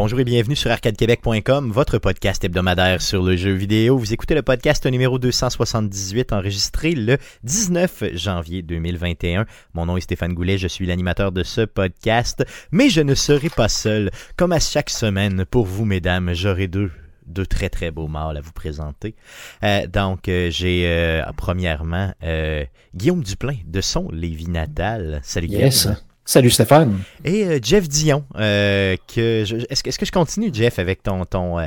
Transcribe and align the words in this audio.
Bonjour 0.00 0.20
et 0.20 0.24
bienvenue 0.24 0.54
sur 0.54 0.70
arcadequebec.com, 0.70 1.72
votre 1.72 1.98
podcast 1.98 2.44
hebdomadaire 2.44 3.02
sur 3.02 3.20
le 3.20 3.34
jeu 3.36 3.50
vidéo. 3.50 3.98
Vous 3.98 4.12
écoutez 4.12 4.36
le 4.36 4.42
podcast 4.42 4.86
numéro 4.86 5.18
278 5.18 6.32
enregistré 6.32 6.92
le 6.92 7.18
19 7.42 8.14
janvier 8.14 8.62
2021. 8.62 9.44
Mon 9.74 9.86
nom 9.86 9.96
est 9.96 10.02
Stéphane 10.02 10.34
Goulet, 10.34 10.56
je 10.56 10.68
suis 10.68 10.86
l'animateur 10.86 11.32
de 11.32 11.42
ce 11.42 11.62
podcast, 11.62 12.46
mais 12.70 12.90
je 12.90 13.00
ne 13.00 13.16
serai 13.16 13.48
pas 13.48 13.68
seul. 13.68 14.12
Comme 14.36 14.52
à 14.52 14.60
chaque 14.60 14.90
semaine, 14.90 15.44
pour 15.44 15.66
vous 15.66 15.84
mesdames, 15.84 16.32
j'aurai 16.32 16.68
deux 16.68 16.92
deux 17.26 17.44
très 17.44 17.68
très 17.68 17.90
beaux 17.90 18.06
mâles 18.06 18.36
à 18.36 18.40
vous 18.40 18.52
présenter. 18.52 19.16
Euh, 19.64 19.88
donc, 19.88 20.28
euh, 20.28 20.48
j'ai 20.48 20.84
euh, 20.86 21.24
premièrement 21.36 22.14
euh, 22.22 22.64
Guillaume 22.94 23.24
Duplain 23.24 23.56
de 23.66 23.80
son 23.80 24.08
Lévis 24.12 24.48
Natal. 24.48 25.18
Salut 25.24 25.48
Yes. 25.48 25.88
Guillaume. 25.88 25.96
Salut 26.30 26.50
Stéphane. 26.50 26.98
Et 27.24 27.44
euh, 27.46 27.58
Jeff 27.62 27.88
Dion. 27.88 28.22
euh, 28.36 28.96
que 29.14 29.44
est-ce, 29.72 29.82
que, 29.98 30.04
je 30.04 30.12
continue, 30.12 30.50
Jeff, 30.52 30.78
avec 30.78 31.02
ton, 31.02 31.24
ton, 31.24 31.58
euh, 31.58 31.64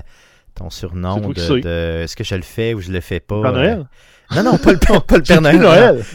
ton 0.54 0.70
surnom 0.70 1.18
de, 1.20 1.34
de- 1.62 2.02
Est-ce 2.04 2.16
que 2.16 2.24
je 2.24 2.36
le 2.36 2.44
fais 2.44 2.76
ou 2.76 2.80
je 2.80 2.92
le 2.92 3.02
fais 3.02 3.20
pas? 3.20 3.42
Père 3.42 3.52
euh, 3.55 3.55
Noël? 3.55 3.85
Non, 4.35 4.44
non, 4.44 4.58
pas 4.60 4.72
le, 4.74 4.77
pas, 4.77 5.00
pas 5.02 5.18
le 5.18 5.24
Père 5.27 5.41
Noël. 5.41 5.55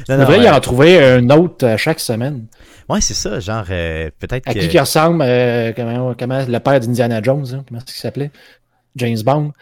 Non, 0.08 0.16
non, 0.18 0.30
euh, 0.30 0.50
en 0.52 0.60
trouver 0.60 1.02
un 1.04 1.28
autre 1.30 1.66
à 1.66 1.76
chaque 1.76 1.98
semaine. 1.98 2.46
ouais, 2.88 3.00
c'est 3.00 3.14
ça. 3.14 3.40
Genre, 3.40 3.64
euh, 3.68 4.10
peut-être 4.20 4.48
À 4.48 4.54
que. 4.54 4.60
qui 4.60 4.68
qui 4.68 4.78
ressemble, 4.78 5.24
euh, 5.26 5.72
comment, 5.74 6.14
comment 6.16 6.44
le 6.46 6.58
père 6.60 6.78
d'Indiana 6.78 7.20
Jones, 7.20 7.46
hein, 7.52 7.64
comment 7.66 7.80
est-ce 7.80 7.86
qu'il 7.86 8.00
s'appelait? 8.00 8.30
James 8.94 9.18
Bond. 9.24 9.52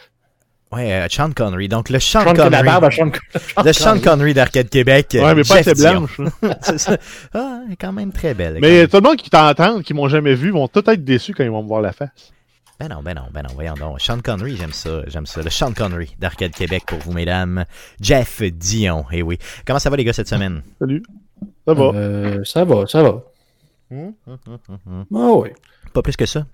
Ouais, 0.75 0.93
euh, 0.93 1.07
Sean 1.11 1.31
Connery. 1.33 1.69
Donc, 1.69 1.89
le 1.91 1.99
Sean, 2.01 2.21
Sean 2.23 2.33
Connery. 2.35 2.51
la 2.51 2.63
barbe 2.63 2.85
à 2.85 2.91
Sean, 2.91 3.11
Sean 3.13 3.63
le 3.65 3.73
Sean 3.73 3.99
Connery 4.01 4.35
d'Arcade 4.35 4.69
Québec. 4.69 5.09
Ouais, 5.15 5.35
mais 5.35 5.43
pas 5.43 5.57
Jeff 5.57 5.69
assez 5.69 5.75
Dion. 5.75 6.01
blanche. 6.01 6.19
là. 6.19 6.59
C'est 6.63 6.79
ça. 6.79 6.97
Ah, 7.33 7.61
elle 7.67 7.73
est 7.73 7.77
quand 7.77 7.93
même 7.93 8.13
très 8.13 8.35
belle. 8.35 8.59
Mais 8.61 8.87
tout 8.87 8.97
le 8.97 9.03
monde 9.03 9.17
qui 9.17 9.31
t'entend, 9.31 9.81
qui 9.83 9.95
m'ont 9.95 10.09
jamais 10.09 10.35
vu, 10.35 10.51
vont 10.51 10.69
tout 10.69 10.89
être 10.91 11.05
déçus 11.05 11.35
quand 11.35 11.45
ils 11.45 11.51
vont 11.51 11.63
me 11.63 11.69
voir 11.69 11.81
la 11.81 11.93
face. 11.93 12.33
Ben 12.81 12.89
non, 12.89 13.03
ben 13.03 13.15
non, 13.15 13.23
ben 13.33 13.43
non, 13.43 13.55
voyons 13.55 13.75
donc. 13.75 14.01
Sean 14.01 14.19
Connery, 14.21 14.57
j'aime 14.57 14.73
ça, 14.73 15.03
j'aime 15.07 15.27
ça. 15.27 15.43
Le 15.43 15.51
Sean 15.51 15.73
Connery 15.73 16.17
d'Arcade 16.19 16.51
Québec 16.53 16.83
pour 16.87 16.99
vous, 16.99 17.13
mesdames. 17.13 17.65
Jeff 18.01 18.43
Dion, 18.43 19.05
eh 19.13 19.23
oui. 19.23 19.39
Comment 19.65 19.79
ça 19.79 19.91
va, 19.91 19.97
les 19.97 20.05
gars, 20.05 20.13
cette 20.13 20.29
semaine? 20.29 20.63
Salut. 20.81 21.03
Ça 21.67 21.73
va. 21.75 21.85
Euh, 21.95 22.43
ça 22.45 22.65
va, 22.65 22.87
ça 22.87 23.03
va. 23.03 23.23
Hum, 23.93 24.13
hum, 24.27 24.39
hum. 24.87 25.05
Ah 25.15 25.33
oui. 25.37 25.51
Pas 25.93 26.03
plus 26.03 26.17
que 26.17 26.27
ça? 26.27 26.47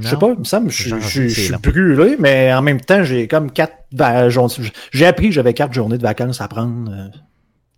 Je 0.00 0.08
sais 0.08 0.16
pas, 0.16 0.28
il 0.32 0.38
me 0.38 0.44
semble, 0.44 0.70
je, 0.70 0.98
je- 1.00 1.28
je 1.28 1.40
suis 1.40 1.52
brûlé, 1.62 2.16
mais 2.18 2.52
en 2.54 2.62
même 2.62 2.80
temps, 2.80 3.04
j'ai 3.04 3.28
comme 3.28 3.50
quatre 3.50 3.76
journées- 4.30 4.70
J'ai 4.90 5.06
appris 5.06 5.28
que 5.28 5.34
j'avais 5.34 5.52
quatre 5.54 5.72
journées 5.74 5.98
de 5.98 6.02
vacances 6.02 6.40
à 6.40 6.48
prendre 6.48 6.90
euh, 6.90 7.08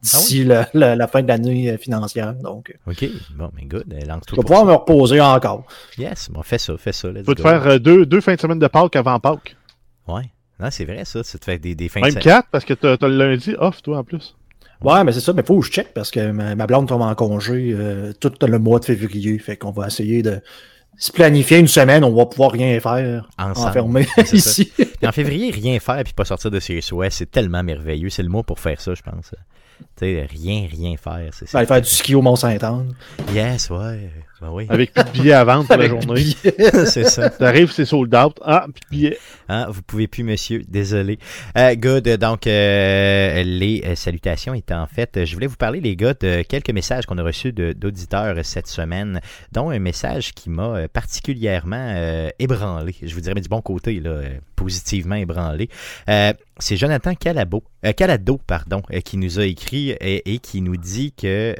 d'ici 0.02 0.44
la, 0.44 0.68
la- 0.74 0.94
la 0.96 1.06
fin 1.08 1.22
de 1.22 1.28
l'année 1.28 1.70
euh, 1.70 1.76
financière. 1.78 2.34
Donc, 2.34 2.72
euh, 2.86 2.90
OK, 2.92 3.04
bon, 3.36 3.50
mais 3.56 3.64
good. 3.64 3.84
euh, 3.92 3.98
je 4.00 4.06
vais 4.06 4.18
pour 4.34 4.44
pouvoir 4.44 4.60
ça. 4.60 4.66
me 4.66 4.72
reposer 4.72 5.20
encore. 5.20 5.64
Yes, 5.98 6.30
bon, 6.30 6.42
fais 6.42 6.58
ça, 6.58 6.74
fais 6.78 6.92
ça. 6.92 7.08
Tu 7.12 7.22
peux 7.22 7.34
te 7.34 7.42
faire 7.42 7.66
euh, 7.66 7.78
deux, 7.78 8.06
deux 8.06 8.20
fins 8.20 8.34
de 8.36 8.40
semaine 8.40 8.58
de 8.60 8.66
Pâques 8.68 8.94
avant 8.96 9.18
Pâques. 9.18 9.56
Ouais. 10.06 10.30
Non, 10.60 10.68
c'est 10.70 10.84
vrai, 10.84 11.04
ça. 11.04 11.22
Tu 11.24 11.36
te 11.38 11.44
fais 11.44 11.58
des, 11.58 11.74
des 11.74 11.88
fins 11.88 11.98
de 12.00 12.04
Même 12.04 12.10
semaine. 12.12 12.22
quatre, 12.24 12.48
parce 12.52 12.64
que 12.64 12.74
t'as 12.74 12.96
t'as 12.96 13.08
le 13.08 13.16
lundi 13.16 13.56
off, 13.58 13.82
toi, 13.82 13.98
en 13.98 14.04
plus. 14.04 14.36
Ouais, 14.82 15.02
mais 15.02 15.12
c'est 15.12 15.20
ça, 15.20 15.32
mais 15.32 15.42
faut 15.42 15.58
que 15.58 15.66
je 15.66 15.72
check 15.72 15.92
parce 15.94 16.10
que 16.12 16.30
ma, 16.30 16.54
ma 16.54 16.66
blonde 16.66 16.86
tombe 16.86 17.00
en 17.02 17.14
congé 17.14 17.74
euh, 17.76 18.12
tout 18.20 18.32
le 18.46 18.58
mois 18.58 18.78
de 18.78 18.84
février. 18.84 19.38
Fait 19.38 19.56
qu'on 19.56 19.70
va 19.72 19.86
essayer 19.88 20.22
de 20.22 20.40
se 20.98 21.12
planifier 21.12 21.58
une 21.58 21.68
semaine, 21.68 22.04
on 22.04 22.14
va 22.14 22.26
pouvoir 22.26 22.52
rien 22.52 22.78
faire 22.80 23.26
enfermé 23.38 24.06
ici. 24.32 24.72
Puis 24.98 25.06
en 25.08 25.12
février, 25.12 25.50
rien 25.50 25.78
faire 25.80 26.02
puis 26.04 26.12
pas 26.12 26.24
sortir 26.24 26.50
de 26.50 26.60
ses 26.60 26.80
souhaits, 26.80 27.12
c'est 27.12 27.30
tellement 27.30 27.62
merveilleux. 27.62 28.10
C'est 28.10 28.22
le 28.22 28.28
mot 28.28 28.42
pour 28.42 28.60
faire 28.60 28.80
ça, 28.80 28.94
je 28.94 29.02
pense. 29.02 29.34
Tu 29.96 30.06
sais, 30.06 30.26
rien, 30.30 30.68
rien 30.70 30.96
faire. 30.96 31.28
C'est 31.32 31.52
aller 31.56 31.66
faire 31.66 31.80
du 31.82 31.88
ski 31.88 32.14
au 32.14 32.22
Mont-Saint-Anne. 32.22 32.94
Yes, 33.32 33.70
ouais. 33.70 34.08
Ben 34.40 34.50
oui, 34.52 34.66
Avec 34.68 34.92
plus 34.92 35.02
de 35.04 35.10
billets 35.10 35.32
à 35.32 35.44
vendre 35.44 35.66
pour 35.66 35.76
la 35.76 35.88
journée. 35.88 36.24
c'est 36.86 37.04
ça. 37.04 37.30
T'arrives, 37.30 37.72
c'est 37.72 37.84
sold 37.84 38.14
out. 38.14 38.38
Ah, 38.44 38.66
plus 38.72 38.80
de 38.82 38.90
billets. 38.90 39.18
Hein, 39.48 39.66
vous 39.70 39.82
pouvez 39.82 40.06
plus, 40.06 40.22
monsieur. 40.22 40.62
Désolé. 40.68 41.18
Euh, 41.56 41.74
good. 41.76 42.06
Donc, 42.18 42.46
euh, 42.46 43.42
les 43.42 43.82
euh, 43.86 43.94
salutations 43.94 44.52
étant 44.54 44.82
en 44.82 44.86
fait, 44.86 45.24
je 45.24 45.34
voulais 45.34 45.46
vous 45.46 45.56
parler, 45.56 45.80
les 45.80 45.96
gars, 45.96 46.14
de 46.14 46.42
quelques 46.42 46.70
messages 46.70 47.06
qu'on 47.06 47.18
a 47.18 47.22
reçus 47.22 47.52
de- 47.52 47.72
d'auditeurs 47.72 48.36
cette 48.44 48.66
semaine, 48.66 49.20
dont 49.52 49.70
un 49.70 49.78
message 49.78 50.34
qui 50.34 50.50
m'a 50.50 50.86
particulièrement 50.88 51.92
euh, 51.96 52.28
ébranlé. 52.38 52.94
Je 53.02 53.14
vous 53.14 53.20
dirais, 53.20 53.34
mais 53.34 53.40
du 53.40 53.48
bon 53.48 53.62
côté, 53.62 53.98
là, 54.00 54.10
euh, 54.10 54.28
positivement 54.84 55.16
ébranlé. 55.16 55.68
Euh, 56.08 56.32
c'est 56.60 56.76
Jonathan 56.76 57.14
Calabo, 57.14 57.64
euh, 57.84 57.92
Calado, 57.92 58.38
pardon, 58.46 58.82
euh, 58.92 59.00
qui 59.00 59.16
nous 59.16 59.40
a 59.40 59.44
écrit 59.44 59.90
et, 60.00 60.38
qui 60.38 60.60
nous 60.60 60.76
dit 60.76 61.12
que 61.12 61.54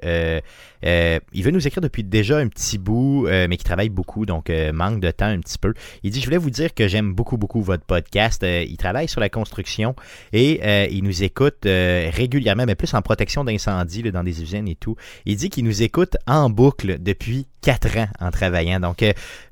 il 1.32 1.42
veut 1.42 1.50
nous 1.50 1.66
écrire 1.66 1.80
depuis 1.80 2.04
déjà 2.04 2.38
un 2.38 2.46
petit 2.48 2.78
bout, 2.78 3.26
mais 3.26 3.56
qui 3.56 3.64
travaille 3.64 3.88
beaucoup, 3.88 4.26
donc 4.26 4.50
manque 4.72 5.00
de 5.00 5.10
temps 5.10 5.26
un 5.26 5.40
petit 5.40 5.58
peu. 5.58 5.72
Il 6.02 6.10
dit, 6.10 6.20
je 6.20 6.26
voulais 6.26 6.38
vous 6.38 6.50
dire 6.50 6.74
que 6.74 6.86
j'aime 6.86 7.14
beaucoup, 7.14 7.36
beaucoup 7.36 7.62
votre 7.62 7.84
podcast. 7.84 8.44
Il 8.44 8.76
travaille 8.76 9.08
sur 9.08 9.20
la 9.20 9.30
construction 9.30 9.96
et 10.32 10.60
il 10.94 11.02
nous 11.02 11.22
écoute 11.22 11.64
régulièrement, 11.64 12.66
mais 12.66 12.74
plus 12.74 12.92
en 12.94 13.02
protection 13.02 13.44
d'incendie 13.44 14.02
dans 14.02 14.22
des 14.22 14.42
usines 14.42 14.68
et 14.68 14.76
tout. 14.76 14.96
Il 15.24 15.36
dit 15.36 15.50
qu'il 15.50 15.64
nous 15.64 15.82
écoute 15.82 16.16
en 16.26 16.50
boucle 16.50 16.98
depuis 17.00 17.46
quatre 17.62 17.96
ans 17.96 18.08
en 18.20 18.30
travaillant. 18.30 18.78
Donc 18.78 19.04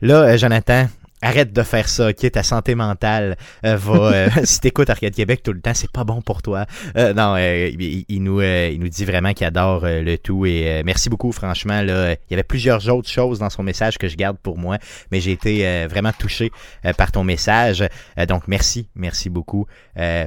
là, 0.03 0.37
Jonathan, 0.37 0.87
Arrête 1.25 1.53
de 1.53 1.62
faire 1.62 1.88
ça, 1.88 2.09
ok? 2.09 2.31
Ta 2.33 2.43
santé 2.43 2.75
mentale 2.75 3.37
euh, 3.65 3.77
va. 3.77 3.94
euh, 4.12 4.28
si 4.44 4.59
t'écoutes 4.59 4.91
Arcade 4.91 5.15
Québec 5.15 5.43
tout 5.44 5.53
le 5.53 5.60
temps, 5.60 5.72
c'est 5.72 5.91
pas 5.91 6.03
bon 6.03 6.21
pour 6.21 6.43
toi. 6.43 6.66
Euh, 6.97 7.15
non, 7.15 7.37
euh, 7.37 7.69
il, 7.69 8.05
il 8.09 8.22
nous, 8.25 8.41
euh, 8.41 8.71
il 8.72 8.81
nous 8.81 8.88
dit 8.88 9.05
vraiment 9.05 9.32
qu'il 9.32 9.47
adore 9.47 9.82
le 9.84 10.16
tout 10.16 10.47
et 10.47 10.82
merci 10.84 11.09
beaucoup, 11.09 11.31
franchement. 11.31 11.81
Là, 11.81 12.12
il 12.12 12.31
y 12.31 12.34
avait 12.34 12.43
plusieurs 12.43 12.88
autres 12.88 13.09
choses 13.09 13.38
dans 13.38 13.50
son 13.50 13.62
message 13.62 13.99
que 13.99 14.09
je 14.09 14.16
garde 14.16 14.37
pour 14.38 14.59
moi, 14.59 14.78
mais 15.12 15.21
j'ai 15.21 15.31
été 15.31 15.87
vraiment 15.87 16.12
touché 16.12 16.50
par 16.97 17.12
ton 17.12 17.22
message. 17.22 17.84
Donc, 18.28 18.49
merci, 18.49 18.88
merci 18.97 19.31
beaucoup 19.31 19.66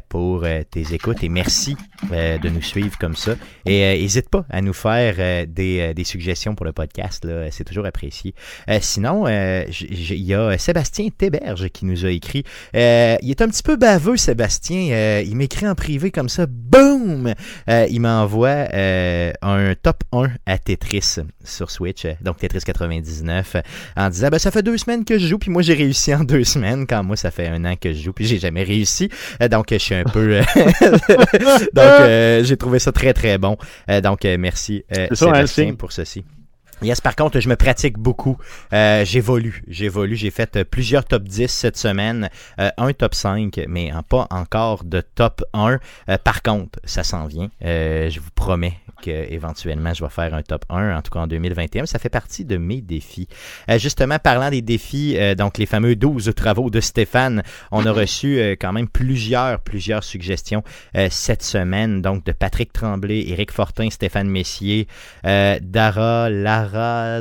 pour 0.07 0.45
tes 0.72 0.94
écoutes 0.94 1.23
et 1.23 1.29
merci 1.29 1.75
de 2.11 2.50
nous 2.50 2.61
suivre 2.61 2.97
comme 2.97 3.16
ça. 3.16 3.34
Et 3.66 4.00
n'hésite 4.00 4.29
pas 4.29 4.45
à 4.50 4.61
nous 4.61 4.73
faire 4.73 5.45
des, 5.47 5.94
des 5.94 6.03
suggestions 6.05 6.55
pour 6.55 6.66
le 6.66 6.72
podcast, 6.72 7.25
là, 7.25 7.51
c'est 7.51 7.66
toujours 7.66 7.85
apprécié. 7.85 8.34
Sinon, 8.79 9.28
il 9.28 10.23
y 10.23 10.34
a 10.34 10.57
Sébastien 10.57 10.84
Théberge 10.91 11.69
qui 11.69 11.85
nous 11.85 12.06
a 12.06 12.09
écrit. 12.09 12.44
Euh, 12.75 13.18
il 13.22 13.29
est 13.29 13.41
un 13.41 13.47
petit 13.47 13.63
peu 13.63 13.75
baveux, 13.75 14.18
Sébastien. 14.18 14.90
Euh, 14.91 15.23
il 15.25 15.35
m'écrit 15.35 15.68
en 15.68 15.75
privé 15.75 16.12
comme 16.12 16.29
ça. 16.29 16.46
Boum! 16.47 17.34
Euh, 17.69 17.88
il 17.90 18.01
m'envoie 18.01 18.68
un 18.73 19.73
top 19.81 20.03
1 20.12 20.29
à 20.46 20.57
Tetris 20.57 21.18
sur 21.44 21.72
Switch, 21.72 22.06
donc 22.22 22.38
Tetris 22.38 22.62
99, 22.66 23.56
euh, 23.56 23.62
en 23.96 24.09
disant 24.09 24.29
ben, 24.29 24.40
ça 24.40 24.51
fait 24.51 24.63
deux 24.63 24.78
semaines 24.78 25.06
que 25.06 25.19
je 25.19 25.28
joue, 25.28 25.38
puis 25.38 25.51
moi 25.51 25.62
j'ai 25.62 25.73
réussi 25.73 26.13
en 26.13 26.23
deux 26.23 26.44
semaines, 26.44 26.88
quand 26.88 27.03
moi 27.03 27.16
ça 27.16 27.31
fait 27.31 27.47
un 27.47 27.63
an 27.66 27.75
que 27.75 27.94
je 27.94 28.02
joue, 28.02 28.13
puis 28.13 28.25
j'ai 28.25 28.40
jamais 28.40 28.63
réussi. 28.63 29.09
Donc 29.50 29.67
je 29.72 29.78
suis 29.78 29.96
un 29.96 30.03
peu. 30.03 30.40
donc 31.73 32.46
j'ai 32.46 32.57
trouvé 32.57 32.79
ça 32.79 32.91
très 32.91 33.13
très 33.13 33.38
bon. 33.38 33.57
Donc 34.03 34.23
merci 34.23 34.84
ça, 34.91 35.02
hein, 35.02 35.16
Sébastien 35.16 35.75
pour 35.75 35.91
ceci. 35.91 36.23
Yes, 36.81 36.99
par 36.99 37.15
contre, 37.15 37.39
je 37.39 37.47
me 37.47 37.55
pratique 37.55 37.97
beaucoup. 37.97 38.37
Euh, 38.73 39.05
j'évolue, 39.05 39.63
j'évolue. 39.67 40.15
J'ai 40.15 40.29
fait 40.29 40.57
euh, 40.57 40.63
plusieurs 40.65 41.05
top 41.05 41.23
10 41.23 41.47
cette 41.47 41.77
semaine, 41.77 42.29
euh, 42.59 42.69
un 42.77 42.91
top 42.91 43.16
5, 43.16 43.61
mais 43.67 43.91
pas 44.09 44.27
encore 44.29 44.83
de 44.83 45.01
top 45.01 45.43
1. 45.53 45.79
Euh, 46.09 46.17
par 46.17 46.41
contre, 46.41 46.79
ça 46.83 47.03
s'en 47.03 47.27
vient. 47.27 47.49
Je 47.61 48.19
vous 48.19 48.29
promets 48.35 48.73
que 49.05 49.31
éventuellement 49.31 49.93
je 49.93 50.03
vais 50.03 50.09
faire 50.09 50.34
un 50.34 50.41
top 50.41 50.66
1, 50.69 50.97
en 50.97 51.02
tout 51.02 51.11
cas 51.11 51.19
en 51.19 51.28
2021. 51.28 51.85
Ça 51.85 51.99
fait 51.99 52.09
partie 52.09 52.46
de 52.46 52.57
mes 52.57 52.81
défis. 52.81 53.28
Euh, 53.69 53.78
justement, 53.78 54.17
parlant 54.19 54.49
des 54.49 54.61
défis, 54.61 55.16
euh, 55.17 55.35
donc 55.35 55.57
les 55.57 55.66
fameux 55.66 55.96
12 55.96 56.34
travaux 56.35 56.69
de 56.69 56.79
Stéphane, 56.81 57.43
on 57.72 57.85
a 57.85 57.91
reçu 58.02 58.40
euh, 58.40 58.55
quand 58.59 58.73
même 58.73 58.87
plusieurs, 58.87 59.59
plusieurs 59.59 60.03
suggestions 60.03 60.63
cette 61.09 61.43
semaine. 61.43 62.02
Donc 62.02 62.25
de 62.25 62.31
Patrick 62.31 62.73
Tremblay, 62.73 63.25
Éric 63.28 63.52
Fortin, 63.52 63.90
Stéphane 63.90 64.28
Messier, 64.29 64.87
Dara, 65.23 66.29
Lara, 66.29 67.19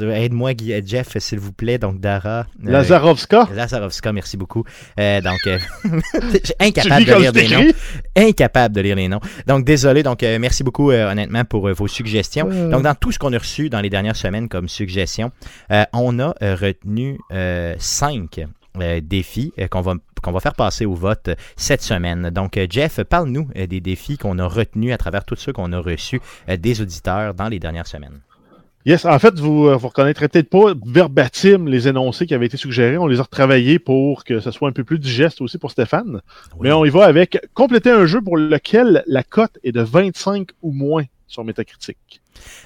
aide-moi 0.00 0.54
Guy- 0.54 0.82
Jeff, 0.86 1.16
s'il 1.18 1.38
vous 1.38 1.52
plaît. 1.52 1.78
Donc 1.78 2.00
Dara. 2.00 2.46
Lazarovska? 2.62 3.48
Lazarovska, 3.54 4.12
merci 4.12 4.36
beaucoup. 4.36 4.64
Donc, 4.96 5.40
incapable 6.60 7.04
de 7.04 7.14
lire 7.14 7.32
des 7.32 7.48
noms. 7.48 7.66
Incapable 8.16 8.74
de 8.74 8.80
lire 8.80 8.96
les 8.96 9.08
noms. 9.08 9.20
Donc, 9.46 9.64
désolé. 9.64 10.02
Donc, 10.02 10.22
merci 10.22 10.64
beaucoup, 10.64 10.87
euh, 10.90 11.10
honnêtement, 11.10 11.44
pour 11.44 11.68
euh, 11.68 11.72
vos 11.72 11.88
suggestions. 11.88 12.48
Donc, 12.70 12.82
dans 12.82 12.94
tout 12.94 13.12
ce 13.12 13.18
qu'on 13.18 13.32
a 13.32 13.38
reçu 13.38 13.70
dans 13.70 13.80
les 13.80 13.90
dernières 13.90 14.16
semaines 14.16 14.48
comme 14.48 14.68
suggestions, 14.68 15.30
euh, 15.70 15.84
on 15.92 16.18
a 16.18 16.34
retenu 16.40 17.18
cinq 17.78 18.40
défis 19.02 19.52
qu'on 19.70 19.80
va 19.80 19.94
qu'on 20.22 20.32
va 20.32 20.40
faire 20.40 20.54
passer 20.54 20.84
au 20.84 20.94
vote 20.94 21.30
cette 21.56 21.82
semaine. 21.82 22.30
Donc, 22.30 22.58
Jeff, 22.70 23.02
parle-nous 23.02 23.48
des 23.54 23.80
défis 23.80 24.18
qu'on 24.18 24.38
a 24.38 24.46
retenus 24.46 24.92
à 24.92 24.98
travers 24.98 25.24
tous 25.24 25.36
ceux 25.36 25.52
qu'on 25.52 25.72
a 25.72 25.78
reçus 25.78 26.20
des 26.48 26.80
auditeurs 26.80 27.34
dans 27.34 27.48
les 27.48 27.60
dernières 27.60 27.86
semaines. 27.86 28.20
Yes, 28.88 29.04
en 29.04 29.18
fait, 29.18 29.38
vous 29.38 29.68
ne 29.68 29.74
reconnaîtrez 29.74 30.28
peut-être 30.28 30.48
pas 30.48 30.72
verbatim 30.86 31.68
les 31.68 31.88
énoncés 31.88 32.26
qui 32.26 32.32
avaient 32.32 32.46
été 32.46 32.56
suggérés. 32.56 32.96
On 32.96 33.06
les 33.06 33.20
a 33.20 33.24
retravaillés 33.24 33.78
pour 33.78 34.24
que 34.24 34.40
ce 34.40 34.50
soit 34.50 34.66
un 34.66 34.72
peu 34.72 34.82
plus 34.82 34.98
digeste 34.98 35.42
aussi 35.42 35.58
pour 35.58 35.70
Stéphane. 35.70 36.22
Mais 36.58 36.72
on 36.72 36.86
y 36.86 36.88
va 36.88 37.04
avec 37.04 37.38
compléter 37.52 37.90
un 37.90 38.06
jeu 38.06 38.22
pour 38.22 38.38
lequel 38.38 39.04
la 39.06 39.22
cote 39.22 39.58
est 39.62 39.72
de 39.72 39.82
25 39.82 40.48
ou 40.62 40.72
moins 40.72 41.04
sur 41.26 41.44
Metacritic. 41.44 41.98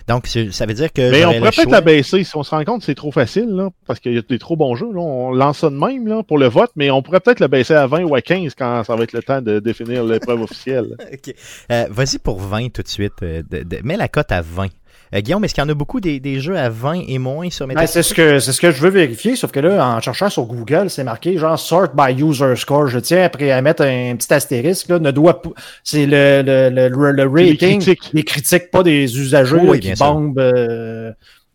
Donc, 0.06 0.28
ça 0.28 0.66
veut 0.66 0.74
dire 0.74 0.92
que. 0.92 1.10
Mais 1.10 1.24
on 1.24 1.32
pourrait 1.38 1.50
peut-être 1.50 1.70
la 1.72 1.80
baisser 1.80 2.22
si 2.22 2.36
on 2.36 2.44
se 2.44 2.50
rend 2.50 2.62
compte 2.62 2.84
c'est 2.84 2.94
trop 2.94 3.10
facile, 3.10 3.48
là, 3.48 3.70
parce 3.88 3.98
qu'il 3.98 4.14
y 4.14 4.18
a 4.18 4.22
des 4.22 4.38
trop 4.38 4.54
bons 4.54 4.76
jeux. 4.76 4.92
Là. 4.92 5.00
On 5.00 5.32
lance 5.32 5.58
ça 5.58 5.70
de 5.70 5.74
même 5.74 6.06
là, 6.06 6.22
pour 6.22 6.38
le 6.38 6.46
vote, 6.46 6.70
mais 6.76 6.92
on 6.92 7.02
pourrait 7.02 7.18
peut-être 7.18 7.40
la 7.40 7.48
baisser 7.48 7.74
à 7.74 7.88
20 7.88 8.04
ou 8.04 8.14
à 8.14 8.22
15 8.22 8.54
quand 8.54 8.84
ça 8.84 8.94
va 8.94 9.02
être 9.02 9.12
le 9.12 9.22
temps 9.22 9.42
de 9.42 9.58
définir 9.58 10.04
l'épreuve 10.04 10.42
officielle. 10.42 10.96
OK. 11.12 11.34
Euh, 11.72 11.86
vas-y 11.90 12.18
pour 12.18 12.38
20 12.38 12.72
tout 12.72 12.82
de 12.82 12.88
suite. 12.88 13.14
Euh, 13.22 13.42
mets 13.82 13.96
la 13.96 14.06
cote 14.06 14.30
à 14.30 14.40
20. 14.40 14.68
Euh, 15.14 15.20
Guillaume, 15.20 15.44
est-ce 15.44 15.54
qu'il 15.54 15.62
y 15.62 15.66
en 15.66 15.68
a 15.68 15.74
beaucoup 15.74 16.00
des, 16.00 16.20
des, 16.20 16.40
jeux 16.40 16.56
à 16.56 16.68
20 16.70 17.02
et 17.06 17.18
moins 17.18 17.50
sur 17.50 17.66
Metacritic? 17.66 17.92
c'est 17.92 18.02
ce 18.02 18.14
que 18.14 18.38
c'est 18.38 18.52
ce 18.52 18.60
que 18.60 18.70
je 18.70 18.80
veux 18.80 18.90
vérifier, 18.90 19.36
sauf 19.36 19.52
que 19.52 19.60
là, 19.60 19.96
en 19.96 20.00
cherchant 20.00 20.30
sur 20.30 20.44
Google, 20.44 20.88
c'est 20.88 21.04
marqué 21.04 21.36
genre 21.36 21.58
sort 21.58 21.88
by 21.94 22.12
user 22.22 22.56
score. 22.56 22.86
Je 22.86 22.98
tiens 22.98 23.24
après 23.24 23.50
à 23.50 23.60
mettre 23.60 23.82
un 23.82 24.16
petit 24.16 24.32
astérisque 24.32 24.88
là, 24.88 24.98
ne 24.98 25.10
doit 25.10 25.42
c'est 25.84 26.06
le, 26.06 26.42
le, 26.44 26.88
le, 26.88 27.12
le, 27.12 27.28
rating 27.28 27.82
des 28.14 28.22
critiques. 28.24 28.70
pas 28.70 28.82
des 28.82 29.18
usagers 29.18 29.80
qui 29.80 29.92
bombent 29.94 30.38
euh, 30.38 31.12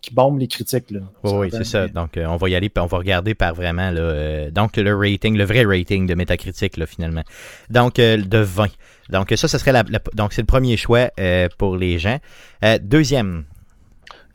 qui 0.07 0.13
bombent 0.13 0.39
les 0.39 0.47
critiques. 0.47 0.91
Là, 0.91 1.01
oui, 1.23 1.49
c'est 1.51 1.63
ça. 1.63 1.87
Donc, 1.87 2.17
euh, 2.17 2.25
on 2.25 2.37
va 2.37 2.49
y 2.49 2.55
aller, 2.55 2.71
on 2.77 2.85
va 2.85 2.97
regarder 2.97 3.35
par 3.35 3.53
vraiment 3.53 3.91
là, 3.91 4.49
donc 4.51 4.77
le 4.77 4.95
rating, 4.95 5.37
le 5.37 5.43
vrai 5.43 5.65
rating 5.65 6.07
de 6.07 6.13
Metacritic 6.15 6.77
là, 6.77 6.85
finalement. 6.85 7.23
Donc 7.69 7.95
de 7.95 8.37
20. 8.37 8.67
Donc 9.09 9.33
ça, 9.35 9.47
ce 9.47 9.57
serait 9.57 9.71
la, 9.71 9.83
donc 10.13 10.33
c'est 10.33 10.41
le 10.41 10.47
premier 10.47 10.77
choix 10.77 11.09
euh, 11.19 11.47
pour 11.57 11.77
les 11.77 11.99
gens. 11.99 12.19
Euh, 12.63 12.77
deuxième. 12.81 13.45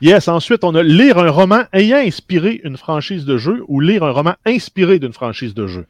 Yes, 0.01 0.27
ensuite, 0.27 0.63
on 0.63 0.75
a 0.75 0.83
lire 0.83 1.17
un 1.17 1.29
roman 1.29 1.63
ayant 1.71 1.97
inspiré 1.97 2.59
une 2.63 2.77
franchise 2.77 3.25
de 3.25 3.37
jeu 3.37 3.63
ou 3.67 3.79
lire 3.79 4.03
un 4.03 4.11
roman 4.11 4.33
inspiré 4.45 4.99
d'une 4.99 5.13
franchise 5.13 5.53
de 5.53 5.67
jeu. 5.67 5.85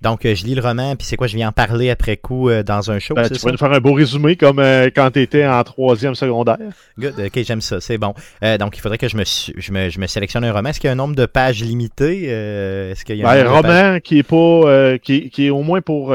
Donc, 0.00 0.24
euh, 0.24 0.34
je 0.34 0.44
lis 0.44 0.54
le 0.54 0.62
roman, 0.62 0.94
puis 0.94 1.06
c'est 1.06 1.16
quoi, 1.16 1.26
je 1.26 1.34
viens 1.34 1.48
en 1.48 1.52
parler 1.52 1.90
après 1.90 2.16
coup 2.16 2.48
euh, 2.48 2.62
dans 2.62 2.90
un 2.90 3.00
show. 3.00 3.14
Ben, 3.14 3.28
tu 3.28 3.38
pourrais 3.38 3.52
nous 3.52 3.58
faire 3.58 3.72
un 3.72 3.80
beau 3.80 3.94
résumé 3.94 4.36
comme 4.36 4.60
euh, 4.60 4.90
quand 4.94 5.10
tu 5.10 5.20
étais 5.20 5.44
en 5.44 5.62
troisième 5.64 6.14
secondaire. 6.14 6.58
Good, 6.98 7.14
ok, 7.18 7.42
j'aime 7.42 7.60
ça, 7.60 7.80
c'est 7.80 7.98
bon. 7.98 8.14
donc, 8.58 8.76
il 8.76 8.80
faudrait 8.80 8.98
que 8.98 9.08
je 9.08 9.16
me, 9.16 9.24
je 9.24 9.72
me, 9.72 9.88
je 9.88 9.98
me 9.98 10.06
sélectionne 10.06 10.44
un 10.44 10.52
roman. 10.52 10.68
Est-ce 10.68 10.78
qu'il 10.78 10.88
y 10.88 10.90
a 10.90 10.92
un 10.92 10.96
nombre 10.96 11.16
de 11.16 11.26
pages 11.26 11.62
limité 11.62 12.24
Est-ce 12.24 13.04
qu'il 13.04 13.16
y 13.16 13.24
a 13.24 13.28
un, 13.28 13.34
ben, 13.34 13.48
roman 13.48 14.00
qui 14.00 14.18
est 14.18 14.22
pas, 14.22 14.98
qui, 14.98 15.30
qui, 15.30 15.46
est 15.46 15.50
au 15.50 15.62
moins 15.62 15.80
pour 15.80 16.14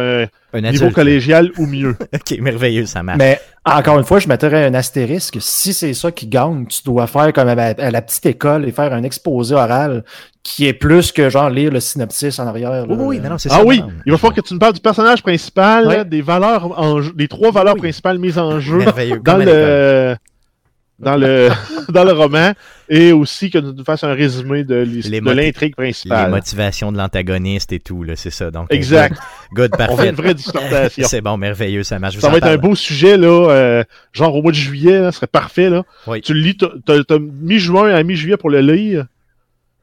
un 0.54 0.62
niveau 0.62 0.90
collégial 0.90 1.52
ou 1.58 1.66
mieux. 1.66 1.96
ok, 2.14 2.40
merveilleux, 2.40 2.86
ça 2.86 3.04
marche. 3.04 3.18
Mais 3.18 3.40
encore 3.66 3.98
une 3.98 4.06
fois, 4.06 4.20
je 4.20 4.28
mettrais 4.28 4.66
un 4.66 4.74
astérisque. 4.74 5.38
Si 5.40 5.74
c'est 5.74 5.94
ça 5.94 6.12
qui 6.12 6.28
gagne, 6.28 6.66
tu 6.68 6.84
dois 6.84 7.08
faire 7.08 7.32
comme 7.34 7.48
à 7.48 7.56
la 7.56 8.02
petite 8.02 8.26
école 8.26 8.68
et 8.68 8.72
faire 8.72 8.94
un 8.94 9.04
exposé 9.04 9.56
oral 9.56 10.04
qui 10.44 10.68
est 10.68 10.74
plus 10.74 11.14
que 11.14 11.30
genre 11.30 11.50
lire 11.50 11.72
le 11.72 11.80
synopsis 11.80 12.38
en 12.40 12.48
arrière. 12.48 12.86
Oui, 12.90 12.96
oui, 13.00 13.20
non, 13.20 13.38
c'est 13.38 13.50
ah 13.50 13.56
ça. 13.56 13.62
Ah 13.62 13.66
oui, 13.66 13.82
il 14.06 14.12
va 14.12 14.18
falloir 14.18 14.36
que 14.36 14.42
tu 14.42 14.54
nous 14.54 14.60
parles 14.60 14.74
du 14.74 14.82
personnage 14.82 15.24
principal, 15.24 16.08
des 16.08 16.22
valeurs 16.22 16.78
en 16.78 17.00
des 17.00 17.28
trois 17.28 17.52
valeurs 17.52 17.76
principales 17.76 18.20
mises 18.20 18.38
en 18.38 18.60
jeu 18.60 18.84
dans 19.24 19.38
le 19.38 20.16
dans 21.00 21.18
le 21.18 21.50
dans 21.90 22.04
le 22.04 22.12
roman 22.12 22.54
et 22.90 23.12
aussi 23.12 23.50
que 23.50 23.58
tu 23.58 23.66
nous 23.66 23.84
fasses 23.84 24.04
un 24.04 24.14
résumé 24.14 24.64
de 24.64 24.86
l'intrigue 25.34 25.76
principale. 25.76 26.26
Les 26.26 26.32
motivations 26.32 26.92
de 26.92 26.98
l'antagoniste 26.98 27.72
et 27.72 27.80
tout, 27.80 28.04
là, 28.04 28.16
c'est 28.16 28.30
ça. 28.30 28.52
Donc, 28.52 28.68
exact. 28.72 29.18
Good, 29.54 29.72
parfait. 29.72 29.94
On 29.94 29.98
fait 29.98 30.10
une 30.10 30.16
vraie 30.16 30.34
dissertation. 30.34 31.08
c'est 31.10 31.22
bon, 31.22 31.38
merveilleux, 31.38 31.84
ça 31.84 32.00
marche. 32.00 32.18
Ça 32.18 32.30
va 32.30 32.38
être 32.38 32.48
un 32.48 32.58
beau 32.58 32.76
sujet, 32.76 33.18
là, 33.18 33.50
euh, 33.50 33.84
genre 34.12 34.36
au 34.36 34.42
mois 34.42 34.52
de 34.52 34.58
juillet, 34.58 35.00
là, 35.00 35.12
ce 35.12 35.18
serait 35.18 35.28
parfait, 35.28 35.70
là. 35.70 35.84
Tu 36.24 36.34
le 36.34 36.42
lis, 36.42 36.58
t'as 36.58 37.20
mi-juin 37.20 37.94
à 37.94 38.04
mi-juillet 38.04 38.38
pour 38.38 38.50
le 38.50 38.62
lire. 38.62 39.06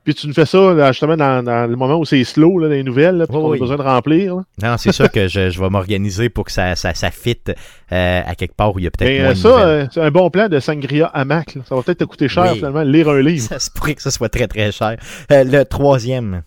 Puis 0.05 0.15
tu 0.15 0.27
nous 0.27 0.33
fais 0.33 0.47
ça 0.47 0.93
justement 0.93 1.17
dans, 1.17 1.69
le 1.69 1.77
moment 1.77 1.97
où 1.97 2.05
c'est 2.05 2.25
slow 2.25 2.59
là, 2.59 2.69
dans 2.69 2.75
les 2.75 2.83
nouvelles, 2.83 3.17
là, 3.17 3.27
puis 3.27 3.37
on 3.37 3.53
a 3.53 3.57
besoin 3.59 3.77
de 3.77 3.83
remplir. 3.83 4.37
Non, 4.63 4.77
c'est 4.79 4.93
sûr 4.93 5.11
que 5.11 5.29
je, 5.29 5.51
je 5.51 5.61
vais 5.61 5.69
m'organiser 5.69 6.31
pour 6.31 6.45
que 6.45 6.53
ça, 6.53 6.75
ça, 6.75 6.95
ça 6.95 7.11
fitte 7.11 7.53
euh, 7.93 8.23
à 8.25 8.35
quelque 8.35 8.55
part 8.55 8.75
où 8.75 8.79
il 8.79 8.85
y 8.85 8.89
a 8.89 8.91
peut-être 8.91 9.23
moins 9.23 9.35
ça, 9.35 9.49
euh, 9.49 9.87
c'est 9.93 10.01
un 10.01 10.11
bon 10.11 10.31
plan 10.31 10.49
de 10.49 10.59
Sangria 10.59 11.07
à 11.07 11.25
Mac. 11.25 11.59
Ça 11.69 11.75
va 11.75 11.83
peut-être 11.83 11.99
te 11.99 12.05
coûter 12.05 12.29
cher 12.29 12.55
finalement 12.55 12.83
lire 12.83 13.09
un 13.11 13.21
livre. 13.21 13.47
Ça 13.47 13.59
se 13.59 13.71
pourrait 13.71 13.95
que 13.95 14.03
ça 14.03 14.11
soit 14.11 14.31
très 14.31 14.49
très 14.49 14.73
cher. 14.73 14.97
Euh, 15.31 15.45
le 15.45 15.65
troisième. 15.65 16.43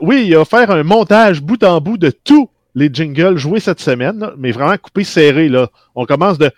oui, 0.00 0.26
il 0.28 0.36
va 0.36 0.44
faire 0.44 0.70
un 0.70 0.84
montage 0.84 1.42
bout 1.42 1.62
en 1.64 1.80
bout 1.80 1.98
de 1.98 2.10
tous 2.10 2.48
les 2.76 2.90
jingles 2.92 3.36
joués 3.36 3.60
cette 3.60 3.80
semaine, 3.80 4.30
mais 4.36 4.52
vraiment 4.52 4.76
coupé 4.76 5.04
serré. 5.04 5.48
Là. 5.48 5.68
On 5.94 6.06
commence 6.06 6.38
de 6.38 6.50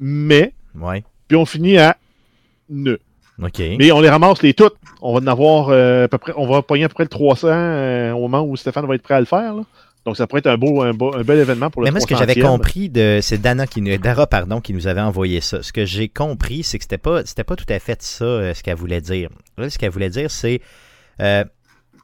mais, 0.00 0.52
ouais. 0.74 1.04
puis 1.28 1.36
on 1.36 1.46
finit 1.46 1.78
à 1.78 1.96
ne. 2.68 2.96
Okay. 3.42 3.76
Mais 3.78 3.90
on 3.92 4.00
les 4.00 4.08
ramasse 4.08 4.42
les 4.42 4.54
toutes. 4.54 4.76
On 5.02 5.12
va 5.14 5.20
en 5.20 5.26
avoir 5.26 5.68
euh, 5.68 6.04
à 6.04 6.08
peu 6.08 6.18
près, 6.18 6.32
on 6.36 6.46
va 6.46 6.62
pogner 6.62 6.84
à 6.84 6.88
peu 6.88 6.94
près 6.94 7.04
le 7.04 7.08
300 7.08 7.48
euh, 7.48 8.12
au 8.12 8.20
moment 8.20 8.42
où 8.42 8.56
Stéphane 8.56 8.86
va 8.86 8.94
être 8.94 9.02
prêt 9.02 9.14
à 9.14 9.20
le 9.20 9.26
faire. 9.26 9.54
Là. 9.54 9.62
Donc 10.04 10.16
ça 10.16 10.26
pourrait 10.26 10.40
être 10.40 10.46
un 10.46 10.56
beau, 10.56 10.82
un, 10.82 10.92
beau, 10.92 11.14
un 11.14 11.22
bel 11.22 11.38
événement 11.38 11.70
pour 11.70 11.82
le 11.82 11.86
Mais 11.86 11.90
moi, 11.90 12.00
ce 12.00 12.06
que 12.06 12.16
j'avais 12.16 12.40
compris 12.40 12.90
de, 12.90 13.20
c'est 13.22 13.38
Dana 13.38 13.66
qui 13.66 13.80
nous, 13.80 13.96
Dara 13.96 14.26
pardon, 14.26 14.60
qui 14.60 14.72
nous 14.72 14.86
avait 14.86 15.00
envoyé 15.00 15.40
ça. 15.40 15.62
Ce 15.62 15.72
que 15.72 15.84
j'ai 15.84 16.08
compris, 16.08 16.62
c'est 16.62 16.78
que 16.78 16.84
c'était 16.84 16.98
pas, 16.98 17.24
c'était 17.24 17.44
pas 17.44 17.56
tout 17.56 17.66
à 17.68 17.78
fait 17.78 18.00
ça 18.02 18.24
euh, 18.24 18.54
ce 18.54 18.62
qu'elle 18.62 18.76
voulait 18.76 19.00
dire. 19.00 19.30
Là, 19.58 19.70
ce 19.70 19.78
qu'elle 19.78 19.90
voulait 19.90 20.10
dire, 20.10 20.30
c'est 20.30 20.60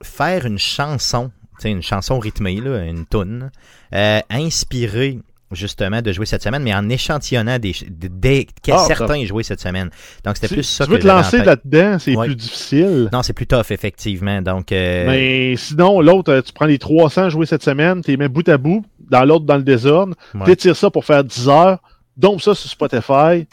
faire 0.02 0.46
une 0.46 0.58
chanson, 0.58 1.30
une 1.62 1.82
chanson 1.82 2.18
rythmée, 2.18 2.60
là, 2.60 2.84
une 2.84 3.04
tune, 3.06 3.50
inspirée 3.92 5.18
justement 5.52 6.00
de 6.00 6.12
jouer 6.12 6.26
cette 6.26 6.42
semaine, 6.42 6.62
mais 6.62 6.74
en 6.74 6.88
échantillonnant 6.88 7.58
des, 7.58 7.74
des, 7.88 8.46
ah, 8.70 8.84
certains 8.86 9.24
jouer 9.24 9.42
cette 9.42 9.60
semaine. 9.60 9.90
Donc 10.24 10.36
c'était 10.36 10.54
plus 10.54 10.62
ça. 10.62 10.84
Tu 10.84 10.92
veux 10.92 10.98
te 10.98 11.06
lancer 11.06 11.38
là-dedans, 11.38 11.98
c'est 11.98 12.14
plus 12.14 12.36
difficile? 12.36 13.08
Non, 13.12 13.22
c'est 13.22 13.32
plus 13.32 13.46
tough 13.46 13.70
effectivement. 13.70 14.42
Donc. 14.42 14.72
Euh, 14.72 15.06
mais 15.06 15.56
sinon, 15.56 16.00
l'autre, 16.00 16.32
euh, 16.32 16.42
tu 16.42 16.52
prends 16.52 16.66
les 16.66 16.78
300 16.78 17.30
joués 17.30 17.46
cette 17.46 17.62
semaine, 17.62 18.02
tu 18.02 18.12
les 18.12 18.16
mets 18.16 18.28
bout 18.28 18.48
à 18.48 18.58
bout, 18.58 18.84
dans 19.10 19.24
l'autre 19.24 19.44
dans 19.44 19.56
le 19.56 19.62
désordre, 19.62 20.14
tu 20.44 20.56
tires 20.56 20.76
ça 20.76 20.90
pour 20.90 21.04
faire 21.04 21.24
10 21.24 21.48
heures, 21.48 21.78
donc 22.16 22.42
ça 22.42 22.54
sur 22.54 22.70
Spotify. 22.70 23.46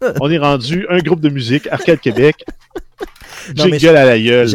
On 0.20 0.30
est 0.30 0.38
rendu 0.38 0.86
un 0.90 0.98
groupe 0.98 1.20
de 1.20 1.28
musique, 1.28 1.66
Arcade 1.68 2.00
Québec. 2.00 2.44
J'ai 3.54 3.88
à 3.88 4.04
la 4.04 4.18
gueule. 4.18 4.48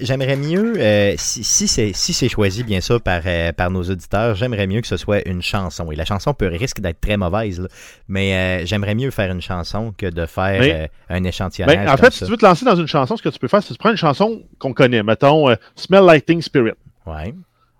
J'aimerais 0.00 0.36
mieux, 0.36 0.74
euh, 0.78 1.14
si, 1.16 1.44
si 1.44 1.68
c'est 1.68 2.28
choisi 2.28 2.64
bien 2.64 2.80
sûr 2.80 3.00
par, 3.00 3.22
euh, 3.26 3.52
par 3.52 3.70
nos 3.70 3.82
auditeurs, 3.82 4.34
j'aimerais 4.34 4.66
mieux 4.66 4.80
que 4.80 4.86
ce 4.86 4.96
soit 4.96 5.26
une 5.28 5.42
chanson. 5.42 5.90
Et 5.92 5.96
la 5.96 6.04
chanson 6.04 6.34
peut 6.34 6.46
risque 6.46 6.80
d'être 6.80 7.00
très 7.00 7.16
mauvaise, 7.16 7.66
mais 8.08 8.34
euh, 8.34 8.66
j'aimerais 8.66 8.94
mieux 8.94 9.10
faire 9.10 9.30
une 9.30 9.42
chanson 9.42 9.94
que 9.96 10.06
de 10.06 10.26
faire 10.26 10.88
un 11.08 11.24
échantillonnage. 11.24 11.86
Ben, 11.86 11.92
en 11.92 11.96
fait, 11.96 12.12
si 12.12 12.24
tu 12.24 12.30
veux 12.30 12.36
te 12.36 12.44
lancer 12.44 12.64
dans 12.64 12.76
une 12.76 12.86
chanson, 12.88 13.16
ce 13.16 13.22
que 13.22 13.28
tu 13.28 13.38
peux 13.38 13.48
faire, 13.48 13.62
c'est 13.62 13.68
que 13.68 13.74
tu 13.74 13.78
prends 13.78 13.90
une 13.90 13.96
chanson 13.96 14.42
qu'on 14.58 14.72
connaît, 14.72 15.02
mettons 15.02 15.54
Smell 15.76 16.04
Lighting 16.04 16.42
Spirit. 16.42 16.72
Ouais. 17.06 17.34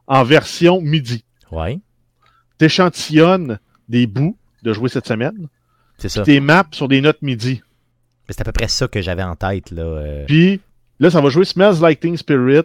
En 0.07 0.25
version 0.25 0.81
MIDI. 0.81 1.25
Ouais. 1.51 1.79
T'échantillonnes 2.59 3.59
des 3.89 4.07
bouts 4.07 4.37
de 4.63 4.73
jouer 4.73 4.89
cette 4.89 5.07
semaine. 5.07 5.49
C'est 5.99 6.09
ça. 6.09 6.23
Tes 6.23 6.41
maps 6.41 6.65
sur 6.73 6.89
des 6.89 7.01
notes 7.01 7.23
MIDI. 7.23 7.63
C'est 8.33 8.41
à 8.41 8.45
peu 8.45 8.53
près 8.53 8.69
ça 8.69 8.89
que 8.89 9.01
j'avais 9.01 9.23
en 9.23 9.37
tête. 9.37 9.71
Là, 9.71 9.83
euh. 9.83 10.25
Puis 10.27 10.61
là, 11.01 11.11
ça 11.11 11.21
va 11.21 11.29
jouer 11.29 11.45
Smells 11.45 11.81
Like 11.81 12.01
Teen 12.01 12.17
Spirit 12.17 12.63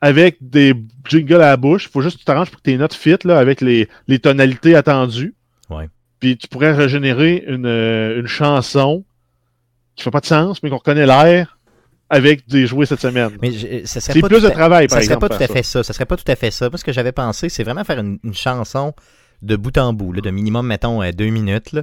avec 0.00 0.36
des 0.40 0.74
jingles 1.08 1.34
à 1.36 1.50
la 1.50 1.56
bouche. 1.56 1.86
Il 1.86 1.90
faut 1.90 2.02
juste 2.02 2.16
que 2.16 2.20
tu 2.20 2.24
t'arranges 2.26 2.50
pour 2.50 2.58
que 2.60 2.64
tes 2.64 2.76
notes 2.76 2.94
fit 2.94 3.16
là, 3.24 3.38
avec 3.38 3.60
les, 3.60 3.88
les 4.08 4.18
tonalités 4.18 4.74
attendues. 4.74 5.34
Ouais. 5.70 5.88
Puis 6.20 6.36
tu 6.36 6.48
pourrais 6.48 6.72
régénérer 6.72 7.44
une, 7.46 7.66
euh, 7.66 8.20
une 8.20 8.26
chanson 8.26 9.04
qui 9.96 10.02
fait 10.02 10.10
pas 10.10 10.20
de 10.20 10.26
sens, 10.26 10.62
mais 10.62 10.70
qu'on 10.70 10.78
reconnaît 10.78 11.06
l'air 11.06 11.58
avec 12.10 12.46
des 12.48 12.66
jouets 12.66 12.86
cette 12.86 13.00
semaine. 13.00 13.30
Mais 13.40 13.52
c'est 13.86 14.20
plus 14.20 14.42
de 14.42 14.48
travail, 14.48 14.88
par 14.88 14.98
ça 14.98 15.04
exemple. 15.04 15.26
Ça 15.28 15.28
serait 15.28 15.28
pas 15.28 15.28
tout 15.28 15.42
à 15.42 15.54
fait 15.54 15.62
ça. 15.62 15.82
Ça 15.82 15.92
serait 15.92 16.06
pas 16.06 16.16
tout 16.16 16.30
à 16.30 16.36
fait 16.36 16.50
ça. 16.50 16.68
Moi, 16.68 16.78
ce 16.78 16.84
que 16.84 16.92
j'avais 16.92 17.12
pensé, 17.12 17.48
c'est 17.48 17.64
vraiment 17.64 17.84
faire 17.84 17.98
une, 17.98 18.18
une 18.24 18.34
chanson 18.34 18.92
de 19.42 19.56
bout 19.56 19.76
en 19.78 19.92
bout, 19.92 20.12
de 20.20 20.30
minimum, 20.30 20.66
mettons, 20.66 21.02
euh, 21.02 21.12
deux 21.12 21.28
minutes, 21.28 21.76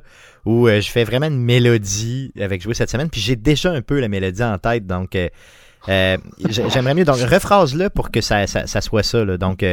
où 0.45 0.67
euh, 0.67 0.81
je 0.81 0.89
fais 0.89 1.03
vraiment 1.03 1.27
une 1.27 1.41
mélodie 1.41 2.31
avec 2.39 2.61
jouer 2.61 2.73
cette 2.73 2.89
semaine. 2.89 3.09
Puis 3.09 3.21
j'ai 3.21 3.35
déjà 3.35 3.71
un 3.71 3.81
peu 3.81 3.99
la 3.99 4.07
mélodie 4.07 4.43
en 4.43 4.57
tête, 4.57 4.87
donc 4.87 5.15
euh, 5.15 6.17
j'aimerais 6.49 6.93
mieux. 6.93 7.05
Donc, 7.05 7.17
rephrase-le 7.17 7.89
pour 7.89 8.11
que 8.11 8.21
ça, 8.21 8.47
ça, 8.47 8.81
soit 8.81 9.03
ça. 9.03 9.25
Donc, 9.37 9.65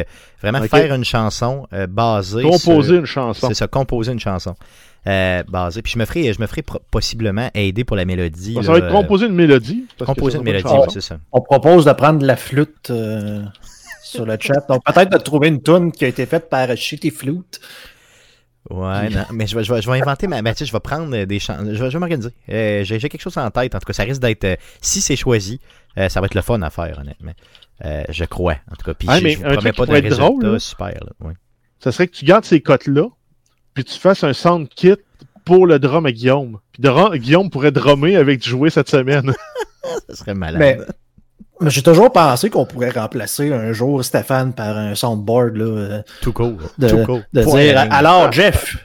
vraiment 0.43 0.63
faire 0.63 0.95
une 0.95 1.05
chanson 1.05 1.67
basée. 1.89 2.43
Composer 2.43 2.97
une 2.97 3.07
chanson. 3.07 3.49
C'est 3.49 3.55
ça, 3.55 3.67
composer 3.67 4.13
une 4.13 4.21
chanson. 4.21 4.55
basée. 5.05 5.83
Puis 5.83 5.93
je 5.93 5.99
me 5.99 6.05
ferai, 6.05 6.33
je 6.33 6.41
me 6.41 6.47
ferai 6.47 6.65
possiblement 6.91 7.51
aider 7.55 7.85
pour 7.85 7.97
la 7.97 8.05
mélodie. 8.05 8.57
Ça 8.63 8.73
va 8.73 8.79
être 8.79 8.91
composer 8.91 9.27
une 9.27 9.35
mélodie. 9.35 9.87
Composer 10.05 10.39
une 10.39 10.45
mélodie, 10.45 10.69
c'est 10.93 11.03
ça. 11.03 11.19
On 11.33 11.41
propose 11.41 11.85
de 11.85 11.93
prendre 11.93 12.25
la 12.25 12.37
flûte 12.37 12.91
sur 14.09 14.27
le 14.27 14.37
chat. 14.41 14.67
Donc 14.69 14.83
peut-être 14.85 15.11
de 15.11 15.19
trouver 15.19 15.49
une 15.49 15.63
tune 15.63 15.93
qui 15.93 16.05
a 16.05 16.09
été 16.09 16.27
faite 16.27 16.49
par 16.49 16.75
Shitty 16.77 17.11
Flute. 17.11 17.61
Ouais, 18.71 19.09
non, 19.09 19.25
mais 19.33 19.47
je 19.47 19.57
vais, 19.57 19.65
je, 19.65 19.73
vais, 19.73 19.81
je 19.81 19.91
vais 19.91 19.99
inventer 20.01 20.27
ma. 20.27 20.43
Ben, 20.43 20.55
je 20.59 20.71
vais 20.71 20.81
prendre 20.81 21.25
des 21.25 21.39
chansons. 21.39 21.65
Je 21.65 21.83
vais, 21.83 21.91
je 21.91 21.97
vais 21.97 21.99
m'organiser. 21.99 22.31
Euh, 22.51 22.85
j'ai, 22.85 22.99
quelque 22.99 23.21
chose 23.21 23.37
en 23.39 23.51
tête. 23.51 23.75
En 23.75 23.79
tout 23.79 23.87
cas, 23.87 23.93
ça 23.95 24.03
risque 24.03 24.21
d'être. 24.21 24.45
Euh, 24.45 24.57
si 24.83 25.01
c'est 25.01 25.17
choisi, 25.17 25.61
euh, 25.97 26.09
ça 26.09 26.21
va 26.21 26.27
être 26.27 26.35
le 26.35 26.43
fun 26.43 26.61
à 26.61 26.69
faire, 26.69 26.99
honnêtement. 26.99 27.33
je 27.83 28.25
crois. 28.25 28.57
En 28.71 28.77
tout 28.77 28.85
cas, 28.85 28.95
puis 28.95 29.09
mais 29.09 29.31
je, 29.31 29.41
promets 29.41 29.73
pas 29.73 29.87
de 29.87 29.93
résultat 29.93 30.17
drôle, 30.17 30.61
super. 30.61 30.89
Là, 30.89 31.33
Ça 31.81 31.93
serait 31.93 32.09
que 32.09 32.17
tu 32.17 32.27
gardes 32.27 32.45
ces 32.45 32.61
cotes-là, 32.61 33.09
puis 33.73 33.85
tu 33.85 33.99
fasses 33.99 34.25
un 34.25 34.35
sound 34.35 34.69
kit 34.69 34.97
pour 35.47 35.67
le 35.67 35.79
drum 35.79 36.05
à 36.05 36.13
Guillaume. 36.13 36.59
Puis 36.73 36.83
Guillaume 37.21 37.49
pourrait 37.49 37.73
drummer 37.73 38.17
avec 38.17 38.41
du 38.41 38.51
jouet 38.51 38.69
cette 38.69 38.91
semaine. 38.91 39.33
ça 40.09 40.15
serait 40.15 40.35
malade. 40.35 40.59
Mais 40.59 40.79
j'ai 41.67 41.83
toujours 41.83 42.13
pensé 42.13 42.51
qu'on 42.51 42.65
pourrait 42.67 42.91
remplacer 42.91 43.53
un 43.53 43.73
jour 43.73 44.05
Stéphane 44.05 44.53
par 44.53 44.77
un 44.77 44.95
soundboard. 44.95 45.57
Là, 45.57 46.03
Tout 46.21 46.33
cool. 46.33 46.57
De, 46.79 46.89
Tout 46.89 47.05
cool. 47.05 47.25
de 47.33 47.43
dire 47.43 47.87
Alors, 47.91 48.31
Jeff, 48.33 48.77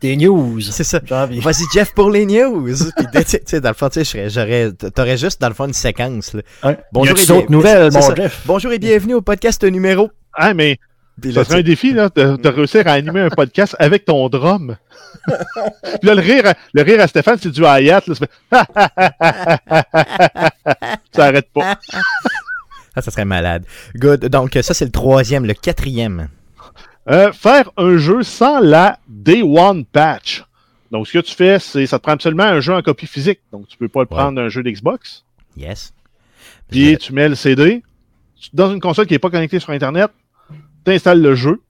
Des 0.00 0.16
news. 0.16 0.60
C'est 0.60 0.84
ça. 0.84 1.00
Vas-y, 1.08 1.64
Jeff, 1.72 1.92
pour 1.94 2.10
les 2.10 2.26
news. 2.26 2.74
Puis, 2.96 3.24
tu 3.24 3.38
sais, 3.44 3.60
dans 3.60 3.70
le 3.70 3.74
fond, 3.74 3.88
tu 3.88 4.02
j'aurais, 4.04 4.72
t'aurais 4.94 5.16
juste, 5.16 5.40
dans 5.40 5.48
le 5.48 5.54
fond, 5.54 5.66
une 5.66 5.72
séquence. 5.72 6.34
Là. 6.34 6.76
Bonjour 6.92 7.16
et 7.18 7.46
nouvelles, 7.48 7.90
Jeff? 7.92 8.42
Bonjour 8.46 8.72
et 8.72 8.78
bienvenue 8.78 9.14
au 9.14 9.22
podcast 9.22 9.64
numéro. 9.64 10.10
Ah, 10.34 10.54
mais 10.54 10.78
ça 11.32 11.44
serait 11.44 11.58
un 11.58 11.62
défi, 11.62 11.92
là, 11.92 12.08
de, 12.14 12.36
de, 12.36 12.48
réussir 12.48 12.86
à 12.86 12.92
animer 12.92 13.20
un 13.20 13.28
podcast 13.28 13.74
avec 13.78 14.04
ton 14.04 14.28
drum. 14.28 14.76
Puis 15.26 15.34
là, 16.02 16.14
le 16.14 16.20
rire, 16.20 16.54
le 16.72 16.82
rire 16.82 17.00
à 17.00 17.08
Stéphane, 17.08 17.38
c'est 17.40 17.50
du 17.50 17.64
Hayat. 17.64 18.02
Là, 18.06 18.14
ça 21.12 21.24
arrête 21.24 21.48
pas. 21.52 21.78
Ah, 22.96 23.02
ça 23.02 23.12
serait 23.12 23.26
malade. 23.26 23.64
Good. 23.94 24.24
Donc, 24.24 24.58
ça, 24.60 24.74
c'est 24.74 24.84
le 24.84 24.90
troisième. 24.90 25.44
Le 25.46 25.54
quatrième. 25.54 26.30
Euh, 27.08 27.30
faire 27.32 27.70
un 27.76 27.96
jeu 27.96 28.24
sans 28.24 28.58
la 28.58 28.98
Day 29.06 29.40
One 29.40 29.84
Patch. 29.84 30.44
Donc, 30.90 31.06
ce 31.06 31.12
que 31.12 31.18
tu 31.20 31.32
fais, 31.32 31.60
c'est 31.60 31.86
ça 31.86 31.98
te 31.98 32.02
prend 32.02 32.12
absolument 32.12 32.42
un 32.42 32.58
jeu 32.58 32.74
en 32.74 32.82
copie 32.82 33.06
physique. 33.06 33.38
Donc, 33.52 33.68
tu 33.68 33.76
peux 33.76 33.86
pas 33.86 34.00
le 34.00 34.06
prendre 34.06 34.32
d'un 34.32 34.48
jeu 34.48 34.64
d'Xbox. 34.64 35.24
Yes. 35.56 35.92
Puis, 36.68 36.98
tu 36.98 37.12
mets 37.12 37.28
le 37.28 37.36
CD. 37.36 37.84
Dans 38.52 38.72
une 38.72 38.80
console 38.80 39.06
qui 39.06 39.12
n'est 39.12 39.20
pas 39.20 39.30
connectée 39.30 39.60
sur 39.60 39.70
Internet, 39.70 40.10
tu 40.88 40.94
installes 40.94 41.20
le 41.20 41.34
jeu. 41.34 41.60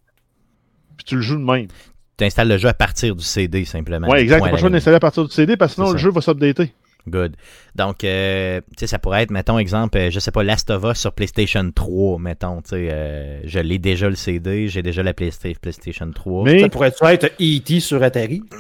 Puis, 0.97 1.05
tu 1.05 1.17
le 1.17 1.23
joues 1.23 1.37
de 1.37 1.45
même. 1.45 1.69
Tu 2.17 2.25
installes 2.25 2.49
le 2.49 2.59
jeu 2.59 2.69
à 2.69 2.75
partir 2.75 3.15
du 3.15 3.25
CD, 3.25 3.65
simplement. 3.65 4.09
Oui, 4.09 4.19
exact. 4.19 4.39
Tu 4.39 4.45
pas 4.45 4.51
besoin 4.51 4.71
d'installer 4.71 4.97
à 4.97 5.01
partir 5.01 5.25
du 5.25 5.33
CD 5.33 5.57
parce 5.57 5.73
que 5.73 5.83
sinon, 5.83 5.93
le 5.93 5.99
jeu 5.99 6.11
va 6.11 6.21
s'updater. 6.21 6.73
Good. 7.07 7.37
Donc, 7.75 8.05
euh, 8.05 8.61
tu 8.61 8.81
sais, 8.81 8.87
ça 8.87 8.99
pourrait 8.99 9.23
être, 9.23 9.31
mettons, 9.31 9.59
exemple, 9.59 9.97
euh, 9.97 10.11
je 10.11 10.19
sais 10.21 10.31
pas, 10.31 10.43
Last 10.43 10.71
of 10.71 10.85
Us 10.85 10.99
sur 10.99 11.13
PlayStation 11.13 11.71
3, 11.75 12.19
mettons, 12.19 12.61
tu 12.61 12.71
sais, 12.71 12.89
euh, 12.91 13.41
je 13.45 13.61
l'ai 13.61 13.79
déjà 13.79 14.11
le 14.11 14.17
CD, 14.17 14.69
j'ai 14.69 14.83
déjà 14.83 15.03
la 15.03 15.15
PlayStation 15.15 16.11
3. 16.13 16.45
Mais... 16.45 16.61
Ça 16.61 16.69
pourrait 16.69 16.89
être 16.89 17.31
E.T. 17.41 17.81
sur 17.81 18.03
Atari? 18.03 18.43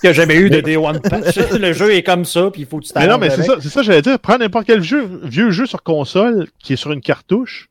qu'il 0.00 0.08
n'y 0.08 0.10
a 0.10 0.12
jamais 0.14 0.36
eu 0.36 0.50
de 0.50 0.60
Day 0.60 0.76
One 0.76 1.00
Patch. 1.00 1.36
le 1.36 1.72
jeu 1.72 1.92
est 1.94 2.02
comme 2.02 2.24
ça, 2.24 2.50
puis 2.50 2.62
il 2.62 2.66
faut 2.66 2.78
que 2.78 2.86
tu 2.86 2.92
Mais 2.96 3.06
non, 3.06 3.18
mais 3.18 3.30
c'est 3.30 3.42
ça, 3.42 3.56
c'est 3.60 3.68
ça, 3.68 3.82
j'allais 3.82 4.02
dire. 4.02 4.18
Prends 4.18 4.38
n'importe 4.38 4.66
quel 4.66 4.82
jeu, 4.82 5.20
vieux 5.22 5.50
jeu 5.50 5.66
sur 5.66 5.82
console 5.82 6.48
qui 6.58 6.72
est 6.72 6.76
sur 6.76 6.92
une 6.92 7.00
cartouche, 7.00 7.69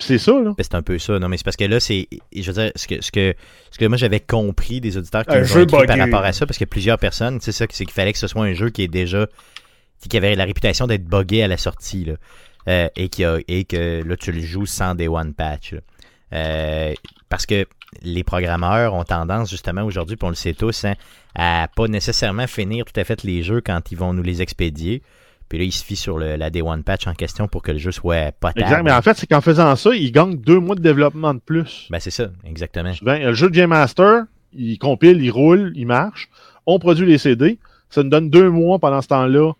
c'est 0.00 0.18
ça, 0.18 0.32
là. 0.32 0.52
Ben, 0.56 0.62
c'est 0.62 0.74
un 0.74 0.82
peu 0.82 0.98
ça. 0.98 1.18
Non, 1.18 1.28
mais 1.28 1.36
c'est 1.36 1.44
parce 1.44 1.56
que 1.56 1.64
là, 1.64 1.80
c'est. 1.80 2.08
Je 2.34 2.50
veux 2.50 2.62
dire, 2.62 2.72
ce 2.74 2.86
que, 2.86 3.00
ce 3.00 3.10
que, 3.10 3.34
ce 3.70 3.78
que 3.78 3.84
moi 3.84 3.96
j'avais 3.96 4.20
compris 4.20 4.80
des 4.80 4.96
auditeurs 4.96 5.24
qui 5.24 5.36
ont 5.36 5.42
écrit 5.42 5.66
par 5.66 5.98
rapport 5.98 6.24
à 6.24 6.32
ça, 6.32 6.46
parce 6.46 6.58
que 6.58 6.64
plusieurs 6.64 6.98
personnes, 6.98 7.40
c'est 7.40 7.52
ça, 7.52 7.66
c'est 7.70 7.84
qu'il 7.84 7.94
fallait 7.94 8.12
que 8.12 8.18
ce 8.18 8.26
soit 8.26 8.44
un 8.44 8.54
jeu 8.54 8.70
qui 8.70 8.82
est 8.82 8.88
déjà. 8.88 9.26
qui 10.08 10.16
avait 10.16 10.34
la 10.34 10.44
réputation 10.44 10.86
d'être 10.86 11.04
buggé 11.04 11.42
à 11.42 11.48
la 11.48 11.56
sortie, 11.56 12.04
là. 12.04 12.14
Euh, 12.68 12.88
et, 12.94 13.08
qui 13.08 13.24
a, 13.24 13.38
et 13.48 13.64
que 13.64 14.02
là, 14.04 14.16
tu 14.16 14.32
le 14.32 14.40
joues 14.40 14.66
sans 14.66 14.94
des 14.94 15.08
one 15.08 15.32
patch. 15.32 15.74
Euh, 16.32 16.92
parce 17.28 17.46
que 17.46 17.66
les 18.02 18.22
programmeurs 18.22 18.94
ont 18.94 19.04
tendance, 19.04 19.50
justement, 19.50 19.82
aujourd'hui, 19.82 20.16
puis 20.16 20.26
on 20.26 20.30
le 20.30 20.34
sait 20.34 20.54
tous, 20.54 20.84
hein, 20.84 20.94
à 21.34 21.68
pas 21.74 21.88
nécessairement 21.88 22.46
finir 22.46 22.84
tout 22.84 22.98
à 23.00 23.04
fait 23.04 23.24
les 23.24 23.42
jeux 23.42 23.60
quand 23.60 23.90
ils 23.90 23.98
vont 23.98 24.12
nous 24.12 24.22
les 24.22 24.42
expédier. 24.42 25.02
Puis 25.50 25.58
là, 25.58 25.64
il 25.64 25.72
se 25.72 25.84
fie 25.84 25.96
sur 25.96 26.16
le, 26.16 26.36
la 26.36 26.48
Day 26.48 26.62
One 26.62 26.84
Patch 26.84 27.08
en 27.08 27.12
question 27.12 27.48
pour 27.48 27.62
que 27.62 27.72
le 27.72 27.78
jeu 27.78 27.90
soit 27.90 28.30
potable. 28.32 28.62
Exact, 28.62 28.82
mais 28.84 28.92
en 28.92 29.02
fait, 29.02 29.16
c'est 29.18 29.26
qu'en 29.26 29.40
faisant 29.40 29.74
ça, 29.74 29.90
il 29.94 30.12
gagne 30.12 30.36
deux 30.36 30.60
mois 30.60 30.76
de 30.76 30.80
développement 30.80 31.34
de 31.34 31.40
plus. 31.40 31.88
Ben, 31.90 31.98
c'est 31.98 32.12
ça, 32.12 32.30
exactement. 32.46 32.92
le 33.02 33.34
jeu 33.34 33.50
de 33.50 33.54
Game 33.54 33.70
Master, 33.70 34.22
il 34.52 34.78
compile, 34.78 35.20
il 35.20 35.30
roule, 35.30 35.72
il 35.74 35.86
marche. 35.86 36.30
On 36.66 36.78
produit 36.78 37.04
les 37.04 37.18
CD. 37.18 37.58
Ça 37.88 38.04
nous 38.04 38.10
donne 38.10 38.30
deux 38.30 38.48
mois 38.48 38.78
pendant 38.78 39.02
ce 39.02 39.08
temps-là. 39.08 39.52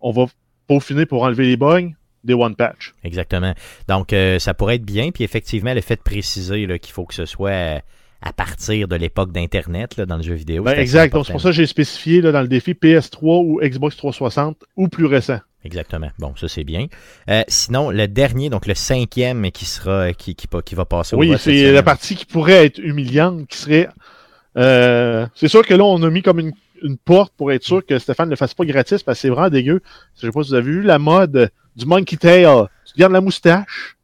On 0.00 0.10
va 0.10 0.26
peaufiner 0.66 1.06
pour 1.06 1.22
enlever 1.22 1.46
les 1.46 1.56
bugs. 1.56 1.92
Day 2.24 2.34
One 2.34 2.56
Patch. 2.56 2.92
Exactement. 3.04 3.54
Donc, 3.86 4.12
euh, 4.12 4.40
ça 4.40 4.52
pourrait 4.52 4.74
être 4.74 4.84
bien. 4.84 5.12
Puis 5.12 5.22
effectivement, 5.22 5.72
le 5.72 5.80
fait 5.80 5.94
de 5.94 6.02
préciser 6.02 6.66
qu'il 6.80 6.92
faut 6.92 7.04
que 7.04 7.14
ce 7.14 7.24
soit 7.24 7.84
à 8.22 8.32
partir 8.32 8.88
de 8.88 8.96
l'époque 8.96 9.32
d'Internet 9.32 10.00
dans 10.00 10.16
le 10.16 10.22
jeu 10.22 10.34
vidéo. 10.34 10.62
Ben, 10.62 10.78
exact. 10.78 11.12
Donc, 11.12 11.26
c'est 11.26 11.32
pour 11.32 11.40
ça 11.40 11.50
que 11.50 11.54
j'ai 11.54 11.66
spécifié 11.66 12.20
là, 12.20 12.32
dans 12.32 12.42
le 12.42 12.48
défi 12.48 12.72
PS3 12.72 13.44
ou 13.44 13.60
Xbox 13.62 13.96
360 13.96 14.64
ou 14.76 14.88
plus 14.88 15.06
récent. 15.06 15.38
Exactement. 15.64 16.10
Bon, 16.18 16.34
ça 16.36 16.48
c'est 16.48 16.64
bien. 16.64 16.86
Euh, 17.28 17.42
sinon, 17.48 17.90
le 17.90 18.06
dernier, 18.06 18.50
donc 18.50 18.66
le 18.66 18.74
cinquième 18.74 19.50
qui 19.50 19.64
sera 19.64 20.12
qui, 20.12 20.34
qui, 20.34 20.46
qui 20.64 20.74
va 20.74 20.84
passer 20.84 21.16
Oui, 21.16 21.34
c'est 21.38 21.72
la 21.72 21.82
partie 21.82 22.14
qui 22.14 22.24
pourrait 22.24 22.66
être 22.66 22.78
humiliante, 22.78 23.46
qui 23.48 23.58
serait. 23.58 23.88
Euh, 24.56 25.26
c'est 25.34 25.48
sûr 25.48 25.66
que 25.66 25.74
là, 25.74 25.84
on 25.84 26.02
a 26.02 26.08
mis 26.10 26.22
comme 26.22 26.38
une, 26.38 26.52
une, 26.82 26.96
porte 26.96 27.32
pour 27.36 27.52
être 27.52 27.64
sûr 27.64 27.84
que 27.84 27.98
Stéphane 27.98 28.28
ne 28.28 28.30
le 28.30 28.36
fasse 28.36 28.54
pas 28.54 28.64
gratis 28.64 29.02
parce 29.02 29.18
que 29.18 29.22
c'est 29.22 29.28
vraiment 29.28 29.50
dégueu. 29.50 29.82
Je 30.14 30.26
sais 30.26 30.32
pas 30.32 30.42
si 30.42 30.50
vous 30.50 30.54
avez 30.54 30.70
vu 30.70 30.82
la 30.82 30.98
mode 30.98 31.50
du 31.74 31.84
Monkey 31.84 32.16
Tail. 32.16 32.46
Tu 32.86 32.98
gardes 32.98 33.12
la 33.12 33.20
moustache, 33.20 33.96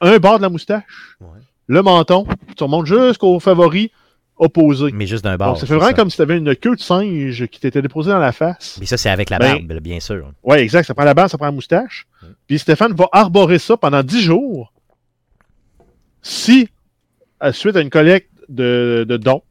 un 0.00 0.18
bord 0.18 0.36
de 0.36 0.42
la 0.42 0.50
moustache. 0.50 1.16
Ouais 1.20 1.38
le 1.68 1.82
menton, 1.82 2.26
tu 2.56 2.64
remontes 2.64 2.86
jusqu'au 2.86 3.38
favori 3.38 3.92
opposé. 4.38 4.90
Mais 4.92 5.06
juste 5.06 5.24
d'un 5.24 5.36
bord. 5.36 5.48
Donc, 5.48 5.58
ça 5.58 5.66
fait 5.66 5.74
vraiment 5.74 5.94
comme 5.94 6.10
si 6.10 6.16
tu 6.16 6.22
avais 6.22 6.38
une 6.38 6.56
queue 6.56 6.74
de 6.74 6.80
singe 6.80 7.46
qui 7.46 7.60
t'était 7.60 7.82
déposée 7.82 8.10
dans 8.10 8.18
la 8.18 8.32
face. 8.32 8.78
Mais 8.80 8.86
ça, 8.86 8.96
c'est 8.96 9.10
avec 9.10 9.30
la 9.30 9.38
ben, 9.38 9.66
barbe, 9.66 9.80
bien 9.82 10.00
sûr. 10.00 10.32
Oui, 10.42 10.58
exact. 10.58 10.84
Ça 10.84 10.94
prend 10.94 11.04
la 11.04 11.14
barbe, 11.14 11.28
ça 11.28 11.36
prend 11.36 11.46
la 11.46 11.52
moustache. 11.52 12.06
Puis 12.46 12.58
Stéphane 12.58 12.94
va 12.94 13.08
arborer 13.12 13.58
ça 13.58 13.76
pendant 13.76 14.02
10 14.02 14.22
jours. 14.22 14.72
Si, 16.22 16.68
à 17.40 17.52
suite 17.52 17.76
à 17.76 17.80
une 17.80 17.90
collecte 17.90 18.30
de, 18.48 19.04
dons 19.20 19.42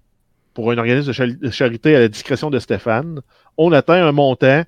pour 0.53 0.71
un 0.71 0.77
organisme 0.77 1.12
de 1.38 1.51
charité 1.51 1.95
à 1.95 2.00
la 2.00 2.07
discrétion 2.07 2.50
de 2.50 2.57
Stéphane, 2.59 3.21
on 3.57 3.71
atteint 3.71 4.05
un 4.05 4.12
montant 4.12 4.63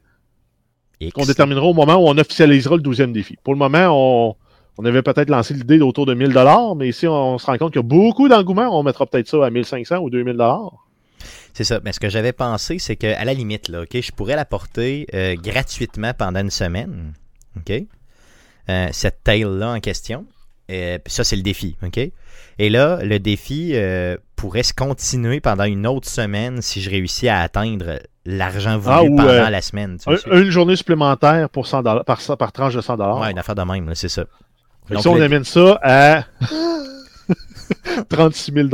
qu'on 1.13 1.25
déterminera 1.25 1.65
au 1.65 1.73
moment 1.73 1.95
où 1.95 2.07
on 2.07 2.17
officialisera 2.17 2.75
le 2.75 2.83
12e 2.83 3.11
défi. 3.11 3.37
Pour 3.43 3.53
le 3.53 3.57
moment, 3.57 3.87
on, 3.89 4.35
on 4.81 4.85
avait 4.85 5.01
peut-être 5.01 5.29
lancé 5.29 5.53
l'idée 5.53 5.77
d'autour 5.77 6.05
de 6.05 6.13
1000 6.13 6.31
dollars, 6.31 6.73
mais 6.73 6.87
ici, 6.87 7.05
on 7.05 7.37
se 7.37 7.45
rend 7.45 7.57
compte 7.57 7.73
qu'il 7.73 7.81
y 7.81 7.83
a 7.83 7.87
beaucoup 7.87 8.29
d'engouement. 8.29 8.79
On 8.79 8.81
mettra 8.81 9.05
peut-être 9.05 9.27
ça 9.27 9.45
à 9.45 9.49
1500 9.49 9.97
ou 9.97 10.09
2000 10.09 10.37
dollars. 10.37 10.71
C'est 11.53 11.65
ça. 11.65 11.81
Mais 11.83 11.91
ce 11.91 11.99
que 11.99 12.07
j'avais 12.07 12.31
pensé, 12.31 12.79
c'est 12.79 12.95
qu'à 12.95 13.25
la 13.25 13.33
limite, 13.33 13.67
là, 13.67 13.83
je 13.91 14.11
pourrais 14.13 14.37
l'apporter 14.37 15.05
euh, 15.13 15.35
gratuitement 15.35 16.13
pendant 16.17 16.39
une 16.39 16.49
semaine. 16.49 17.11
OK? 17.57 17.73
Euh, 18.69 18.87
cette 18.93 19.21
tail-là 19.25 19.73
en 19.73 19.81
question. 19.81 20.25
Euh, 20.71 20.97
ça, 21.07 21.25
c'est 21.25 21.35
le 21.35 21.41
défi. 21.41 21.75
OK? 21.83 21.97
Et 21.97 22.69
là, 22.69 23.03
le 23.03 23.19
défi 23.19 23.75
pourrait 24.37 24.63
se 24.63 24.73
continuer 24.73 25.41
pendant 25.41 25.65
une 25.65 25.87
autre 25.87 26.07
semaine 26.07 26.61
si 26.61 26.79
je 26.81 26.89
réussis 26.89 27.27
à 27.27 27.41
atteindre 27.41 27.99
l'argent 28.25 28.77
voulu 28.77 29.19
ah, 29.19 29.23
pendant 29.23 29.49
la 29.49 29.61
semaine. 29.61 29.97
une 30.31 30.51
journée 30.51 30.77
supplémentaire 30.77 31.49
pour 31.49 31.67
100 31.67 31.83
par, 31.83 32.05
par 32.05 32.51
tranche 32.53 32.75
de 32.75 32.81
100 32.81 33.19
Ouais, 33.19 33.31
une 33.31 33.39
affaire 33.39 33.55
de 33.55 33.63
même, 33.63 33.93
c'est 33.93 34.07
ça. 34.07 34.23
Donc, 34.89 35.01
si 35.01 35.07
on 35.07 35.19
amène 35.19 35.43
ça 35.43 35.79
à 35.81 36.25
36 38.09 38.53
000 38.53 38.67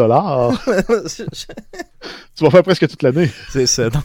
tu 2.36 2.44
vas 2.44 2.50
faire 2.50 2.64
presque 2.64 2.88
toute 2.88 3.04
l'année. 3.04 3.30
C'est 3.50 3.66
ça. 3.66 3.90
Donc, 3.90 4.04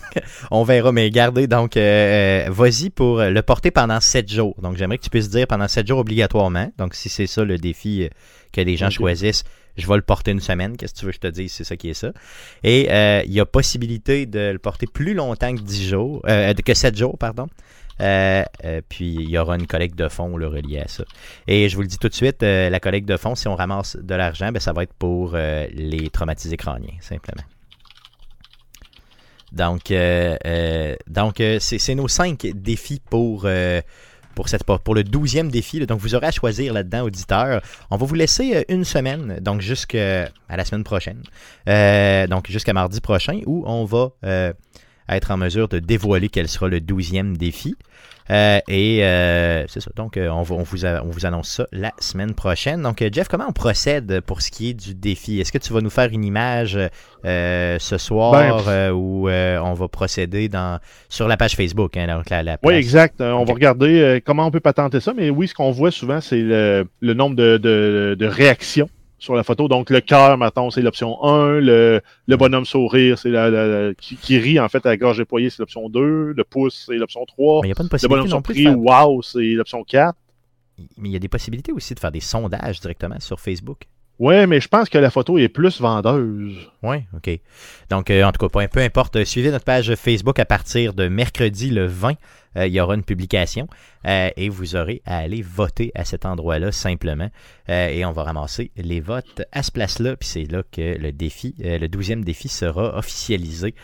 on 0.51 0.63
verra. 0.65 0.93
Mais 0.93 1.11
gardez, 1.11 1.47
donc, 1.47 1.77
euh, 1.77 2.47
vas-y 2.49 2.91
pour 2.91 3.21
le 3.21 3.43
porter 3.43 3.71
pendant 3.71 4.01
7 4.01 4.31
jours. 4.31 4.55
Donc, 4.63 4.77
j'aimerais 4.77 4.99
que 4.99 5.05
tu 5.05 5.11
puisses 5.11 5.31
dire 5.31 5.47
pendant 5.47 5.69
7 5.69 5.87
jours 5.87 5.99
obligatoirement. 5.99 6.71
Donc, 6.79 6.95
si 6.95 7.09
c'est 7.09 7.27
ça 7.27 7.45
le 7.45 7.59
défi 7.59 8.05
euh, 8.05 8.09
que 8.53 8.61
les 8.61 8.77
gens 8.77 8.91
choisissent, 8.91 9.45
je 9.77 9.87
vais 9.87 9.97
le 9.97 10.03
porter 10.03 10.31
une 10.31 10.41
semaine. 10.41 10.77
Qu'est-ce 10.77 10.95
que 10.95 11.01
tu 11.01 11.07
veux 11.07 11.13
que 11.13 11.17
je 11.17 11.29
te 11.29 11.33
dise? 11.33 11.53
C'est 11.53 11.65
ça 11.65 11.77
qui 11.77 11.91
est 11.91 11.95
ça. 11.95 12.13
Et 12.63 12.89
euh, 12.91 13.23
il 13.25 13.33
y 13.33 13.41
a 13.41 13.47
possibilité 13.47 14.27
de 14.27 14.51
le 14.53 14.59
porter 14.59 14.87
plus 14.87 15.15
longtemps 15.15 15.55
que 15.55 15.61
10 15.61 15.89
jours, 15.89 16.23
que 16.23 16.75
7 16.75 16.97
jours, 16.97 17.19
pardon. 17.19 17.47
Euh, 18.01 18.45
euh, 18.65 18.81
puis 18.89 19.15
il 19.15 19.29
y 19.29 19.39
aura 19.39 19.57
une 19.57 19.67
collecte 19.67 19.97
de 19.97 20.09
fonds 20.09 20.37
le 20.37 20.47
relié 20.47 20.81
à 20.81 20.89
ça. 20.89 21.05
Et 21.47 21.69
je 21.69 21.77
vous 21.77 21.83
le 21.83 21.89
dis 21.89 21.99
tout 21.99 22.09
de 22.09 22.15
suite, 22.15 22.43
euh, 22.43 22.71
la 22.71 22.81
collecte 22.81 23.09
de 23.09 23.17
fonds, 23.17 23.35
si 23.35 23.49
on 23.49 23.55
ramasse 23.55 23.97
de 23.97 24.15
l'argent, 24.15 24.51
ben, 24.53 24.61
ça 24.61 24.73
va 24.73 24.83
être 24.83 24.95
pour 24.95 25.37
les 25.37 26.11
traumatisés 26.11 26.57
crâniens, 26.57 26.95
simplement. 27.01 27.43
Donc, 29.53 29.93
donc 31.09 31.43
c'est 31.59 31.95
nos 31.95 32.09
cinq 32.09 32.47
défis 32.55 33.01
pour 33.11 33.49
pour, 34.37 34.49
cette, 34.49 34.65
pour 34.65 34.95
le 34.95 35.03
douzième 35.03 35.51
défi. 35.51 35.85
Donc, 35.87 36.01
vous 36.01 36.15
aurez 36.15 36.29
à 36.29 36.31
choisir 36.31 36.73
là-dedans, 36.73 37.03
auditeur. 37.03 37.61
On 37.91 37.97
va 37.97 38.07
vous 38.07 38.15
laisser 38.15 38.65
une 38.69 38.85
semaine, 38.85 39.39
donc 39.41 39.61
jusqu'à 39.61 40.29
la 40.49 40.65
semaine 40.65 40.85
prochaine. 40.85 41.23
donc, 42.29 42.49
jusqu'à 42.49 42.73
mardi 42.73 43.01
prochain, 43.01 43.41
où 43.47 43.65
on 43.67 43.85
va 43.85 44.13
être 45.17 45.31
en 45.31 45.37
mesure 45.37 45.69
de 45.69 45.79
dévoiler 45.79 46.29
quel 46.29 46.49
sera 46.49 46.69
le 46.69 46.81
douzième 46.81 47.37
défi. 47.37 47.77
Euh, 48.31 48.61
et 48.69 49.05
euh, 49.05 49.65
c'est 49.67 49.81
ça. 49.81 49.91
Donc, 49.97 50.17
euh, 50.17 50.29
on, 50.29 50.43
vous 50.43 50.55
on, 50.55 50.63
vous 50.63 51.27
annonce 51.27 51.49
ça 51.49 51.67
la 51.73 51.91
semaine 51.99 52.35
prochaine. 52.35 52.83
Donc, 52.83 53.05
Jeff, 53.13 53.27
comment 53.27 53.47
on 53.49 53.53
procède 53.53 54.21
pour 54.21 54.41
ce 54.41 54.51
qui 54.51 54.71
est 54.71 54.75
du 54.75 54.95
défi? 54.95 55.41
Est-ce 55.41 55.51
que 55.51 55.59
tu 55.59 55.73
vas 55.73 55.81
nous 55.81 55.91
faire 55.91 56.11
une 56.13 56.25
image 56.25 56.79
ce 57.25 57.97
soir 57.99 58.63
ben, 58.65 58.93
ou 58.93 59.29
on 59.29 59.75
va 59.75 59.89
procéder 59.89 60.49
dans, 60.49 60.79
sur 61.09 61.27
la 61.27 61.37
page 61.37 61.57
Facebook? 61.57 61.97
Hein, 61.97 62.07
donc 62.07 62.31
la, 62.31 62.59
Oui, 62.63 62.75
exact. 62.75 63.21
On 63.21 63.45
va 63.45 63.53
regarder 63.53 64.23
comment 64.25 64.47
on 64.47 64.51
peut 64.51 64.61
patenter 64.61 65.01
ça. 65.01 65.13
Mais 65.17 65.31
oui, 65.31 65.49
ce 65.49 65.55
qu'on 65.55 65.73
voit 65.73 65.91
souvent, 65.91 66.21
c'est 66.21 66.41
le, 66.41 66.87
nombre 67.03 67.35
de 67.35 68.27
réactions 68.27 68.89
sur 69.21 69.37
la 69.37 69.45
photo. 69.45 69.69
Donc, 69.69 69.91
le 69.91 70.01
cœur, 70.01 70.37
maintenant, 70.37 70.71
c'est 70.71 70.83
l'option 70.83 71.23
1. 71.23 71.61
Le, 71.61 72.01
le, 72.27 72.37
bonhomme 72.37 72.65
sourire, 72.65 73.19
c'est 73.19 73.31
la, 73.31 73.93
qui, 73.95 74.39
rit, 74.39 74.59
en 74.59 74.69
fait, 74.69 74.85
à 74.87 74.89
la 74.89 74.97
gorge 74.97 75.19
déployée, 75.19 75.51
c'est 75.51 75.61
l'option 75.61 75.89
2. 75.89 76.33
Le 76.33 76.45
pouce, 76.45 76.87
c'est 76.87 76.97
l'option 76.97 77.25
3. 77.25 77.61
Mais 77.63 77.69
il 77.69 77.71
n'y 77.71 77.73
a 77.73 77.75
pas 77.77 77.85
de 77.85 77.89
possibilité. 77.89 78.17
Le 78.17 78.29
bonhomme 78.29 78.45
surpris, 78.45 78.69
wow, 78.69 79.23
c'est 79.23 79.53
l'option 79.53 79.85
4. 79.85 80.17
Mais 80.97 81.11
il 81.11 81.13
y 81.13 81.17
a 81.17 81.21
des 81.21 81.29
possibilités 81.29 81.73
aussi 81.73 81.95
de 81.95 82.01
faire 82.01 82.11
des 82.11 82.21
sondages 82.21 82.81
directement 82.81 83.21
sur 83.21 83.39
Facebook. 83.39 83.87
Ouais, 84.21 84.47
mais 84.47 84.61
je 84.61 84.69
pense 84.69 84.91
que 84.91 84.99
la 84.99 85.09
photo 85.09 85.39
est 85.39 85.49
plus 85.49 85.81
vendeuse. 85.81 86.71
Oui, 86.83 86.99
OK. 87.17 87.41
Donc, 87.89 88.11
euh, 88.11 88.23
en 88.23 88.33
tout 88.33 88.47
cas, 88.47 88.69
peu, 88.69 88.81
importe, 88.81 89.17
euh, 89.17 89.25
suivez 89.25 89.51
notre 89.51 89.65
page 89.65 89.95
Facebook 89.95 90.39
à 90.39 90.45
partir 90.45 90.93
de 90.93 91.09
mercredi 91.09 91.71
le 91.71 91.87
20. 91.87 92.17
Euh, 92.57 92.67
il 92.67 92.75
y 92.75 92.81
aura 92.83 92.97
une 92.97 93.03
publication 93.03 93.67
et 94.05 94.49
vous 94.49 94.77
aurez 94.77 95.01
à 95.07 95.19
aller 95.19 95.41
voter 95.41 95.91
à 95.95 96.05
cet 96.05 96.27
endroit-là 96.27 96.71
simplement. 96.71 97.31
et 97.69 98.05
on 98.05 98.13
va 98.13 98.25
ramasser 98.25 98.73
les 98.77 99.01
votes 99.01 99.43
à 99.53 99.63
ce 99.63 99.71
place-là. 99.71 100.17
Puis 100.17 100.29
c'est 100.29 100.45
là 100.51 100.63
que 100.71 100.99
le 100.99 101.13
défi, 101.13 101.55
le 101.59 101.87
douzième 101.87 102.25
défi 102.25 102.49
sera 102.49 102.99
officialisé. 102.99 103.75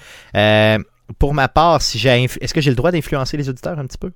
pour 1.19 1.33
ma 1.33 1.49
part, 1.49 1.81
si 1.81 1.99
j'ai 1.99 2.25
est-ce 2.41 2.53
que 2.53 2.61
j'ai 2.61 2.71
le 2.71 2.77
droit 2.77 2.91
d'influencer 2.91 3.37
les 3.37 3.49
auditeurs 3.49 3.79
un 3.79 3.87
petit 3.87 3.99
peu? 3.99 4.11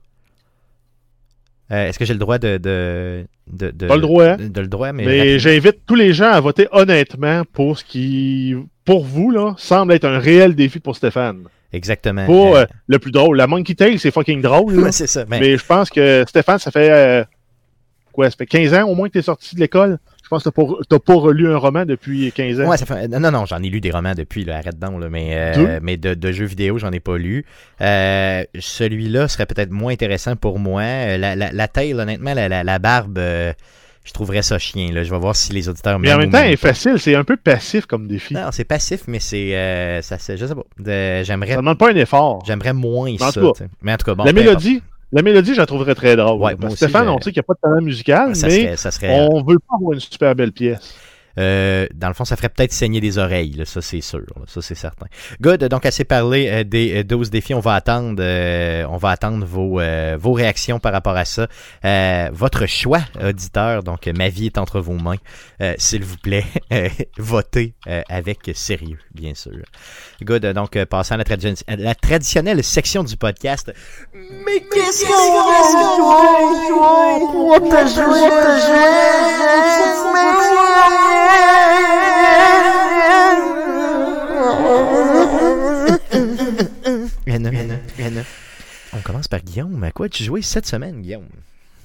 Euh, 1.72 1.88
est-ce 1.88 1.98
que 1.98 2.04
j'ai 2.04 2.14
le 2.14 2.18
droit 2.18 2.38
de. 2.38 2.56
de, 2.58 3.26
de, 3.46 3.70
de 3.70 3.86
Pas 3.86 3.94
le 3.94 4.02
droit. 4.02 4.36
De, 4.36 4.60
le 4.60 4.66
droit, 4.66 4.92
mais. 4.92 5.04
Mais 5.04 5.38
j'invite 5.38 5.78
tous 5.86 5.94
les 5.94 6.12
gens 6.12 6.30
à 6.30 6.40
voter 6.40 6.66
honnêtement 6.72 7.42
pour 7.52 7.78
ce 7.78 7.84
qui, 7.84 8.56
pour 8.84 9.04
vous, 9.04 9.30
là, 9.30 9.54
semble 9.56 9.92
être 9.92 10.04
un 10.04 10.18
réel 10.18 10.54
défi 10.54 10.80
pour 10.80 10.96
Stéphane. 10.96 11.44
Exactement. 11.72 12.26
Pour 12.26 12.56
euh, 12.56 12.64
le 12.88 12.98
plus 12.98 13.12
drôle. 13.12 13.36
La 13.36 13.46
Monkey 13.46 13.74
Tail, 13.74 13.98
c'est 14.00 14.10
fucking 14.10 14.40
drôle. 14.40 14.88
c'est 14.92 15.06
ça. 15.06 15.24
Mais... 15.28 15.56
je 15.56 15.64
pense 15.64 15.90
que 15.90 16.24
Stéphane, 16.26 16.58
ça 16.58 16.72
fait. 16.72 16.90
Euh, 16.90 17.24
quoi, 18.12 18.28
ça 18.28 18.36
fait 18.36 18.46
15 18.46 18.74
ans 18.74 18.88
au 18.88 18.96
moins 18.96 19.06
que 19.06 19.12
tu 19.12 19.18
es 19.18 19.22
sorti 19.22 19.54
de 19.54 19.60
l'école? 19.60 19.98
Je 20.30 20.37
pense 20.37 20.44
que 20.44 20.50
tu 20.50 20.94
n'as 20.94 20.99
pas, 21.00 21.14
relu 21.14 21.52
un 21.52 21.56
roman 21.56 21.84
depuis 21.84 22.30
15 22.30 22.60
ans. 22.60 22.68
Ouais, 22.68 22.76
ça 22.76 22.87
fait, 22.87 23.08
non, 23.08 23.32
non, 23.32 23.46
j'en 23.46 23.60
ai 23.60 23.68
lu 23.68 23.80
des 23.80 23.90
romans 23.90 24.14
depuis, 24.14 24.44
là, 24.44 24.58
arrête 24.58 24.78
donc, 24.78 25.00
là, 25.00 25.08
mais, 25.08 25.30
euh, 25.32 25.80
mais 25.82 25.96
de, 25.96 26.14
de, 26.14 26.30
jeux 26.30 26.44
vidéo, 26.44 26.78
j'en 26.78 26.92
ai 26.92 27.00
pas 27.00 27.18
lu. 27.18 27.44
Euh, 27.80 28.44
celui-là 28.56 29.26
serait 29.26 29.46
peut-être 29.46 29.72
moins 29.72 29.92
intéressant 29.92 30.37
pour 30.37 30.60
moi. 30.60 30.82
Euh, 30.82 31.18
la, 31.18 31.34
la, 31.34 31.50
la 31.50 31.66
taille, 31.66 31.94
honnêtement, 31.94 32.32
la, 32.32 32.62
la, 32.62 32.78
barbe, 32.78 33.18
je 33.18 34.12
trouverais 34.12 34.42
ça 34.42 34.56
chien. 34.60 34.92
Là. 34.92 35.02
Je 35.02 35.10
vais 35.10 35.18
voir 35.18 35.34
si 35.34 35.52
les 35.52 35.68
auditeurs 35.68 35.99
Mais 35.99 36.12
en 36.12 36.18
même 36.18 36.30
temps, 36.30 36.44
c'est 36.44 36.56
facile, 36.56 37.00
c'est 37.00 37.16
un 37.16 37.25
peu 37.25 37.37
passif 37.37 37.87
comme 37.87 38.06
défi. 38.06 38.32
Non, 38.32 38.50
c'est 38.52 38.62
passif, 38.62 39.02
mais 39.08 39.18
c'est. 39.18 40.00
ça, 40.02 40.16
je 40.16 40.46
sais 40.46 40.54
pas. 40.54 41.25
j'aimerais. 41.25 41.50
Ça 41.50 41.56
demande 41.56 41.78
pas 41.78 41.90
un 41.90 41.96
effort. 41.96 42.44
J'aimerais 42.46 42.72
moins 42.72 43.16
ça. 43.18 43.32
mais 43.82 43.94
en 43.94 43.96
tout 43.96 44.06
cas, 44.06 44.14
bon. 44.14 44.22
La 44.22 44.32
mélodie, 44.32 44.80
la 45.12 45.23
mélodie, 45.23 45.55
je 45.55 45.59
la 45.59 45.67
trouverais 45.67 45.95
très 45.95 46.17
drôle. 46.17 46.38
Stéphane, 46.76 47.09
on 47.09 47.19
sait 47.21 47.33
qu'il 47.33 47.40
n'y 47.40 47.40
a 47.40 47.43
pas 47.45 47.55
de 47.55 47.61
talent 47.61 47.83
musical, 47.83 48.33
mais 48.43 48.76
on 49.31 49.43
veut 49.43 49.59
pas 49.59 49.75
avoir 49.76 49.93
une 49.93 50.00
super 50.00 50.35
belle 50.35 50.52
pièce. 50.52 50.95
Euh, 51.38 51.87
dans 51.94 52.08
le 52.08 52.14
fond, 52.14 52.25
ça 52.25 52.37
ferait 52.37 52.49
peut-être 52.49 52.72
saigner 52.72 53.00
des 53.00 53.18
oreilles, 53.18 53.62
ça 53.64 53.80
c'est 53.80 54.00
sûr, 54.00 54.25
ça 54.46 54.62
c'est 54.62 54.75
certain. 54.75 55.06
Good, 55.40 55.64
donc 55.64 55.87
assez 55.87 56.04
parlé 56.04 56.49
euh, 56.49 56.64
des 56.64 57.04
12 57.04 57.28
euh, 57.28 57.30
défis, 57.30 57.54
on 57.54 57.60
va 57.60 57.75
attendre, 57.75 58.22
on 58.88 58.96
va 58.96 59.10
attendre 59.10 59.44
vos, 59.46 59.80
vos 60.18 60.32
réactions 60.32 60.78
par 60.78 60.92
rapport 60.92 61.16
à 61.16 61.25
ça. 61.25 61.49
votre 62.32 62.66
choix, 62.66 63.00
auditeur, 63.22 63.82
donc 63.82 64.06
ma 64.06 64.28
vie 64.28 64.46
est 64.46 64.58
entre 64.58 64.80
vos 64.80 64.94
mains. 64.94 65.18
S'il 65.78 66.04
vous 66.04 66.16
plaît, 66.16 66.44
votez 67.18 67.75
avec 68.08 68.50
sérieux, 68.54 68.99
bien 69.14 69.34
sûr. 69.34 69.62
Good, 70.22 70.46
donc 70.46 70.82
passons 70.84 71.14
à 71.14 71.18
la, 71.18 71.76
la 71.76 71.94
traditionnelle 71.94 72.62
section 72.64 73.04
du 73.04 73.16
podcast. 73.16 73.72
Mais 74.14 74.60
qu'est-ce 74.72 75.06
qu'on 75.06 75.80
va 87.26 88.22
on 88.92 88.98
commence 89.02 89.28
par 89.28 89.40
Guillaume. 89.40 89.83
À 89.85 89.92
quoi 89.92 90.09
tu 90.09 90.24
joué 90.24 90.42
cette 90.42 90.66
semaine, 90.66 91.00
Guillaume? 91.00 91.26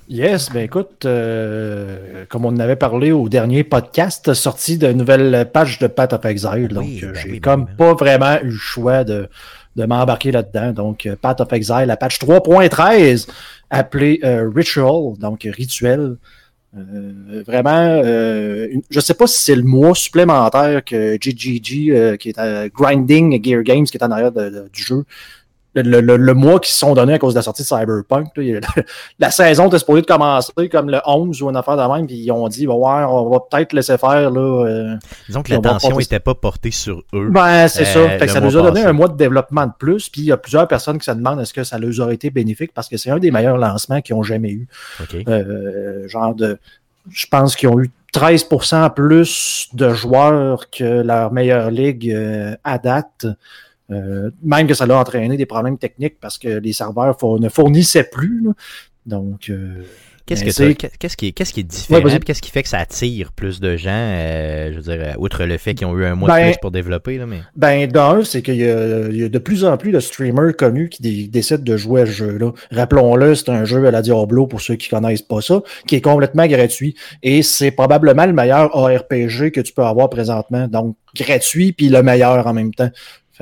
Yes, 0.08 0.52
ben 0.52 0.64
écoute, 0.64 1.06
euh, 1.06 2.26
comme 2.30 2.46
on 2.46 2.50
en 2.50 2.60
avait 2.60 2.76
parlé 2.76 3.12
au 3.12 3.28
dernier 3.28 3.64
podcast, 3.64 4.34
sorti 4.36 4.78
de 4.78 4.92
nouvelle 4.92 5.50
page 5.52 5.80
de 5.80 5.88
Path 5.88 6.14
of 6.14 6.26
Exile. 6.26 6.68
donc, 6.70 6.88
euh, 7.02 7.12
ben 7.12 7.16
j'ai 7.16 7.32
ben 7.32 7.42
comme 7.42 7.66
ben 7.66 7.76
pas 7.76 7.94
vraiment 7.96 8.40
eu 8.42 8.50
le 8.50 8.58
choix 8.58 9.04
de, 9.04 9.28
de 9.76 9.86
m'embarquer 9.86 10.32
là-dedans. 10.32 10.74
Donc, 10.74 11.08
euh, 11.08 11.16
Path 11.20 11.42
of 11.42 11.52
Exile, 11.54 11.86
la 11.88 11.98
patch 11.98 12.20
3.13, 12.20 13.28
appelée 13.72 14.20
Ritual, 14.24 15.18
donc 15.20 15.48
rituel. 15.52 16.18
Euh, 16.78 17.44
vraiment, 17.48 18.02
euh, 18.04 18.68
je 18.90 19.00
sais 19.00 19.14
pas 19.14 19.28
si 19.28 19.42
c'est 19.42 19.56
le 19.56 19.64
mois 19.64 19.96
supplémentaire 19.96 20.84
que 20.84 21.18
GGG, 21.20 21.92
euh, 21.92 22.18
qui 22.18 22.30
est 22.30 22.38
à 22.38 22.68
Grinding 22.68 23.42
Gear 23.44 23.64
Games, 23.64 23.86
qui 23.86 23.98
est 23.98 24.04
en 24.04 24.12
arrière 24.12 24.32
du 24.32 24.84
jeu, 24.84 25.06
le, 25.76 26.00
le, 26.00 26.34
mois 26.34 26.60
qui 26.60 26.72
se 26.72 26.80
sont 26.80 26.94
donnés 26.94 27.14
à 27.14 27.20
cause 27.20 27.34
de 27.34 27.40
la 27.40 27.44
sortie 27.44 27.64
de 27.64 27.68
Cyberpunk. 27.68 28.30
la 29.20 29.32
saison 29.32 29.68
était 29.68 29.80
supposée 29.80 30.02
de 30.02 30.06
commencer 30.06 30.70
comme 30.70 30.90
le 30.90 31.02
11 31.06 31.42
ou 31.42 31.50
une 31.50 31.58
affaire 31.58 31.76
de 31.76 31.94
même, 31.94 32.08
puis 32.08 32.16
ils 32.16 32.32
ont 32.32 32.48
dit, 32.48 32.66
ouais, 32.68 32.74
on 32.76 33.30
va 33.30 33.40
peut-être 33.40 33.74
laisser 33.74 33.98
faire. 33.98 34.32
Là, 34.32 34.66
euh, 34.66 34.96
Disons 35.28 35.44
que 35.44 35.52
l'attention 35.52 35.98
n'était 35.98 36.20
pas 36.20 36.36
portée 36.36 36.72
sur 36.72 37.04
eux. 37.14 37.30
Ben, 37.30 37.68
c'est 37.68 37.86
ça. 37.86 38.00
Euh, 38.00 38.28
ça 38.28 38.40
nous 38.40 38.58
a 38.58 38.62
donné 38.62 38.84
un 38.84 38.94
mois 38.94 39.08
de 39.08 39.18
développement 39.18 39.66
de 39.66 39.74
plus, 39.78 40.10
puis 40.10 40.22
il 40.22 40.28
y 40.28 40.32
a 40.32 40.38
plusieurs 40.38 40.68
personnes 40.68 40.98
qui 40.98 41.06
se 41.06 41.12
demandent 41.12 41.42
est-ce 41.42 41.54
que 41.54 41.64
ça 41.64 41.78
leur 41.78 42.00
aurait 42.00 42.16
été 42.16 42.30
bénéfique? 42.30 42.72
Parce 42.74 42.88
que 42.88 42.98
c'est 42.98 43.12
un 43.12 43.20
des 43.20 43.32
meilleurs 43.32 43.58
lancements 43.58 44.02
qu'ils 44.02 44.16
ont 44.16 44.24
jamais 44.24 44.52
eu. 44.52 44.68
Euh, 45.28 46.08
genre 46.08 46.34
de. 46.34 46.58
Je 47.10 47.28
pense 47.28 47.56
qu'ils 47.56 47.70
ont 47.70 47.80
eu 47.80 47.92
13% 48.14 48.94
plus 48.94 49.68
de 49.74 49.90
joueurs 49.94 50.70
que 50.72 51.02
leur 51.04 51.32
meilleure 51.32 51.70
ligue 51.70 52.18
à 52.64 52.78
date. 52.80 53.28
Euh, 53.92 54.32
même 54.44 54.68
que 54.68 54.74
ça 54.74 54.86
l'a 54.86 54.98
entraîné 54.98 55.38
des 55.38 55.46
problèmes 55.46 55.78
techniques 55.78 56.20
parce 56.20 56.38
que 56.38 56.48
les 56.48 56.74
serveurs 56.74 57.18
ne 57.40 57.50
fournissaient 57.50 58.10
plus. 58.10 58.50
Donc, 59.06 59.50
euh, 59.50 59.84
Qu'est-ce, 60.26 60.44
que 60.44 60.72
qu'est-ce, 60.72 61.16
qui 61.16 61.28
est, 61.28 61.32
qu'est-ce 61.34 61.54
qui 61.54 61.60
est 61.60 61.64
différent? 61.64 62.18
qu'est-ce 62.26 62.42
qui 62.42 62.50
fait 62.50 62.64
que 62.64 62.70
ça 62.70 62.80
attire 62.80 63.32
plus 63.32 63.60
de 63.60 63.78
gens? 63.78 63.92
Euh, 63.92 64.72
je 64.72 64.78
veux 64.78 64.82
dire, 64.82 65.16
outre 65.20 65.46
le 65.46 65.60
fait 65.60 65.76
qu'ils 65.76 65.86
ont 65.86 65.96
eu 65.96 66.04
un 66.04 66.16
mois 66.16 66.30
de 66.30 66.34
ben, 66.34 66.52
plus 66.52 66.60
pour 66.60 66.72
développer. 66.72 67.20
Là, 67.20 67.28
mais... 67.28 67.42
Ben, 67.56 67.86
d'un, 67.86 68.24
c'est 68.24 68.42
qu'il 68.42 68.56
y 68.56 68.68
a, 68.68 69.08
il 69.08 69.18
y 69.18 69.24
a, 69.24 69.30
de 69.30 69.38
plus 69.38 69.66
en 69.66 69.78
plus 69.78 69.92
de 69.92 70.00
streamers 70.00 70.56
connus 70.58 70.90
qui 70.90 71.28
décident 71.28 71.62
de 71.62 71.78
jouer 71.78 72.02
à 72.02 72.06
ce 72.08 72.12
jeu-là. 72.12 72.54
Rappelons-le, 72.72 73.36
c'est 73.36 73.50
un 73.50 73.66
jeu 73.66 73.86
à 73.86 73.92
la 73.92 74.02
Diablo 74.02 74.48
pour 74.48 74.62
ceux 74.62 74.76
qui 74.78 74.90
connaissent 74.90 75.22
pas 75.22 75.42
ça, 75.42 75.62
qui 75.86 75.96
est 75.96 76.02
complètement 76.02 76.48
gratuit. 76.48 76.96
Et 77.22 77.44
c'est 77.44 77.70
probablement 77.70 78.26
le 78.26 78.34
meilleur 78.34 78.76
ARPG 78.76 79.52
que 79.52 79.62
tu 79.62 79.74
peux 79.74 79.84
avoir 79.84 80.10
présentement. 80.10 80.68
Donc, 80.68 80.96
gratuit 81.16 81.72
puis 81.72 81.90
le 81.90 82.02
meilleur 82.02 82.48
en 82.48 82.54
même 82.54 82.74
temps. 82.74 82.90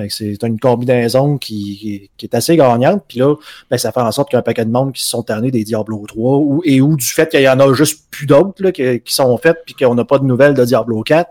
C'est 0.09 0.41
une 0.43 0.59
combinaison 0.59 1.37
qui, 1.37 2.09
qui, 2.17 2.25
est 2.25 2.35
assez 2.35 2.57
gagnante. 2.57 3.03
Puis 3.07 3.19
là, 3.19 3.35
ben, 3.69 3.77
ça 3.77 3.91
fait 3.91 4.01
en 4.01 4.11
sorte 4.11 4.29
qu'il 4.29 4.37
y 4.37 4.37
a 4.37 4.39
un 4.39 4.43
paquet 4.43 4.65
de 4.65 4.71
monde 4.71 4.93
qui 4.93 5.03
se 5.03 5.09
sont 5.09 5.23
tannés 5.23 5.51
des 5.51 5.63
Diablo 5.63 6.03
3 6.07 6.37
ou, 6.37 6.61
et 6.65 6.81
ou 6.81 6.95
du 6.95 7.05
fait 7.05 7.29
qu'il 7.29 7.41
y 7.41 7.49
en 7.49 7.59
a 7.59 7.73
juste 7.73 8.09
plus 8.09 8.25
d'autres 8.25 8.71
qui, 8.71 9.01
qui, 9.01 9.13
sont 9.13 9.37
faites 9.37 9.59
puis 9.65 9.75
qu'on 9.75 9.93
n'a 9.93 10.03
pas 10.03 10.17
de 10.17 10.25
nouvelles 10.25 10.55
de 10.55 10.65
Diablo 10.65 11.03
4. 11.03 11.29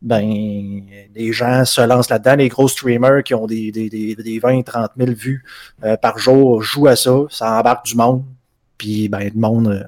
Ben, 0.00 0.82
les 1.14 1.32
gens 1.32 1.64
se 1.64 1.80
lancent 1.80 2.10
là-dedans. 2.10 2.36
Les 2.36 2.48
gros 2.48 2.66
streamers 2.66 3.22
qui 3.22 3.34
ont 3.34 3.46
des, 3.46 3.70
des, 3.70 3.88
des, 3.88 4.16
des 4.16 4.38
20, 4.38 4.62
30 4.62 4.90
000 4.96 5.12
vues 5.12 5.44
euh, 5.84 5.96
par 5.96 6.18
jour 6.18 6.62
jouent 6.62 6.88
à 6.88 6.96
ça. 6.96 7.16
Ça 7.30 7.58
embarque 7.58 7.86
du 7.86 7.94
monde. 7.94 8.24
Puis, 8.78 9.08
ben, 9.08 9.30
le 9.32 9.40
monde 9.40 9.68
euh, 9.68 9.84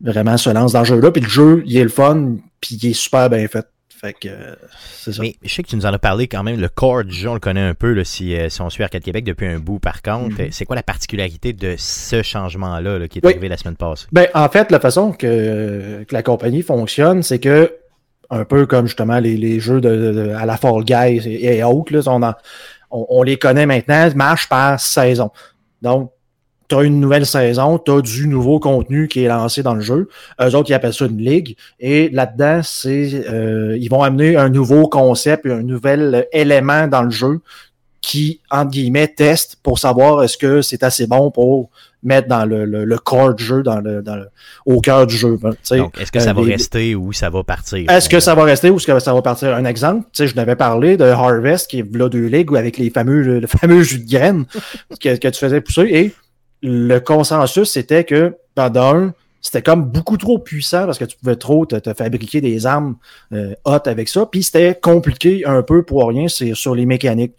vraiment 0.00 0.36
se 0.36 0.50
lance 0.50 0.72
dans 0.72 0.80
le 0.80 0.86
jeu-là. 0.86 1.10
Puis 1.12 1.22
le 1.22 1.28
jeu, 1.28 1.62
il 1.66 1.76
est 1.76 1.84
le 1.84 1.90
fun. 1.90 2.36
Puis 2.60 2.76
il 2.82 2.90
est 2.90 2.94
super 2.94 3.30
bien 3.30 3.46
fait. 3.46 3.66
Mais 4.02 5.36
je 5.42 5.54
sais 5.54 5.62
que 5.62 5.68
tu 5.68 5.76
nous 5.76 5.86
en 5.86 5.92
as 5.92 5.98
parlé 5.98 6.26
quand 6.28 6.42
même. 6.42 6.60
Le 6.60 6.68
corps 6.68 7.04
du 7.04 7.14
jeu, 7.14 7.28
on 7.28 7.34
le 7.34 7.40
connaît 7.40 7.60
un 7.60 7.74
peu 7.74 7.92
là, 7.92 8.04
si, 8.04 8.36
euh, 8.36 8.48
si, 8.48 8.60
on 8.60 8.70
suit 8.70 8.82
Arcade 8.82 9.02
Québec 9.02 9.24
depuis 9.24 9.46
un 9.46 9.58
bout. 9.58 9.78
Par 9.78 10.02
contre, 10.02 10.36
mm-hmm. 10.36 10.52
c'est 10.52 10.64
quoi 10.64 10.76
la 10.76 10.82
particularité 10.82 11.52
de 11.52 11.74
ce 11.78 12.22
changement-là 12.22 13.08
qui 13.08 13.18
est 13.18 13.26
arrivé 13.26 13.48
la 13.48 13.56
semaine 13.56 13.76
passée? 13.76 14.06
Ben, 14.12 14.28
en 14.34 14.48
fait, 14.48 14.70
la 14.70 14.80
façon 14.80 15.12
que, 15.12 16.04
la 16.10 16.22
compagnie 16.22 16.62
fonctionne, 16.62 17.22
c'est 17.22 17.38
que 17.38 17.72
un 18.30 18.44
peu 18.44 18.66
comme 18.66 18.86
justement 18.86 19.18
les, 19.20 19.60
jeux 19.60 19.80
de, 19.80 20.34
à 20.36 20.46
la 20.46 20.56
Fall 20.56 20.82
Guys 20.84 21.22
et, 21.26 21.62
autres, 21.62 22.08
on, 22.08 22.34
on, 22.90 23.22
les 23.22 23.36
connaît 23.36 23.66
maintenant, 23.66 24.08
marche 24.16 24.48
par 24.48 24.80
saison. 24.80 25.30
Donc, 25.82 26.10
tu 26.68 26.76
as 26.76 26.82
une 26.82 27.00
nouvelle 27.00 27.26
saison, 27.26 27.78
tu 27.78 27.90
as 27.90 28.00
du 28.00 28.28
nouveau 28.28 28.58
contenu 28.58 29.08
qui 29.08 29.24
est 29.24 29.28
lancé 29.28 29.62
dans 29.62 29.74
le 29.74 29.80
jeu. 29.80 30.08
Eux 30.40 30.54
autres, 30.54 30.70
ils 30.70 30.74
appellent 30.74 30.94
ça 30.94 31.06
une 31.06 31.18
ligue. 31.18 31.56
Et 31.80 32.08
là-dedans, 32.10 32.60
c'est 32.62 33.24
euh, 33.28 33.76
ils 33.78 33.88
vont 33.88 34.02
amener 34.02 34.36
un 34.36 34.48
nouveau 34.48 34.88
concept, 34.88 35.46
un 35.46 35.62
nouvel 35.62 36.26
élément 36.32 36.86
dans 36.86 37.02
le 37.02 37.10
jeu 37.10 37.40
qui, 38.00 38.40
entre 38.50 38.70
guillemets, 38.70 39.08
teste 39.08 39.56
pour 39.62 39.78
savoir 39.78 40.22
est-ce 40.22 40.36
que 40.36 40.60
c'est 40.60 40.82
assez 40.82 41.06
bon 41.06 41.30
pour 41.30 41.70
mettre 42.02 42.28
dans 42.28 42.44
le, 42.44 42.66
le, 42.66 42.98
corps 42.98 43.34
du 43.34 43.42
jeu, 43.42 43.62
dans 43.62 43.80
le, 43.80 44.02
dans 44.02 44.22
au 44.66 44.80
cœur 44.82 45.06
du 45.06 45.16
jeu. 45.16 45.38
Donc, 45.38 45.56
est-ce 45.98 46.12
que 46.12 46.20
ça 46.20 46.30
euh, 46.30 46.32
va 46.34 46.42
rester 46.42 46.94
ou 46.94 47.14
ça 47.14 47.30
va 47.30 47.42
partir? 47.42 47.90
Est-ce 47.90 48.10
que 48.10 48.20
ça 48.20 48.34
va 48.34 48.44
rester 48.44 48.68
ou 48.68 48.76
est-ce 48.76 48.86
que 48.86 48.98
ça 48.98 49.14
va 49.14 49.22
partir? 49.22 49.54
Un 49.54 49.64
exemple, 49.64 50.06
tu 50.12 50.18
sais, 50.18 50.26
je 50.28 50.36
n'avais 50.36 50.54
parlé 50.54 50.98
de 50.98 51.04
Harvest, 51.04 51.68
qui 51.68 51.78
est 51.78 51.96
là 51.96 52.10
deux 52.10 52.26
ligues, 52.26 52.54
avec 52.54 52.76
les 52.76 52.90
fameux, 52.90 53.40
le 53.40 53.46
fameux 53.46 53.82
jus 53.82 54.00
de 54.00 54.10
graines 54.10 54.44
que, 55.00 55.16
que 55.16 55.28
tu 55.28 55.38
faisais 55.38 55.62
pousser. 55.62 55.88
Et 55.90 56.14
le 56.64 56.98
consensus, 56.98 57.70
c'était 57.70 58.04
que, 58.04 58.36
pendant 58.54 59.10
c'était 59.42 59.60
comme 59.60 59.84
beaucoup 59.84 60.16
trop 60.16 60.38
puissant 60.38 60.86
parce 60.86 60.98
que 60.98 61.04
tu 61.04 61.18
pouvais 61.18 61.36
trop 61.36 61.66
te, 61.66 61.92
fabriquer 61.92 62.40
des 62.40 62.64
armes 62.64 62.96
euh, 63.34 63.54
hot 63.66 63.80
avec 63.84 64.08
ça. 64.08 64.24
Puis 64.24 64.42
c'était 64.42 64.74
compliqué 64.74 65.44
un 65.44 65.62
peu 65.62 65.82
pour 65.82 66.08
rien 66.08 66.28
sur 66.28 66.74
les 66.74 66.86
mécaniques. 66.86 67.34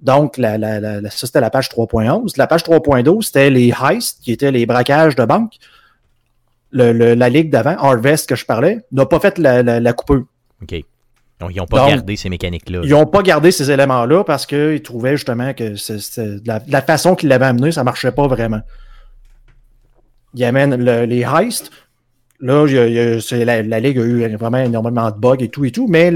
Donc, 0.00 0.36
ça, 0.36 1.10
c'était 1.10 1.40
la 1.40 1.50
page 1.50 1.68
3.11. 1.68 2.32
La 2.38 2.46
page 2.46 2.62
3.12, 2.62 3.22
c'était 3.22 3.50
les 3.50 3.68
heists, 3.68 4.22
qui 4.22 4.32
étaient 4.32 4.50
les 4.50 4.64
braquages 4.64 5.14
de 5.14 5.26
banque. 5.26 5.56
la 6.72 7.28
ligue 7.28 7.50
d'avant, 7.50 7.76
Harvest 7.78 8.26
que 8.26 8.34
je 8.34 8.46
parlais, 8.46 8.86
n'a 8.90 9.04
pas 9.04 9.20
fait 9.20 9.36
la, 9.36 9.62
la. 9.62 9.94
OK. 10.62 10.74
Donc, 11.40 11.50
ils 11.54 11.58
n'ont 11.58 11.66
pas 11.66 11.88
gardé 11.88 12.16
ces 12.16 12.30
mécaniques-là. 12.30 12.80
Ils 12.82 12.90
n'ont 12.90 13.06
pas 13.06 13.22
gardé 13.22 13.50
ces 13.50 13.70
éléments-là 13.70 14.24
parce 14.24 14.46
qu'ils 14.46 14.82
trouvaient 14.82 15.16
justement 15.16 15.52
que 15.52 15.74
la, 16.46 16.60
la, 16.66 16.82
façon 16.82 17.14
qu'ils 17.14 17.28
l'avaient 17.28 17.46
amené, 17.46 17.72
ça 17.72 17.82
ne 17.82 17.84
marchait 17.84 18.12
pas 18.12 18.26
vraiment. 18.26 18.60
Ils 20.34 20.44
amènent 20.44 20.74
les 20.74 21.20
heists. 21.20 21.70
Là, 22.40 22.66
la, 22.66 23.80
Ligue 23.80 23.98
a 23.98 24.02
eu 24.02 24.36
vraiment 24.36 24.58
énormément 24.58 25.10
de 25.10 25.16
bugs 25.16 25.36
et 25.40 25.48
tout 25.48 25.64
et 25.64 25.72
tout, 25.72 25.86
mais 25.88 26.10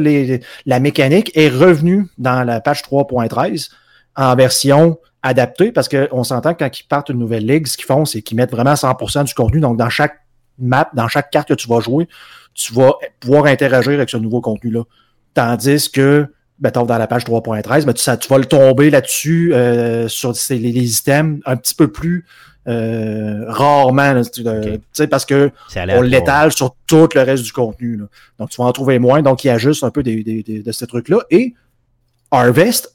la 0.67 0.81
mécanique 0.81 1.33
est 1.35 1.49
revenue 1.49 2.07
dans 2.19 2.45
la 2.45 2.61
page 2.61 2.83
3.13 2.83 3.71
en 4.17 4.37
version 4.37 4.99
adaptée 5.23 5.73
parce 5.73 5.89
qu'on 5.89 6.25
s'entend 6.25 6.55
que 6.55 6.65
quand 6.65 6.81
ils 6.81 6.85
partent 6.85 7.11
une 7.11 7.19
nouvelle 7.19 7.47
ligue, 7.47 7.67
ce 7.67 7.77
qu'ils 7.77 7.87
font, 7.87 8.05
c'est 8.05 8.23
qu'ils 8.23 8.37
mettent 8.37 8.51
vraiment 8.53 8.75
100% 8.75 9.25
du 9.25 9.35
contenu. 9.35 9.61
Donc, 9.61 9.77
dans 9.77 9.91
chaque 9.91 10.21
map, 10.59 10.91
dans 10.95 11.09
chaque 11.09 11.31
carte 11.31 11.49
que 11.49 11.55
tu 11.55 11.69
vas 11.69 11.81
jouer, 11.81 12.09
tu 12.55 12.75
vas 12.75 12.93
pouvoir 13.19 13.47
interagir 13.47 13.93
avec 13.93 14.11
ce 14.11 14.17
nouveau 14.17 14.41
contenu-là. 14.41 14.83
Tandis 15.35 15.91
que, 15.91 16.27
mettons, 16.61 16.85
dans 16.85 16.99
la 16.99 17.07
page 17.07 17.25
3.13, 17.25 17.85
ben, 17.85 17.93
tu, 17.93 18.05
tu, 18.19 18.29
vas 18.29 18.39
le 18.39 18.47
tomber 18.47 18.91
là-dessus 18.91 19.55
euh, 19.55 20.09
sur 20.09 20.33
les, 20.51 20.59
les, 20.59 20.99
items 20.99 21.41
un 21.47 21.57
petit 21.57 21.75
peu 21.75 21.89
plus 21.89 22.27
euh, 22.69 23.45
rarement, 23.49 24.21
parce 25.11 25.25
que 25.25 25.51
on 25.77 26.03
l'étale 26.03 26.53
sur 26.53 26.75
tout 26.87 27.09
le 27.15 27.23
reste 27.23 27.43
du 27.43 27.53
contenu. 27.53 28.01
Donc, 28.39 28.51
tu 28.51 28.61
vas 28.61 28.69
en 28.69 28.73
trouver 28.73 28.99
moins. 28.99 29.23
Donc, 29.23 29.45
il 29.45 29.49
y 29.49 29.51
a 29.51 29.59
juste 29.59 29.83
un 29.83 29.91
peu 29.91 30.03
de 30.03 30.73
ces 30.73 30.87
trucs-là. 30.87 31.21
Et 31.31 31.55
Harvest 32.31 32.95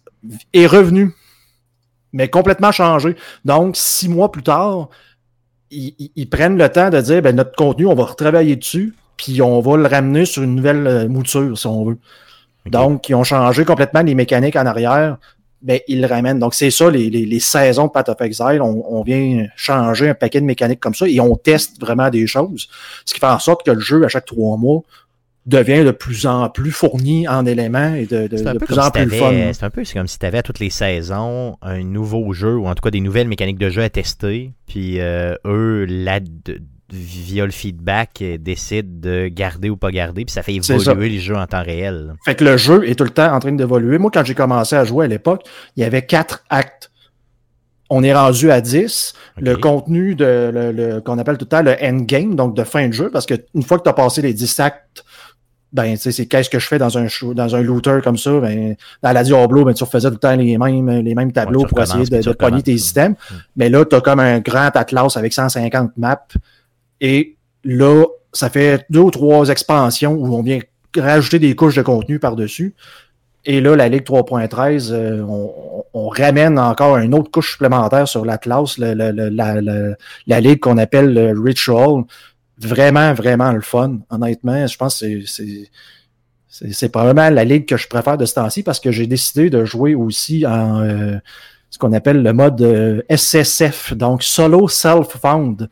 est 0.53 0.67
revenu, 0.67 1.13
mais 2.13 2.29
complètement 2.29 2.71
changé. 2.71 3.15
Donc, 3.43 3.75
six 3.75 4.07
mois 4.07 4.31
plus 4.31 4.43
tard, 4.43 4.89
ils, 5.71 6.29
prennent 6.29 6.57
le 6.57 6.69
temps 6.69 6.89
de 6.89 7.01
dire 7.01 7.21
ben, 7.21 7.35
notre 7.35 7.55
contenu, 7.55 7.87
on 7.87 7.95
va 7.95 8.05
retravailler 8.05 8.55
dessus, 8.55 8.93
puis 9.17 9.41
on 9.41 9.59
va 9.61 9.77
le 9.77 9.87
ramener 9.87 10.25
sur 10.25 10.43
une 10.43 10.55
nouvelle 10.55 10.87
euh, 10.87 11.07
mouture, 11.07 11.57
si 11.57 11.67
on 11.67 11.85
veut. 11.85 11.97
Donc, 12.65 13.09
ils 13.09 13.15
ont 13.15 13.23
changé 13.23 13.63
complètement 13.65 14.01
les 14.01 14.15
mécaniques 14.15 14.55
en 14.55 14.65
arrière 14.65 15.17
ben, 15.65 15.79
il 15.87 15.99
le 16.01 16.07
ramène. 16.07 16.37
Donc, 16.37 16.53
c'est 16.53 16.69
ça, 16.69 16.91
les, 16.91 17.09
les, 17.09 17.39
saisons 17.39 17.87
de 17.87 17.91
Path 17.91 18.09
of 18.09 18.21
Exile. 18.21 18.61
On, 18.61 19.01
vient 19.01 19.47
changer 19.55 20.09
un 20.09 20.13
paquet 20.13 20.39
de 20.39 20.45
mécaniques 20.45 20.79
comme 20.79 20.93
ça 20.93 21.07
et 21.07 21.19
on 21.19 21.35
teste 21.35 21.81
vraiment 21.81 22.09
des 22.11 22.27
choses. 22.27 22.69
Ce 23.03 23.13
qui 23.13 23.19
fait 23.19 23.25
en 23.25 23.39
sorte 23.39 23.65
que 23.65 23.71
le 23.71 23.79
jeu, 23.79 24.05
à 24.05 24.07
chaque 24.07 24.25
trois 24.25 24.57
mois, 24.57 24.83
devient 25.47 25.83
de 25.83 25.91
plus 25.91 26.27
en 26.27 26.49
plus 26.49 26.71
fourni 26.71 27.27
en 27.27 27.45
éléments 27.45 27.93
et 27.95 28.05
de, 28.05 28.27
de, 28.27 28.57
plus 28.57 28.79
en 28.79 28.91
plus 28.91 29.09
fun. 29.09 29.31
C'est 29.53 29.63
un 29.63 29.69
peu 29.69 29.83
comme 29.91 30.07
si 30.07 30.19
tu 30.19 30.25
avais 30.25 30.39
à 30.39 30.43
toutes 30.43 30.59
les 30.59 30.69
saisons 30.69 31.57
un 31.61 31.83
nouveau 31.83 32.33
jeu 32.33 32.55
ou 32.55 32.67
en 32.67 32.75
tout 32.75 32.81
cas 32.81 32.91
des 32.91 33.01
nouvelles 33.01 33.27
mécaniques 33.27 33.59
de 33.59 33.69
jeu 33.69 33.83
à 33.83 33.89
tester. 33.89 34.53
Puis 34.67 34.99
euh, 34.99 35.35
eux, 35.45 35.85
là, 35.85 36.19
via 36.89 37.45
le 37.45 37.51
feedback, 37.51 38.23
décide 38.39 38.99
de 38.99 39.27
garder 39.27 39.69
ou 39.69 39.77
pas 39.77 39.91
garder, 39.91 40.25
puis 40.25 40.33
ça 40.33 40.43
fait 40.43 40.53
évoluer 40.53 41.09
les 41.09 41.19
jeux 41.19 41.35
en 41.35 41.47
temps 41.47 41.63
réel. 41.63 42.13
Fait 42.23 42.35
que 42.35 42.43
le 42.43 42.57
jeu 42.57 42.87
est 42.87 42.95
tout 42.95 43.03
le 43.03 43.09
temps 43.09 43.33
en 43.33 43.39
train 43.39 43.51
d'évoluer. 43.51 43.97
Moi, 43.97 44.11
quand 44.13 44.23
j'ai 44.23 44.35
commencé 44.35 44.75
à 44.75 44.83
jouer 44.83 45.05
à 45.05 45.07
l'époque, 45.07 45.43
il 45.75 45.81
y 45.81 45.83
avait 45.83 46.05
quatre 46.05 46.43
actes. 46.49 46.91
On 47.89 48.03
est 48.03 48.13
rendu 48.13 48.51
à 48.51 48.61
10. 48.61 49.13
Le 49.37 49.57
contenu 49.57 50.15
de 50.15 50.51
le, 50.53 51.01
qu'on 51.01 51.19
appelle 51.19 51.37
tout 51.37 51.45
le 51.45 51.49
temps 51.49 51.61
le 51.61 51.75
endgame, 51.83 52.35
donc 52.35 52.55
de 52.55 52.63
fin 52.63 52.87
de 52.87 52.93
jeu, 52.93 53.09
parce 53.11 53.25
qu'une 53.25 53.63
fois 53.63 53.77
que 53.77 53.83
tu 53.83 53.89
as 53.89 53.93
passé 53.93 54.21
les 54.21 54.33
10 54.33 54.59
actes, 54.59 55.05
ben, 55.71 55.97
c'est 55.97 56.25
qu'est-ce 56.25 56.49
que 56.49 56.57
je 56.57 56.67
fais 56.67 56.77
dans 56.77 56.97
un 56.97 57.07
dans 57.33 57.55
un 57.55 57.61
looter 57.61 57.99
comme 58.03 58.17
ça, 58.17 58.39
ben, 58.39 58.75
dans 59.03 59.11
la 59.11 59.23
Diablo, 59.23 59.65
ben, 59.65 59.73
tu 59.73 59.83
refaisais 59.83 60.07
tout 60.07 60.13
le 60.13 60.19
temps 60.19 60.35
les 60.35 60.57
mêmes, 60.57 60.89
les 61.01 61.15
mêmes 61.15 61.31
tableaux 61.31 61.65
pour 61.65 61.79
essayer 61.81 62.05
de, 62.05 62.21
de 62.21 62.31
pogner 62.31 62.63
tes 62.63 62.75
items. 62.75 63.17
Mais 63.55 63.69
là, 63.69 63.83
tu 63.85 63.95
as 63.95 64.01
comme 64.01 64.19
un 64.19 64.39
grand 64.39 64.69
atlas 64.73 65.17
avec 65.17 65.33
150 65.33 65.91
maps 65.97 66.27
et 67.05 67.37
là, 67.63 68.03
ça 68.33 68.49
fait 68.49 68.83
deux 68.89 69.01
ou 69.01 69.11
trois 69.11 69.49
expansions 69.49 70.13
où 70.13 70.35
on 70.35 70.41
vient 70.41 70.59
rajouter 70.97 71.37
des 71.37 71.55
couches 71.55 71.75
de 71.75 71.83
contenu 71.83 72.17
par-dessus. 72.17 72.73
Et 73.45 73.61
là, 73.61 73.75
la 73.75 73.89
Ligue 73.89 74.01
3.13, 74.01 74.91
euh, 74.91 75.21
on, 75.93 76.07
ramène 76.09 76.57
encore 76.57 76.97
une 76.97 77.13
autre 77.13 77.29
couche 77.29 77.51
supplémentaire 77.51 78.07
sur 78.07 78.25
l'Atlas, 78.25 78.79
la, 78.79 78.95
la, 78.95 80.39
Ligue 80.41 80.59
qu'on 80.59 80.79
appelle 80.79 81.13
le 81.13 81.39
Ritual. 81.39 82.05
Vraiment, 82.57 83.13
vraiment 83.13 83.51
le 83.51 83.61
fun. 83.61 83.99
Honnêtement, 84.09 84.65
je 84.65 84.77
pense 84.77 84.99
que 84.99 85.25
c'est 85.27 85.69
c'est 86.47 86.87
probablement 86.87 87.29
la 87.29 87.43
ligue 87.43 87.65
que 87.65 87.75
je 87.75 87.89
préfère 87.89 88.17
de 88.17 88.23
ce 88.23 88.35
temps-ci 88.35 88.63
parce 88.63 88.79
que 88.79 88.89
j'ai 88.89 89.07
décidé 89.07 89.49
de 89.49 89.65
jouer 89.65 89.93
aussi 89.93 90.45
en 90.45 90.79
euh, 90.81 91.17
ce 91.69 91.77
qu'on 91.77 91.91
appelle 91.91 92.23
le 92.23 92.31
mode 92.31 92.61
euh, 92.61 93.01
SSF, 93.09 93.93
donc 93.93 94.23
Solo 94.23 94.69
Self-Found. 94.69 95.69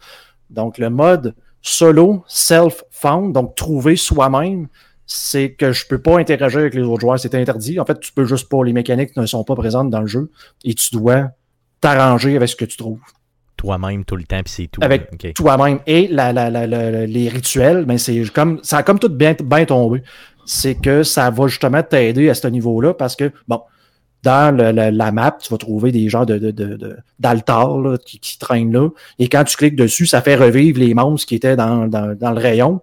Donc, 0.53 0.77
le 0.77 0.89
mode 0.89 1.35
solo, 1.61 2.23
self-found, 2.27 3.33
donc 3.33 3.55
trouver 3.55 3.95
soi-même, 3.95 4.67
c'est 5.05 5.51
que 5.51 5.71
je 5.71 5.85
peux 5.87 6.01
pas 6.01 6.17
interagir 6.17 6.59
avec 6.61 6.73
les 6.73 6.81
autres 6.81 7.01
joueurs. 7.01 7.19
C'est 7.19 7.35
interdit. 7.35 7.79
En 7.79 7.85
fait, 7.85 7.99
tu 7.99 8.11
peux 8.13 8.25
juste 8.25 8.49
pas. 8.49 8.63
Les 8.63 8.73
mécaniques 8.73 9.15
ne 9.17 9.25
sont 9.25 9.43
pas 9.43 9.55
présentes 9.55 9.89
dans 9.89 10.01
le 10.01 10.07
jeu 10.07 10.31
et 10.63 10.73
tu 10.73 10.93
dois 10.95 11.29
t'arranger 11.81 12.35
avec 12.35 12.49
ce 12.49 12.55
que 12.55 12.65
tu 12.65 12.77
trouves. 12.77 13.01
Toi-même 13.57 14.03
tout 14.03 14.15
le 14.15 14.23
temps, 14.23 14.41
puis 14.43 14.53
c'est 14.53 14.67
tout. 14.67 14.81
Avec 14.83 15.33
toi-même. 15.35 15.79
Et 15.87 16.07
la, 16.07 16.33
la, 16.33 16.49
la, 16.49 17.05
les 17.05 17.29
rituels, 17.29 17.85
ben 17.85 17.97
c'est 17.97 18.23
comme 18.33 18.59
ça 18.63 18.77
a 18.77 18.83
comme 18.83 18.99
tout 18.99 19.09
bien, 19.09 19.35
bien 19.41 19.65
tombé. 19.65 20.03
C'est 20.45 20.75
que 20.75 21.03
ça 21.03 21.29
va 21.29 21.47
justement 21.47 21.81
t'aider 21.81 22.29
à 22.29 22.33
ce 22.33 22.47
niveau-là 22.47 22.93
parce 22.93 23.15
que, 23.15 23.31
bon, 23.47 23.61
dans 24.23 24.55
la 24.57 25.11
map, 25.11 25.37
tu 25.41 25.49
vas 25.49 25.57
trouver 25.57 25.91
des 25.91 26.07
genres 26.09 26.25
de, 26.25 26.37
de, 26.37 27.97
qui, 28.05 28.19
qui, 28.19 28.39
traînent 28.39 28.71
là. 28.71 28.89
Et 29.19 29.27
quand 29.27 29.43
tu 29.43 29.57
cliques 29.57 29.75
dessus, 29.75 30.05
ça 30.05 30.21
fait 30.21 30.35
revivre 30.35 30.79
les 30.79 30.93
monstres 30.93 31.27
qui 31.27 31.35
étaient 31.35 31.57
dans, 31.57 31.85
le 31.85 32.39
rayon. 32.39 32.81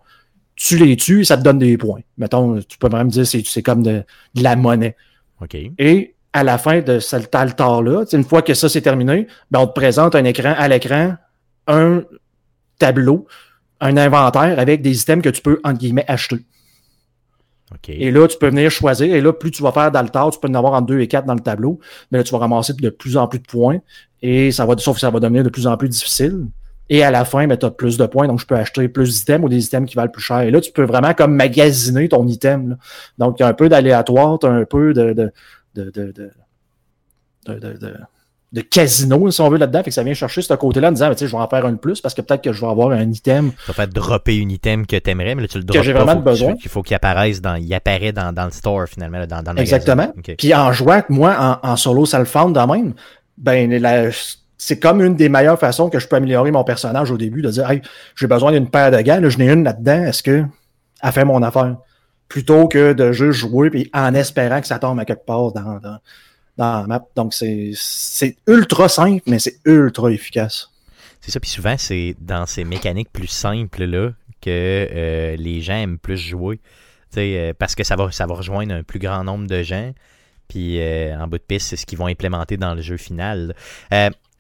Tu 0.55 0.77
les 0.77 0.97
tues 0.97 1.23
et 1.23 1.25
ça 1.25 1.39
te 1.39 1.43
donne 1.43 1.59
des 1.59 1.79
points. 1.79 2.03
Mettons, 2.19 2.61
tu 2.61 2.77
peux 2.77 2.91
même 2.91 3.09
dire 3.09 3.27
c'est 3.27 3.45
c'est 3.47 3.63
comme 3.63 3.83
de, 3.83 4.05
la 4.35 4.57
monnaie. 4.57 4.95
OK. 5.41 5.57
Et 5.79 6.15
à 6.35 6.45
la 6.45 6.59
fin 6.59 6.81
de 6.83 6.99
cet 6.99 7.35
altar-là, 7.35 8.05
une 8.13 8.25
fois 8.25 8.43
que 8.43 8.53
ça 8.53 8.69
c'est 8.69 8.83
terminé, 8.83 9.27
ben 9.51 9.61
on 9.61 9.67
te 9.67 9.73
présente 9.73 10.15
un 10.15 10.25
écran 10.25 10.55
à 10.57 10.69
l'écran, 10.69 11.15
un 11.67 12.03
tableau, 12.79 13.27
un 13.81 13.97
inventaire 13.97 14.59
avec 14.59 14.83
des 14.83 15.01
items 15.01 15.25
que 15.25 15.31
tu 15.31 15.41
peux, 15.41 15.59
entre 15.65 15.79
guillemets, 15.79 16.05
acheter. 16.07 16.45
Et 17.89 18.11
là, 18.11 18.27
tu 18.27 18.37
peux 18.39 18.49
venir 18.49 18.71
choisir. 18.71 19.15
Et 19.15 19.21
là, 19.21 19.33
plus 19.33 19.51
tu 19.51 19.63
vas 19.63 19.73
faire 19.73 19.91
d'altar, 19.91 20.31
tu 20.31 20.39
peux 20.41 20.49
en 20.49 20.55
avoir 20.55 20.75
en 20.75 20.81
2 20.81 21.01
et 21.01 21.09
4 21.09 21.27
dans 21.27 21.35
le 21.35 21.41
tableau. 21.41 21.79
Mais 22.11 22.19
là, 22.19 22.25
tu 22.25 22.33
vas 22.33 22.39
ramasser 22.39 22.73
de 22.73 22.91
plus 22.91 23.17
en 23.17 23.27
plus 23.29 23.39
de 23.39 23.47
points. 23.47 23.79
Et 24.23 24.53
ça 24.53 24.67
va, 24.67 24.77
sauf 24.79 24.97
que 24.97 25.01
ça 25.01 25.11
va 25.11 25.21
devenir 25.21 25.45
de 25.45 25.49
plus 25.49 25.67
en 25.67 25.77
plus 25.77 25.89
difficile. 25.89 26.47
Et 26.89 27.05
à 27.05 27.11
la 27.13 27.25
fin, 27.25 27.47
ben, 27.47 27.57
tu 27.57 27.65
as 27.65 27.71
plus 27.71 27.97
de 27.97 28.07
points, 28.07 28.27
donc 28.27 28.41
je 28.41 28.47
peux 28.47 28.57
acheter 28.57 28.89
plus 28.89 29.15
d'items 29.15 29.45
ou 29.45 29.49
des 29.49 29.65
items 29.65 29.89
qui 29.89 29.95
valent 29.95 30.11
plus 30.11 30.23
cher. 30.23 30.41
Et 30.41 30.51
là, 30.51 30.61
tu 30.61 30.73
peux 30.73 30.83
vraiment 30.83 31.15
comme 31.15 31.35
magasiner 31.35 32.09
ton 32.09 32.27
item. 32.27 32.77
Donc, 33.19 33.39
il 33.39 33.43
y 33.43 33.45
a 33.45 33.49
un 33.49 33.55
peu 33.55 33.69
d'aléatoire, 33.69 34.41
tu 34.41 34.47
as 34.47 34.51
un 34.51 34.65
peu 34.65 34.93
de, 34.93 35.13
de, 35.13 35.33
de, 35.75 35.91
de 35.91 36.31
de 38.53 38.63
casino, 38.63 39.31
si 39.31 39.41
on 39.41 39.49
veut, 39.49 39.59
là-dedans. 39.59 39.83
Fait 39.85 39.91
que 39.91 39.95
ça 39.95 40.03
vient 40.03 40.15
chercher 40.15 40.43
ce 40.43 40.53
côté-là 40.55 40.89
en 40.89 40.93
disant, 40.93 41.11
tu 41.11 41.19
sais, 41.19 41.27
je 41.29 41.33
vais 41.33 41.43
en 41.43 41.49
faire 41.49 41.65
un 41.65 41.73
de 41.73 41.79
plus 41.79 42.01
parce 42.01 42.15
que 42.15 42.21
peut-être 42.21 42.43
que 42.43 42.53
je 42.53 42.61
vais 42.61 42.71
avoir 42.71 42.91
un 42.91 43.09
item. 43.11 43.53
Ça 43.67 43.73
fait 43.73 43.89
dropper 43.89 44.37
une 44.37 44.51
item 44.51 44.87
que 44.87 44.97
t'aimerais, 44.97 45.35
mais 45.37 45.43
là, 45.43 45.49
tu 45.49 45.59
le 45.59 45.65
droppes. 45.65 45.79
Que 45.79 45.85
j'ai 45.85 45.93
vraiment 45.93 46.17
besoin. 46.17 46.55
Il 46.63 46.69
faut 46.69 46.83
qu'il 46.83 46.97
apparaisse 46.97 47.41
dans, 47.41 47.55
il 47.55 47.73
apparaît 47.73 48.13
dans, 48.13 48.33
dans 48.33 48.47
le 48.47 48.51
store, 48.51 48.87
finalement, 48.89 49.25
dans, 49.27 49.43
dans 49.43 49.53
le 49.53 49.61
Exactement. 49.61 50.13
Puis 50.37 50.55
en 50.55 50.73
jouant, 50.73 51.03
moi, 51.09 51.61
en, 51.63 51.69
en 51.69 51.77
solo 51.77 52.07
self-found 52.07 52.55
de 52.55 52.73
même, 52.73 52.95
ben, 53.39 54.13
c'est 54.59 54.79
comme 54.79 55.01
une 55.01 55.15
des 55.15 55.29
meilleures 55.29 55.59
façons 55.59 55.89
que 55.89 55.99
je 55.99 56.09
peux 56.09 56.17
améliorer 56.17 56.51
mon 56.51 56.65
personnage 56.65 57.11
au 57.11 57.17
début, 57.17 57.43
de 57.43 57.51
dire, 57.51 57.71
hey, 57.71 57.81
j'ai 58.17 58.27
besoin 58.27 58.53
d'une 58.53 58.69
paire 58.69 58.91
de 58.91 59.01
gants, 59.01 59.21
là, 59.21 59.29
je 59.29 59.39
n'ai 59.39 59.51
une 59.51 59.65
là-dedans, 59.65 60.05
est-ce 60.05 60.23
que, 60.23 60.45
elle 61.03 61.13
fait 61.13 61.25
mon 61.25 61.43
affaire? 61.43 61.77
Plutôt 62.29 62.69
que 62.69 62.93
de 62.93 63.11
juste 63.13 63.39
jouer 63.39 63.71
puis 63.71 63.91
en 63.95 64.15
espérant 64.15 64.61
que 64.61 64.67
ça 64.67 64.79
tombe 64.79 65.01
à 65.01 65.05
quelque 65.05 65.25
part 65.25 65.53
dans, 65.53 65.79
dans 65.81 65.99
dans 66.61 66.83
la 66.83 66.87
map. 66.87 67.05
Donc, 67.17 67.35
c'est 67.35 68.37
ultra 68.47 68.89
simple, 68.89 69.23
mais 69.27 69.39
c'est 69.39 69.59
ultra 69.65 70.13
efficace. 70.13 70.71
C'est 71.21 71.31
ça, 71.31 71.41
puis 71.41 71.51
souvent, 71.51 71.77
c'est 71.79 72.15
dans 72.21 72.47
ces 72.47 72.65
mécaniques 72.65 73.11
plus 73.13 73.27
simples-là 73.27 74.11
que 74.41 74.49
euh, 74.49 75.37
les 75.37 75.61
gens 75.61 75.77
aiment 75.77 75.99
plus 75.99 76.17
jouer. 76.17 76.61
Euh, 77.17 77.53
parce 77.59 77.75
que 77.75 77.83
ça 77.83 77.97
va, 77.97 78.11
ça 78.13 78.27
va 78.27 78.35
rejoindre 78.35 78.75
un 78.75 78.83
plus 78.83 78.99
grand 78.99 79.25
nombre 79.25 79.47
de 79.47 79.63
gens. 79.63 79.93
Puis 80.49 80.81
euh, 80.81 81.17
en 81.19 81.29
bout 81.29 81.39
de 81.39 81.43
piste, 81.43 81.69
c'est 81.69 81.77
ce 81.77 81.87
qu'ils 81.87 81.99
vont 81.99 82.07
implémenter 82.07 82.57
dans 82.57 82.75
le 82.75 82.83
jeu 82.83 82.97
final. 82.97 83.55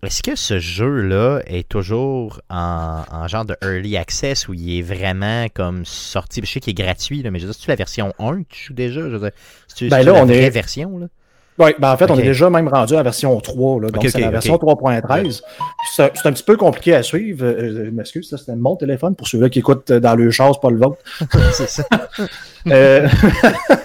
Est-ce 0.03 0.23
que 0.23 0.35
ce 0.35 0.59
jeu-là 0.59 1.43
est 1.45 1.69
toujours 1.69 2.41
en, 2.49 3.29
genre 3.29 3.45
de 3.45 3.55
early 3.63 3.99
access 3.99 4.49
où 4.49 4.55
il 4.55 4.79
est 4.79 4.83
vraiment 4.83 5.47
comme 5.53 5.85
sorti? 5.85 6.41
Je 6.43 6.51
sais 6.51 6.61
qu'il 6.61 6.71
est 6.71 6.83
gratuit, 6.83 7.23
là, 7.23 7.31
mais 7.31 7.39
je 7.39 7.47
veux 7.47 7.53
dire, 7.53 7.61
c'est 7.61 7.69
la 7.69 7.77
version 7.77 8.15
1 8.19 8.45
que 8.45 8.49
tu 8.49 8.65
joues 8.65 8.73
déjà? 8.73 9.03
Je 9.03 9.17
veux 9.17 9.19
dire, 9.19 9.91
ben 9.91 9.99
là, 9.99 10.13
la 10.13 10.23
on 10.23 10.25
vraie 10.25 10.45
est... 10.45 10.51
version? 10.51 10.99
Là? 10.99 11.09
Oui, 11.61 11.73
ben 11.79 11.93
en 11.93 11.97
fait, 11.99 12.11
on 12.11 12.19
est 12.19 12.23
déjà 12.23 12.49
même 12.49 12.69
rendu 12.69 12.95
à 12.95 12.99
la 12.99 13.03
version 13.03 13.39
3. 13.39 13.83
Là, 13.83 13.91
donc, 13.91 14.03
c'est 14.09 14.19
la 14.19 14.31
version 14.31 14.57
3.13. 14.57 15.43
C'est 15.95 16.03
un 16.03 16.33
petit 16.33 16.43
peu 16.43 16.57
compliqué 16.57 16.95
à 16.95 17.03
suivre. 17.03 17.45
Euh, 17.45 17.85
je 17.85 17.91
m'excuse, 17.91 18.31
ça, 18.31 18.39
c'était 18.39 18.57
mon 18.57 18.77
téléphone 18.77 19.15
pour 19.15 19.29
ceux-là 19.29 19.51
qui 19.51 19.59
écoutent 19.59 19.93
dans 19.93 20.15
le 20.15 20.31
char, 20.31 20.59
pas 20.59 20.71
le 20.71 20.79
vôtre. 20.79 20.97
c'est 21.53 21.69
ça. 21.69 21.85
euh, 22.69 23.07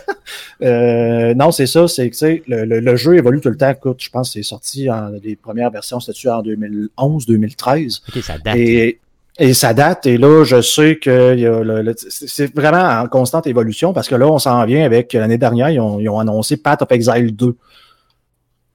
euh, 0.62 1.34
non, 1.34 1.52
c'est 1.52 1.68
ça. 1.68 1.90
C'est 1.90 2.10
que 2.10 2.42
le, 2.48 2.64
le, 2.64 2.80
le, 2.80 2.96
jeu 2.96 3.18
évolue 3.18 3.42
tout 3.42 3.50
le 3.50 3.58
temps. 3.58 3.72
Écoute, 3.72 3.98
je 4.00 4.10
pense 4.10 4.30
que 4.30 4.34
c'est 4.40 4.44
sorti 4.44 4.90
en 4.90 5.10
les 5.22 5.36
premières 5.36 5.70
versions, 5.70 6.00
c'était 6.00 6.30
en 6.30 6.42
2011, 6.44 7.26
2013. 7.26 8.04
OK, 8.08 8.24
ça 8.24 8.38
date. 8.38 8.56
Et 8.56 9.00
Et 9.38 9.54
ça 9.54 9.74
date, 9.74 10.06
et 10.06 10.18
là, 10.18 10.46
je 10.46 10.62
sais 10.62 10.96
que 10.96 11.94
c'est 11.98 12.56
vraiment 12.56 13.02
en 13.02 13.08
constante 13.08 13.48
évolution 13.48 13.92
parce 13.92 14.08
que 14.08 14.16
là, 14.16 14.28
on 14.28 14.40
s'en 14.40 14.64
vient 14.66 14.86
avec 14.86 15.12
l'année 15.12 15.38
dernière, 15.38 15.70
ils 15.70 15.80
ont, 15.80 16.00
ils 16.00 16.08
ont, 16.08 16.20
annoncé 16.20 16.56
Path 16.56 16.82
of 16.82 16.92
Exile 16.92 17.36
2, 17.36 17.58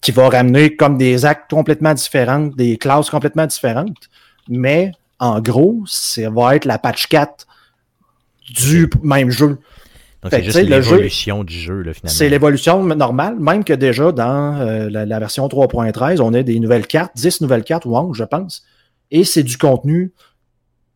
qui 0.02 0.10
va 0.10 0.28
ramener 0.28 0.76
comme 0.76 0.98
des 0.98 1.24
actes 1.24 1.50
complètement 1.50 1.94
différents, 1.94 2.48
des 2.48 2.76
classes 2.76 3.08
complètement 3.08 3.46
différentes. 3.46 3.96
Mais 4.50 4.92
en 5.18 5.40
gros, 5.40 5.82
ça 5.86 6.28
va 6.28 6.56
être 6.56 6.66
la 6.66 6.78
patch 6.78 7.06
4 7.06 7.46
du 8.50 8.90
même 9.02 9.30
jeu. 9.30 9.58
Donc, 10.22 10.32
c'est 10.32 10.42
juste 10.42 10.58
l'évolution 10.60 11.44
du 11.44 11.54
jeu, 11.54 11.80
là, 11.80 11.94
finalement. 11.94 12.14
C'est 12.14 12.28
l'évolution 12.28 12.84
normale, 12.84 13.38
même 13.38 13.64
que 13.64 13.72
déjà 13.72 14.12
dans 14.12 14.60
euh, 14.60 14.90
la, 14.90 15.18
version 15.18 15.46
3.13, 15.48 16.20
on 16.20 16.34
a 16.34 16.42
des 16.42 16.58
nouvelles 16.60 16.86
cartes, 16.86 17.12
10 17.16 17.40
nouvelles 17.40 17.64
cartes 17.64 17.86
ou 17.86 17.96
11, 17.96 18.14
je 18.16 18.24
pense. 18.24 18.62
Et 19.10 19.24
c'est 19.24 19.42
du 19.42 19.56
contenu 19.56 20.12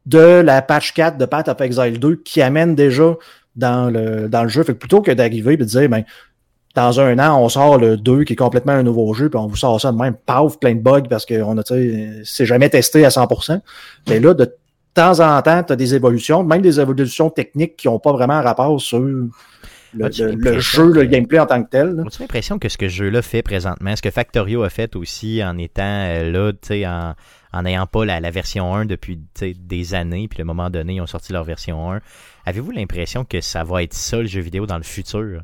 de 0.06 0.40
la 0.40 0.62
patch 0.62 0.92
4 0.92 1.18
de 1.18 1.24
Path 1.24 1.48
of 1.48 1.60
Exile 1.60 1.98
2 1.98 2.16
qui 2.16 2.42
amène 2.42 2.74
déjà 2.74 3.16
dans 3.56 3.90
le, 3.90 4.28
dans 4.28 4.42
le 4.42 4.48
jeu. 4.48 4.62
Fait 4.62 4.72
que 4.72 4.78
plutôt 4.78 5.00
que 5.00 5.10
d'arriver 5.10 5.54
et 5.54 5.56
de 5.56 5.64
dire, 5.64 5.88
ben, 5.88 6.04
dans 6.74 7.00
un 7.00 7.18
an, 7.18 7.40
on 7.40 7.48
sort 7.48 7.78
le 7.78 7.96
2 7.96 8.24
qui 8.24 8.32
est 8.32 8.36
complètement 8.36 8.72
un 8.72 8.82
nouveau 8.82 9.14
jeu, 9.14 9.28
puis 9.28 9.38
on 9.38 9.46
vous 9.46 9.56
sort 9.56 9.80
ça 9.80 9.92
de 9.92 9.96
même, 9.96 10.14
paf, 10.26 10.58
plein 10.58 10.74
de 10.74 10.80
bugs 10.80 11.08
parce 11.08 11.24
qu'on 11.24 11.56
a, 11.56 11.62
c'est 12.24 12.46
jamais 12.46 12.68
testé 12.68 13.04
à 13.04 13.08
100%. 13.08 13.60
Mais 14.08 14.18
là, 14.20 14.34
de 14.34 14.52
temps 14.92 15.20
en 15.20 15.40
temps, 15.42 15.62
tu 15.62 15.72
as 15.72 15.76
des 15.76 15.94
évolutions, 15.94 16.42
même 16.42 16.62
des 16.62 16.80
évolutions 16.80 17.30
techniques 17.30 17.76
qui 17.76 17.86
n'ont 17.86 18.00
pas 18.00 18.12
vraiment 18.12 18.42
rapport 18.42 18.80
sur 18.80 18.98
le, 19.00 20.10
jeu, 20.58 20.92
le 20.92 21.04
gameplay 21.04 21.38
en 21.38 21.46
tant 21.46 21.62
que 21.62 21.70
tel. 21.70 22.02
As-tu 22.04 22.22
l'impression 22.22 22.58
que 22.58 22.68
ce 22.68 22.76
que 22.76 22.88
ce 22.88 22.94
jeu-là 22.94 23.22
fait 23.22 23.42
présentement, 23.42 23.94
ce 23.94 24.02
que 24.02 24.10
Factorio 24.10 24.64
a 24.64 24.68
fait 24.68 24.96
aussi 24.96 25.42
en 25.44 25.56
étant 25.58 25.82
euh, 25.84 26.30
là, 26.30 26.52
tu 26.52 26.58
sais, 26.62 26.86
en, 26.86 27.14
n'ayant 27.62 27.86
pas 27.86 28.04
la, 28.04 28.30
version 28.30 28.74
1 28.74 28.86
depuis 28.86 29.18
des 29.40 29.94
années, 29.94 30.28
puis 30.28 30.40
à 30.40 30.42
un 30.42 30.46
moment 30.46 30.70
donné, 30.70 30.94
ils 30.94 31.00
ont 31.00 31.06
sorti 31.06 31.32
leur 31.32 31.44
version 31.44 31.92
1, 31.92 32.00
avez-vous 32.46 32.70
l'impression 32.70 33.24
que 33.24 33.40
ça 33.40 33.64
va 33.64 33.82
être 33.82 33.94
ça 33.94 34.18
le 34.18 34.26
jeu 34.26 34.40
vidéo 34.40 34.66
dans 34.66 34.76
le 34.76 34.82
futur? 34.82 35.42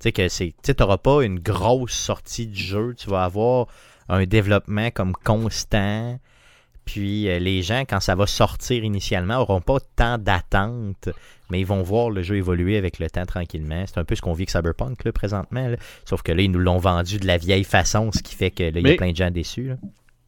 Tu 0.00 0.08
sais, 0.08 0.12
que 0.12 0.28
c'est, 0.28 0.54
tu 0.62 0.72
n'auras 0.78 0.98
pas 0.98 1.22
une 1.22 1.38
grosse 1.38 1.92
sortie 1.92 2.46
du 2.46 2.60
jeu, 2.60 2.94
tu 2.96 3.08
vas 3.08 3.24
avoir 3.24 3.66
un 4.08 4.26
développement 4.26 4.90
comme 4.90 5.12
constant, 5.12 6.18
puis 6.84 7.28
euh, 7.28 7.38
les 7.38 7.62
gens, 7.62 7.82
quand 7.82 8.00
ça 8.00 8.14
va 8.14 8.26
sortir 8.26 8.82
initialement, 8.84 9.34
n'auront 9.34 9.60
pas 9.60 9.78
tant 9.94 10.18
d'attente, 10.18 11.08
mais 11.50 11.60
ils 11.60 11.66
vont 11.66 11.82
voir 11.82 12.10
le 12.10 12.22
jeu 12.22 12.36
évoluer 12.36 12.76
avec 12.76 12.98
le 12.98 13.08
temps 13.08 13.24
tranquillement. 13.24 13.84
C'est 13.86 13.98
un 13.98 14.04
peu 14.04 14.14
ce 14.16 14.22
qu'on 14.22 14.32
vit 14.32 14.42
avec 14.42 14.50
Cyberpunk 14.50 15.04
là, 15.04 15.12
présentement. 15.12 15.70
Sauf 16.04 16.22
que 16.22 16.32
là, 16.32 16.42
ils 16.42 16.50
nous 16.50 16.58
l'ont 16.58 16.78
vendu 16.78 17.18
de 17.18 17.26
la 17.26 17.38
vieille 17.38 17.64
façon, 17.64 18.10
ce 18.10 18.22
qui 18.22 18.34
fait 18.34 18.50
qu'il 18.50 18.76
y 18.76 18.90
a 18.90 18.96
plein 18.96 19.12
de 19.12 19.16
gens 19.16 19.30
déçus. 19.30 19.68
Là, 19.68 19.76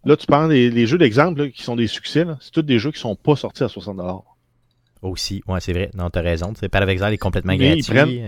tu 0.05 0.27
parles 0.27 0.51
des 0.51 0.87
jeux 0.87 0.99
d'exemple 0.99 1.51
qui 1.51 1.63
sont 1.63 1.77
des 1.77 1.87
succès. 1.87 2.25
C'est 2.41 2.53
tous 2.53 2.63
des 2.63 2.79
jeux 2.79 2.91
qui 2.91 3.01
sont 3.01 3.17
pas 3.17 3.37
sortis 3.37 3.65
à 3.65 3.67
60$. 3.67 4.23
Aussi, 5.03 5.43
ouais, 5.47 5.61
c'est 5.61 5.75
vrai. 5.75 5.91
Non, 5.95 6.09
t'as 6.09 6.23
raison. 6.23 6.53
Of 6.53 6.89
Exile 6.89 7.13
est 7.13 7.19
complètement 7.19 7.55
gratuit. 7.55 8.23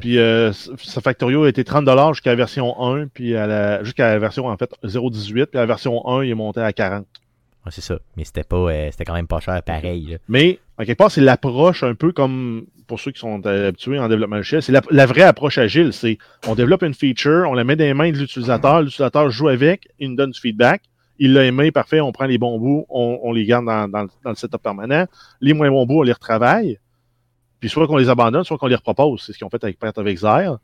Puis 0.00 0.18
euh, 0.18 0.52
sa 0.52 1.02
Factorio 1.02 1.44
a 1.44 1.48
été 1.50 1.64
30$ 1.64 2.14
jusqu'à 2.14 2.30
la 2.30 2.36
version 2.36 2.80
1, 2.82 3.08
puis 3.08 3.34
jusqu'à 3.82 4.08
la 4.08 4.18
version 4.18 4.46
en 4.46 4.56
fait 4.56 4.72
0.18, 4.84 5.46
puis 5.46 5.46
la 5.54 5.66
version 5.66 6.08
1, 6.08 6.24
il 6.24 6.30
est 6.30 6.34
monté 6.34 6.60
à 6.60 6.70
40$ 6.70 7.04
c'est 7.70 7.80
ça. 7.80 7.98
Mais 8.16 8.24
c'était 8.24 8.44
pas 8.44 8.56
euh, 8.56 8.88
c'était 8.90 9.04
quand 9.04 9.14
même 9.14 9.26
pas 9.26 9.40
cher 9.40 9.62
pareil. 9.62 10.18
Mais, 10.28 10.58
en 10.78 10.84
quelque 10.84 10.98
part, 10.98 11.10
c'est 11.10 11.20
l'approche 11.20 11.82
un 11.82 11.94
peu 11.94 12.12
comme 12.12 12.66
pour 12.86 13.00
ceux 13.00 13.12
qui 13.12 13.20
sont 13.20 13.44
habitués 13.46 13.98
en 13.98 14.08
développement 14.08 14.36
logiciel, 14.36 14.62
c'est 14.62 14.72
la, 14.72 15.06
vraie 15.06 15.22
approche 15.22 15.56
agile. 15.56 15.92
C'est 15.92 16.18
on 16.46 16.54
développe 16.54 16.82
une 16.82 16.92
feature, 16.92 17.46
on 17.48 17.54
la 17.54 17.64
met 17.64 17.76
dans 17.76 17.84
les 17.84 17.94
mains 17.94 18.12
de 18.12 18.18
l'utilisateur, 18.18 18.82
l'utilisateur 18.82 19.30
joue 19.30 19.48
avec, 19.48 19.88
il 19.98 20.10
nous 20.10 20.16
donne 20.16 20.32
du 20.32 20.40
feedback. 20.40 20.82
Il 21.18 21.32
l'a 21.32 21.44
aimé, 21.44 21.70
parfait, 21.70 22.00
on 22.00 22.12
prend 22.12 22.26
les 22.26 22.38
bons 22.38 22.58
bouts, 22.58 22.86
on, 22.88 23.32
les 23.32 23.44
garde 23.44 23.66
dans, 23.66 24.08
le 24.24 24.34
setup 24.34 24.62
permanent. 24.62 25.06
Les 25.40 25.52
moins 25.52 25.70
bons 25.70 25.86
bouts, 25.86 26.00
on 26.00 26.02
les 26.02 26.12
retravaille. 26.12 26.78
Puis 27.60 27.68
soit 27.68 27.86
qu'on 27.86 27.96
les 27.96 28.08
abandonne, 28.08 28.44
soit 28.44 28.58
qu'on 28.58 28.66
les 28.66 28.74
repropose. 28.74 29.22
C'est 29.24 29.32
ce 29.32 29.38
qu'ils 29.38 29.46
ont 29.46 29.50
fait 29.50 29.62
avec 29.62 29.78
Path 29.78 29.96
of 29.98 30.06
Exile. 30.06 30.56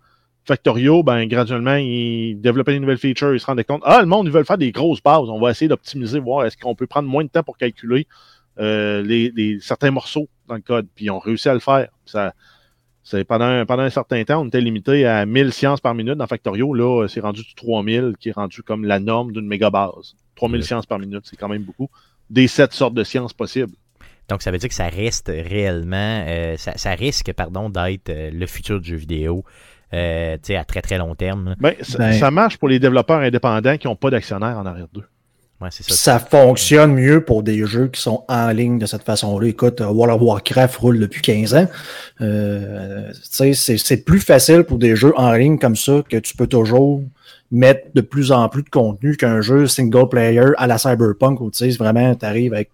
Factorio, 0.44 1.02
ben, 1.02 1.26
graduellement, 1.26 1.76
ils 1.76 2.40
développaient 2.40 2.72
des 2.72 2.80
nouvelles 2.80 2.98
features, 2.98 3.34
ils 3.34 3.40
se 3.40 3.46
rendaient 3.46 3.64
compte, 3.64 3.82
ah, 3.84 4.00
le 4.00 4.06
monde, 4.06 4.26
ils 4.26 4.32
veulent 4.32 4.46
faire 4.46 4.58
des 4.58 4.72
grosses 4.72 5.02
bases, 5.02 5.28
on 5.28 5.38
va 5.38 5.50
essayer 5.50 5.68
d'optimiser, 5.68 6.18
voir 6.18 6.46
est-ce 6.46 6.56
qu'on 6.56 6.74
peut 6.74 6.86
prendre 6.86 7.08
moins 7.08 7.24
de 7.24 7.28
temps 7.28 7.42
pour 7.42 7.56
calculer 7.56 8.06
euh, 8.58 9.02
les, 9.02 9.60
certains 9.60 9.90
morceaux 9.90 10.28
dans 10.48 10.54
le 10.54 10.60
code, 10.60 10.88
puis 10.94 11.06
ils 11.06 11.10
ont 11.10 11.18
réussi 11.18 11.48
à 11.48 11.54
le 11.54 11.60
faire. 11.60 11.88
Ça, 12.04 12.34
c'est 13.02 13.24
pendant, 13.24 13.64
pendant 13.66 13.82
un 13.82 13.90
certain 13.90 14.22
temps, 14.24 14.42
on 14.42 14.48
était 14.48 14.60
limité 14.60 15.06
à 15.06 15.24
1000 15.24 15.52
sciences 15.52 15.80
par 15.80 15.94
minute 15.94 16.14
dans 16.14 16.26
Factorio. 16.26 16.74
Là, 16.74 17.06
c'est 17.08 17.20
rendu 17.20 17.42
du 17.42 17.54
3000, 17.54 18.14
qui 18.18 18.30
est 18.30 18.32
rendu 18.32 18.62
comme 18.62 18.84
la 18.84 18.98
norme 18.98 19.32
d'une 19.32 19.46
méga 19.46 19.70
base. 19.70 20.14
3000 20.40 20.64
sciences 20.64 20.87
par 20.87 20.98
minute, 20.98 21.24
c'est 21.24 21.37
quand 21.37 21.48
même 21.48 21.62
beaucoup. 21.62 21.90
Des 22.31 22.48
sept 22.48 22.72
sortes 22.72 22.94
de 22.94 23.05
sciences 23.05 23.35
possibles. 23.35 23.72
Donc, 24.29 24.42
ça 24.42 24.50
veut 24.50 24.59
dire 24.59 24.68
que 24.68 24.74
ça 24.74 24.88
reste 24.88 25.26
réellement, 25.29 26.24
euh, 26.26 26.57
ça, 26.57 26.90
risque, 26.92 27.33
pardon, 27.35 27.68
d'être 27.68 28.09
euh, 28.09 28.31
le 28.33 28.46
futur 28.46 28.81
du 28.81 28.90
jeu 28.90 28.96
vidéo. 28.96 29.44
Euh, 29.92 30.37
à 30.50 30.64
très 30.64 30.83
très 30.83 30.98
long 30.98 31.16
terme. 31.16 31.57
Ben, 31.59 31.74
ben, 31.98 32.12
ça, 32.12 32.31
marche 32.31 32.59
pour 32.59 32.68
les 32.68 32.79
développeurs 32.79 33.18
indépendants 33.18 33.76
qui 33.76 33.88
n'ont 33.88 33.96
pas 33.96 34.09
d'actionnaires 34.11 34.57
en 34.57 34.64
arrière 34.64 34.87
d'eux. 34.92 35.03
ça. 35.70 36.20
fonctionne 36.20 36.94
mieux 36.94 37.24
pour 37.24 37.42
des 37.42 37.66
jeux 37.66 37.88
qui 37.88 38.00
sont 38.00 38.24
en 38.29 38.50
ligne 38.50 38.79
de 38.79 38.87
cette 38.87 39.03
façon-là. 39.03 39.48
Écoute, 39.48 39.81
World 39.81 40.14
of 40.14 40.22
Warcraft 40.22 40.76
roule 40.76 41.00
depuis 41.00 41.22
15 41.22 41.55
ans. 41.57 41.68
Euh, 42.20 43.11
c'est 43.12 44.05
plus 44.05 44.20
facile 44.20 44.62
pour 44.62 44.79
des 44.79 44.94
jeux 44.94 45.12
en 45.16 45.33
ligne 45.33 45.59
comme 45.59 45.74
ça 45.74 46.03
que 46.09 46.18
tu 46.18 46.37
peux 46.37 46.46
toujours 46.46 47.03
mettre 47.50 47.88
de 47.94 48.00
plus 48.00 48.32
en 48.32 48.48
plus 48.48 48.62
de 48.62 48.70
contenu 48.70 49.16
qu'un 49.16 49.40
jeu 49.40 49.66
single 49.66 50.08
player 50.08 50.52
à 50.56 50.66
la 50.66 50.78
Cyberpunk 50.78 51.40
où 51.40 51.50
tu 51.50 51.70
sais, 51.70 51.76
vraiment, 51.76 52.14
tu 52.14 52.24
arrives 52.24 52.54
avec 52.54 52.70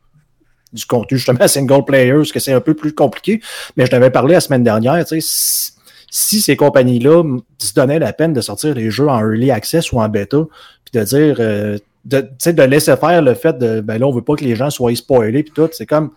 du 0.72 0.84
contenu 0.84 1.18
justement 1.18 1.48
single 1.48 1.84
player, 1.84 2.12
parce 2.12 2.32
que 2.32 2.40
c'est 2.40 2.52
un 2.52 2.60
peu 2.60 2.74
plus 2.74 2.94
compliqué. 2.94 3.40
Mais 3.76 3.86
je 3.86 3.90
t'avais 3.90 4.10
parlé 4.10 4.34
la 4.34 4.40
semaine 4.40 4.62
dernière, 4.62 5.04
tu 5.04 5.20
sais, 5.20 5.72
si 6.10 6.40
ces 6.40 6.56
compagnies-là 6.56 7.22
se 7.58 7.74
donnaient 7.74 7.98
la 7.98 8.12
peine 8.12 8.32
de 8.32 8.40
sortir 8.40 8.74
les 8.74 8.90
jeux 8.90 9.08
en 9.08 9.18
early 9.20 9.50
access 9.50 9.92
ou 9.92 10.00
en 10.00 10.08
bêta, 10.08 10.38
puis 10.84 11.00
de 11.00 11.04
dire, 11.04 11.36
euh, 11.40 11.78
de, 12.04 12.20
de 12.20 12.62
laisser 12.62 12.96
faire 12.96 13.22
le 13.22 13.34
fait 13.34 13.58
de, 13.58 13.80
ben 13.80 13.98
là, 13.98 14.06
on 14.06 14.12
veut 14.12 14.22
pas 14.22 14.34
que 14.36 14.44
les 14.44 14.54
gens 14.54 14.70
soient 14.70 14.94
spoilés, 14.94 15.42
puis 15.42 15.52
tout, 15.52 15.68
c'est 15.72 15.86
comme, 15.86 16.10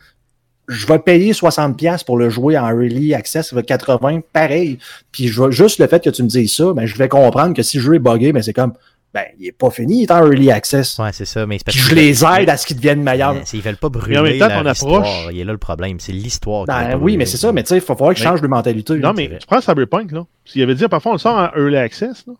je 0.69 0.85
vais 0.85 0.99
payer 0.99 1.33
60$ 1.33 2.05
pour 2.05 2.17
le 2.17 2.29
jouer 2.29 2.57
en 2.57 2.69
early 2.69 3.13
access, 3.13 3.49
ça 3.49 3.55
va 3.55 3.63
80, 3.63 4.21
pareil. 4.31 4.77
Puis 5.11 5.27
juste 5.27 5.79
le 5.79 5.87
fait 5.87 6.03
que 6.03 6.11
tu 6.11 6.23
me 6.23 6.27
dises 6.27 6.55
ça, 6.55 6.73
ben, 6.73 6.85
je 6.85 6.95
vais 6.95 7.09
comprendre 7.09 7.55
que 7.55 7.63
si 7.63 7.77
le 7.77 7.83
jeu 7.83 7.95
est 7.95 7.99
buggé, 7.99 8.31
ben, 8.31 8.43
c'est 8.43 8.53
comme, 8.53 8.73
ben, 9.11 9.23
il 9.39 9.45
n'est 9.45 9.51
pas 9.51 9.71
fini, 9.71 10.01
il 10.01 10.03
est 10.03 10.11
en 10.11 10.19
early 10.19 10.51
access. 10.51 10.99
Ouais, 10.99 11.09
c'est 11.11 11.25
ça. 11.25 11.47
Mais 11.47 11.57
Puis 11.65 11.79
je 11.79 11.95
les 11.95 12.23
aide 12.23 12.47
à 12.47 12.55
ce 12.55 12.67
qu'ils 12.67 12.75
deviennent 12.75 13.01
meilleurs. 13.01 13.35
Ils 13.51 13.61
veulent 13.61 13.77
pas 13.77 13.89
brûler 13.89 14.13
mais 14.13 14.19
en 14.19 14.63
même 14.63 14.73
temps, 14.75 15.03
Il 15.31 15.39
est 15.39 15.43
là 15.43 15.51
le 15.51 15.57
problème, 15.57 15.99
c'est 15.99 16.11
l'histoire. 16.11 16.65
Ben, 16.65 16.97
oui, 17.01 17.17
mais 17.17 17.25
c'est 17.25 17.37
ça, 17.37 17.51
mais 17.51 17.63
tu 17.63 17.69
sais, 17.69 17.77
il 17.77 17.81
faut 17.81 17.95
falloir 17.95 18.13
qu'ils 18.13 18.23
changent 18.23 18.41
de 18.41 18.47
mentalité. 18.47 18.95
Non, 18.99 19.13
mais 19.13 19.39
tu 19.39 19.47
prends 19.47 19.61
Cyberpunk, 19.61 20.11
là. 20.11 20.25
S'il 20.45 20.61
avait 20.61 20.75
dit, 20.75 20.87
parfois, 20.87 21.13
on 21.13 21.15
le 21.15 21.19
sort 21.19 21.35
en 21.35 21.59
early 21.59 21.77
access, 21.77 22.25
là. 22.27 22.33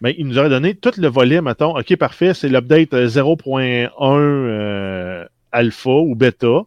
Ben, 0.00 0.12
il 0.18 0.26
nous 0.26 0.36
aurait 0.36 0.48
donné 0.48 0.74
tout 0.74 0.90
le 0.96 1.06
volet, 1.06 1.40
mettons, 1.40 1.78
OK, 1.78 1.96
parfait, 1.96 2.34
c'est 2.34 2.48
l'update 2.48 2.92
0.1 2.92 3.60
euh, 3.60 3.88
euh, 4.10 5.24
alpha 5.52 5.90
ou 5.90 6.16
bêta. 6.16 6.62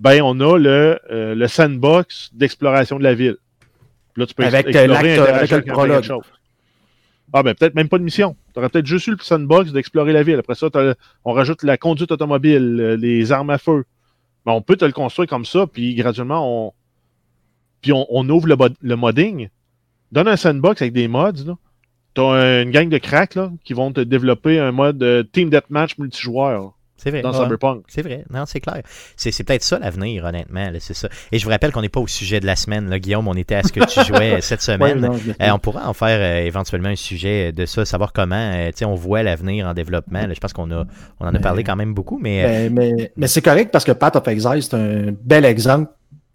Ben, 0.00 0.22
on 0.22 0.40
a 0.40 0.58
le, 0.58 0.98
euh, 1.10 1.34
le 1.34 1.46
sandbox 1.46 2.30
d'exploration 2.32 2.98
de 2.98 3.04
la 3.04 3.14
ville. 3.14 3.36
Là, 4.16 4.26
tu 4.26 4.34
peux 4.34 4.44
avec 4.44 4.66
explorer, 4.68 5.18
avec 5.18 5.50
le 5.50 5.62
prologue. 5.62 6.06
Ah, 7.32 7.44
ben 7.44 7.54
peut-être 7.54 7.74
même 7.74 7.88
pas 7.88 7.98
de 7.98 8.02
mission. 8.02 8.34
Tu 8.52 8.58
aurais 8.58 8.70
peut-être 8.70 8.86
juste 8.86 9.06
eu 9.06 9.12
le 9.12 9.18
sandbox 9.20 9.72
d'explorer 9.72 10.12
la 10.12 10.22
ville. 10.22 10.38
Après 10.38 10.56
ça, 10.56 10.68
on 11.24 11.32
rajoute 11.32 11.62
la 11.62 11.76
conduite 11.76 12.10
automobile, 12.10 12.78
euh, 12.80 12.96
les 12.96 13.30
armes 13.30 13.50
à 13.50 13.58
feu. 13.58 13.84
Mais 14.46 14.52
on 14.52 14.62
peut 14.62 14.76
te 14.76 14.84
le 14.84 14.92
construire 14.92 15.28
comme 15.28 15.44
ça, 15.44 15.66
puis 15.66 15.94
graduellement, 15.94 16.66
on, 16.66 16.72
puis 17.82 17.92
on, 17.92 18.28
ouvre 18.28 18.48
le, 18.80 18.96
modding. 18.96 19.48
Donne 20.12 20.28
un 20.28 20.36
sandbox 20.36 20.82
avec 20.82 20.94
des 20.94 21.08
mods. 21.08 21.56
Tu 22.14 22.20
as 22.20 22.62
une 22.62 22.70
gang 22.70 22.88
de 22.88 22.98
cracks 22.98 23.34
là, 23.34 23.52
qui 23.64 23.74
vont 23.74 23.92
te 23.92 24.00
développer 24.00 24.58
un 24.58 24.72
mode 24.72 25.02
euh, 25.02 25.22
Team 25.22 25.50
Deathmatch 25.50 25.98
multijoueur. 25.98 26.72
C'est 27.02 27.10
vrai. 27.10 27.22
Dans 27.22 27.32
Cyberpunk. 27.32 27.84
C'est 27.88 28.02
vrai. 28.02 28.24
Non, 28.30 28.44
c'est 28.46 28.60
clair. 28.60 28.82
C'est 29.16 29.44
peut-être 29.44 29.62
ça 29.62 29.78
l'avenir, 29.78 30.24
honnêtement. 30.24 30.70
C'est 30.80 30.94
ça. 30.94 31.08
Et 31.32 31.38
je 31.38 31.44
vous 31.44 31.50
rappelle 31.50 31.72
qu'on 31.72 31.80
n'est 31.80 31.88
pas 31.88 32.00
au 32.00 32.06
sujet 32.06 32.40
de 32.40 32.46
la 32.46 32.56
semaine. 32.56 32.90
Là, 32.90 32.98
Guillaume, 32.98 33.26
on 33.26 33.34
était 33.34 33.54
à 33.54 33.62
ce 33.62 33.72
que 33.72 33.80
tu 33.84 34.04
jouais 34.06 34.40
cette 34.40 34.62
semaine. 34.62 35.04
Euh, 35.04 35.50
on 35.50 35.58
pourra 35.58 35.88
en 35.88 35.94
faire 35.94 36.18
euh, 36.20 36.44
éventuellement 36.44 36.90
un 36.90 36.96
sujet 36.96 37.52
de 37.52 37.64
ça, 37.64 37.84
savoir 37.84 38.12
comment 38.12 38.36
euh, 38.36 38.70
on 38.82 38.94
voit 38.94 39.22
l'avenir 39.22 39.66
en 39.66 39.74
développement. 39.74 40.26
je 40.32 40.38
pense 40.40 40.52
qu'on 40.52 40.70
a 40.70 40.84
on 41.20 41.26
en 41.26 41.34
a 41.34 41.38
parlé 41.38 41.64
quand 41.64 41.76
même 41.76 41.94
beaucoup. 41.94 42.18
Mais, 42.20 42.42
ben, 42.42 42.74
mais, 42.74 43.12
mais, 43.16 43.26
c'est 43.26 43.42
correct 43.42 43.70
parce 43.72 43.84
que 43.84 43.92
Path 43.92 44.16
of 44.16 44.28
Exile, 44.28 44.62
c'est 44.62 44.74
un 44.74 45.14
bel 45.22 45.44
exemple 45.44 45.90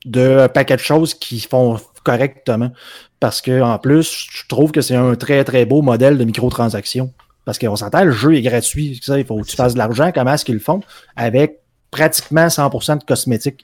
de 0.05 0.47
paquet 0.47 0.75
de 0.75 0.81
choses 0.81 1.13
qui 1.13 1.39
font 1.39 1.77
correctement. 2.03 2.71
Parce 3.19 3.41
que 3.41 3.61
en 3.61 3.77
plus, 3.79 4.27
je 4.31 4.47
trouve 4.47 4.71
que 4.71 4.81
c'est 4.81 4.95
un 4.95 5.15
très 5.15 5.43
très 5.43 5.65
beau 5.65 5.81
modèle 5.81 6.17
de 6.17 6.23
microtransactions. 6.23 7.11
Parce 7.45 7.59
qu'on 7.59 7.75
s'entend, 7.75 8.03
le 8.03 8.11
jeu 8.11 8.35
est 8.35 8.41
gratuit. 8.41 8.99
Ça, 9.03 9.19
il 9.19 9.25
faut 9.25 9.39
que 9.39 9.47
tu 9.47 9.55
fasses 9.55 9.73
de 9.73 9.77
l'argent. 9.77 10.11
Comment 10.13 10.33
est-ce 10.33 10.43
qu'ils 10.43 10.55
le 10.55 10.61
font? 10.61 10.81
Avec 11.15 11.59
pratiquement 11.91 12.47
100% 12.47 12.99
de 12.99 13.03
cosmétiques. 13.03 13.63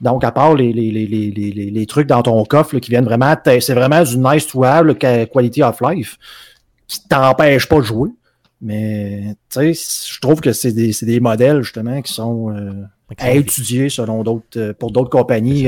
Donc, 0.00 0.22
à 0.22 0.30
part 0.30 0.54
les, 0.54 0.72
les, 0.72 0.90
les, 0.90 1.06
les 1.06 1.86
trucs 1.86 2.06
dans 2.06 2.22
ton 2.22 2.44
coffre 2.44 2.78
qui 2.78 2.90
viennent 2.90 3.04
vraiment, 3.04 3.34
c'est 3.44 3.74
vraiment 3.74 4.02
du 4.02 4.18
nice 4.18 4.46
to 4.46 4.62
have, 4.62 4.94
quality 4.96 5.62
of 5.62 5.80
life, 5.80 6.18
qui 6.86 7.00
t'empêche 7.08 7.66
pas 7.66 7.78
de 7.78 7.82
jouer. 7.82 8.10
Mais, 8.60 9.34
tu 9.50 9.74
sais, 9.74 10.12
je 10.12 10.20
trouve 10.20 10.40
que 10.40 10.52
c'est 10.52 10.72
des, 10.72 10.92
des, 11.02 11.18
modèles, 11.18 11.62
justement, 11.62 12.00
qui 12.02 12.12
sont, 12.12 12.54
euh, 12.54 12.84
à 13.18 13.32
étudier 13.32 13.88
selon 13.88 14.22
d'autres, 14.22 14.72
pour 14.78 14.92
d'autres 14.92 15.10
compagnies. 15.10 15.66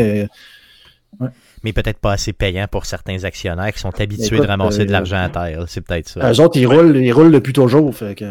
Mais 1.64 1.72
peut-être 1.72 1.98
pas 1.98 2.12
assez 2.12 2.33
payant 2.33 2.66
pour 2.70 2.85
certains 2.85 3.24
actionnaires 3.24 3.72
qui 3.72 3.81
sont 3.81 4.00
habitués 4.00 4.38
de 4.38 4.46
ramasser 4.46 4.85
de 4.85 4.92
l'argent 4.92 5.24
à 5.24 5.29
terre. 5.31 5.64
C'est 5.66 5.81
peut-être 5.81 6.09
ça. 6.09 6.31
Eux 6.31 6.40
autres, 6.40 6.59
ils 6.59 6.66
roulent, 6.66 6.96
ils 6.96 7.12
roulent 7.12 7.33
depuis 7.33 7.53
toujours. 7.53 7.94
Fait 7.94 8.14
que, 8.14 8.24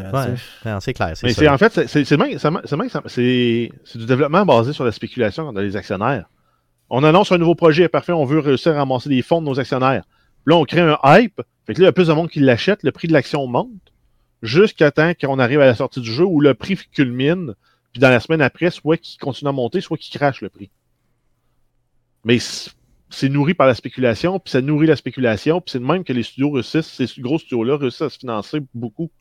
c'est 0.79 0.93
clair. 0.93 1.13
Mais 1.23 1.33
c'est 1.33 1.47
en 1.47 1.57
fait, 1.57 1.87
c'est 1.87 2.03
du 2.03 4.05
développement 4.05 4.45
basé 4.45 4.71
sur 4.71 4.85
la 4.85 4.91
spéculation 4.91 5.51
dans 5.51 5.61
les 5.61 5.75
actionnaires. 5.75 6.29
On 6.89 7.03
annonce 7.03 7.31
un 7.31 7.39
nouveau 7.39 7.55
projet, 7.55 7.89
parfait, 7.89 8.11
on 8.11 8.23
veut 8.23 8.39
réussir 8.39 8.73
à 8.73 8.75
ramasser 8.75 9.09
des 9.09 9.23
fonds 9.23 9.41
de 9.41 9.47
nos 9.47 9.59
actionnaires. 9.59 10.03
Là, 10.45 10.55
on 10.55 10.63
crée 10.63 10.81
un 10.81 10.99
hype. 11.03 11.41
Fait 11.65 11.73
que 11.73 11.81
là, 11.81 11.85
il 11.85 11.87
y 11.87 11.89
a 11.89 11.93
plus 11.93 12.09
de 12.09 12.13
monde 12.13 12.29
qui 12.29 12.39
l'achète, 12.39 12.83
le 12.83 12.91
prix 12.91 13.07
de 13.07 13.13
l'action 13.13 13.47
monte, 13.47 13.71
jusqu'à 14.43 14.91
temps 14.91 15.13
qu'on 15.19 15.39
arrive 15.39 15.61
à 15.61 15.65
la 15.65 15.73
sortie 15.73 16.01
du 16.01 16.11
jeu 16.11 16.25
où 16.25 16.39
le 16.39 16.53
prix 16.53 16.77
culmine, 16.91 17.55
puis 17.93 17.99
dans 17.99 18.09
la 18.09 18.19
semaine 18.19 18.41
après, 18.41 18.69
soit 18.69 18.97
qu'il 18.97 19.19
continue 19.19 19.49
à 19.49 19.53
monter, 19.53 19.81
soit 19.81 19.97
qu'il 19.97 20.15
crache 20.15 20.41
le 20.41 20.49
prix. 20.49 20.69
Mais 22.25 22.37
c'est 23.13 23.29
nourri 23.29 23.53
par 23.53 23.67
la 23.67 23.75
spéculation, 23.75 24.39
puis 24.39 24.51
ça 24.51 24.61
nourrit 24.61 24.87
la 24.87 24.95
spéculation, 24.95 25.61
puis 25.61 25.71
c'est 25.71 25.79
de 25.79 25.85
même 25.85 26.03
que 26.03 26.13
les 26.13 26.23
studios 26.23 26.51
réussissent, 26.51 26.87
ces 26.87 27.07
gros 27.21 27.37
studios-là 27.37 27.77
réussissent 27.77 28.01
à 28.01 28.09
se 28.09 28.17
financer 28.17 28.59
beaucoup. 28.73 29.11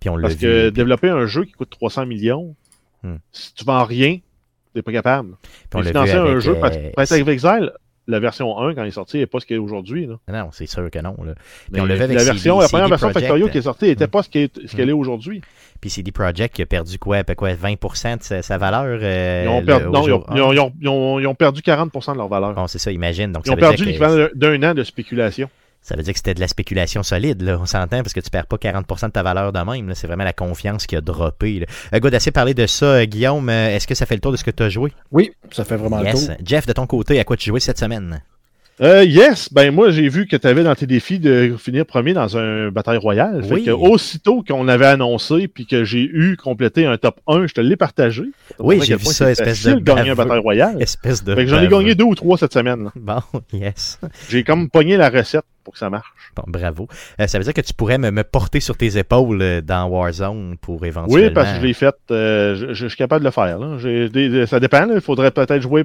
Puis 0.00 0.08
on 0.08 0.20
Parce 0.20 0.36
que 0.36 0.70
développer 0.70 1.08
un 1.08 1.26
jeu 1.26 1.44
qui 1.44 1.52
coûte 1.52 1.70
300 1.70 2.06
millions, 2.06 2.54
hmm. 3.02 3.16
si 3.32 3.54
tu 3.54 3.64
vends 3.64 3.84
rien, 3.84 4.18
t'es 4.74 4.82
pas 4.82 4.92
capable. 4.92 5.36
Puis 5.70 5.84
financer 5.84 6.12
un 6.12 6.38
jeu, 6.38 6.56
euh, 6.56 6.92
avec 6.96 7.28
Exile, 7.28 7.72
la 8.08 8.18
version 8.18 8.58
1, 8.58 8.74
quand 8.74 8.82
il 8.82 8.88
est 8.88 8.92
sorti, 8.92 9.18
n'est 9.18 9.26
pas 9.26 9.40
ce 9.40 9.46
qu'elle 9.46 9.58
est 9.58 9.60
aujourd'hui. 9.60 10.06
Non, 10.06 10.48
c'est 10.52 10.66
sûr 10.66 10.90
que 10.90 10.98
non. 10.98 11.14
Là. 11.24 11.34
on 11.80 11.84
la, 11.84 11.94
version, 11.94 12.60
la 12.60 12.68
première 12.68 12.88
version 12.88 13.10
Factorio 13.10 13.48
qui 13.48 13.58
est 13.58 13.62
sortie 13.62 13.86
n'était 13.86 14.08
pas 14.08 14.22
ce 14.22 14.28
qu'elle 14.28 14.50
est, 14.54 14.78
est 14.78 14.92
aujourd'hui. 14.92 15.40
Puis 15.80 15.90
CD 15.90 16.12
Projekt 16.12 16.54
qui 16.54 16.62
a 16.62 16.66
perdu 16.66 16.98
quoi, 16.98 17.22
quoi 17.24 17.52
20% 17.52 18.18
de 18.18 18.42
sa, 18.42 18.58
valeur 18.58 18.98
euh, 19.02 19.42
ils, 19.44 19.48
ont 19.48 19.64
perdu, 19.64 19.86
non, 19.86 20.06
ils, 20.06 20.60
ont, 20.88 21.18
ils, 21.20 21.26
ont, 21.26 21.34
perdu 21.34 21.60
40% 21.60 22.12
de 22.12 22.18
leur 22.18 22.28
valeur. 22.28 22.54
Bon, 22.54 22.66
c'est 22.66 22.78
ça, 22.78 22.92
imagine. 22.92 23.32
Donc, 23.32 23.44
ils 23.46 23.52
ont 23.52 23.56
perdu 23.56 23.84
l'équivalent 23.84 24.28
d'un 24.34 24.62
an 24.62 24.74
de 24.74 24.84
spéculation. 24.84 25.48
Ça 25.82 25.96
veut 25.96 26.02
dire 26.04 26.12
que 26.12 26.18
c'était 26.18 26.34
de 26.34 26.40
la 26.40 26.46
spéculation 26.46 27.02
solide, 27.02 27.42
là. 27.42 27.58
On 27.60 27.66
s'entend 27.66 28.02
parce 28.02 28.12
que 28.12 28.20
tu 28.20 28.30
perds 28.30 28.46
pas 28.46 28.56
40% 28.56 29.06
de 29.06 29.10
ta 29.10 29.22
valeur 29.24 29.52
de 29.52 29.58
même. 29.58 29.92
C'est 29.94 30.06
vraiment 30.06 30.22
la 30.22 30.32
confiance 30.32 30.86
qui 30.86 30.94
a 30.94 31.00
droppé. 31.00 31.60
Là. 31.60 31.66
Euh, 31.92 31.98
God, 31.98 32.14
assez 32.14 32.30
parlé 32.30 32.54
de 32.54 32.66
ça. 32.66 32.86
Euh, 32.86 33.04
Guillaume, 33.04 33.48
euh, 33.48 33.74
est-ce 33.74 33.88
que 33.88 33.94
ça 33.96 34.06
fait 34.06 34.14
le 34.14 34.20
tour 34.20 34.30
de 34.30 34.36
ce 34.36 34.44
que 34.44 34.52
tu 34.52 34.62
as 34.62 34.68
joué? 34.68 34.92
Oui, 35.10 35.32
ça 35.50 35.64
fait 35.64 35.76
vraiment 35.76 36.00
le 36.00 36.12
tour. 36.12 36.36
Jeff, 36.44 36.66
de 36.66 36.72
ton 36.72 36.86
côté, 36.86 37.18
à 37.18 37.24
quoi 37.24 37.36
tu 37.36 37.50
jouais 37.50 37.60
cette 37.60 37.78
semaine? 37.78 38.22
Euh, 38.80 39.04
yes, 39.04 39.52
ben 39.52 39.70
moi 39.70 39.90
j'ai 39.90 40.08
vu 40.08 40.26
que 40.26 40.34
tu 40.34 40.46
avais 40.46 40.64
dans 40.64 40.74
tes 40.74 40.86
défis 40.86 41.18
de 41.18 41.54
finir 41.58 41.84
premier 41.84 42.14
dans 42.14 42.38
un 42.38 42.70
bataille 42.70 42.96
royale. 42.96 43.44
Fait 43.44 43.60
que 43.60 43.70
aussitôt 43.70 44.42
qu'on 44.46 44.66
avait 44.66 44.86
annoncé 44.86 45.46
puis 45.46 45.66
que 45.66 45.84
j'ai 45.84 46.02
eu 46.02 46.36
complété 46.36 46.86
un 46.86 46.96
top 46.96 47.20
1, 47.26 47.46
je 47.46 47.54
te 47.54 47.60
l'ai 47.60 47.76
partagé. 47.76 48.24
Oui, 48.58 48.80
j'ai 48.82 48.96
vu 48.96 49.04
ça, 49.04 49.30
espèce 49.30 49.64
de 49.64 49.74
gagner 49.74 50.10
un 50.10 50.14
bataille 50.14 50.40
royale. 50.40 50.80
Espèce 50.80 51.22
de 51.22 51.34
Fait 51.34 51.44
que 51.44 51.50
j'en 51.50 51.60
ai 51.60 51.68
gagné 51.68 51.94
deux 51.94 52.04
ou 52.04 52.14
trois 52.14 52.38
cette 52.38 52.52
semaine. 52.52 52.90
Bon, 52.96 53.20
yes. 53.52 54.00
J'ai 54.30 54.42
comme 54.42 54.70
pogné 54.70 54.96
la 54.96 55.10
recette 55.10 55.44
pour 55.64 55.74
que 55.74 55.78
ça 55.78 55.90
marche. 55.90 56.08
Bon, 56.34 56.44
bravo. 56.46 56.88
Euh, 57.20 57.26
ça 57.26 57.38
veut 57.38 57.44
dire 57.44 57.52
que 57.52 57.60
tu 57.60 57.74
pourrais 57.74 57.98
me, 57.98 58.22
porter 58.22 58.60
sur 58.60 58.76
tes 58.76 58.96
épaules 58.96 59.42
euh, 59.42 59.60
dans 59.60 59.86
Warzone 59.86 60.56
pour 60.60 60.84
éventuellement... 60.86 61.28
Oui, 61.28 61.32
parce 61.32 61.52
que 61.52 61.60
je 61.60 61.66
l'ai 61.66 61.74
fait. 61.74 61.94
je, 62.08 62.86
suis 62.88 62.96
capable 62.96 63.20
de 63.20 63.26
le 63.26 63.32
faire. 63.32 63.58
Là. 63.58 64.46
ça 64.46 64.60
dépend. 64.60 64.88
Il 64.92 65.00
faudrait 65.00 65.30
peut-être 65.30 65.60
jouer 65.60 65.84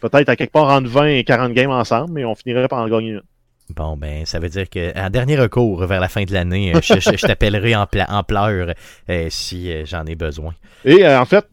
peut-être 0.00 0.28
à 0.28 0.36
quelque 0.36 0.52
part 0.52 0.68
entre 0.68 0.88
20 0.88 1.06
et 1.06 1.24
40 1.24 1.52
games 1.52 1.70
ensemble, 1.70 2.12
mais 2.12 2.24
on 2.24 2.34
finirait 2.34 2.68
par 2.68 2.80
en 2.80 2.88
gagner 2.88 3.10
une. 3.12 3.22
Bon, 3.74 3.96
ben, 3.96 4.26
ça 4.26 4.38
veut 4.38 4.48
dire 4.48 4.68
que 4.68 4.98
en 4.98 5.10
dernier 5.10 5.38
recours, 5.38 5.84
vers 5.86 6.00
la 6.00 6.08
fin 6.08 6.24
de 6.24 6.32
l'année, 6.32 6.74
euh, 6.74 6.80
je, 6.82 7.26
t'appellerai 7.26 7.76
en, 7.76 7.86
en 8.08 8.22
pleurs 8.24 8.74
euh, 9.08 9.26
si 9.30 9.70
euh, 9.70 9.84
j'en 9.86 10.04
ai 10.06 10.16
besoin. 10.16 10.54
Et 10.84 11.06
en 11.06 11.24
fait, 11.24 11.46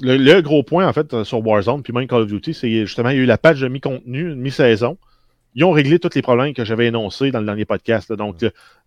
le, 0.00 0.40
gros 0.40 0.62
point 0.62 0.88
en 0.88 0.92
fait 0.92 1.22
sur 1.22 1.46
Warzone, 1.46 1.82
puis 1.82 1.92
même 1.92 2.06
Call 2.08 2.22
of 2.22 2.28
Duty, 2.28 2.54
c'est 2.54 2.80
justement, 2.80 3.10
il 3.10 3.16
y 3.16 3.20
a 3.20 3.22
eu 3.22 3.26
la 3.26 3.38
page 3.38 3.60
de 3.60 3.68
mi-contenu, 3.68 4.34
mi-saison. 4.34 4.98
Ils 5.54 5.62
ont 5.62 5.70
réglé 5.70 6.00
tous 6.00 6.10
les 6.16 6.22
problèmes 6.22 6.52
que 6.52 6.64
j'avais 6.64 6.86
énoncés 6.86 7.30
dans 7.30 7.38
le 7.38 7.46
dernier 7.46 7.64
podcast. 7.64 8.12
Donc, 8.12 8.38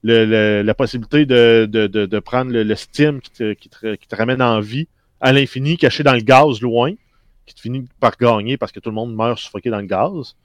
la 0.04 0.74
possibilité 0.74 1.26
de, 1.26 2.20
prendre 2.20 2.52
le, 2.52 2.76
Steam 2.76 3.22
qui 3.22 3.32
te, 3.32 3.54
qui 3.54 3.70
te 4.08 4.16
ramène 4.16 4.42
en 4.42 4.60
vie 4.60 4.90
à 5.22 5.32
l'infini, 5.32 5.78
caché 5.78 6.04
dans 6.04 6.14
le 6.14 6.20
gaz 6.20 6.60
loin 6.60 6.92
qui 7.48 7.56
te 7.56 7.62
finit 7.62 7.86
par 8.00 8.16
gagner 8.18 8.58
parce 8.58 8.72
que 8.72 8.80
tout 8.80 8.90
le 8.90 8.96
monde 8.96 9.16
meurt 9.16 9.40
suffoqué 9.40 9.72
dans 9.72 9.80
le 9.80 9.88
gaz. 9.88 10.36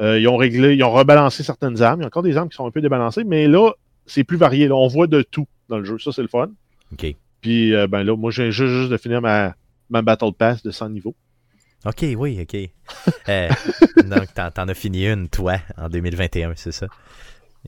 Euh, 0.00 0.18
ils 0.18 0.26
ont 0.28 0.36
réglé, 0.36 0.74
ils 0.74 0.82
ont 0.82 0.92
rebalancé 0.92 1.42
certaines 1.42 1.82
armes. 1.82 2.00
Il 2.00 2.02
y 2.02 2.04
a 2.04 2.06
encore 2.06 2.22
des 2.22 2.36
armes 2.36 2.48
qui 2.48 2.56
sont 2.56 2.66
un 2.66 2.70
peu 2.70 2.80
débalancées, 2.80 3.24
mais 3.24 3.46
là, 3.46 3.72
c'est 4.06 4.24
plus 4.24 4.36
varié. 4.36 4.70
on 4.70 4.88
voit 4.88 5.06
de 5.06 5.22
tout 5.22 5.46
dans 5.68 5.78
le 5.78 5.84
jeu. 5.84 5.98
Ça, 5.98 6.12
c'est 6.12 6.22
le 6.22 6.28
fun. 6.28 6.48
OK. 6.92 7.14
Puis, 7.40 7.74
euh, 7.74 7.86
ben 7.86 8.02
là, 8.02 8.16
moi, 8.16 8.30
j'ai 8.30 8.50
juste 8.50 8.90
de 8.90 8.96
finir 8.96 9.20
ma, 9.20 9.54
ma 9.90 10.02
Battle 10.02 10.32
Pass 10.36 10.62
de 10.62 10.70
100 10.70 10.90
niveaux. 10.90 11.14
OK, 11.84 12.04
oui, 12.16 12.40
OK. 12.40 12.56
euh, 13.28 13.48
donc, 14.04 14.32
t'en 14.34 14.68
as 14.68 14.74
fini 14.74 15.06
une, 15.06 15.28
toi, 15.28 15.56
en 15.76 15.88
2021, 15.88 16.52
c'est 16.56 16.72
ça? 16.72 16.86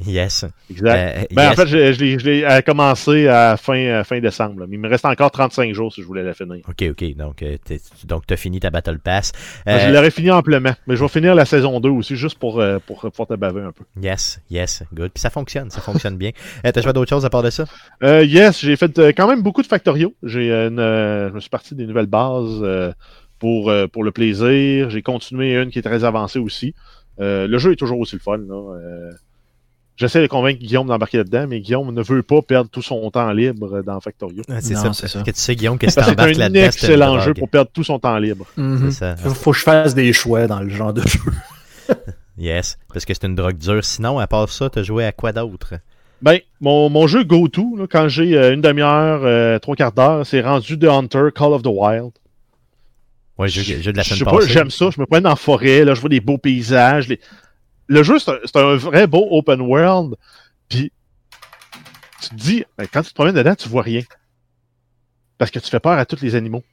Yes. 0.04 0.44
Exact. 0.70 0.94
Euh, 0.94 1.24
ben, 1.30 1.50
En 1.50 1.54
fait, 1.54 1.66
je, 1.66 2.24
l'ai 2.24 2.62
commencé 2.62 3.28
à 3.28 3.56
fin, 3.56 4.04
fin 4.04 4.20
décembre. 4.20 4.66
Mais 4.68 4.76
il 4.76 4.80
me 4.80 4.88
reste 4.88 5.06
encore 5.06 5.30
35 5.30 5.72
jours 5.72 5.92
si 5.92 6.02
je 6.02 6.06
voulais 6.06 6.22
la 6.22 6.34
finir. 6.34 6.60
OK, 6.68 6.84
OK. 6.90 7.16
Donc, 7.16 7.42
euh, 7.42 7.56
tu 7.66 8.34
as 8.34 8.36
fini 8.36 8.60
ta 8.60 8.70
Battle 8.70 8.98
Pass. 8.98 9.32
Ben, 9.64 9.78
je 9.86 9.92
l'aurais 9.92 10.10
fini 10.10 10.30
amplement. 10.30 10.74
Mais 10.86 10.96
je 10.96 11.02
vais 11.02 11.08
finir 11.08 11.34
la 11.34 11.46
saison 11.46 11.80
2 11.80 11.88
aussi, 11.88 12.16
juste 12.16 12.38
pour, 12.38 12.60
euh, 12.60 12.78
pour 12.86 13.00
pouvoir 13.00 13.28
te 13.28 13.34
baver 13.34 13.62
un 13.62 13.72
peu. 13.72 13.84
Yes, 14.00 14.40
yes. 14.50 14.82
Good. 14.92 15.12
Puis 15.12 15.20
ça 15.20 15.30
fonctionne. 15.30 15.70
Ça 15.70 15.80
fonctionne 15.80 16.16
bien. 16.16 16.30
T'as 16.62 16.80
joué 16.82 16.92
d'autres 16.92 17.10
choses 17.10 17.24
à 17.24 17.30
part 17.30 17.42
de 17.42 17.50
ça? 17.50 17.64
yes, 18.02 18.60
j'ai 18.60 18.76
fait 18.76 19.14
quand 19.16 19.28
même 19.28 19.42
beaucoup 19.42 19.62
de 19.62 19.66
Factorio. 19.66 20.14
J'ai 20.22 20.46
je 20.46 21.32
me 21.32 21.40
suis 21.40 21.50
parti 21.50 21.74
des 21.74 21.86
nouvelles 21.86 22.06
bases 22.06 22.64
pour, 23.38 23.72
pour 23.92 24.04
le 24.04 24.10
plaisir. 24.10 24.90
J'ai 24.90 25.02
continué 25.02 25.54
une 25.54 25.70
qui 25.70 25.78
est 25.78 25.82
très 25.82 26.04
avancée 26.04 26.38
aussi. 26.38 26.74
le 27.18 27.58
jeu 27.58 27.72
est 27.72 27.76
toujours 27.76 27.98
aussi 27.98 28.16
le 28.16 28.20
fun. 28.20 28.38
Là. 28.38 29.12
J'essaie 29.96 30.20
de 30.20 30.26
convaincre 30.26 30.60
Guillaume 30.60 30.86
d'embarquer 30.86 31.18
là-dedans, 31.18 31.46
mais 31.48 31.60
Guillaume 31.60 31.92
ne 31.92 32.02
veut 32.02 32.22
pas 32.22 32.42
perdre 32.42 32.68
tout 32.68 32.82
son 32.82 33.10
temps 33.10 33.32
libre 33.32 33.82
dans 33.82 33.98
Factorio. 34.00 34.42
c'est 34.60 34.74
ça, 34.74 34.92
c'est 34.92 35.08
ça. 35.08 35.22
Que 35.22 35.30
tu 35.30 35.40
sais, 35.40 35.56
Guillaume, 35.56 35.78
que 35.78 35.88
si 35.88 35.96
t'embarques 35.96 36.36
là-dedans, 36.36 36.48
c'est 36.52 36.60
un 36.60 36.66
excellent 36.66 37.20
jeu 37.20 37.34
pour 37.34 37.48
perdre 37.48 37.70
tout 37.72 37.84
son 37.84 37.98
temps 37.98 38.18
libre. 38.18 38.46
C'est 38.56 38.90
ça. 38.90 39.16
Faut 39.16 39.52
que 39.52 39.58
je 39.58 39.62
fasse 39.62 39.94
des 39.94 40.12
choix 40.12 40.46
dans 40.46 40.60
le 40.60 40.68
genre 40.68 40.92
de 40.92 41.02
jeu. 41.02 41.20
yes, 42.38 42.78
parce 42.92 43.04
que 43.04 43.14
c'est 43.14 43.26
une 43.26 43.34
drogue 43.34 43.56
dure. 43.56 43.84
Sinon, 43.84 44.18
à 44.18 44.26
part 44.26 44.48
ça, 44.48 44.68
t'as 44.68 44.82
joué 44.82 45.04
à 45.04 45.12
quoi 45.12 45.32
d'autre? 45.32 45.74
Ben, 46.22 46.38
mon, 46.60 46.88
mon 46.88 47.06
jeu 47.06 47.24
go-to, 47.24 47.86
quand 47.90 48.08
j'ai 48.08 48.36
euh, 48.36 48.54
une 48.54 48.62
demi-heure, 48.62 49.20
euh, 49.24 49.58
trois 49.58 49.76
quarts 49.76 49.92
d'heure, 49.92 50.26
c'est 50.26 50.40
rendu 50.40 50.78
The 50.78 50.84
Hunter, 50.84 51.28
Call 51.34 51.52
of 51.52 51.62
the 51.62 51.68
Wild. 51.68 52.12
Ouais, 53.38 53.48
j'ai 53.48 53.92
de 53.92 53.96
la 53.96 54.02
semaine 54.02 54.24
passée. 54.24 54.50
J'aime 54.50 54.70
ça, 54.70 54.88
je 54.90 54.98
me 55.00 55.04
promène 55.04 55.26
en 55.26 55.36
forêt, 55.36 55.84
là, 55.84 55.94
je 55.94 56.00
vois 56.00 56.08
des 56.08 56.20
beaux 56.20 56.38
paysages, 56.38 57.08
les, 57.08 57.20
le 57.86 58.02
jeu, 58.02 58.18
c'est 58.18 58.56
un, 58.56 58.76
vrai 58.76 59.06
beau 59.06 59.26
open 59.30 59.60
world. 59.60 60.14
Puis, 60.68 60.92
tu 62.20 62.28
te 62.30 62.34
dis, 62.34 62.64
ben, 62.76 62.86
quand 62.92 63.02
tu 63.02 63.10
te 63.10 63.14
promènes 63.14 63.34
dedans, 63.34 63.54
tu 63.54 63.68
vois 63.68 63.82
rien. 63.82 64.02
Parce 65.38 65.50
que 65.50 65.58
tu 65.58 65.70
fais 65.70 65.80
peur 65.80 65.98
à 65.98 66.06
tous 66.06 66.22
les 66.22 66.34
animaux. 66.34 66.64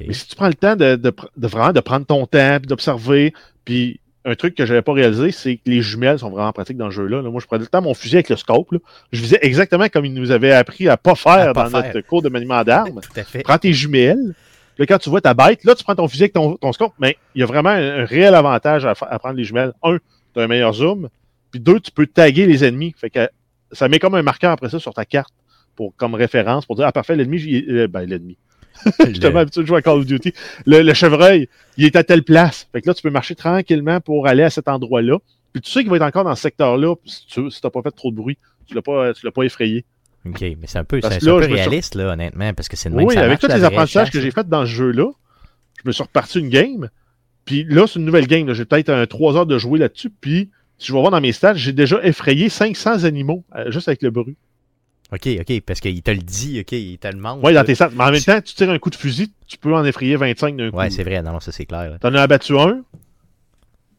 Mais 0.00 0.14
si 0.14 0.26
tu 0.26 0.36
prends 0.36 0.46
le 0.48 0.54
temps 0.54 0.76
de, 0.76 0.96
de, 0.96 1.14
de 1.36 1.46
vraiment 1.46 1.72
de 1.72 1.80
prendre 1.80 2.06
ton 2.06 2.26
temps, 2.26 2.58
d'observer, 2.60 3.34
puis 3.64 4.00
un 4.24 4.34
truc 4.34 4.54
que 4.54 4.64
j'avais 4.64 4.82
pas 4.82 4.92
réalisé, 4.92 5.30
c'est 5.30 5.56
que 5.56 5.62
les 5.66 5.82
jumelles 5.82 6.18
sont 6.18 6.30
vraiment 6.30 6.52
pratiques 6.52 6.78
dans 6.78 6.86
le 6.86 6.90
jeu-là. 6.90 7.20
Moi, 7.22 7.40
je 7.40 7.46
prenais 7.46 7.62
le 7.62 7.66
temps 7.66 7.82
mon 7.82 7.92
fusil 7.92 8.16
avec 8.16 8.30
le 8.30 8.36
scope. 8.36 8.72
Là. 8.72 8.78
Je 9.12 9.20
visais 9.20 9.38
exactement 9.42 9.88
comme 9.88 10.06
il 10.06 10.14
nous 10.14 10.30
avait 10.30 10.52
appris 10.52 10.88
à 10.88 10.96
pas 10.96 11.14
faire 11.14 11.52
dans 11.52 11.68
notre 11.68 12.00
cours 12.00 12.22
de 12.22 12.30
maniement 12.30 12.62
d'armes. 12.64 13.00
Prends 13.44 13.58
tes 13.58 13.74
jumelles, 13.74 14.34
Là, 14.78 14.86
quand 14.86 14.98
tu 14.98 15.10
vois 15.10 15.20
ta 15.20 15.34
bête, 15.34 15.64
là, 15.64 15.74
tu 15.74 15.84
prends 15.84 15.94
ton 15.94 16.08
physique, 16.08 16.32
ton, 16.32 16.56
ton 16.56 16.72
scope, 16.72 16.94
mais 16.98 17.16
il 17.34 17.40
y 17.40 17.42
a 17.42 17.46
vraiment 17.46 17.70
un, 17.70 18.04
réel 18.04 18.34
avantage 18.34 18.84
à, 18.84 18.94
prendre 18.94 19.36
les 19.36 19.44
jumelles. 19.44 19.72
Un, 19.82 19.98
tu 20.34 20.40
as 20.40 20.42
un 20.42 20.46
meilleur 20.46 20.72
zoom. 20.72 21.08
Puis 21.50 21.60
deux, 21.60 21.78
tu 21.78 21.90
peux 21.92 22.06
taguer 22.06 22.46
les 22.46 22.64
ennemis. 22.64 22.94
Fait 22.96 23.10
que 23.10 23.28
ça 23.72 23.88
met 23.88 23.98
comme 23.98 24.14
un 24.14 24.22
marqueur 24.22 24.50
après 24.50 24.68
ça 24.68 24.80
sur 24.80 24.92
ta 24.92 25.04
carte 25.04 25.32
pour, 25.76 25.94
comme 25.96 26.14
référence 26.14 26.66
pour 26.66 26.76
dire, 26.76 26.86
ah, 26.86 26.92
parfait, 26.92 27.14
l'ennemi, 27.14 27.64
euh, 27.68 27.86
ben, 27.86 28.04
l'ennemi. 28.04 28.36
Justement, 29.06 29.40
habitué 29.40 29.62
de 29.62 29.66
jouer 29.66 29.78
à 29.78 29.82
Call 29.82 29.98
of 29.98 30.06
Duty. 30.06 30.32
Le, 30.66 30.92
chevreuil, 30.94 31.48
il 31.76 31.84
est 31.84 31.94
à 31.96 32.02
telle 32.02 32.24
place. 32.24 32.68
Fait 32.72 32.80
que 32.80 32.88
là, 32.88 32.94
tu 32.94 33.02
peux 33.02 33.10
marcher 33.10 33.36
tranquillement 33.36 34.00
pour 34.00 34.26
aller 34.26 34.42
à 34.42 34.50
cet 34.50 34.68
endroit-là. 34.68 35.18
Puis 35.52 35.62
tu 35.62 35.70
sais 35.70 35.82
qu'il 35.82 35.90
va 35.90 35.96
être 35.96 36.02
encore 36.02 36.24
dans 36.24 36.34
ce 36.34 36.42
secteur-là 36.42 36.96
si 37.04 37.26
tu 37.26 37.42
n'as 37.42 37.70
pas 37.70 37.82
fait 37.82 37.92
trop 37.92 38.10
de 38.10 38.16
bruit. 38.16 38.36
Tu 38.66 38.74
l'as 38.74 38.82
pas, 38.82 39.12
l'as 39.22 39.30
pas 39.30 39.42
effrayé. 39.44 39.84
OK, 40.26 40.40
mais 40.40 40.66
c'est 40.66 40.78
un 40.78 40.84
peu, 40.84 41.00
c'est 41.02 41.28
un 41.28 41.38
peu 41.38 41.52
réaliste, 41.52 41.94
là, 41.94 42.12
honnêtement, 42.12 42.54
parce 42.54 42.68
que 42.68 42.76
c'est 42.76 42.88
une 42.88 42.96
Oui, 43.00 43.16
avec 43.16 43.40
tous 43.40 43.48
les 43.48 43.64
apprentissages 43.64 44.10
que 44.10 44.20
j'ai 44.20 44.30
faits 44.30 44.48
dans 44.48 44.64
ce 44.64 44.70
jeu-là, 44.70 45.10
je 45.82 45.88
me 45.88 45.92
suis 45.92 46.02
reparti 46.02 46.38
une 46.38 46.48
game. 46.48 46.88
Puis 47.44 47.64
là, 47.64 47.86
c'est 47.86 47.98
une 47.98 48.06
nouvelle 48.06 48.26
game. 48.26 48.50
J'ai 48.52 48.64
peut-être 48.64 48.88
un 48.88 49.06
3 49.06 49.36
heures 49.36 49.46
de 49.46 49.58
jouer 49.58 49.78
là-dessus. 49.78 50.08
Puis, 50.08 50.50
si 50.78 50.88
je 50.88 50.92
vais 50.92 50.98
voir 50.98 51.10
dans 51.10 51.20
mes 51.20 51.32
stats, 51.32 51.54
j'ai 51.54 51.72
déjà 51.72 52.02
effrayé 52.02 52.48
500 52.48 53.04
animaux 53.04 53.44
euh, 53.54 53.70
juste 53.70 53.88
avec 53.88 54.02
le 54.02 54.10
bruit. 54.10 54.36
OK, 55.12 55.28
OK, 55.40 55.60
parce 55.60 55.80
qu'il 55.80 56.02
te 56.02 56.10
le 56.10 56.18
dit, 56.18 56.60
OK, 56.60 56.72
il 56.72 56.98
te 56.98 57.06
le 57.08 57.18
montre. 57.18 57.44
Oui, 57.44 57.52
dans 57.52 57.64
tes 57.64 57.74
stats. 57.74 57.90
Mais 57.94 58.04
en 58.04 58.10
même 58.10 58.22
temps, 58.22 58.40
tu 58.40 58.54
tires 58.54 58.70
un 58.70 58.78
coup 58.78 58.90
de 58.90 58.94
fusil, 58.94 59.30
tu 59.46 59.58
peux 59.58 59.74
en 59.74 59.84
effrayer 59.84 60.16
25 60.16 60.56
d'un 60.56 60.70
coup. 60.70 60.78
Ouais, 60.78 60.90
c'est 60.90 61.04
vrai, 61.04 61.22
non, 61.22 61.38
ça 61.40 61.52
c'est 61.52 61.66
clair. 61.66 61.98
T'en 62.00 62.14
as 62.14 62.22
abattu 62.22 62.58
un, 62.58 62.82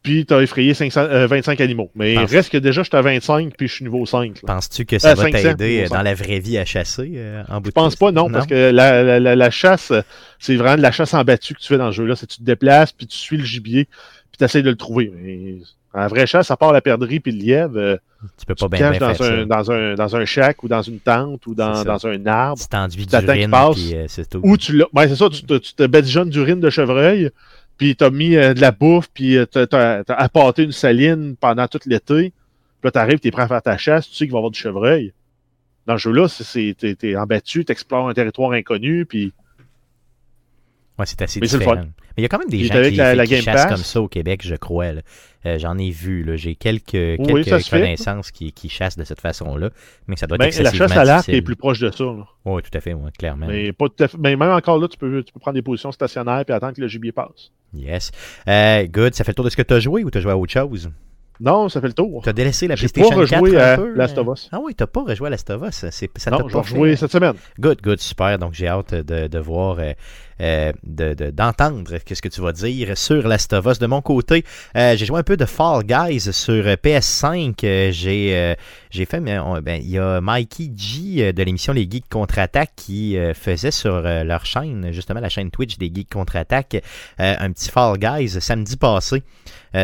puis 0.06 0.26
tu 0.26 0.34
as 0.34 0.42
effrayé 0.42 0.74
25 0.74 1.60
animaux. 1.60 1.90
Mais 1.96 2.18
reste 2.18 2.52
que 2.52 2.58
déjà, 2.58 2.84
je 2.84 2.90
suis 2.90 2.96
à 2.96 3.02
25, 3.02 3.54
puis 3.58 3.68
je 3.68 3.74
suis 3.74 3.84
niveau 3.84 4.06
5. 4.06 4.42
Penses-tu 4.46 4.86
que 4.86 5.00
ça 5.00 5.16
va 5.16 5.32
t'aider 5.32 5.88
dans 5.90 6.04
la 6.04 6.14
vraie 6.14 6.40
vie 6.40 6.58
à 6.58 6.66
chasser 6.66 7.20
en 7.50 7.56
bout 7.56 7.64
de 7.64 7.68
Je 7.70 7.72
pense 7.72 7.96
pas, 7.96 8.12
non, 8.12 8.30
parce 8.30 8.46
que 8.46 8.70
la, 8.72 9.20
la, 9.20 9.50
chasse, 9.50 9.92
c'est 10.40 10.56
vraiment 10.56 10.78
de 10.78 10.82
la 10.82 10.92
chasse 10.92 11.14
en 11.14 11.24
battu 11.24 11.56
que 11.56 11.60
tu 11.60 11.68
fais 11.68 11.78
dans 11.78 11.92
ce 11.92 11.98
jeu-là. 11.98 12.16
C'est 12.16 12.28
tu 12.28 12.38
te 12.38 12.44
déplaces, 12.44 12.92
puis 12.92 13.08
tu 13.08 13.18
suis 13.18 13.38
le 13.38 13.44
gibier, 13.44 13.86
puis 13.86 14.38
tu 14.38 14.44
essaies 14.44 14.62
de 14.62 14.70
le 14.70 14.76
trouver. 14.76 15.12
Mais 15.16 15.56
en 15.96 16.08
vrai 16.08 16.28
chasse, 16.28 16.52
à 16.52 16.58
part 16.58 16.72
la 16.74 16.82
perdrix 16.82 17.20
puis 17.20 17.32
le 17.32 17.40
lièvre, 17.40 17.78
euh, 17.78 17.98
tu 18.38 18.46
peux 18.46 18.56
pas 18.56 18.68
bien, 18.68 18.92
dans, 18.98 19.24
un, 19.24 19.46
dans, 19.46 19.72
un, 19.72 19.96
dans 19.96 20.16
un 20.16 20.26
shack 20.26 20.62
ou 20.64 20.68
dans 20.68 20.82
une 20.82 21.00
tente 21.00 21.48
ou 21.48 21.56
dans, 21.56 21.84
dans 21.84 22.06
un 22.06 22.26
arbre. 22.26 22.62
Tu 22.62 22.68
t'enduis 22.68 23.06
d'urine, 23.06 23.52
puis 23.74 23.96
euh, 23.96 24.06
c'est 24.08 24.30
tout. 24.30 24.42
Ou 24.44 24.58
tu 24.58 24.84
ouais, 24.94 25.08
c'est 25.08 25.16
ça, 25.16 25.30
tu 25.30 25.44
te, 25.44 25.58
tu 25.58 25.74
te 25.74 26.24
d'urine 26.24 26.60
de 26.60 26.70
chevreuil, 26.70 27.32
puis 27.78 27.96
t'as 27.96 28.10
mis 28.10 28.36
euh, 28.36 28.54
de 28.54 28.62
la 28.62 28.72
bouffe, 28.72 29.10
puis 29.14 29.38
t'as 29.52 29.66
as, 29.72 30.14
apporté 30.14 30.64
une 30.64 30.72
saline 30.72 31.36
pendant 31.36 31.68
tout 31.68 31.80
l'été. 31.86 32.34
Puis 32.82 32.88
là, 32.88 32.92
t'arrives, 32.92 33.20
t'es 33.20 33.32
prêt 33.32 33.44
à 33.44 33.48
faire 33.48 33.62
ta 33.62 33.78
chasse, 33.78 34.10
tu 34.10 34.16
sais 34.16 34.26
qu'il 34.26 34.32
va 34.32 34.38
y 34.38 34.40
avoir 34.40 34.52
du 34.52 34.60
chevreuil. 34.60 35.14
Dans 35.86 35.98
ce 35.98 36.04
jeu-là, 36.04 36.28
t'es 36.96 37.16
en 37.16 37.26
battu, 37.26 37.66
t'explores 37.66 38.10
un 38.10 38.14
territoire 38.14 38.52
inconnu, 38.52 39.06
puis... 39.06 39.34
Ouais, 40.98 41.06
c'est 41.06 41.22
assez 41.22 41.40
différent. 41.40 41.76
Mais 41.76 41.84
il 42.20 42.22
y 42.22 42.26
a 42.26 42.30
quand 42.30 42.40
même 42.40 42.50
des 42.50 42.64
gens 42.64 42.82
qui, 42.82 42.96
la, 42.96 43.26
chassent 43.26 43.66
comme 43.66 43.78
ça 43.78 44.02
au 44.02 44.08
Québec, 44.08 44.42
je 44.44 44.56
crois. 44.56 44.94
Euh, 45.46 45.60
j'en 45.60 45.78
ai 45.78 45.92
vu. 45.92 46.26
J'ai 46.36 46.56
quelques, 46.56 46.92
quelques 46.92 47.70
connaissances 47.70 48.32
qui, 48.32 48.54
qui, 48.54 48.70
chassent 48.70 48.98
de 48.98 49.04
cette 49.04 49.20
façon-là. 49.20 49.70
Mais 50.08 50.16
ça 50.16 50.26
doit 50.26 50.38
être 50.38 50.58
ben, 50.58 50.64
La 50.64 50.72
chasse 50.72 50.92
à 50.96 51.04
l'arc 51.04 51.28
est 51.28 51.42
plus 51.42 51.58
proche 51.58 51.80
de 51.80 51.92
ça. 51.92 52.06
Oui, 52.46 52.62
tout 52.62 52.78
à 52.78 52.80
fait, 52.80 52.96
clairement. 53.18 53.48
Mais, 53.48 53.74
pas 53.74 53.88
mais 54.18 54.36
même 54.36 54.52
encore 54.52 54.80
là, 54.80 54.88
tu 54.88 54.98
peux, 54.98 55.24
tu 55.24 55.34
peux 55.34 55.40
prendre 55.40 55.56
des 55.56 55.62
positions 55.62 55.92
stationnaires 55.92 56.44
et 56.48 56.52
attendre 56.52 56.74
que 56.74 56.82
le 56.82 56.88
gibier 56.88 57.12
passe. 57.12 57.52
Yes. 57.74 58.12
Euh, 58.48 58.88
good. 58.88 59.14
Ça 59.14 59.24
fait 59.24 59.32
le 59.32 59.36
tour 59.36 59.46
de 59.46 59.50
ce 59.50 59.58
que 59.58 59.62
tu 59.62 59.74
as 59.74 59.80
joué 59.80 60.04
ou 60.04 60.10
tu 60.10 60.18
as 60.18 60.22
joué 60.22 60.32
à 60.32 60.38
autre 60.38 60.54
chose? 60.54 60.90
Non, 61.40 61.68
ça 61.68 61.82
fait 61.82 61.88
le 61.88 61.94
tour. 61.94 62.22
Tu 62.24 62.30
as 62.30 62.34
délaissé 62.34 62.68
la 62.68 62.76
PlayStation 62.78 63.10
pas 63.10 63.16
rejoué 63.18 63.58
à 63.58 63.78
Last 63.78 64.18
of 64.18 64.28
Us. 64.34 64.50
Ah 64.54 64.60
oui, 64.64 64.74
tu 64.74 64.86
pas 64.88 65.02
rejoué 65.02 65.28
à 65.28 65.30
Last 65.32 65.50
of 65.50 65.64
Us. 65.68 65.86
Ça 66.16 66.32
non, 66.32 66.48
j'ai 66.48 66.58
rejoué 66.58 66.96
cette 66.96 67.12
semaine. 67.12 67.34
Good, 67.60 67.82
good, 67.82 68.00
super. 68.00 68.40
Donc 68.40 68.54
j'ai 68.54 68.68
hâte 68.68 68.94
de, 68.94 69.28
de 69.28 69.40
voir 69.40 69.80
euh, 70.42 70.74
euh, 71.00 71.32
d'entendre 71.32 71.84
de, 71.84 72.00
ce 72.14 72.22
que 72.22 72.28
tu 72.28 72.42
vas 72.42 72.52
dire 72.52 72.98
sur 72.98 73.28
Last 73.28 73.54
of 73.54 73.66
Us. 73.66 73.80
De 73.80 73.88
mon 73.88 74.02
côté, 74.02 74.44
euh, 74.76 74.96
j'ai 74.98 75.06
joué 75.06 75.20
un 75.20 75.24
peu 75.24 75.38
de 75.38 75.46
Fall 75.46 75.84
Guys 75.84 76.34
sur 76.34 76.64
PS5. 76.66 77.54
Euh, 77.64 77.92
j'ai 77.92 78.56
j'ai 78.92 79.06
fait, 79.06 79.20
ben, 79.20 79.82
il 79.82 79.90
y 79.90 79.98
a 80.00 80.22
Mikey 80.22 80.72
G 80.76 81.34
de 81.34 81.44
l'émission 81.44 81.74
Les 81.74 81.88
Geeks 81.90 82.10
Contre-Attaque 82.10 82.72
qui 82.76 83.18
faisait 83.34 83.72
sur 83.72 84.02
leur 84.02 84.46
chaîne, 84.46 84.92
justement 84.92 85.20
la 85.20 85.28
chaîne 85.28 85.52
Twitch 85.52 85.78
des 85.78 85.92
Geeks 85.94 86.10
Contre-Attaque, 86.10 86.82
un 87.18 87.52
petit 87.52 87.70
Fall 87.70 87.98
Guys 87.98 88.40
samedi 88.40 88.78
passé. 88.78 89.22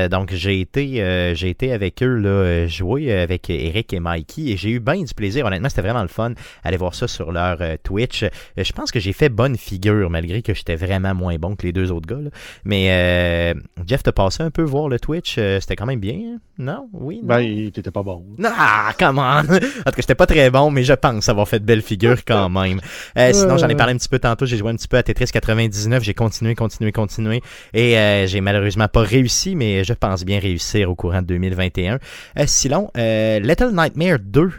donc 0.10 0.34
j'ai 0.34 0.62
été, 0.62 1.34
j'ai 1.36 1.50
été 1.50 1.74
avec 1.74 2.02
eux 2.02 2.16
là, 2.16 2.68
jouer 2.68 3.14
avec 3.14 3.50
Eric 3.50 3.92
et 3.92 4.00
Mikey 4.00 4.52
et 4.52 4.58
j'ai 4.58 4.70
eu 4.70 4.80
bien 4.80 5.04
du 5.04 5.14
plaisir. 5.14 5.46
Honnêtement, 5.46 5.68
c'était 5.68 5.82
vraiment 5.82 6.04
le 6.04 6.08
fun. 6.08 6.34
Aller 6.64 6.78
voir 6.78 6.96
ça 6.96 7.10
sur 7.10 7.34
leur 7.34 7.58
Twitch. 7.84 8.24
je 8.56 8.72
pense 8.72 8.92
que 8.92 9.02
j'ai 9.02 9.14
fait 9.14 9.28
bonne 9.28 9.58
figure 9.58 10.10
malgré 10.10 10.41
que 10.44 10.54
j'étais 10.54 10.76
vraiment 10.76 11.14
moins 11.14 11.36
bon 11.36 11.56
que 11.56 11.66
les 11.66 11.72
deux 11.72 11.92
autres 11.92 12.08
gars. 12.08 12.30
Mais 12.66 12.88
euh, 12.90 13.60
Jeff, 13.86 14.04
t'as 14.04 14.12
passé 14.12 14.44
un 14.44 14.52
peu 14.52 14.62
voir 14.62 14.90
le 14.90 15.00
Twitch. 15.00 15.36
Euh, 15.38 15.60
c'était 15.60 15.76
quand 15.76 15.86
même 15.86 16.00
bien. 16.00 16.16
Hein? 16.16 16.38
Non? 16.58 16.90
Oui? 16.94 17.20
Non? 17.22 17.28
Ben, 17.28 17.72
t'étais 17.72 17.92
pas 17.92 18.04
bon. 18.04 18.24
Ah, 18.44 18.94
comment? 18.98 19.22
en 19.40 19.44
tout 19.44 19.60
cas, 19.60 19.92
j'étais 19.98 20.16
pas 20.16 20.26
très 20.26 20.50
bon, 20.50 20.72
mais 20.72 20.84
je 20.84 20.94
pense 20.94 21.30
avoir 21.30 21.48
fait 21.48 21.60
de 21.60 21.66
belles 21.66 21.82
figures 21.82 22.24
quand 22.26 22.50
même. 22.62 22.80
Euh, 23.18 23.34
sinon, 23.34 23.58
j'en 23.58 23.70
ai 23.70 23.76
parlé 23.76 23.94
un 23.94 23.98
petit 23.98 24.10
peu 24.10 24.20
tantôt. 24.20 24.46
J'ai 24.46 24.58
joué 24.58 24.72
un 24.72 24.76
petit 24.76 24.88
peu 24.88 24.98
à 24.98 25.04
Tetris 25.04 25.28
99. 25.32 26.04
J'ai 26.04 26.14
continué, 26.14 26.56
continué, 26.56 26.92
continué. 26.92 27.42
Et 27.74 28.26
j'ai 28.28 28.42
malheureusement 28.42 28.88
pas 28.88 29.02
réussi, 29.02 29.56
mais 29.56 29.84
je 29.84 29.94
pense 29.94 30.24
bien 30.24 30.40
réussir 30.40 30.90
au 30.90 30.96
courant 30.96 31.22
de 31.22 31.28
2021. 31.28 32.00
sinon, 32.46 32.92
Little 32.96 33.72
Nightmare 33.74 34.20
2, 34.20 34.52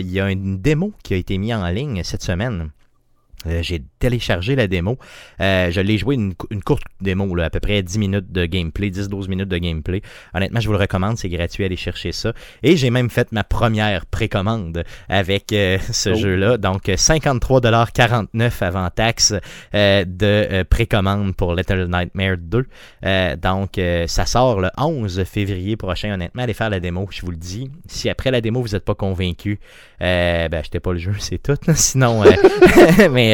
il 0.00 0.10
y 0.10 0.20
a 0.20 0.30
une 0.30 0.58
démo 0.60 0.92
qui 1.02 1.14
a 1.14 1.16
été 1.16 1.38
mise 1.38 1.54
en 1.54 1.68
ligne 1.68 2.02
cette 2.04 2.22
semaine. 2.22 2.70
Euh, 3.46 3.62
j'ai 3.62 3.82
téléchargé 3.98 4.56
la 4.56 4.66
démo. 4.66 4.98
Euh, 5.40 5.70
je 5.70 5.80
l'ai 5.80 5.98
joué 5.98 6.14
une, 6.14 6.34
courte 6.64 6.84
démo, 7.00 7.34
là, 7.34 7.44
à 7.44 7.50
peu 7.50 7.60
près 7.60 7.82
10 7.82 7.98
minutes 7.98 8.32
de 8.32 8.46
gameplay, 8.46 8.90
10-12 8.90 9.28
minutes 9.28 9.48
de 9.48 9.58
gameplay. 9.58 10.02
Honnêtement, 10.34 10.60
je 10.60 10.66
vous 10.66 10.72
le 10.72 10.78
recommande, 10.78 11.18
c'est 11.18 11.28
gratuit, 11.28 11.64
allez 11.64 11.76
chercher 11.76 12.12
ça. 12.12 12.32
Et 12.62 12.76
j'ai 12.76 12.90
même 12.90 13.10
fait 13.10 13.32
ma 13.32 13.44
première 13.44 14.06
précommande 14.06 14.84
avec 15.08 15.52
euh, 15.52 15.78
ce 15.92 16.10
oh. 16.10 16.14
jeu-là. 16.14 16.56
Donc 16.58 16.86
53,49$ 16.86 18.64
avant 18.64 18.90
taxe 18.90 19.34
de 19.72 20.62
précommande 20.64 21.34
pour 21.34 21.54
Little 21.54 21.88
Nightmare 21.88 22.36
2. 22.38 22.66
donc 23.36 23.80
ça 24.06 24.26
sort 24.26 24.60
le 24.60 24.70
11 24.76 25.24
février 25.24 25.76
prochain. 25.76 26.14
Honnêtement, 26.14 26.42
allez 26.42 26.54
faire 26.54 26.70
la 26.70 26.80
démo, 26.80 27.08
je 27.10 27.22
vous 27.22 27.30
le 27.30 27.36
dis. 27.36 27.70
Si 27.86 28.08
après 28.08 28.30
la 28.30 28.40
démo, 28.40 28.62
vous 28.62 28.68
n'êtes 28.68 28.84
pas 28.84 28.94
convaincu, 28.94 29.58
ben 30.00 30.52
achetez 30.52 30.80
pas 30.80 30.92
le 30.92 30.98
jeu, 30.98 31.14
c'est 31.18 31.42
tout. 31.42 31.56
Sinon, 31.74 32.22
mais 33.10 33.33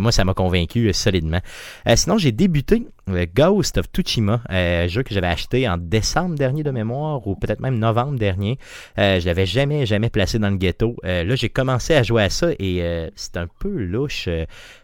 moi, 0.00 0.12
ça 0.12 0.24
m'a 0.24 0.34
convaincu 0.34 0.88
euh, 0.88 0.92
solidement. 0.92 1.40
Euh, 1.88 1.96
sinon, 1.96 2.18
j'ai 2.18 2.32
débuté 2.32 2.86
Ghost 3.34 3.78
of 3.78 3.86
Tsushima, 3.86 4.42
un 4.48 4.86
jeu 4.86 5.02
que 5.02 5.12
j'avais 5.12 5.26
acheté 5.26 5.68
en 5.68 5.76
décembre 5.76 6.36
dernier 6.36 6.62
de 6.62 6.70
mémoire, 6.70 7.26
ou 7.26 7.34
peut-être 7.34 7.60
même 7.60 7.78
novembre 7.78 8.18
dernier. 8.18 8.58
Euh, 8.98 9.18
je 9.20 9.26
l'avais 9.26 9.46
jamais, 9.46 9.86
jamais 9.86 10.08
placé 10.08 10.38
dans 10.38 10.50
le 10.50 10.56
ghetto. 10.56 10.96
là, 11.02 11.34
j'ai 11.34 11.48
commencé 11.48 11.94
à 11.94 12.02
jouer 12.02 12.22
à 12.22 12.30
ça 12.30 12.48
et 12.58 12.82
c'est 13.16 13.36
un 13.36 13.48
peu 13.58 13.68
louche 13.68 14.28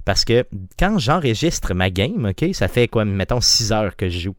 parce 0.04 0.24
que 0.24 0.44
quand 0.78 0.98
j'enregistre 0.98 1.74
ma 1.74 1.90
game, 1.90 2.24
ok, 2.30 2.54
ça 2.54 2.68
fait 2.68 2.88
quoi, 2.88 3.04
mettons 3.04 3.40
6 3.40 3.72
heures 3.72 3.96
que 3.96 4.08
je 4.08 4.18
joue. 4.18 4.34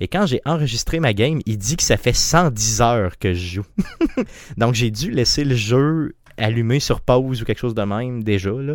Et 0.00 0.08
quand 0.08 0.26
j'ai 0.26 0.40
enregistré 0.44 0.98
ma 0.98 1.12
game, 1.12 1.40
il 1.46 1.58
dit 1.58 1.76
que 1.76 1.82
ça 1.84 1.96
fait 1.96 2.12
110 2.12 2.80
heures 2.80 3.18
que 3.18 3.34
je 3.34 3.56
joue. 3.56 3.66
Donc 4.56 4.74
j'ai 4.74 4.90
dû 4.90 5.12
laisser 5.12 5.44
le 5.44 5.54
jeu 5.54 6.16
allumé 6.36 6.80
sur 6.80 7.00
pause 7.00 7.42
ou 7.42 7.44
quelque 7.44 7.60
chose 7.60 7.74
de 7.74 7.82
même 7.82 8.24
déjà. 8.24 8.50
Là. 8.50 8.74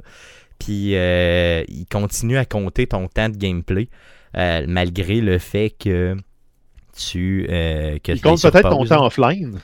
Puis 0.60 0.96
euh, 0.96 1.64
il 1.68 1.86
continue 1.86 2.38
à 2.38 2.46
compter 2.46 2.88
ton 2.88 3.08
temps 3.08 3.30
de 3.30 3.38
gameplay, 3.38 3.90
euh, 4.36 4.66
malgré 4.68 5.22
le 5.22 5.38
fait 5.38 5.70
que 5.70 6.16
tu. 6.96 7.48
Euh, 7.50 7.98
que 8.00 8.12
il 8.12 8.22
compte 8.22 8.42
peut-être 8.42 8.70
ton 8.70 8.86
temps 8.86 9.06
offline. 9.06 9.60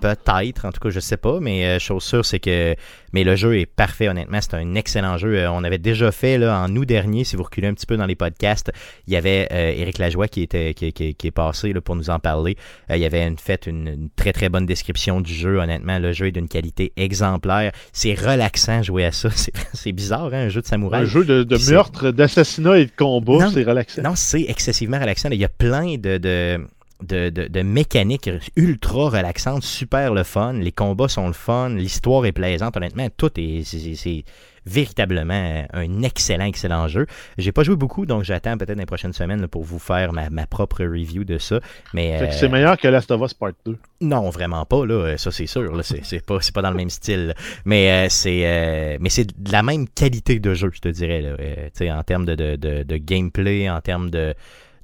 Peut-être, 0.00 0.66
en 0.66 0.72
tout 0.72 0.80
cas, 0.80 0.90
je 0.90 1.00
sais 1.00 1.16
pas, 1.16 1.40
mais 1.40 1.64
euh, 1.64 1.78
chose 1.78 2.04
sûre, 2.04 2.24
c'est 2.24 2.38
que. 2.38 2.74
Mais 3.14 3.24
le 3.24 3.34
jeu 3.34 3.58
est 3.58 3.64
parfait, 3.64 4.08
honnêtement. 4.08 4.40
C'est 4.42 4.54
un 4.54 4.74
excellent 4.74 5.16
jeu. 5.16 5.38
Euh, 5.38 5.50
on 5.50 5.64
avait 5.64 5.78
déjà 5.78 6.12
fait 6.12 6.36
là, 6.36 6.60
en 6.60 6.76
août 6.76 6.84
dernier, 6.84 7.24
si 7.24 7.34
vous 7.34 7.44
reculez 7.44 7.68
un 7.68 7.72
petit 7.72 7.86
peu 7.86 7.96
dans 7.96 8.04
les 8.04 8.14
podcasts, 8.14 8.70
il 9.06 9.14
y 9.14 9.16
avait 9.16 9.48
euh, 9.52 9.72
Éric 9.74 9.96
Lajoie 9.96 10.28
qui, 10.28 10.42
était, 10.42 10.74
qui, 10.74 10.86
est 10.92 11.30
passé 11.30 11.72
là, 11.72 11.80
pour 11.80 11.96
nous 11.96 12.10
en 12.10 12.18
parler. 12.18 12.58
il 12.90 12.98
y 12.98 13.06
avait 13.06 13.26
une, 13.26 13.38
fait 13.38 13.66
une, 13.66 14.10
très 14.16 14.34
très 14.34 14.50
bonne 14.50 14.66
description 14.66 15.22
du 15.22 15.32
jeu, 15.32 15.60
honnêtement. 15.60 15.98
Le 15.98 16.12
jeu 16.12 16.26
est 16.26 16.32
d'une 16.32 16.48
qualité 16.48 16.92
exemplaire. 16.96 17.72
C'est 17.94 18.12
relaxant 18.12 18.82
jouer 18.82 19.06
à 19.06 19.12
ça. 19.12 19.30
C'est 19.72 19.92
bizarre, 19.92 20.26
hein, 20.26 20.46
un 20.46 20.48
jeu 20.50 20.60
de 20.60 20.66
samouraï. 20.66 21.02
Un 21.02 21.06
jeu 21.06 21.24
de, 21.24 21.72
meurtre, 21.72 22.10
d'assassinat 22.10 22.78
et 22.80 22.86
de 22.86 22.92
combat, 22.94 23.48
c'est 23.50 23.62
relaxant. 23.62 24.02
Non, 24.02 24.14
c'est 24.14 24.42
excessivement 24.42 24.98
relaxant. 24.98 25.30
Il 25.30 25.38
y 25.38 25.44
a 25.44 25.48
plein 25.48 25.96
de, 25.96 26.18
de 26.18 26.60
de, 27.02 27.30
de, 27.30 27.48
de, 27.48 27.62
mécanique 27.62 28.30
ultra 28.56 29.10
relaxante, 29.10 29.62
super 29.62 30.14
le 30.14 30.22
fun. 30.22 30.54
Les 30.54 30.72
combats 30.72 31.08
sont 31.08 31.26
le 31.26 31.32
fun, 31.32 31.70
l'histoire 31.70 32.24
est 32.26 32.32
plaisante. 32.32 32.76
Honnêtement, 32.76 33.08
tout 33.16 33.30
est, 33.38 33.62
c'est, 33.64 34.24
véritablement 34.68 35.64
un 35.72 36.02
excellent, 36.02 36.46
excellent 36.46 36.88
jeu. 36.88 37.06
J'ai 37.38 37.52
pas 37.52 37.62
joué 37.62 37.76
beaucoup, 37.76 38.04
donc 38.04 38.24
j'attends 38.24 38.58
peut-être 38.58 38.76
les 38.76 38.84
prochaines 38.84 39.12
semaines 39.12 39.46
pour 39.46 39.62
vous 39.62 39.78
faire 39.78 40.12
ma, 40.12 40.28
ma, 40.28 40.48
propre 40.48 40.82
review 40.84 41.22
de 41.22 41.38
ça. 41.38 41.60
Mais 41.94 42.32
c'est 42.32 42.48
meilleur 42.48 42.76
que 42.76 42.88
Last 42.88 43.12
of 43.12 43.22
Us 43.22 43.32
Part 43.32 43.52
2. 43.64 43.78
Non, 44.00 44.28
vraiment 44.28 44.64
pas 44.64 44.84
là. 44.84 45.16
Ça 45.18 45.30
c'est 45.30 45.46
sûr. 45.46 45.72
Là, 45.72 45.84
c'est, 45.84 46.04
c'est 46.04 46.24
pas, 46.24 46.38
c'est 46.40 46.52
pas 46.52 46.62
dans 46.62 46.70
le 46.70 46.76
même 46.76 46.90
style. 46.90 47.34
Mais 47.64 47.90
euh, 47.90 48.06
c'est, 48.10 48.42
euh, 48.44 48.98
mais 49.00 49.08
c'est 49.08 49.26
de 49.40 49.52
la 49.52 49.62
même 49.62 49.88
qualité 49.88 50.40
de 50.40 50.52
jeu, 50.54 50.70
je 50.74 50.80
te 50.80 50.88
dirais. 50.88 51.20
Là. 51.20 51.36
Euh, 51.38 51.90
en 51.96 52.02
termes 52.02 52.26
de, 52.26 52.34
de, 52.34 52.82
de 52.82 52.96
gameplay, 52.96 53.70
en 53.70 53.80
termes 53.80 54.10
de 54.10 54.34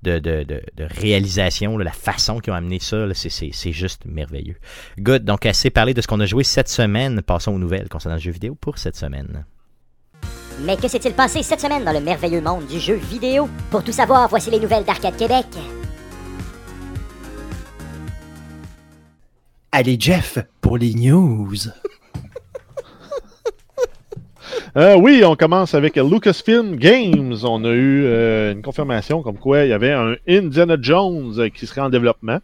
de, 0.02 0.18
de, 0.18 0.44
de, 0.44 0.62
réalisation, 1.00 1.78
la 1.78 1.92
façon 1.92 2.38
qu'ils 2.40 2.52
ont 2.52 2.56
amené 2.56 2.78
ça, 2.80 3.06
c'est 3.14 3.72
juste 3.72 4.04
merveilleux. 4.04 4.56
Good, 4.98 5.24
donc 5.24 5.46
assez 5.46 5.70
parlé 5.70 5.94
de 5.94 6.00
ce 6.00 6.06
qu'on 6.06 6.20
a 6.20 6.26
joué 6.26 6.44
cette 6.44 6.68
semaine. 6.68 7.22
Passons 7.22 7.52
aux 7.52 7.58
nouvelles 7.58 7.88
concernant 7.88 8.16
le 8.16 8.20
jeu 8.20 8.32
vidéo 8.32 8.54
pour 8.54 8.78
cette 8.78 8.96
semaine. 8.96 9.44
Mais 10.60 10.76
que 10.76 10.88
s'est-il 10.88 11.14
passé 11.14 11.42
cette 11.42 11.60
semaine 11.60 11.84
dans 11.84 11.92
le 11.92 12.00
merveilleux 12.00 12.40
monde 12.40 12.66
du 12.66 12.78
jeu 12.78 12.94
vidéo? 12.94 13.48
Pour 13.70 13.82
tout 13.82 13.92
savoir, 13.92 14.28
voici 14.28 14.50
les 14.50 14.60
nouvelles 14.60 14.84
d'Arcade 14.84 15.16
Québec. 15.16 15.46
Allez 19.72 19.96
Jeff, 19.98 20.38
pour 20.60 20.76
les 20.76 20.94
news. 20.94 21.54
Euh, 24.76 24.96
oui, 24.96 25.22
on 25.24 25.36
commence 25.36 25.74
avec 25.74 25.96
Lucasfilm 25.96 26.76
Games. 26.76 27.36
On 27.42 27.64
a 27.64 27.70
eu 27.70 28.04
euh, 28.04 28.52
une 28.52 28.62
confirmation 28.62 29.22
comme 29.22 29.38
quoi 29.38 29.64
il 29.64 29.70
y 29.70 29.72
avait 29.72 29.92
un 29.92 30.16
Indiana 30.28 30.76
Jones 30.80 31.50
qui 31.54 31.66
serait 31.66 31.80
en 31.80 31.90
développement. 31.90 32.38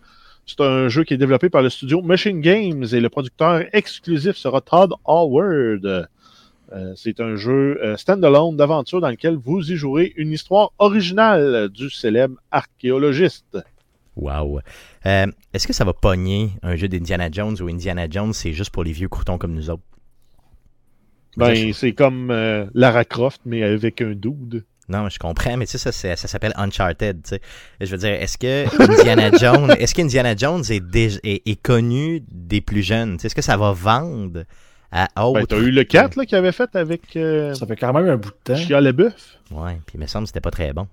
C'est 0.47 0.61
un 0.61 0.89
jeu 0.89 1.05
qui 1.05 1.15
est 1.15 1.19
développé 1.19 1.51
par 1.51 1.63
le 1.63 1.71
studio 1.71 2.01
Machine 2.03 2.41
Games 2.41 2.85
et 2.93 3.01
le 3.01 3.09
producteur 3.09 3.65
exclusif 3.73 4.37
sera 4.37 4.61
Todd 4.61 4.93
Howard. 5.05 6.09
Euh, 6.73 6.93
c'est 6.97 7.21
un 7.21 7.37
jeu 7.37 7.81
standalone 7.97 8.57
d'aventure 8.57 9.01
dans 9.01 9.11
lequel 9.11 9.37
vous 9.37 9.73
y 9.73 9.77
jouerez 9.77 10.13
une 10.17 10.33
histoire 10.33 10.73
originale 10.79 11.69
du 11.69 11.91
célèbre 11.91 12.37
archéologiste. 12.51 13.59
Wow. 14.19 14.61
Euh, 15.07 15.27
est-ce 15.53 15.67
que 15.67 15.73
ça 15.73 15.85
va 15.85 15.93
pogner 15.93 16.51
un 16.63 16.75
jeu 16.75 16.89
d'Indiana 16.89 17.31
Jones 17.31 17.57
ou 17.61 17.69
Indiana 17.69 18.07
Jones, 18.11 18.33
c'est 18.33 18.53
juste 18.53 18.71
pour 18.71 18.85
les 18.85 18.93
vieux 18.93 19.09
croutons 19.09 19.39
comme 19.39 19.55
nous 19.55 19.71
autres? 19.71 19.83
Ben, 21.39 21.73
c'est 21.73 21.93
comme 21.93 22.31
euh, 22.31 22.67
Lara 22.75 23.05
Croft, 23.05 23.41
mais 23.45 23.63
avec 23.63 24.01
un 24.03 24.13
dude. 24.13 24.65
Non, 24.89 25.09
je 25.11 25.19
comprends, 25.19 25.57
mais 25.57 25.67
tu 25.67 25.77
sais, 25.77 25.93
ça, 25.93 26.17
ça 26.17 26.29
s'appelle 26.29 26.55
Uncharted. 26.57 27.23
Tu 27.23 27.29
sais. 27.29 27.41
Je 27.81 27.91
veux 27.91 27.99
dire, 27.99 28.11
est-ce 28.11 28.39
que 28.39 28.65
Indiana 28.83 29.31
Jones, 29.39 29.71
est-ce 29.79 29.95
qu'Indiana 29.95 30.35
Jones 30.35 30.65
est, 30.71 30.83
est, 31.25 31.63
connu 31.63 32.23
des 32.31 32.63
plus 32.63 32.83
jeunes? 32.83 33.19
Est-ce 33.23 33.35
que 33.35 33.43
ça 33.43 33.59
va 33.59 33.73
vendre 33.73 34.45
à 34.91 35.27
autres? 35.27 35.41
Ben, 35.41 35.47
t'as 35.47 35.59
eu 35.59 35.71
le 35.71 35.85
4 35.85 36.17
là, 36.17 36.25
qu'il 36.25 36.39
avait 36.39 36.53
fait 36.53 36.75
avec. 36.75 37.17
Euh, 37.17 37.53
ça 37.53 37.67
fait 37.67 37.77
quand 37.77 37.93
même 37.93 38.09
un 38.09 38.17
bout 38.17 38.31
de 38.31 38.37
temps. 38.45 38.57
Chia 38.57 38.81
Leboeuf. 38.81 39.39
Ouais, 39.51 39.79
puis 39.87 39.97
il 39.97 40.01
me 40.01 40.07
semble 40.07 40.25
que 40.25 40.29
c'était 40.29 40.41
pas 40.41 40.51
très 40.51 40.73
bon. 40.73 40.87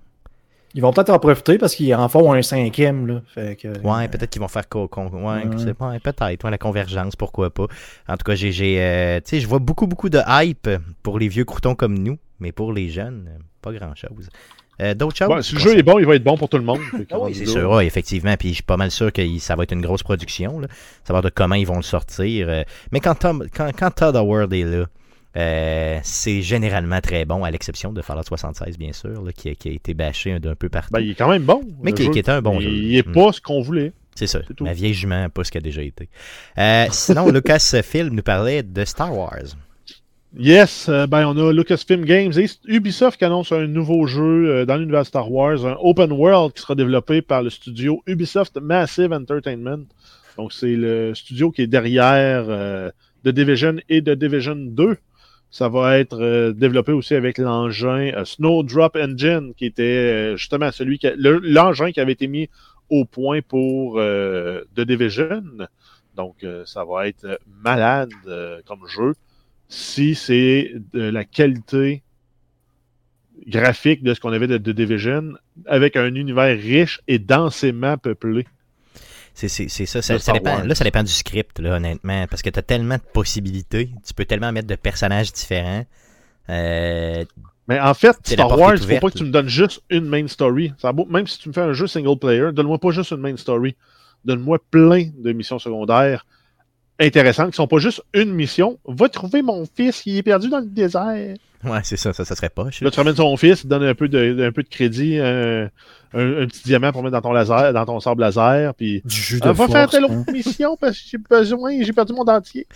Ils 0.74 0.82
vont 0.82 0.92
peut-être 0.92 1.10
en 1.10 1.18
profiter 1.18 1.58
parce 1.58 1.74
qu'ils 1.74 1.94
en 1.94 2.08
font 2.08 2.32
un 2.32 2.42
cinquième. 2.42 3.06
Là. 3.06 3.22
Fait 3.26 3.56
que, 3.56 3.68
ouais, 3.68 4.08
peut-être 4.08 4.30
qu'ils 4.30 4.42
vont 4.42 4.48
faire 4.48 4.68
co 4.68 4.88
ouais, 4.88 6.00
peut-être. 6.00 6.50
la 6.50 6.58
convergence, 6.58 7.16
pourquoi 7.16 7.50
pas. 7.50 7.66
En 8.08 8.16
tout 8.16 8.24
cas, 8.24 8.34
j'ai, 8.34 8.80
euh, 8.80 9.20
je 9.26 9.46
vois 9.46 9.58
beaucoup, 9.58 9.86
beaucoup 9.86 10.10
de 10.10 10.20
hype 10.28 10.68
pour 11.02 11.18
les 11.18 11.28
vieux 11.28 11.44
croutons 11.44 11.74
comme 11.74 11.98
nous, 11.98 12.18
mais 12.40 12.52
pour 12.52 12.72
les 12.72 12.90
jeunes, 12.90 13.30
pas 13.62 13.72
grand-chose. 13.72 14.28
Euh, 14.82 14.94
d'autres 14.94 15.16
choses? 15.16 15.46
si 15.46 15.54
le 15.54 15.60
jeu 15.60 15.78
est 15.78 15.82
bon, 15.82 15.98
il 15.98 16.04
va 16.04 16.16
être 16.16 16.24
bon 16.24 16.36
pour 16.36 16.48
tout 16.48 16.58
le 16.58 16.64
monde. 16.64 16.80
Ah 17.10 17.18
oui, 17.20 17.34
c'est 17.34 17.46
sûr, 17.46 17.80
effectivement. 17.80 18.36
Puis 18.36 18.50
je 18.50 18.54
suis 18.54 18.62
pas 18.62 18.76
mal 18.76 18.90
sûr 18.90 19.12
que 19.12 19.22
ça 19.38 19.56
va 19.56 19.62
être 19.62 19.72
une 19.72 19.80
grosse 19.80 20.02
production. 20.02 20.58
Là. 20.58 20.68
Savoir 21.04 21.22
de 21.22 21.30
comment 21.30 21.54
ils 21.54 21.66
vont 21.66 21.76
le 21.76 21.82
sortir. 21.82 22.48
Euh. 22.48 22.64
mais 22.92 23.00
quand 23.00 23.14
Todd, 23.14 23.48
quand, 23.54 23.70
quand 23.76 23.90
Todd 23.90 24.16
Howard 24.16 24.52
est 24.52 24.64
là, 24.64 24.86
euh, 25.36 25.98
c'est 26.02 26.40
généralement 26.40 27.00
très 27.00 27.26
bon, 27.26 27.44
à 27.44 27.50
l'exception 27.50 27.92
de 27.92 28.00
Fallout 28.00 28.22
76, 28.22 28.78
bien 28.78 28.92
sûr, 28.92 29.22
qui, 29.36 29.48
a, 29.48 29.52
été 29.52 29.92
bâché 29.92 30.38
d'un 30.40 30.54
peu 30.54 30.70
partout. 30.70 30.92
Ben, 30.92 31.00
il 31.00 31.10
est 31.10 31.14
quand 31.14 31.28
même 31.28 31.42
bon. 31.42 31.62
Mais 31.82 31.92
qui, 31.92 32.04
était 32.04 32.30
un 32.30 32.40
bon 32.40 32.58
jeu. 32.58 32.70
Il 32.70 32.92
n'est 32.92 33.02
pas 33.02 33.32
ce 33.32 33.40
qu'on 33.40 33.60
voulait. 33.60 33.92
C'est 34.14 34.26
ça. 34.26 34.40
Ma 34.60 34.72
vieille 34.72 34.94
jument, 34.94 35.28
pas 35.28 35.44
ce 35.44 35.50
qu'il 35.50 35.58
a 35.58 35.62
déjà 35.62 35.82
été. 35.82 36.08
Euh, 36.56 36.86
sinon, 36.90 37.28
Lucasfilm 37.32 38.14
nous 38.14 38.22
parlait 38.22 38.62
de 38.62 38.84
Star 38.86 39.14
Wars. 39.14 39.56
Yes, 40.38 40.88
euh, 40.88 41.06
ben 41.06 41.26
on 41.26 41.36
a 41.36 41.52
Lucasfilm 41.52 42.04
Games 42.04 42.32
et 42.36 42.46
Ubisoft 42.66 43.18
qui 43.18 43.24
annonce 43.24 43.52
un 43.52 43.66
nouveau 43.66 44.06
jeu 44.06 44.64
dans 44.66 44.76
l'univers 44.76 45.06
Star 45.06 45.30
Wars, 45.30 45.66
un 45.66 45.76
open 45.80 46.12
world 46.12 46.54
qui 46.54 46.62
sera 46.62 46.74
développé 46.74 47.22
par 47.22 47.42
le 47.42 47.50
studio 47.50 48.02
Ubisoft 48.06 48.56
Massive 48.58 49.12
Entertainment. 49.12 49.84
Donc 50.36 50.52
c'est 50.52 50.76
le 50.76 51.14
studio 51.14 51.50
qui 51.50 51.62
est 51.62 51.66
derrière 51.66 52.46
The 53.24 53.28
Division 53.28 53.76
et 53.88 54.02
The 54.02 54.10
Division 54.10 54.56
2. 54.56 54.96
Ça 55.50 55.68
va 55.68 55.98
être 55.98 56.20
euh, 56.20 56.52
développé 56.52 56.92
aussi 56.92 57.14
avec 57.14 57.38
l'engin 57.38 58.12
euh, 58.14 58.24
Snowdrop 58.24 58.96
Engine, 58.96 59.54
qui 59.56 59.66
était 59.66 59.82
euh, 59.82 60.36
justement 60.36 60.70
celui 60.72 60.98
qui 60.98 61.08
l'engin 61.16 61.92
qui 61.92 62.00
avait 62.00 62.12
été 62.12 62.26
mis 62.26 62.48
au 62.90 63.04
point 63.04 63.40
pour 63.42 63.96
The 63.96 64.80
Division. 64.80 65.42
Donc, 66.14 66.46
ça 66.64 66.84
va 66.84 67.08
être 67.08 67.40
malade 67.62 68.12
comme 68.64 68.86
jeu 68.86 69.14
si 69.68 70.14
c'est 70.14 70.72
de 70.92 71.02
la 71.02 71.24
qualité 71.24 72.04
graphique 73.46 74.04
de 74.04 74.14
ce 74.14 74.20
qu'on 74.20 74.32
avait 74.32 74.46
de 74.46 74.56
The 74.56 74.70
Division 74.70 75.32
avec 75.66 75.96
un 75.96 76.14
univers 76.14 76.56
riche 76.56 77.00
et 77.08 77.18
densément 77.18 77.98
peuplé. 77.98 78.46
C'est 79.36 79.86
ça. 79.86 80.00
ça, 80.00 80.32
dépend, 80.32 80.62
là, 80.62 80.74
ça 80.74 80.82
dépend 80.82 81.02
du 81.02 81.12
script, 81.12 81.58
là, 81.58 81.76
honnêtement. 81.76 82.26
Parce 82.26 82.40
que 82.40 82.48
tu 82.48 82.58
as 82.58 82.62
tellement 82.62 82.94
de 82.94 83.02
possibilités. 83.12 83.90
Tu 84.06 84.14
peux 84.14 84.24
tellement 84.24 84.50
mettre 84.50 84.66
de 84.66 84.76
personnages 84.76 85.30
différents. 85.30 85.84
Euh, 86.48 87.22
mais 87.68 87.78
en 87.78 87.92
fait, 87.92 88.16
Star 88.24 88.58
Wars, 88.58 88.76
il 88.76 88.94
faut 88.94 89.00
pas 89.00 89.10
que 89.10 89.18
tu 89.18 89.24
me 89.24 89.30
donnes 89.30 89.48
juste 89.48 89.82
une 89.90 90.06
main 90.06 90.26
story. 90.26 90.72
Ça 90.78 90.92
même 91.10 91.26
si 91.26 91.38
tu 91.38 91.48
me 91.48 91.52
fais 91.52 91.60
un 91.60 91.74
jeu 91.74 91.86
single 91.86 92.18
player, 92.18 92.52
donne-moi 92.52 92.78
pas 92.78 92.90
juste 92.92 93.10
une 93.10 93.18
main 93.18 93.36
story. 93.36 93.76
Donne-moi 94.24 94.58
plein 94.70 95.10
de 95.18 95.32
missions 95.32 95.58
secondaires 95.58 96.24
intéressantes 96.98 97.50
qui 97.50 97.56
sont 97.56 97.66
pas 97.66 97.78
juste 97.78 98.02
une 98.14 98.32
mission. 98.32 98.78
Va 98.86 99.10
trouver 99.10 99.42
mon 99.42 99.64
fils 99.66 100.00
qui 100.00 100.16
est 100.16 100.22
perdu 100.22 100.48
dans 100.48 100.60
le 100.60 100.66
désert. 100.66 101.36
Ouais, 101.64 101.80
c'est 101.82 101.96
ça, 101.96 102.12
ça, 102.12 102.24
ça 102.24 102.34
serait 102.36 102.48
pas. 102.48 102.68
Là, 102.80 102.90
tu 102.90 102.98
ramènes 102.98 103.14
ton 103.14 103.36
fils, 103.36 103.62
tu 103.62 103.66
donnes 103.66 103.84
un 103.84 103.94
peu 103.94 104.08
de, 104.08 104.46
un 104.46 104.52
peu 104.52 104.62
de 104.62 104.68
crédit, 104.68 105.18
un, 106.16 106.42
un, 106.42 106.46
petit 106.46 106.62
diamant 106.64 106.92
pour 106.92 107.02
mettre 107.02 107.12
dans 107.12 107.20
ton 107.20 107.32
laser, 107.32 107.72
dans 107.72 107.84
ton 107.84 108.00
sable 108.00 108.22
laser, 108.22 108.74
puis 108.74 109.02
du 109.04 109.38
ah, 109.42 109.52
va 109.52 109.68
faire 109.68 109.90
telle 109.90 110.04
autre 110.04 110.14
mission 110.32 110.76
parce 110.80 110.98
que 110.98 111.04
j'ai 111.10 111.18
besoin, 111.18 111.82
j'ai 111.82 111.92
perdu 111.92 112.12
mon 112.12 112.24
dentier. 112.24 112.66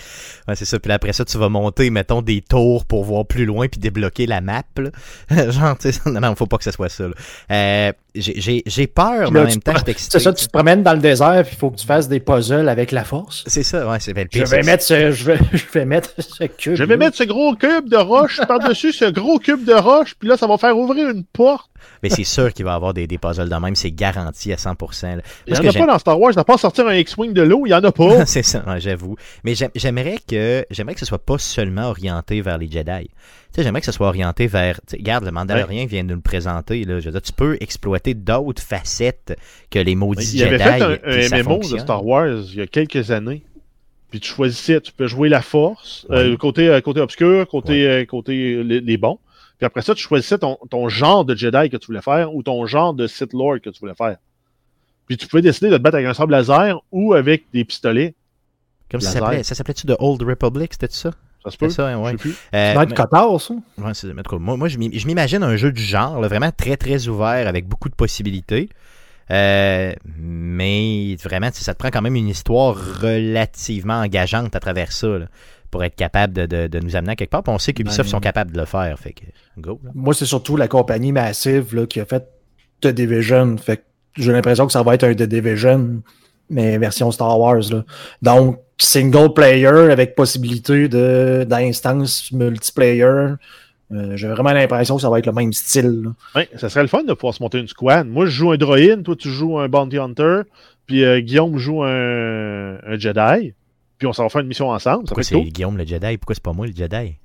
Ouais, 0.47 0.55
c'est 0.55 0.65
ça. 0.65 0.79
Puis 0.79 0.93
après 0.93 1.13
ça, 1.13 1.25
tu 1.25 1.39
vas 1.39 1.49
monter, 1.49 1.91
mettons, 1.91 2.23
des 2.23 2.43
tours 2.43 2.85
pour 2.85 3.05
voir 3.05 3.27
plus 3.27 3.47
loin 3.47 3.69
puis 3.69 3.81
débloquer 3.81 4.27
la 4.27 4.41
map. 4.41 4.63
Genre, 5.31 5.79
tu 5.79 5.93
sais, 5.93 6.01
non, 6.11 6.21
non, 6.21 6.35
faut 6.35 6.47
pas 6.47 6.59
que 6.59 6.65
ce 6.65 6.71
soit 6.71 6.89
ça. 6.89 7.05
Euh, 7.51 7.93
j'ai 8.15 8.87
peur, 8.87 9.31
mais 9.31 9.41
en 9.41 9.45
même 9.45 9.63
temps, 9.63 9.73
je 9.87 9.93
C'est 9.97 10.19
ça, 10.19 10.33
tu 10.33 10.47
te 10.47 10.51
promènes 10.51 10.83
dans 10.83 10.95
le 10.95 10.99
désert 10.99 11.43
puis 11.45 11.55
il 11.55 11.59
faut 11.59 11.71
que 11.71 11.77
tu 11.77 11.87
fasses 11.87 12.09
des 12.09 12.21
puzzles 12.21 12.69
avec 12.69 12.91
la 12.91 13.05
force. 13.05 13.45
C'est 13.47 13.63
ça, 13.63 13.89
ouais, 13.89 14.01
c'est 14.01 14.13
le 14.13 14.25
pire. 14.25 14.47
Je 14.47 14.51
vais 14.51 14.63
mettre 14.63 14.83
ce, 14.83 15.13
je 15.13 15.25
vais, 15.25 15.39
je 15.53 15.65
vais 15.73 15.85
mettre 15.85 16.15
ce 16.19 16.45
cube. 16.45 16.75
Je 16.75 16.85
vais 16.85 16.97
mettre 16.97 17.17
ce 17.17 17.25
gros 17.25 17.55
cube 17.55 17.89
de 17.89 17.97
roche 17.97 18.41
par-dessus 18.47 18.93
ce 18.93 19.05
gros 19.05 19.39
cube 19.39 19.65
de 19.65 19.75
roche, 19.75 20.15
puis 20.19 20.29
là, 20.29 20.37
ça 20.37 20.47
va 20.47 20.59
faire 20.59 20.77
ouvrir 20.77 21.09
une 21.09 21.25
porte. 21.25 21.70
Mais 22.03 22.11
c'est 22.11 22.25
sûr 22.25 22.53
qu'il 22.53 22.65
va 22.65 22.73
y 22.73 22.75
avoir 22.75 22.95
des, 22.95 23.07
des 23.07 23.19
puzzles 23.19 23.49
de 23.49 23.55
même, 23.57 23.75
c'est 23.75 23.91
garanti 23.91 24.53
à 24.53 24.57
100%. 24.57 25.21
Il 25.47 25.53
n'y 25.53 25.59
en 25.59 25.71
a 25.71 25.73
pas 25.73 25.87
dans 25.87 25.99
Star 25.99 26.21
Wars, 26.21 26.33
il 26.33 26.37
n'y 26.37 26.41
a 26.41 26.45
pas 26.45 26.59
sortir 26.59 26.87
un 26.87 26.95
X-Wing 26.95 27.33
de 27.33 27.43
l'eau, 27.43 27.63
il 27.67 27.71
n'y 27.71 27.75
en 27.75 27.85
a 27.85 27.93
pas. 27.93 28.27
c'est 28.27 28.43
ça, 28.43 28.65
j'avoue. 28.79 29.17
Mais 29.45 29.55
j'aimerais 29.75 30.19
que 30.27 30.65
j'aimerais 30.71 30.95
que 30.95 31.01
ce 31.01 31.07
soit 31.07 31.25
pas 31.25 31.39
seulement 31.39 31.89
orienté 31.89 32.41
vers 32.41 32.59
les 32.59 32.71
Jedi. 32.71 33.11
j'aimerais 33.57 33.81
que 33.81 33.87
ce 33.87 33.93
soit 33.93 34.09
orienté 34.09 34.47
vers. 34.47 34.81
Regarde, 34.93 35.25
le 35.25 35.31
Mandalorian 35.31 35.87
vient 35.87 36.05
de 36.05 36.09
nous 36.09 36.17
le 36.17 36.21
présenter. 36.21 36.85
Là. 36.85 37.01
Je 37.01 37.11
tu 37.11 37.33
peux 37.33 37.59
exploiter 37.61 38.15
d'autres 38.15 38.63
facettes 38.63 39.37
que 39.71 39.79
les 39.79 39.95
maudits 39.95 40.39
Jedi. 40.39 40.55
Il 40.55 40.63
avait 40.63 40.99
fait 40.99 41.37
un, 41.37 41.43
MMO 41.43 41.59
de 41.59 41.79
Star 41.79 42.05
Wars 42.05 42.39
il 42.53 42.57
y 42.57 42.63
a 42.63 42.67
quelques 42.67 43.11
années. 43.11 43.43
Puis 44.11 44.21
tu 44.21 44.29
choisissais, 44.29 44.81
tu 44.81 44.93
peux 44.93 45.07
jouer 45.07 45.29
la 45.29 45.41
force, 45.41 46.07
euh, 46.11 46.37
côté, 46.37 46.69
euh, 46.69 46.81
côté 46.81 47.01
obscur, 47.01 47.47
côté, 47.47 47.87
euh, 47.87 48.05
côté 48.05 48.63
les 48.65 48.97
bons. 48.97 49.19
Puis 49.61 49.67
après 49.67 49.83
ça, 49.83 49.95
tu 49.95 50.03
choisissais 50.03 50.39
ton, 50.39 50.57
ton, 50.71 50.89
genre 50.89 51.27
de 51.27 51.35
Jedi 51.35 51.69
que 51.69 51.77
tu 51.77 51.89
voulais 51.89 52.01
faire 52.01 52.35
ou 52.35 52.43
ton 52.43 52.65
genre 52.65 52.95
de 52.95 53.07
Sith 53.07 53.35
Lord 53.35 53.61
que 53.61 53.69
tu 53.69 53.79
voulais 53.79 53.95
faire. 53.95 54.17
Puis 55.07 55.19
tu 55.19 55.27
pouvais 55.27 55.43
décider 55.43 55.69
de 55.69 55.77
te 55.77 55.83
battre 55.83 55.97
avec 55.97 56.07
un 56.07 56.15
sable 56.15 56.33
laser 56.33 56.81
ou 56.91 57.13
avec 57.13 57.45
des 57.53 57.67
pistolets. 57.67 58.15
Comme 58.91 59.03
ça 59.03 59.11
s'appelait. 59.11 59.43
Ça 59.43 59.55
s'appelait-tu 59.55 59.87
The 59.87 59.97
Old 59.99 60.23
Republic, 60.23 60.73
c'était 60.73 60.89
ça? 60.91 61.11
Ça 61.45 61.51
se 61.51 61.59
peut. 61.59 61.69
Ça, 61.69 61.99
ouais. 61.99 62.15
Euh, 62.15 62.73
ça 62.73 62.75
va 62.75 62.85
être 62.85 62.95
Qatar, 62.95 63.39
ça? 63.39 63.55
Ouais, 63.77 63.93
c'est, 63.93 64.15
moi, 64.39 64.57
moi 64.57 64.69
je 64.69 64.79
m'imagine 64.79 65.43
un 65.43 65.57
jeu 65.57 65.73
du 65.73 65.83
genre, 65.83 66.23
vraiment 66.23 66.53
très, 66.53 66.79
très 66.79 67.09
ouvert, 67.09 67.47
avec 67.47 67.69
beaucoup 67.69 67.91
de 67.91 67.95
possibilités. 67.95 68.71
Euh, 69.31 69.93
mais 70.17 71.17
vraiment, 71.23 71.51
ça 71.53 71.75
te 71.75 71.79
prend 71.79 71.91
quand 71.91 72.03
même 72.03 72.17
une 72.17 72.29
histoire 72.29 72.75
relativement 73.03 74.01
engageante 74.01 74.57
à 74.57 74.61
travers 74.61 74.91
ça. 74.91 75.19
Là 75.19 75.27
pour 75.71 75.85
être 75.85 75.95
capable 75.95 76.33
de, 76.33 76.67
de, 76.67 76.81
nous 76.81 76.97
amener 76.97 77.13
à 77.13 77.17
quelque 77.17 77.31
part. 77.31 77.43
on 77.47 77.59
sait 77.59 77.73
qu'Ubisoft 77.73 78.09
ben, 78.09 78.11
sont 78.11 78.21
capables 78.21 78.53
de 78.53 78.59
le 78.59 78.65
faire. 78.65 78.99
Fait 78.99 79.13
que, 79.13 79.25
go, 79.59 79.81
Moi, 79.95 80.15
c'est 80.15 80.27
surtout 80.27 80.57
la 80.57 80.69
compagnie 80.69 81.13
massive 81.13 81.75
là, 81.75 81.87
qui 81.87 82.01
a 82.01 82.05
fait 82.05 82.27
The 82.81 82.89
Division. 82.89 83.57
Fait 83.57 83.85
j'ai 84.17 84.33
l'impression 84.33 84.67
que 84.67 84.73
ça 84.73 84.83
va 84.83 84.95
être 84.95 85.05
un 85.05 85.15
The 85.15 85.23
Division, 85.23 86.03
mais 86.49 86.79
version 86.79 87.11
Star 87.13 87.39
Wars. 87.39 87.71
Là. 87.71 87.85
Donc, 88.23 88.59
single 88.79 89.33
player 89.33 89.67
avec 89.69 90.15
possibilité 90.15 90.89
de 90.89 91.45
d'instance 91.49 92.33
multiplayer. 92.33 93.37
Euh, 93.93 94.17
j'ai 94.17 94.29
vraiment 94.29 94.53
l'impression 94.53 94.97
que 94.97 95.03
ça 95.03 95.11
va 95.11 95.19
être 95.19 95.27
le 95.27 95.33
même 95.33 95.53
style. 95.53 96.11
Oui, 96.35 96.43
ça 96.57 96.69
serait 96.69 96.83
le 96.83 96.89
fun 96.89 97.03
de 97.03 97.13
pouvoir 97.13 97.35
se 97.35 97.43
monter 97.43 97.59
une 97.59 97.69
squad. 97.69 98.07
Moi, 98.07 98.27
je 98.27 98.31
joue 98.31 98.53
un 98.53 98.57
droïde, 98.57 99.03
toi, 99.03 99.17
tu 99.17 99.29
joues 99.29 99.59
un 99.59 99.69
bounty 99.69 99.99
hunter, 99.99 100.43
puis 100.87 101.05
euh, 101.05 101.21
Guillaume 101.21 101.57
joue 101.59 101.83
un, 101.83 102.79
un 102.85 102.99
Jedi 102.99 103.53
puis 104.01 104.09
on 104.09 104.15
s'en 104.15 104.25
va 104.25 104.31
faire 104.31 104.41
une 104.41 104.49
mission 104.49 104.71
ensemble. 104.71 105.05
Pourquoi 105.05 105.23
c'est 105.23 105.39
Guillaume 105.41 105.77
le 105.77 105.85
Jedi? 105.85 106.17
Pourquoi 106.17 106.35
c'est 106.35 106.43
pas 106.43 106.55
moi 106.55 106.67
le 106.67 106.75
Jedi? 106.75 107.17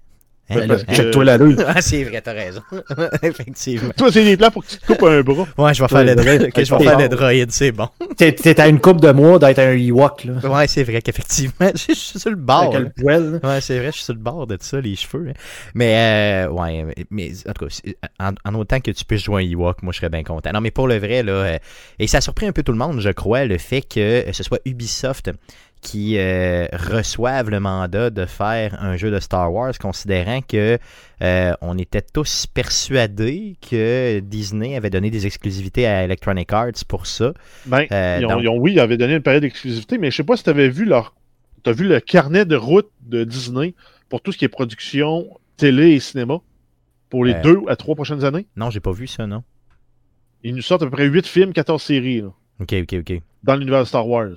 Hein, 0.47 0.67
ben, 0.67 1.11
toi 1.11 1.25
la 1.25 1.37
rue. 1.37 1.55
ah, 1.67 1.81
c'est 1.81 2.03
vrai, 2.03 2.21
t'as 2.21 2.33
raison. 2.33 2.61
Effectivement. 3.23 3.89
Toi, 3.97 4.11
c'est 4.11 4.23
des 4.23 4.37
plans 4.37 4.51
pour 4.51 4.63
que 4.63 4.69
tu 4.69 4.77
te 4.77 4.85
coupes 4.85 5.01
un 5.03 5.21
bras. 5.21 5.47
Ouais, 5.57 5.73
je 5.73 5.81
vais 5.81 5.87
faire 5.87 6.03
le 6.03 6.13
droïde. 6.15 6.51
je 6.55 6.75
vais 6.75 6.83
faire 6.83 6.99
le 6.99 7.09
droïde, 7.09 7.51
c'est 7.51 7.71
bon. 7.71 7.87
T'es 8.15 8.61
à 8.61 8.67
une 8.67 8.79
coupe 8.79 9.01
de 9.01 9.11
mois 9.11 9.39
d'être 9.39 9.57
un 9.57 9.71
Ewok, 9.71 10.25
là. 10.25 10.33
Ouais, 10.47 10.67
c'est 10.67 10.83
vrai 10.83 11.01
qu'effectivement, 11.01 11.71
je 11.73 11.93
suis 11.93 12.19
sur 12.19 12.29
le 12.29 12.35
bord. 12.35 12.75
Avec 12.75 12.93
le 12.95 13.03
poil. 13.03 13.39
Ouais, 13.43 13.59
c'est 13.59 13.79
vrai, 13.79 13.87
je 13.87 13.95
suis 13.95 14.03
sur 14.03 14.13
le 14.13 14.19
bord 14.19 14.45
de 14.45 14.57
ça, 14.59 14.79
les 14.79 14.95
cheveux. 14.95 15.29
Hein. 15.29 15.33
Mais, 15.73 16.45
euh, 16.45 16.51
ouais, 16.51 16.93
mais 17.09 17.31
en 17.49 17.53
tout 17.53 17.65
cas, 17.65 18.31
en, 18.45 18.53
autant 18.53 18.79
que 18.79 18.91
tu 18.91 19.03
puisses 19.03 19.23
jouer 19.23 19.43
un 19.43 19.51
Ewok, 19.51 19.81
moi, 19.81 19.93
je 19.93 19.97
serais 19.97 20.09
bien 20.09 20.23
content. 20.23 20.51
Non, 20.53 20.61
mais 20.61 20.71
pour 20.71 20.87
le 20.87 20.99
vrai, 20.99 21.23
là, 21.23 21.31
euh, 21.31 21.57
et 21.97 22.05
ça 22.05 22.19
a 22.19 22.21
surpris 22.21 22.45
un 22.45 22.51
peu 22.51 22.61
tout 22.61 22.71
le 22.71 22.77
monde, 22.77 22.99
je 22.99 23.09
crois, 23.09 23.45
le 23.45 23.57
fait 23.57 23.81
que 23.81 24.25
ce 24.31 24.43
soit 24.43 24.59
Ubisoft 24.65 25.31
qui 25.85 26.17
euh, 26.17 26.65
reçoivent 26.73 27.51
le 27.51 27.59
mandat 27.59 28.09
de 28.09 28.25
faire 28.25 28.75
un 28.81 28.97
jeu 28.97 29.11
de 29.11 29.19
Star 29.19 29.53
Wars, 29.53 29.77
considérant 29.79 30.41
que 30.41 30.79
euh, 31.21 31.53
on 31.61 31.77
était 31.77 32.01
tous 32.01 32.47
persuadés 32.47 33.55
que 33.61 34.19
Disney 34.19 34.75
avait 34.75 34.89
donné 34.89 35.11
des 35.11 35.27
exclusivités 35.27 35.85
à 35.85 36.03
Electronic 36.03 36.51
Arts 36.51 36.83
pour 36.87 37.05
ça. 37.05 37.33
Ben, 37.67 37.85
euh, 37.91 38.19
oui, 38.57 38.73
ils 38.73 38.79
avaient 38.79 38.97
donné 38.97 39.13
une 39.13 39.21
période 39.21 39.43
d'exclusivité, 39.43 39.99
mais 39.99 40.09
je 40.09 40.17
sais 40.17 40.23
pas 40.23 40.35
si 40.35 40.43
tu 40.43 40.49
avais 40.49 40.69
vu 40.69 40.85
leur. 40.85 41.13
As 41.67 41.71
vu 41.71 41.87
le 41.87 41.99
carnet 41.99 42.45
de 42.45 42.55
route 42.55 42.89
de 43.01 43.23
Disney 43.23 43.75
pour 44.09 44.21
tout 44.21 44.31
ce 44.31 44.37
qui 44.39 44.45
est 44.45 44.49
production, 44.49 45.27
télé 45.57 45.91
et 45.91 45.99
cinéma 45.99 46.39
pour 47.09 47.25
les 47.25 47.35
deux 47.35 47.61
à 47.67 47.75
trois 47.75 47.95
prochaines 47.95 48.23
années? 48.23 48.47
Non, 48.55 48.69
j'ai 48.71 48.79
pas 48.79 48.91
vu 48.91 49.07
ça, 49.07 49.25
non. 49.27 49.43
Ils 50.43 50.55
nous 50.55 50.61
sortent 50.61 50.83
à 50.83 50.85
peu 50.85 50.91
près 50.91 51.05
huit 51.05 51.25
films, 51.25 51.53
14 51.53 51.81
séries. 51.81 52.21
OK, 52.23 52.73
OK, 52.73 52.95
OK. 52.99 53.21
Dans 53.43 53.55
l'univers 53.55 53.81
de 53.81 53.85
Star 53.85 54.07
Wars. 54.07 54.35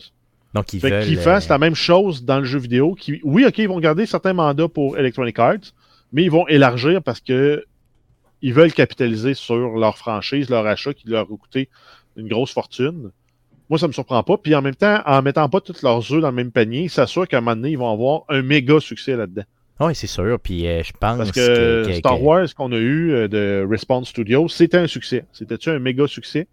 Donc, 0.55 0.73
ils 0.73 0.81
fait 0.81 0.91
veulent. 0.91 1.05
qu'ils 1.05 1.19
fassent 1.19 1.49
la 1.49 1.59
même 1.59 1.75
chose 1.75 2.25
dans 2.25 2.39
le 2.39 2.45
jeu 2.45 2.59
vidéo. 2.59 2.95
Qui, 2.95 3.21
oui, 3.23 3.45
OK, 3.47 3.59
ils 3.59 3.69
vont 3.69 3.81
garder 3.81 4.07
certains 4.07 4.33
mandats 4.33 4.69
pour 4.69 4.99
Electronic 4.99 5.39
Arts, 5.39 5.73
mais 6.13 6.25
ils 6.25 6.31
vont 6.31 6.47
élargir 6.49 7.03
parce 7.03 7.21
que 7.21 7.65
ils 8.41 8.55
veulent 8.55 8.73
capitaliser 8.73 9.35
sur 9.35 9.77
leur 9.77 9.99
franchise, 9.99 10.49
leur 10.49 10.67
achat 10.67 10.95
qui 10.95 11.09
leur 11.09 11.23
a 11.23 11.37
coûté 11.37 11.69
une 12.17 12.29
grosse 12.29 12.53
fortune. 12.53 13.11
Moi, 13.69 13.79
ça 13.79 13.89
me 13.89 13.93
surprend 13.93 14.23
pas. 14.23 14.39
Puis 14.39 14.55
en 14.55 14.63
même 14.63 14.75
temps, 14.75 15.03
en 15.05 15.23
mettant 15.23 15.49
pas 15.49 15.61
tous 15.61 15.83
leurs 15.83 16.13
œufs 16.13 16.23
dans 16.23 16.31
le 16.31 16.37
même 16.37 16.53
panier, 16.53 16.83
ils 16.83 16.91
s'assurent 16.91 17.29
qu'à 17.29 17.39
un 17.39 17.41
moment 17.41 17.57
donné, 17.57 17.71
ils 17.71 17.79
vont 17.79 17.93
avoir 17.93 18.23
un 18.29 18.43
méga 18.43 18.81
succès 18.81 19.17
là-dedans. 19.17 19.43
Oui, 19.81 19.95
c'est 19.95 20.07
sûr. 20.07 20.39
Puis 20.41 20.67
euh, 20.67 20.83
je 20.83 20.93
pense 20.93 21.19
Parce 21.19 21.33
que, 21.33 21.93
Star 21.95 22.23
Wars 22.23 22.53
qu'on 22.57 22.73
a 22.73 22.77
eu 22.77 23.13
euh, 23.13 23.29
de 23.29 23.67
Respawn 23.69 24.05
Studios, 24.05 24.49
c'était 24.49 24.79
un 24.79 24.87
succès. 24.87 25.25
C'était-tu 25.33 25.71
un 25.71 25.79
méga 25.79 26.07
succès? 26.07 26.49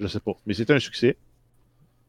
Je 0.00 0.06
sais 0.06 0.20
pas. 0.20 0.32
Mais 0.46 0.54
c'était 0.54 0.74
un 0.74 0.78
succès. 0.78 1.16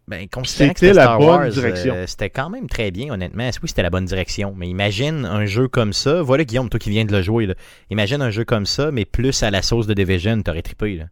Ben, 0.07 0.25
considérant 0.29 0.71
que 0.73 0.79
c'était 0.79 0.93
la 0.93 1.17
bonne 1.17 1.27
Wars, 1.27 1.49
direction. 1.49 1.93
Euh, 1.93 2.05
c'était 2.07 2.29
quand 2.29 2.49
même 2.49 2.69
très 2.69 2.91
bien, 2.91 3.13
honnêtement. 3.13 3.49
Oui, 3.61 3.67
c'était 3.67 3.83
la 3.83 3.89
bonne 3.89 4.05
direction? 4.05 4.53
Mais 4.55 4.69
imagine 4.69 5.25
un 5.25 5.45
jeu 5.45 5.67
comme 5.67 5.91
ça. 5.91 6.21
Voilà, 6.21 6.45
Guillaume, 6.45 6.69
toi 6.69 6.79
qui 6.79 6.89
viens 6.89 7.03
de 7.03 7.11
le 7.11 7.21
jouer. 7.21 7.45
Là. 7.45 7.55
Imagine 7.89 8.21
un 8.21 8.29
jeu 8.29 8.45
comme 8.45 8.65
ça, 8.65 8.89
mais 8.89 9.03
plus 9.03 9.43
à 9.43 9.51
la 9.51 9.61
sauce 9.61 9.85
de 9.85 9.93
Division, 9.93 10.41
t'aurais 10.41 10.61
trippé. 10.61 10.95
Là. 10.95 11.05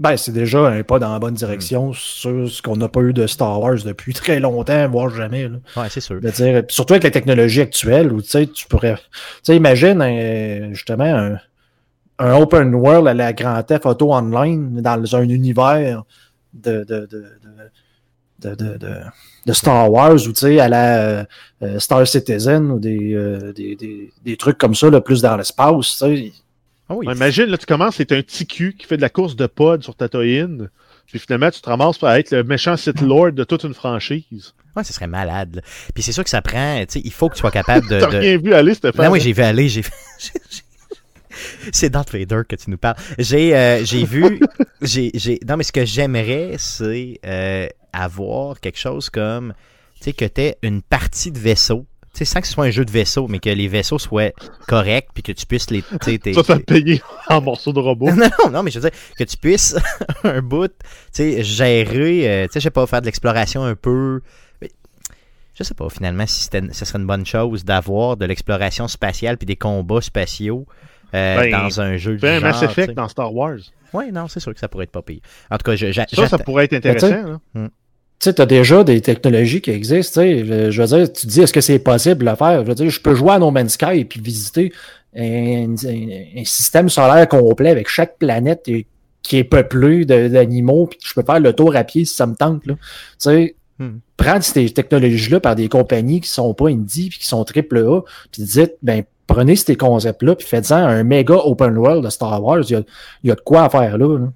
Ben, 0.00 0.16
c'est 0.16 0.32
déjà 0.32 0.66
un 0.66 0.82
pas 0.82 0.98
dans 0.98 1.12
la 1.12 1.20
bonne 1.20 1.34
direction 1.34 1.90
mm. 1.90 1.94
sur 1.94 2.50
ce 2.50 2.60
qu'on 2.60 2.76
n'a 2.76 2.88
pas 2.88 3.02
eu 3.02 3.12
de 3.12 3.28
Star 3.28 3.60
Wars 3.60 3.84
depuis 3.84 4.12
très 4.14 4.40
longtemps, 4.40 4.88
voire 4.88 5.10
jamais. 5.10 5.48
Là. 5.48 5.58
Ouais, 5.76 5.88
c'est 5.88 6.00
sûr. 6.00 6.20
dire, 6.20 6.64
surtout 6.68 6.94
avec 6.94 7.04
la 7.04 7.12
technologie 7.12 7.60
actuelle, 7.60 8.12
où 8.12 8.20
tu 8.20 8.66
pourrais. 8.68 8.96
Tu 8.96 9.02
sais, 9.44 9.56
imagine 9.56 10.72
justement 10.72 11.04
un, 11.04 11.38
un, 12.18 12.34
open 12.34 12.74
world 12.74 13.06
à 13.06 13.14
la 13.14 13.32
Grand 13.32 13.62
Theft 13.62 13.86
Auto 13.86 14.12
Online 14.12 14.80
dans 14.80 15.14
un 15.14 15.28
univers 15.28 16.02
de, 16.52 16.84
de, 16.84 17.06
de, 17.06 17.06
de, 17.06 17.51
de 18.46 19.52
Star 19.52 19.90
Wars 19.90 20.14
ou 20.14 20.32
tu 20.32 20.40
sais, 20.40 20.60
à 20.60 20.68
la 20.68 21.26
euh, 21.62 21.78
Star 21.78 22.06
Citizen 22.06 22.70
ou 22.70 22.78
des, 22.78 23.14
euh, 23.14 23.52
des, 23.52 23.76
des, 23.76 24.12
des, 24.24 24.36
trucs 24.36 24.58
comme 24.58 24.74
ça, 24.74 24.90
le 24.90 25.00
plus 25.00 25.22
dans 25.22 25.36
l'espace. 25.36 25.98
Tu 25.98 26.16
sais 26.16 26.32
Oh 26.88 27.02
imagine, 27.02 27.46
là, 27.46 27.56
tu 27.56 27.66
commences, 27.66 27.96
c'est 27.96 28.12
un 28.12 28.22
TQ 28.22 28.74
qui 28.78 28.86
fait 28.86 28.96
de 28.96 29.02
la 29.02 29.08
course 29.08 29.34
de 29.34 29.46
pod 29.46 29.82
sur 29.82 29.94
Tatooine. 29.94 30.68
Puis 31.06 31.18
finalement, 31.18 31.50
tu 31.50 31.60
te 31.60 31.68
ramasses 31.68 31.98
pour 31.98 32.10
être 32.10 32.32
le 32.32 32.44
méchant 32.44 32.76
Sith 32.76 33.00
Lord 33.00 33.32
de 33.32 33.44
toute 33.44 33.64
une 33.64 33.74
franchise. 33.74 34.54
Ouais, 34.76 34.84
ce 34.84 34.92
serait 34.92 35.06
malade. 35.06 35.62
Puis 35.94 36.02
c'est 36.02 36.12
sûr 36.12 36.24
que 36.24 36.30
ça 36.30 36.42
prend, 36.42 36.80
tu 36.80 36.86
sais, 36.88 37.00
il 37.04 37.12
faut 37.12 37.28
que 37.28 37.34
tu 37.34 37.40
sois 37.40 37.50
capable 37.50 37.88
de. 37.88 38.00
T'as 38.00 38.08
rien 38.08 38.38
vu 38.38 38.54
aller, 38.54 38.74
Stéphane? 38.74 39.06
Non, 39.06 39.12
oui, 39.12 39.20
j'ai 39.20 39.32
vu 39.32 39.42
aller, 39.42 39.68
j'ai 39.68 39.82
c'est 41.72 41.90
Darth 41.90 42.12
Vader 42.12 42.42
que 42.48 42.56
tu 42.56 42.70
nous 42.70 42.78
parles. 42.78 42.96
J'ai 43.18 43.56
euh, 43.56 43.82
vu. 43.82 44.40
j'ai. 44.82 45.40
Non, 45.46 45.56
mais 45.56 45.64
ce 45.64 45.72
que 45.72 45.84
j'aimerais, 45.84 46.56
c'est 46.58 47.20
euh, 47.24 47.68
avoir 47.92 48.60
quelque 48.60 48.78
chose 48.78 49.10
comme. 49.10 49.54
Tu 50.00 50.10
sais, 50.10 50.12
que 50.12 50.24
tu 50.24 50.52
une 50.62 50.82
partie 50.82 51.30
de 51.30 51.38
vaisseau 51.38 51.86
tu 52.12 52.18
sais, 52.18 52.24
sans 52.26 52.42
que 52.42 52.46
ce 52.46 52.52
soit 52.52 52.66
un 52.66 52.70
jeu 52.70 52.84
de 52.84 52.90
vaisseau, 52.90 53.26
mais 53.26 53.38
que 53.38 53.48
les 53.48 53.68
vaisseaux 53.68 53.98
soient 53.98 54.32
corrects, 54.68 55.08
puis 55.14 55.22
que 55.22 55.32
tu 55.32 55.46
puisses 55.46 55.70
les. 55.70 55.82
Ça, 56.34 56.44
ça 56.44 56.58
payer 56.58 57.00
en 57.30 57.40
morceaux 57.40 57.72
de 57.72 57.80
robot. 57.80 58.10
non, 58.10 58.28
non, 58.44 58.50
non, 58.50 58.62
mais 58.62 58.70
je 58.70 58.80
veux 58.80 58.90
dire, 58.90 58.98
que 59.16 59.24
tu 59.24 59.38
puisses, 59.38 59.76
un 60.24 60.42
bout, 60.42 60.68
tu 60.68 60.74
sais, 61.12 61.42
gérer, 61.42 62.28
euh, 62.28 62.46
tu 62.46 62.52
sais, 62.52 62.60
je 62.60 62.64
sais 62.64 62.70
pas, 62.70 62.86
faire 62.86 63.00
de 63.00 63.06
l'exploration 63.06 63.64
un 63.64 63.74
peu. 63.74 64.20
Je 65.54 65.64
sais 65.64 65.74
pas, 65.74 65.88
finalement, 65.88 66.26
si 66.26 66.48
ce 66.72 66.84
serait 66.84 66.98
une 66.98 67.06
bonne 67.06 67.26
chose 67.26 67.64
d'avoir 67.64 68.16
de 68.16 68.26
l'exploration 68.26 68.88
spatiale 68.88 69.38
puis 69.38 69.46
des 69.46 69.56
combats 69.56 70.00
spatiaux 70.00 70.66
euh, 71.14 71.36
ben, 71.36 71.50
dans 71.50 71.80
un 71.80 71.96
jeu 71.96 72.16
de 72.16 72.26
un 72.26 72.40
Mass 72.40 72.62
Effect 72.62 72.94
dans 72.94 73.08
Star 73.08 73.34
Wars. 73.34 73.58
Oui, 73.92 74.10
non, 74.12 74.28
c'est 74.28 74.40
sûr 74.40 74.54
que 74.54 74.60
ça 74.60 74.68
pourrait 74.68 74.84
être 74.84 74.92
pas 74.92 75.02
pire. 75.02 75.20
En 75.50 75.58
tout 75.58 75.70
cas, 75.70 75.76
je, 75.76 75.92
ça, 75.92 76.28
ça 76.28 76.38
pourrait 76.38 76.64
être 76.64 76.72
intéressant. 76.72 77.40
Hmm 77.54 77.68
tu 78.22 78.28
sais, 78.28 78.34
tu 78.34 78.42
as 78.42 78.46
déjà 78.46 78.84
des 78.84 79.00
technologies 79.00 79.60
qui 79.60 79.72
existent. 79.72 80.22
Je, 80.22 80.70
je 80.70 80.82
veux 80.82 80.96
dire, 80.96 81.12
tu 81.12 81.22
te 81.22 81.26
dis, 81.26 81.40
est-ce 81.40 81.52
que 81.52 81.60
c'est 81.60 81.80
possible 81.80 82.24
de 82.24 82.30
le 82.30 82.36
faire? 82.36 82.62
Je 82.62 82.68
veux 82.68 82.74
dire, 82.76 82.88
je 82.88 83.00
peux 83.00 83.16
jouer 83.16 83.32
à 83.32 83.40
No 83.40 83.50
Man's 83.50 83.72
Sky 83.72 83.98
et 83.98 84.04
puis 84.04 84.20
visiter 84.20 84.72
un, 85.16 85.74
système 86.44 86.88
solaire 86.88 87.26
complet 87.26 87.70
avec 87.70 87.88
chaque 87.88 88.18
planète 88.18 88.70
qui 89.22 89.36
est 89.36 89.44
peuplée 89.44 90.04
d'animaux, 90.04 90.86
puis 90.86 91.00
je 91.04 91.14
peux 91.14 91.24
faire 91.24 91.40
le 91.40 91.52
tour 91.52 91.74
à 91.74 91.82
pied 91.82 92.04
si 92.04 92.14
ça 92.14 92.28
me 92.28 92.36
tente. 92.36 92.62
Tu 92.62 92.74
sais, 93.18 93.56
hmm. 93.80 93.96
prendre 94.16 94.44
ces 94.44 94.70
technologies-là 94.70 95.40
par 95.40 95.56
des 95.56 95.68
compagnies 95.68 96.20
qui 96.20 96.28
sont 96.28 96.54
pas 96.54 96.68
indie 96.68 97.08
puis 97.08 97.18
qui 97.18 97.26
sont 97.26 97.42
triple 97.42 97.78
A, 97.78 98.02
puis 98.30 98.44
dites, 98.44 98.76
ben, 98.82 99.02
prenez 99.32 99.56
ces 99.56 99.76
concepts-là, 99.76 100.36
puis 100.36 100.46
faites-en 100.46 100.76
un 100.76 101.02
méga 101.04 101.34
open 101.34 101.76
world 101.78 102.04
de 102.04 102.10
Star 102.10 102.42
Wars. 102.42 102.62
Il 102.68 102.72
y 102.72 102.76
a, 102.76 102.82
il 103.22 103.28
y 103.28 103.30
a 103.30 103.34
de 103.34 103.40
quoi 103.40 103.68
faire 103.70 103.98
là. 103.98 104.18
là. 104.18 104.26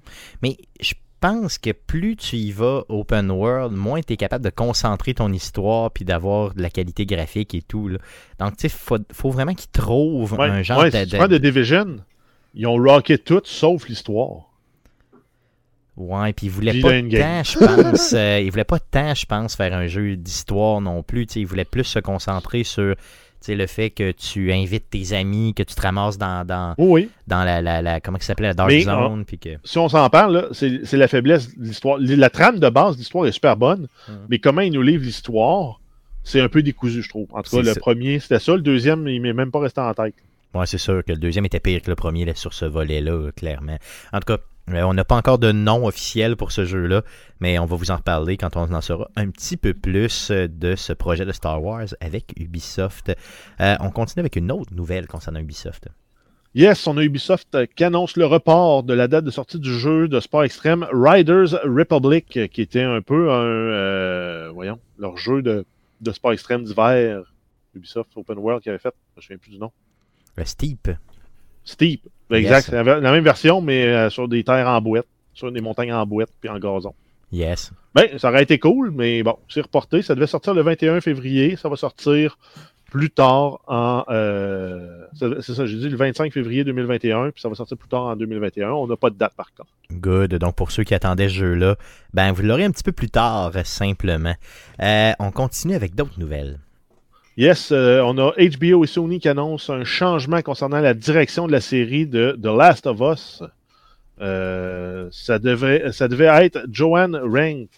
Mais 0.41 0.57
je 0.79 0.93
pense 1.19 1.57
que 1.57 1.71
plus 1.71 2.15
tu 2.15 2.35
y 2.35 2.51
vas 2.51 2.83
open 2.89 3.31
world, 3.31 3.73
moins 3.73 4.01
tu 4.01 4.13
es 4.13 4.17
capable 4.17 4.43
de 4.45 4.49
concentrer 4.49 5.13
ton 5.13 5.31
histoire 5.31 5.91
puis 5.91 6.05
d'avoir 6.05 6.53
de 6.53 6.61
la 6.61 6.69
qualité 6.69 7.05
graphique 7.05 7.55
et 7.55 7.61
tout. 7.61 7.87
Là. 7.87 7.97
Donc, 8.39 8.57
tu 8.57 8.61
sais, 8.61 8.69
faut, 8.69 8.97
faut 9.11 9.31
vraiment 9.31 9.53
qu'ils 9.53 9.71
trouvent 9.71 10.39
un 10.39 10.61
genre 10.61 10.83
de, 10.83 10.89
si 10.89 11.05
de... 11.05 11.27
de 11.27 11.37
Division, 11.37 11.97
ils 12.53 12.67
ont 12.67 12.75
rocké 12.75 13.17
tout 13.17 13.41
sauf 13.43 13.87
l'histoire. 13.87 14.43
Ouais, 15.95 16.31
puis 16.31 16.45
ils 16.45 16.51
voulaient 16.51 16.79
pas 16.79 17.01
de 17.01 17.09
temps, 17.09 17.43
je 17.43 17.57
pense. 17.57 18.13
euh, 18.13 18.39
ils 18.39 18.51
voulaient 18.51 18.63
pas 18.63 18.77
de 18.77 18.83
temps, 18.89 19.15
je 19.15 19.25
pense, 19.25 19.55
faire 19.55 19.73
un 19.73 19.87
jeu 19.87 20.15
d'histoire 20.15 20.79
non 20.79 21.01
plus. 21.01 21.25
ils 21.35 21.45
voulaient 21.47 21.65
plus 21.65 21.85
se 21.85 21.97
concentrer 21.97 22.63
sur 22.63 22.95
le 23.47 23.67
fait 23.67 23.89
que 23.89 24.11
tu 24.11 24.51
invites 24.51 24.89
tes 24.89 25.13
amis, 25.13 25.53
que 25.53 25.63
tu 25.63 25.75
te 25.75 25.81
ramasses 25.81 26.17
dans, 26.17 26.45
dans, 26.45 26.75
dans 26.77 27.43
la, 27.43 27.61
la, 27.61 27.81
la, 27.81 28.01
Comment 28.01 28.19
ça 28.19 28.27
s'appelait 28.27 28.47
La 28.47 28.53
Dark 28.53 28.71
Zone. 28.71 29.25
que... 29.25 29.57
Si 29.63 29.77
on 29.77 29.89
s'en 29.89 30.09
parle, 30.09 30.49
c'est 30.51 30.93
la 30.93 31.07
faiblesse 31.07 31.55
de 31.57 31.63
l'histoire. 31.63 31.97
La 31.99 32.29
trame 32.29 32.59
de 32.59 32.69
base 32.69 32.95
de 32.95 32.99
l'histoire 32.99 33.25
est 33.25 33.31
super 33.31 33.55
bonne, 33.57 33.87
hum. 34.09 34.15
mais 34.29 34.39
comment 34.39 34.61
ils 34.61 34.73
nous 34.73 34.81
livrent 34.81 35.05
l'histoire, 35.05 35.79
c'est 36.23 36.41
un 36.41 36.49
peu 36.49 36.61
décousu, 36.61 37.01
je 37.01 37.09
trouve. 37.09 37.27
En 37.31 37.41
tout 37.41 37.55
cas, 37.55 37.61
le 37.61 37.75
premier, 37.75 38.19
c'était 38.19 38.39
ça. 38.39 38.53
Le 38.55 38.61
deuxième, 38.61 39.07
il 39.07 39.21
m'est 39.21 39.33
même 39.33 39.51
pas 39.51 39.59
resté 39.59 39.81
en 39.81 39.93
tête. 39.93 40.15
Ouais, 40.53 40.65
c'est 40.65 40.77
sûr 40.77 41.03
que 41.05 41.11
le 41.11 41.19
deuxième 41.19 41.45
était 41.45 41.59
pire 41.59 41.81
que 41.81 41.89
le 41.89 41.95
premier 41.95 42.25
là, 42.25 42.33
sur 42.35 42.53
ce 42.53 42.65
volet-là, 42.65 43.31
clairement. 43.35 43.77
En 44.11 44.19
tout 44.19 44.33
cas, 44.33 44.37
on 44.69 44.93
n'a 44.93 45.05
pas 45.05 45.15
encore 45.15 45.39
de 45.39 45.51
nom 45.51 45.85
officiel 45.85 46.35
pour 46.35 46.51
ce 46.51 46.65
jeu-là, 46.65 47.03
mais 47.39 47.57
on 47.59 47.65
va 47.65 47.75
vous 47.75 47.91
en 47.91 47.97
reparler 47.97 48.37
quand 48.37 48.57
on 48.57 48.73
en 48.73 48.81
saura 48.81 49.09
un 49.15 49.29
petit 49.29 49.57
peu 49.57 49.73
plus 49.73 50.31
euh, 50.31 50.47
de 50.47 50.75
ce 50.75 50.93
projet 50.93 51.25
de 51.25 51.31
Star 51.31 51.63
Wars 51.63 51.87
avec 52.01 52.33
Ubisoft. 52.37 53.15
Euh, 53.61 53.75
on 53.79 53.91
continue 53.91 54.21
avec 54.21 54.35
une 54.35 54.51
autre 54.51 54.73
nouvelle 54.73 55.07
concernant 55.07 55.39
Ubisoft. 55.39 55.87
Yes, 56.55 56.87
on 56.87 56.97
a 56.97 57.03
Ubisoft 57.03 57.65
qui 57.75 57.83
annonce 57.83 58.17
le 58.17 58.25
report 58.25 58.83
de 58.83 58.93
la 58.93 59.07
date 59.07 59.25
de 59.25 59.31
sortie 59.31 59.59
du 59.59 59.71
jeu 59.71 60.07
de 60.07 60.19
sport 60.19 60.43
extrême 60.43 60.87
Riders 60.91 61.59
Republic, 61.63 62.39
qui 62.51 62.61
était 62.61 62.81
un 62.81 63.01
peu 63.01 63.31
un, 63.31 64.49
voyons, 64.51 64.79
leur 64.97 65.17
jeu 65.17 65.43
de, 65.43 65.65
de 66.01 66.11
sport 66.11 66.31
extrême 66.31 66.63
d'hiver. 66.63 67.21
Ubisoft 67.75 68.09
Open 68.15 68.39
World 68.39 68.63
qui 68.63 68.69
avait 68.69 68.79
fait, 68.79 68.95
je 68.95 69.11
ne 69.11 69.17
me 69.17 69.21
souviens 69.21 69.37
plus 69.37 69.51
du 69.51 69.59
nom. 69.59 69.71
Le 70.35 70.45
Steep. 70.45 70.89
Steep. 71.63 72.07
Exact. 72.31 72.67
C'est 72.69 72.83
la 72.83 73.11
même 73.11 73.23
version, 73.23 73.61
mais 73.61 73.85
euh, 73.85 74.09
sur 74.09 74.27
des 74.27 74.43
terres 74.43 74.67
en 74.67 74.81
boîte, 74.81 75.07
sur 75.33 75.51
des 75.51 75.61
montagnes 75.61 75.93
en 75.93 76.05
boîte 76.05 76.29
puis 76.39 76.49
en 76.49 76.59
gazon. 76.59 76.93
Yes. 77.31 77.71
Ben, 77.93 78.17
ça 78.17 78.29
aurait 78.29 78.43
été 78.43 78.59
cool, 78.59 78.91
mais 78.91 79.23
bon, 79.23 79.37
c'est 79.49 79.61
reporté. 79.61 80.01
Ça 80.01 80.15
devait 80.15 80.27
sortir 80.27 80.53
le 80.53 80.61
21 80.61 81.01
février. 81.01 81.55
Ça 81.55 81.67
va 81.67 81.75
sortir 81.75 82.37
plus 82.89 83.09
tard 83.09 83.59
en. 83.67 84.03
Euh, 84.09 85.05
c'est 85.13 85.53
ça, 85.53 85.65
j'ai 85.65 85.77
dit 85.77 85.89
le 85.89 85.97
25 85.97 86.31
février 86.31 86.63
2021, 86.63 87.31
puis 87.31 87.41
ça 87.41 87.49
va 87.49 87.55
sortir 87.55 87.77
plus 87.77 87.89
tard 87.89 88.03
en 88.03 88.15
2021. 88.15 88.71
On 88.71 88.87
n'a 88.87 88.95
pas 88.95 89.09
de 89.09 89.15
date 89.15 89.33
par 89.35 89.53
contre. 89.53 89.69
Good. 89.91 90.35
Donc 90.35 90.55
pour 90.55 90.71
ceux 90.71 90.83
qui 90.83 90.93
attendaient 90.93 91.29
ce 91.29 91.35
jeu-là, 91.35 91.75
ben 92.13 92.31
vous 92.31 92.43
l'aurez 92.43 92.63
un 92.63 92.71
petit 92.71 92.83
peu 92.83 92.93
plus 92.93 93.09
tard, 93.09 93.51
simplement. 93.65 94.35
Euh, 94.81 95.11
on 95.19 95.31
continue 95.31 95.75
avec 95.75 95.95
d'autres 95.95 96.19
nouvelles. 96.19 96.59
Yes, 97.37 97.71
euh, 97.71 98.01
on 98.01 98.17
a 98.17 98.31
HBO 98.31 98.83
et 98.83 98.87
Sony 98.87 99.19
qui 99.19 99.29
annoncent 99.29 99.71
un 99.71 99.83
changement 99.83 100.41
concernant 100.41 100.79
la 100.79 100.95
direction 100.95 101.45
de 101.45 101.51
la 101.51 101.61
série 101.61 102.07
de 102.07 102.35
The 102.41 102.47
Last 102.47 102.87
of 102.87 102.99
Us. 102.99 103.43
Euh, 104.19 105.07
ça, 105.11 105.37
devait, 105.37 105.91
ça 105.91 106.07
devait 106.07 106.25
être 106.43 106.65
Joanne 106.71 107.15
Rank. 107.15 107.69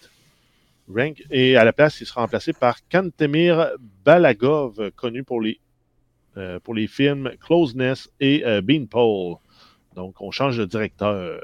Et 1.29 1.57
à 1.57 1.65
la 1.65 1.73
place, 1.73 1.99
il 1.99 2.07
sera 2.07 2.21
remplacé 2.21 2.53
par 2.53 2.77
Kantemir 2.87 3.71
Balagov, 4.05 4.91
connu 4.95 5.25
pour 5.25 5.41
les, 5.41 5.59
euh, 6.37 6.61
pour 6.61 6.73
les 6.73 6.87
films 6.87 7.29
Closeness 7.45 8.09
et 8.21 8.45
Beanpole. 8.61 9.35
Donc, 9.93 10.21
on 10.21 10.31
change 10.31 10.57
de 10.57 10.63
directeur. 10.63 11.41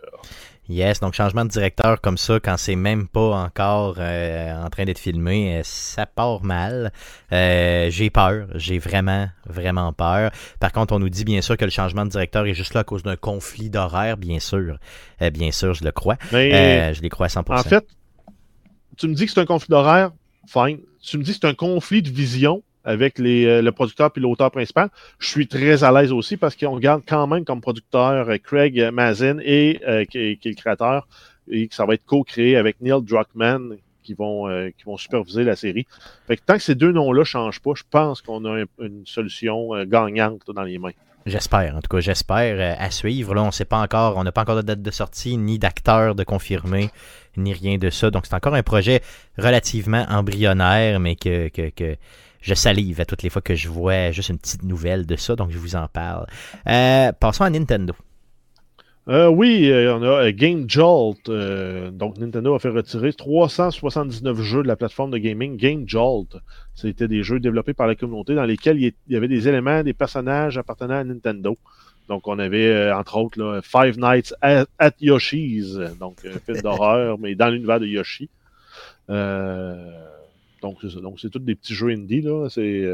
Yes, 0.68 1.00
donc 1.00 1.14
changement 1.14 1.46
de 1.46 1.50
directeur 1.50 2.02
comme 2.02 2.18
ça, 2.18 2.40
quand 2.40 2.58
c'est 2.58 2.76
même 2.76 3.08
pas 3.08 3.36
encore 3.36 3.98
euh, 4.00 4.64
en 4.64 4.70
train 4.72 4.86
d'être 4.86 4.98
filmé, 4.98 5.58
euh, 5.58 5.62
ça 5.64 6.08
part 6.08 6.44
mal. 6.44 6.92
Euh, 7.32 7.92
j'ai 7.92 8.10
peur, 8.10 8.48
j'ai 8.56 8.80
vraiment, 8.80 9.28
vraiment 9.46 9.94
peur. 9.94 10.32
Par 10.60 10.72
contre, 10.72 10.96
on 10.96 11.00
nous 11.00 11.10
dit 11.10 11.24
bien 11.24 11.42
sûr 11.42 11.56
que 11.56 11.66
le 11.66 11.72
changement 11.72 12.04
de 12.04 12.10
directeur 12.10 12.48
est 12.48 12.56
juste 12.56 12.74
là 12.74 12.82
à 12.82 12.84
cause 12.84 13.04
d'un 13.04 13.16
conflit 13.16 13.70
d'horaire, 13.70 14.18
bien 14.18 14.40
sûr. 14.40 14.80
bien 15.34 15.52
sûr, 15.52 15.76
je 15.76 15.84
le 15.84 15.92
crois. 15.92 16.18
je 16.32 17.02
les 17.02 17.10
crois 17.10 17.28
à 17.28 17.30
100%. 17.30 17.60
En 17.60 17.64
fait, 17.64 17.86
tu 18.98 19.08
me 19.08 19.14
dis 19.14 19.28
que 19.28 19.32
c'est 19.32 19.42
un 19.42 19.46
conflit 19.46 19.70
d'horaire, 19.70 20.12
fine. 20.48 20.80
Tu 21.00 21.20
me 21.20 21.24
dis 21.24 21.32
que 21.32 21.38
c'est 21.42 21.48
un 21.48 21.54
conflit 21.54 22.02
de 22.02 22.10
vision, 22.10 22.64
avec 22.86 23.20
euh, 23.20 23.62
le 23.62 23.72
producteur 23.72 24.12
puis 24.12 24.22
l'auteur 24.22 24.52
principal. 24.52 24.90
Je 25.20 25.28
suis 25.28 25.48
très 25.48 25.84
à 25.84 25.92
l'aise 25.92 26.12
aussi 26.12 26.38
parce 26.38 26.56
qu'on 26.56 26.76
regarde 26.76 27.02
quand 27.06 27.28
même 27.28 27.44
comme 27.44 27.60
producteur 27.60 28.30
euh, 28.30 28.38
Craig 28.38 28.90
Mazin 28.94 29.40
et 29.44 29.82
euh, 29.88 30.06
qui, 30.06 30.20
est, 30.20 30.46
le 30.46 30.54
créateur 30.54 31.08
et 31.50 31.68
que 31.68 31.76
ça 31.76 31.86
va 31.86 31.96
être 31.96 32.06
co-créé 32.06 32.56
avec 32.56 32.80
Neil 32.82 33.02
Druckmann 33.02 33.78
qui 34.04 34.14
vont, 34.14 34.48
qui 34.78 34.84
vont 34.84 34.98
superviser 34.98 35.44
la 35.44 35.56
série. 35.56 35.88
Fait 36.28 36.38
que 36.38 36.44
tant 36.46 36.54
que 36.54 36.62
ces 36.62 36.76
deux 36.76 36.92
noms-là 36.92 37.22
ne 37.22 37.24
changent 37.24 37.60
pas, 37.60 37.72
je 37.76 37.82
pense 37.90 38.22
qu'on 38.22 38.46
a 38.46 38.64
une 38.80 39.04
solution 39.06 39.84
gagnante 39.86 40.44
dans 40.48 40.62
les 40.62 40.78
mains. 40.78 40.92
J'espère, 41.26 41.76
en 41.76 41.82
tout 41.82 41.90
cas, 41.90 42.02
j'espère 42.02 42.78
à 42.80 42.92
suivre. 42.92 43.34
Là, 43.34 43.42
on 43.42 43.50
sait 43.50 43.66
pas 43.66 43.80
encore, 43.80 44.18
on 44.18 44.24
n'a 44.24 44.32
pas 44.32 44.42
encore 44.42 44.58
de 44.58 44.62
date 44.62 44.84
de 44.84 44.92
sortie, 44.92 45.38
ni 45.38 45.58
d'acteur 45.58 46.14
de 46.14 46.24
confirmer, 46.24 46.92
ni 47.36 47.52
rien 47.52 47.80
de 47.80 47.90
ça. 47.90 48.12
Donc, 48.12 48.28
c'est 48.28 48.36
encore 48.36 48.54
un 48.54 48.62
projet 48.62 49.02
relativement 49.40 50.06
embryonnaire, 50.08 51.00
mais 51.00 51.16
que, 51.16 51.50
je 52.46 52.54
salive 52.54 53.02
à 53.02 53.06
toutes 53.06 53.24
les 53.24 53.30
fois 53.30 53.42
que 53.42 53.56
je 53.56 53.70
vois 53.70 54.12
juste 54.12 54.30
une 54.30 54.38
petite 54.38 54.64
nouvelle 54.64 55.06
de 55.06 55.16
ça, 55.16 55.36
donc 55.36 55.52
je 55.52 55.58
vous 55.58 55.76
en 55.76 55.88
parle. 55.88 56.28
passons 57.20 57.44
à 57.44 57.50
Nintendo. 57.50 57.96
Euh, 59.08 59.28
oui, 59.28 59.70
euh, 59.70 59.96
on 59.96 60.02
a 60.02 60.26
euh, 60.26 60.32
Game 60.34 60.68
Jolt. 60.68 61.30
donc, 61.30 62.18
Nintendo 62.18 62.56
a 62.56 62.60
fait 62.60 62.70
retirer 62.70 63.14
379 63.14 64.42
jeux 64.42 64.64
de 64.64 64.68
la 64.68 64.76
plateforme 64.76 65.12
de 65.12 65.20
gaming 65.20 65.58
Game 65.58 65.84
Jolt. 65.88 66.38
C'était 66.74 67.08
des 67.08 67.22
jeux 67.22 67.40
développés 67.40 67.76
par 67.76 67.86
la 67.86 67.96
communauté 67.96 68.34
dans 68.34 68.46
lesquels 68.46 68.82
il 68.82 68.94
y 69.08 69.16
avait 69.16 69.28
des 69.28 69.48
éléments, 69.48 69.84
des 69.84 69.94
personnages 69.94 70.58
appartenant 70.58 70.96
à 70.96 71.04
Nintendo. 71.04 71.56
Donc, 72.10 72.28
on 72.28 72.40
avait, 72.40 72.92
entre 72.92 73.18
autres, 73.18 73.62
Five 73.64 74.00
Nights 74.00 74.34
at, 74.42 74.66
Yoshi's. 75.00 75.76
Donc, 76.00 76.26
un 76.26 76.40
film 76.40 76.62
d'horreur, 76.62 77.18
mais 77.20 77.36
dans 77.36 77.50
l'univers 77.50 77.80
de 77.80 77.88
Yoshi. 77.88 78.30
Donc, 80.62 80.78
c'est 80.82 80.90
ça. 80.90 81.00
Donc, 81.00 81.20
c'est 81.20 81.30
tous 81.30 81.40
des 81.40 81.56
petits 81.56 81.74
jeux 81.74 81.90
indie, 81.90 82.22
là. 82.22 82.48
C'est 82.50 82.86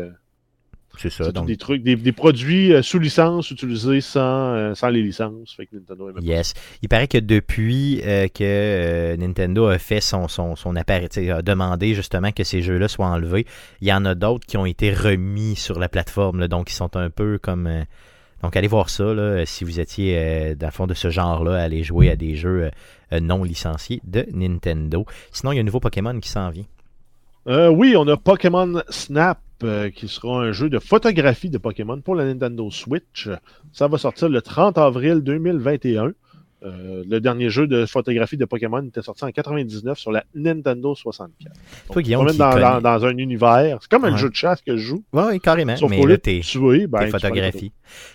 c'est 0.98 1.10
ça. 1.10 1.32
Donc... 1.32 1.48
Des 1.48 1.58
trucs, 1.58 1.84
des, 1.84 2.12
produits 2.12 2.74
euh, 2.74 2.82
sous 2.82 3.00
licence 3.00 3.50
utilisés 3.52 4.02
sans, 4.02 4.54
euh, 4.54 4.74
sans 4.76 4.90
les 4.90 5.02
licences. 5.02 5.54
Fait 5.56 5.66
que 5.66 5.76
Nintendo 5.76 6.12
yes. 6.22 6.54
Il 6.82 6.90
paraît 6.90 7.08
que 7.08 7.18
depuis 7.18 8.02
euh, 8.04 8.28
que 8.28 9.16
Nintendo 9.16 9.68
a 9.68 9.78
fait 9.78 10.02
son, 10.02 10.28
son, 10.28 10.56
son 10.56 10.76
appareil, 10.76 11.32
a 11.32 11.42
demandé 11.42 11.94
justement 11.94 12.32
que 12.32 12.44
ces 12.44 12.62
jeux-là 12.62 12.88
soient 12.88 13.08
enlevés, 13.08 13.46
il 13.82 13.88
y 13.88 13.94
en 13.94 14.06
a 14.06 14.16
d'autres 14.16 14.46
qui 14.46 14.58
ont 14.58 14.66
été 14.66 14.94
remis 14.94 15.56
sur 15.56 15.80
la 15.80 15.90
plateforme. 15.90 16.48
donc, 16.48 16.72
ils 16.72 16.76
sont 16.76 16.96
un 16.96 17.10
peu 17.10 17.40
comme. 17.42 17.70
donc, 18.44 18.56
allez 18.56 18.68
voir 18.68 18.90
ça. 18.90 19.14
Là, 19.14 19.46
si 19.46 19.64
vous 19.64 19.80
étiez 19.80 20.56
dans 20.56 20.68
le 20.68 20.72
fond 20.72 20.88
de 20.88 20.94
ce 20.94 21.10
genre-là, 21.10 21.62
allez 21.62 21.84
jouer 21.84 22.10
à 22.10 22.16
des 22.16 22.36
jeux 22.36 22.70
non 23.12 23.44
licenciés 23.44 24.02
de 24.04 24.26
Nintendo. 24.34 25.06
Sinon, 25.32 25.54
il 25.54 25.56
y 25.56 25.58
a 25.60 25.62
un 25.62 25.66
nouveau 25.66 25.80
Pokémon 25.80 26.20
qui 26.20 26.30
s'en 26.30 26.50
vient. 26.50 26.66
Oui, 27.46 27.96
on 27.98 28.08
a 28.08 28.18
Pokémon 28.18 28.82
Snap 28.90 29.40
euh, 29.64 29.90
qui 29.90 30.08
sera 30.08 30.42
un 30.42 30.52
jeu 30.52 30.70
de 30.70 30.80
photographie 30.80 31.50
de 31.50 31.58
Pokémon 31.58 32.02
pour 32.02 32.16
la 32.16 32.26
Nintendo 32.26 32.70
Switch. 32.72 33.30
Ça 33.72 33.88
va 33.88 33.98
sortir 33.98 34.30
le 34.30 34.42
30 34.42 34.78
avril 34.78 35.22
2021. 35.22 36.14
Euh, 36.64 37.04
le 37.10 37.20
dernier 37.20 37.50
jeu 37.50 37.66
de 37.66 37.88
photographie 37.88 38.38
de 38.38 38.46
Pokémon 38.46 38.84
était 38.84 39.02
sorti 39.02 39.26
en 39.26 39.32
99 39.32 39.98
sur 39.98 40.12
la 40.12 40.24
Nintendo 40.36 40.94
64. 40.94 41.54
Toi, 41.92 42.02
Guillaume, 42.04 42.32
dans, 42.34 42.82
dans, 42.82 43.06
un 43.06 43.18
univers. 43.18 43.80
C'est 43.82 43.90
comme 43.90 44.06
un 44.06 44.16
jeu 44.16 44.30
de 44.30 44.36
chasse 44.36 44.62
que 44.62 44.78
je 44.78 44.84
joue. 44.84 45.04
Oui, 45.12 45.40
carrément. 45.40 45.76
Sauf 45.76 45.90
mais 45.90 46.06
là, 46.06 46.18
t'es 46.18 46.42
ben, 46.88 47.08
photographies. 47.10 47.72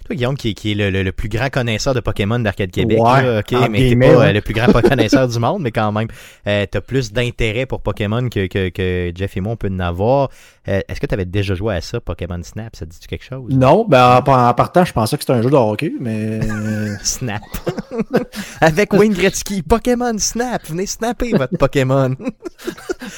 Toi, 0.07 0.15
Guillaume, 0.17 0.37
qui, 0.37 0.55
qui 0.55 0.73
est 0.73 0.75
le, 0.75 1.03
le, 1.03 1.13
plus 1.13 1.29
grand 1.29 1.51
connaisseur 1.51 1.93
de 1.95 2.01
Pokémon 2.01 2.39
d'Arcade 2.39 2.71
Québec, 2.71 2.99
ouais, 3.01 3.39
ok, 3.41 3.69
mais 3.71 3.91
t'es 3.91 3.97
pas 3.97 4.27
euh, 4.27 4.33
le 4.33 4.41
plus 4.41 4.55
grand 4.55 4.73
connaisseur 4.73 5.29
du 5.29 5.39
monde, 5.39 5.63
mais 5.63 5.73
quand 5.73 5.91
même, 5.93 6.09
euh, 6.47 6.67
t'as 6.71 6.81
plus 6.81 7.13
d'intérêt 7.13 7.67
pour 7.67 7.81
Pokémon 7.81 8.29
que, 8.29 8.47
que, 8.47 8.69
que, 8.69 9.13
Jeff 9.15 9.37
et 9.37 9.41
moi, 9.41 9.53
on 9.53 9.57
peut 9.57 9.71
en 9.71 9.81
avoir. 9.81 10.31
Euh, 10.69 10.81
est-ce 10.89 11.01
que 11.01 11.07
tu 11.07 11.15
avais 11.15 11.25
déjà 11.25 11.55
joué 11.55 11.75
à 11.75 11.81
ça, 11.81 12.01
Pokémon 12.01 12.41
Snap? 12.43 12.77
Ça 12.77 12.87
te 12.87 12.91
dit 12.91 12.99
quelque 13.09 13.25
chose? 13.25 13.53
Non, 13.53 13.85
ben 13.87 14.17
en, 14.17 14.55
partant, 14.55 14.85
je 14.85 14.93
pensais 14.93 15.17
que 15.17 15.23
c'était 15.23 15.35
un 15.35 15.43
jeu 15.43 15.51
de 15.51 15.57
hockey, 15.57 15.93
mais... 16.01 16.41
Snap. 17.03 17.43
Avec 18.61 18.93
Wayne 18.93 19.15
Gretzky, 19.15 19.63
Pokémon 19.63 20.19
Snap. 20.19 20.67
Venez 20.67 20.87
snapper 20.87 21.33
votre 21.33 21.57
Pokémon. 21.57 22.15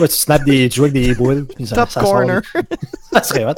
ouais, 0.01 0.09
tu 0.09 0.14
snaps 0.14 0.45
des, 0.45 0.69
tu 0.69 0.77
joues 0.77 0.85
avec 0.85 0.95
des 0.95 1.14
boules. 1.14 1.47
Top 1.75 1.91
corner. 1.95 2.43
ça 3.12 3.23
serait 3.23 3.45
hot. 3.45 3.55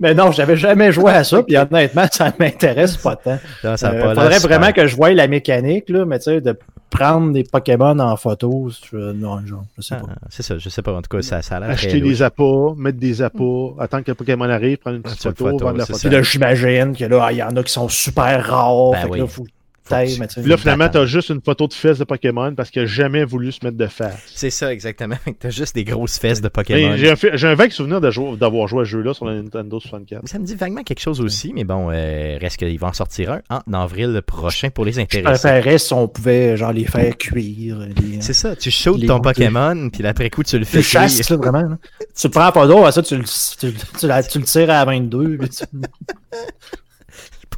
Mais 0.00 0.14
non, 0.14 0.30
j'avais 0.30 0.56
jamais 0.56 0.92
joué 0.92 1.10
à 1.10 1.24
ça, 1.24 1.42
puis 1.42 1.56
honnêtement, 1.56 2.06
ça 2.12 2.32
m'intéresse 2.38 2.96
pas 2.96 3.16
tant. 3.16 3.38
Il 3.64 3.68
euh, 3.68 4.14
faudrait 4.14 4.38
vraiment 4.38 4.72
que 4.72 4.86
je 4.86 4.94
voie 4.94 5.10
la 5.10 5.26
mécanique, 5.26 5.88
là, 5.88 6.04
mais 6.04 6.18
tu 6.18 6.24
sais, 6.24 6.40
de 6.40 6.56
prendre 6.88 7.32
des 7.32 7.42
Pokémon 7.42 7.98
en 7.98 8.16
photo, 8.16 8.70
non, 8.92 9.44
genre, 9.44 9.64
je 9.76 9.82
sais 9.82 9.96
pas. 9.96 10.06
Ah, 10.08 10.26
c'est 10.30 10.44
ça, 10.44 10.56
je 10.56 10.68
sais 10.68 10.82
pas. 10.82 10.92
En 10.92 11.02
tout 11.02 11.16
cas, 11.16 11.22
ça, 11.22 11.42
ça 11.42 11.56
a 11.56 11.60
l'air. 11.60 11.70
Acheter 11.70 12.00
des 12.00 12.22
appâts, 12.22 12.74
mettre 12.76 12.98
des 12.98 13.22
appâts, 13.22 13.74
attendre 13.80 14.04
que 14.04 14.12
le 14.12 14.14
Pokémon 14.14 14.48
arrive, 14.48 14.78
prendre 14.78 14.96
une 14.96 15.02
petite 15.02 15.22
photo, 15.22 15.46
photo, 15.46 15.64
vendre 15.64 15.78
la 15.78 15.86
photo. 15.86 16.08
Là, 16.08 16.22
j'imagine 16.22 16.96
que 16.96 17.04
là, 17.04 17.28
il 17.32 17.38
y 17.38 17.42
en 17.42 17.56
a 17.56 17.62
qui 17.62 17.72
sont 17.72 17.88
super 17.88 18.46
rares. 18.46 18.92
Ben 18.92 19.08
oui. 19.10 19.18
là, 19.18 19.26
faut 19.26 19.46
là, 19.90 20.56
finalement, 20.56 20.88
t'as 20.88 21.06
juste 21.06 21.30
une 21.30 21.40
photo 21.40 21.66
de 21.66 21.74
fesses 21.74 21.98
de 21.98 22.04
Pokémon 22.04 22.54
parce 22.54 22.70
qu'il 22.70 22.82
a 22.82 22.86
jamais 22.86 23.24
voulu 23.24 23.52
se 23.52 23.64
mettre 23.64 23.76
de 23.76 23.86
face. 23.86 24.22
C'est 24.34 24.50
ça, 24.50 24.72
exactement. 24.72 25.16
T'as 25.40 25.50
juste 25.50 25.74
des 25.74 25.84
grosses 25.84 26.18
fesses 26.18 26.40
de 26.40 26.48
Pokémon. 26.48 26.96
J'ai 26.96 27.46
un, 27.46 27.54
vague 27.54 27.70
souvenir 27.70 28.00
d'avoir 28.00 28.68
joué 28.68 28.82
à 28.82 28.84
ce 28.84 28.90
jeu-là 28.90 29.14
sur 29.14 29.24
la 29.24 29.34
Nintendo 29.34 29.80
64. 29.80 30.28
Ça 30.28 30.38
me 30.38 30.44
dit 30.44 30.54
vaguement 30.54 30.82
quelque 30.82 31.00
chose 31.00 31.20
aussi, 31.20 31.52
mais 31.52 31.64
bon, 31.64 31.90
euh, 31.90 32.38
reste 32.40 32.56
qu'il 32.56 32.78
va 32.78 32.88
en 32.88 32.92
sortir 32.92 33.32
un 33.32 33.40
en 33.50 33.72
avril 33.72 34.20
prochain 34.26 34.70
pour 34.70 34.84
les 34.84 34.98
intéressés. 34.98 35.34
Je 35.34 35.48
préférerais 35.48 35.78
si 35.78 35.92
on 35.92 36.08
pouvait 36.08 36.56
genre 36.56 36.72
les 36.72 36.84
faire 36.84 37.16
cuire. 37.16 37.78
C'est 38.20 38.32
ça, 38.32 38.56
tu 38.56 38.70
shootes 38.70 39.06
ton 39.06 39.20
Pokémon, 39.20 39.90
puis 39.90 40.06
après 40.06 40.30
coup, 40.30 40.42
tu 40.42 40.58
le 40.58 40.64
fais 40.64 40.78
Tu 40.78 40.84
chasses, 40.84 41.28
là, 41.30 41.36
vraiment. 41.36 41.76
Tu 42.16 42.26
le 42.26 42.30
prends 42.30 42.46
à 42.48 42.52
photo, 42.52 42.90
ça, 42.90 43.02
tu, 43.02 43.18
tu, 43.18 43.72
tu, 43.72 43.72
tu, 43.98 44.06
le 44.06 44.44
tires 44.44 44.70
à 44.70 44.84
22. 44.84 45.38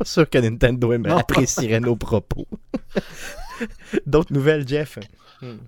pas 0.01 0.07
sûr 0.07 0.28
que 0.28 0.38
Nintendo 0.38 0.92
apprécierait 1.11 1.80
nos 1.80 1.94
propos. 1.94 2.46
D'autres 4.07 4.32
nouvelles, 4.32 4.66
Jeff? 4.66 4.98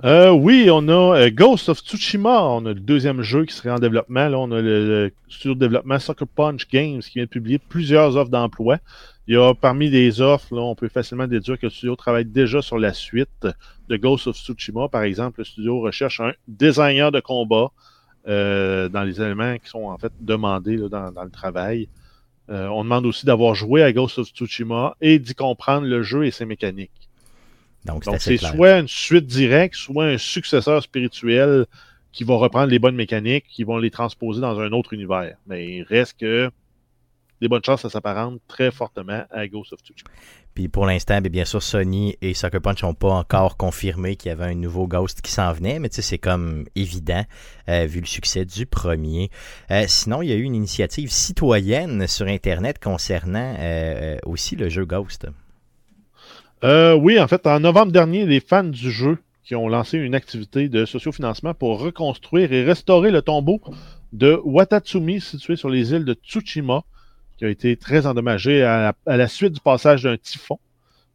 Euh, 0.04 0.30
oui, 0.30 0.68
on 0.72 0.88
a 0.88 1.18
euh, 1.18 1.30
Ghost 1.30 1.68
of 1.68 1.80
Tsushima. 1.80 2.42
On 2.42 2.64
a 2.64 2.70
le 2.70 2.80
deuxième 2.80 3.20
jeu 3.20 3.44
qui 3.44 3.54
serait 3.54 3.70
en 3.70 3.78
développement. 3.78 4.28
Là, 4.30 4.38
on 4.38 4.50
a 4.50 4.62
le, 4.62 5.12
studio 5.28 5.54
de 5.54 5.60
développement 5.60 5.98
Sucker 5.98 6.24
Punch 6.34 6.66
Games 6.66 7.00
qui 7.00 7.12
vient 7.16 7.24
de 7.24 7.28
publier 7.28 7.58
plusieurs 7.58 8.16
offres 8.16 8.30
d'emploi. 8.30 8.78
Il 9.26 9.34
y 9.34 9.36
a 9.36 9.52
parmi 9.52 9.90
les 9.90 10.22
offres, 10.22 10.54
là, 10.54 10.62
on 10.62 10.74
peut 10.74 10.88
facilement 10.88 11.26
déduire 11.26 11.58
que 11.58 11.66
le 11.66 11.70
studio 11.70 11.94
travaille 11.94 12.24
déjà 12.24 12.62
sur 12.62 12.78
la 12.78 12.94
suite 12.94 13.46
de 13.90 13.96
Ghost 13.96 14.28
of 14.28 14.36
Tsushima. 14.36 14.88
Par 14.88 15.02
exemple, 15.02 15.40
le 15.40 15.44
studio 15.44 15.80
recherche 15.80 16.20
un 16.20 16.32
designer 16.48 17.12
de 17.12 17.20
combat 17.20 17.70
euh, 18.28 18.88
dans 18.88 19.02
les 19.02 19.20
éléments 19.20 19.58
qui 19.58 19.68
sont 19.68 19.84
en 19.84 19.98
fait 19.98 20.12
demandés 20.20 20.78
dans, 20.78 21.12
dans, 21.12 21.24
le 21.24 21.30
travail. 21.30 21.88
Euh, 22.51 22.66
on 22.68 22.84
demande 22.84 23.07
aussi 23.07 23.24
d'avoir 23.24 23.55
joué 23.55 23.82
à 23.82 23.93
Ghost 23.93 24.18
of 24.18 24.28
Tsushima 24.28 24.97
et 25.01 25.18
d'y 25.18 25.34
comprendre 25.34 25.86
le 25.86 26.03
jeu 26.03 26.26
et 26.26 26.30
ses 26.30 26.45
mécaniques. 26.45 26.90
Donc, 27.84 28.05
c'est 28.18 28.36
soit 28.36 28.78
une 28.78 28.88
suite 28.88 29.26
directe, 29.26 29.74
soit 29.74 30.07
un 30.07 30.18
successeur 30.18 30.82
spirituel 30.82 31.66
qui 32.12 32.24
va 32.24 32.34
reprendre 32.34 32.68
les 32.68 32.78
bonnes 32.78 32.95
mécaniques, 32.95 33.47
qui 33.49 33.64
vont 33.64 33.78
les 33.78 33.90
transposer 33.90 34.40
dans 34.40 34.61
un 34.61 34.70
autre 34.72 34.93
univers. 34.93 35.36
Mais 35.47 35.78
il 35.78 35.82
reste 35.82 36.18
que 36.20 36.51
des 37.43 37.49
bonnes 37.49 37.64
chances, 37.64 37.82
ça 37.82 37.90
s'apparente 37.90 38.40
très 38.47 38.70
fortement 38.70 39.24
à 39.30 39.49
Ghost 39.49 39.72
of 39.72 39.80
Tsushima. 39.80 40.09
Puis 40.55 40.68
pour 40.68 40.86
l'instant, 40.86 41.20
ben, 41.20 41.30
bien 41.30 41.45
sûr, 41.45 41.61
Sony 41.61 42.16
et 42.22 42.34
Sucker 42.34 42.61
Punch 42.61 42.84
n'ont 42.84 42.95
pas 42.95 43.11
encore 43.11 43.57
confirmé 43.57 44.14
qu'il 44.14 44.28
y 44.28 44.32
avait 44.32 44.45
un 44.45 44.55
nouveau 44.55 44.86
Ghost 44.86 45.22
qui 45.22 45.32
s'en 45.32 45.53
venait, 45.53 45.80
mais 45.80 45.88
tu 45.88 45.97
sais, 45.97 46.03
c'est 46.03 46.18
comme 46.18 46.66
évident 46.76 47.24
euh, 47.68 47.84
vu 47.86 48.01
le 48.01 48.07
succès 48.07 48.45
du 48.45 48.64
premier. 48.64 49.28
Euh, 49.72 49.86
sinon, 49.88 50.22
il 50.22 50.28
y 50.28 50.32
a 50.32 50.36
eu 50.36 50.43
une 50.43 50.55
initiative 50.55 51.11
citoyenne 51.11 52.07
sur 52.07 52.28
Internet 52.28 52.78
concernant 52.78 53.57
euh, 53.59 54.18
aussi 54.24 54.55
le 54.55 54.68
jeu 54.68 54.84
Ghost. 54.84 55.26
oui, 56.62 57.18
en 57.18 57.26
fait, 57.26 57.45
en 57.49 57.59
novembre 57.59 57.90
dernier, 57.90 58.24
les 58.24 58.38
fans 58.40 58.62
du 58.62 58.93
jeu 58.93 59.18
qui 59.43 59.57
ont 59.57 59.68
lancé 59.68 59.99
une 59.99 60.14
activité 60.14 60.68
de 60.68 60.84
sociofinancement 60.84 61.55
pour 61.55 61.80
reconstruire 61.80 62.53
et 62.53 62.62
restaurer 62.62 63.11
le 63.11 63.20
tombeau 63.20 63.61
de 64.12 64.40
Watatsumi 64.45 65.20
situé 65.20 65.57
sur 65.57 65.70
les 65.70 65.93
îles 65.93 66.05
de 66.05 66.14
Tsushima 66.14 66.84
qui 67.38 67.44
a 67.44 67.48
été 67.48 67.76
très 67.76 68.06
endommagé 68.06 68.62
à 68.62 68.94
la, 69.06 69.28
suite 69.28 69.52
du 69.52 69.60
passage 69.60 70.02
d'un 70.02 70.16
typhon. 70.16 70.58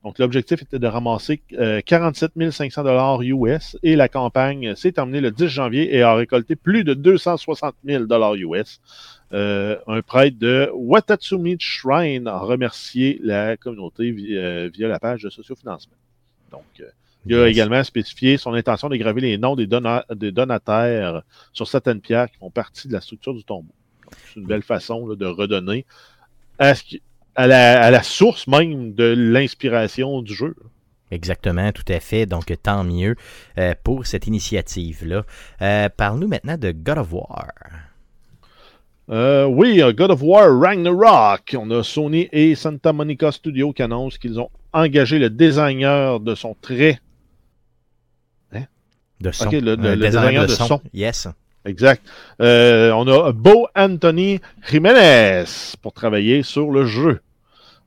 Donc, 0.04 0.20
l'objectif 0.20 0.62
était 0.62 0.80
de 0.80 0.88
ramasser 0.88 1.42
47 1.86 2.52
500 2.52 2.84
dollars 2.84 3.22
US 3.24 3.78
et 3.84 3.96
la 3.96 4.08
campagne 4.08 4.76
s'est 4.76 4.92
terminée 4.94 5.22
le 5.22 5.32
10 5.32 5.48
janvier 5.48 5.96
et 5.96 6.02
a 6.02 6.14
récolté 6.14 6.56
plus 6.56 6.84
de 6.84 6.94
260 6.94 7.76
000 7.84 8.06
dollars 8.06 8.36
US. 8.36 8.80
Euh, 9.34 9.78
un 9.88 10.02
prêtre 10.02 10.38
de 10.40 10.70
Watatsumi 10.74 11.58
Shrine 11.60 12.28
a 12.28 12.40
remercié 12.40 13.20
la 13.22 13.58
communauté 13.58 14.16
euh, 14.32 14.70
via, 14.74 14.88
la 14.88 15.00
page 15.00 15.24
de 15.24 15.30
sociofinancement. 15.30 15.98
Donc, 16.52 16.64
euh, 16.80 16.86
il 17.26 17.36
a 17.36 17.50
également 17.50 17.84
spécifié 17.84 18.38
son 18.38 18.54
intention 18.54 18.88
de 18.88 18.96
graver 18.96 19.20
les 19.20 19.38
noms 19.38 19.58
des, 19.58 19.68
des, 20.16 20.32
donataires 20.32 21.24
sur 21.52 21.68
certaines 21.68 22.00
pierres 22.00 22.32
qui 22.32 22.38
font 22.38 22.50
partie 22.50 22.88
de 22.88 22.94
la 22.94 23.02
structure 23.02 23.34
du 23.34 23.44
tombeau. 23.44 23.74
C'est 24.34 24.40
une 24.40 24.48
belle 24.48 24.64
façon 24.64 25.08
de 25.08 25.26
redonner 25.26 25.86
à, 26.60 26.74
la, 27.48 28.04
source 28.04 28.48
même 28.48 28.94
de 28.94 29.14
l'inspiration 29.18 30.22
du 30.22 30.34
jeu. 30.34 30.56
Exactement, 31.12 31.72
tout 31.72 31.86
à 31.88 32.00
fait. 32.00 32.26
Donc, 32.26 32.52
tant 32.62 32.84
mieux 32.84 33.16
euh, 33.58 33.74
pour 33.84 34.06
cette 34.06 34.28
initiative-là. 34.28 35.24
Euh, 35.62 35.90
parle-nous 35.96 36.28
maintenant 36.28 36.58
de 36.58 36.72
God 36.72 36.98
of 36.98 37.14
War. 37.14 37.52
Euh, 39.10 39.46
oui, 39.46 39.82
God 39.96 40.12
of 40.12 40.22
War 40.22 40.60
Ragnarok. 40.60 41.56
On 41.58 41.72
a 41.72 41.82
Sony 41.82 42.28
et 42.34 42.56
Santa 42.56 42.92
Monica 42.92 43.32
Studio 43.32 43.72
qui 43.72 43.84
annoncent 43.84 44.18
qu'ils 44.18 44.40
ont 44.40 44.50
engagé 44.74 45.18
le 45.18 45.30
designer 45.30 46.20
de 46.20 46.36
son 46.36 46.56
très 46.62 47.00
De 49.20 49.32
son. 49.32 49.50
le, 49.50 49.76
designer, 49.96 50.46
de, 50.46 50.52
son. 50.52 50.80
Yes. 50.94 51.28
Exact. 51.68 52.02
Euh, 52.42 52.92
on 52.92 53.06
a 53.08 53.32
Beau 53.34 53.68
Anthony 53.76 54.40
Jiménez 54.70 55.44
pour 55.82 55.92
travailler 55.92 56.42
sur 56.42 56.72
le 56.72 56.86
jeu. 56.86 57.20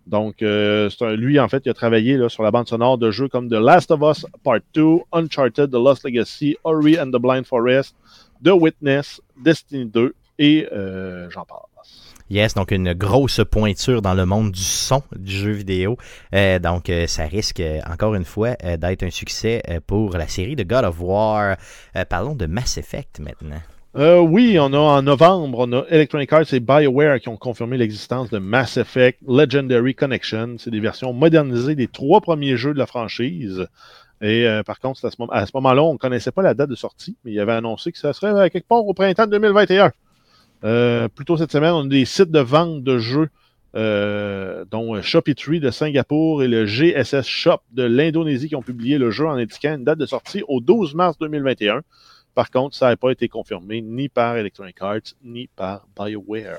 Donc, 0.06 0.42
euh, 0.42 0.90
lui, 1.16 1.40
en 1.40 1.48
fait, 1.48 1.62
il 1.64 1.70
a 1.70 1.74
travaillé 1.74 2.28
sur 2.28 2.42
la 2.42 2.50
bande 2.50 2.68
sonore 2.68 2.98
de 2.98 3.10
jeux 3.10 3.28
comme 3.28 3.48
The 3.48 3.54
Last 3.54 3.90
of 3.90 4.00
Us 4.02 4.26
Part 4.44 4.60
2, 4.74 4.98
Uncharted, 5.12 5.70
The 5.70 5.76
Lost 5.76 6.04
Legacy, 6.04 6.56
Ori 6.64 6.98
and 6.98 7.10
the 7.10 7.18
Blind 7.18 7.46
Forest, 7.46 7.94
The 8.44 8.50
Witness, 8.50 9.22
Destiny 9.42 9.86
2 9.86 10.14
et 10.38 10.68
euh, 10.72 11.30
j'en 11.30 11.44
passe. 11.44 11.69
Yes, 12.30 12.54
donc 12.54 12.70
une 12.70 12.92
grosse 12.92 13.40
pointure 13.50 14.02
dans 14.02 14.14
le 14.14 14.24
monde 14.24 14.52
du 14.52 14.60
son 14.60 15.02
du 15.16 15.32
jeu 15.32 15.50
vidéo. 15.50 15.96
Euh, 16.32 16.60
donc 16.60 16.88
euh, 16.88 17.08
ça 17.08 17.24
risque 17.24 17.60
encore 17.90 18.14
une 18.14 18.24
fois 18.24 18.54
d'être 18.54 19.02
un 19.02 19.10
succès 19.10 19.60
pour 19.88 20.16
la 20.16 20.28
série 20.28 20.54
de 20.54 20.62
God 20.62 20.84
of 20.84 21.00
War. 21.00 21.56
parlons 22.08 22.36
de 22.36 22.46
Mass 22.46 22.78
Effect 22.78 23.18
maintenant. 23.18 23.60
oui, 23.96 24.58
on 24.60 24.72
a 24.72 24.78
en 24.78 25.02
novembre, 25.02 25.66
on 25.66 25.72
a 25.72 25.84
Electronic 25.88 26.32
Arts 26.32 26.54
et 26.54 26.60
BioWare 26.60 27.18
qui 27.18 27.28
ont 27.28 27.36
confirmé 27.36 27.76
l'existence 27.76 28.30
de 28.30 28.38
Mass 28.38 28.76
Effect 28.76 29.18
Legendary 29.26 29.96
Connection. 29.96 30.54
C'est 30.58 30.70
des 30.70 30.78
versions 30.78 31.12
modernisées 31.12 31.74
des 31.74 31.88
trois 31.88 32.20
premiers 32.20 32.56
jeux 32.56 32.74
de 32.74 32.78
la 32.78 32.86
franchise. 32.86 33.66
Et 34.22 34.46
par 34.64 34.78
contre, 34.78 35.04
à 35.04 35.46
ce, 35.46 35.50
moment-là, 35.54 35.82
on 35.82 35.94
ne 35.94 35.98
connaissait 35.98 36.30
pas 36.30 36.42
la 36.42 36.54
date 36.54 36.70
de 36.70 36.76
sortie, 36.76 37.16
mais 37.24 37.32
il 37.32 37.40
avait 37.40 37.54
annoncé 37.54 37.90
que 37.90 37.98
ça 37.98 38.12
serait 38.12 38.50
quelque 38.50 38.68
part 38.68 38.86
au 38.86 38.94
printemps 38.94 39.26
2021. 39.26 39.90
Euh, 40.64 41.08
plus 41.08 41.24
tôt 41.24 41.36
cette 41.36 41.52
semaine, 41.52 41.72
on 41.72 41.84
a 41.84 41.88
des 41.88 42.04
sites 42.04 42.30
de 42.30 42.40
vente 42.40 42.82
de 42.82 42.98
jeux, 42.98 43.28
euh, 43.76 44.64
dont 44.70 45.00
Shopee 45.00 45.60
de 45.60 45.70
Singapour 45.70 46.42
et 46.42 46.48
le 46.48 46.66
GSS 46.66 47.26
Shop 47.26 47.60
de 47.72 47.84
l'Indonésie 47.84 48.48
qui 48.48 48.56
ont 48.56 48.62
publié 48.62 48.98
le 48.98 49.10
jeu 49.10 49.26
en 49.26 49.34
indiquant 49.34 49.74
une 49.74 49.84
date 49.84 49.98
de 49.98 50.06
sortie 50.06 50.42
au 50.48 50.60
12 50.60 50.94
mars 50.94 51.16
2021. 51.18 51.82
Par 52.34 52.50
contre, 52.50 52.76
ça 52.76 52.88
n'a 52.88 52.96
pas 52.96 53.10
été 53.10 53.28
confirmé 53.28 53.80
ni 53.80 54.08
par 54.08 54.36
Electronic 54.36 54.76
Arts 54.80 55.14
ni 55.24 55.48
par 55.54 55.86
BioWare. 55.96 56.58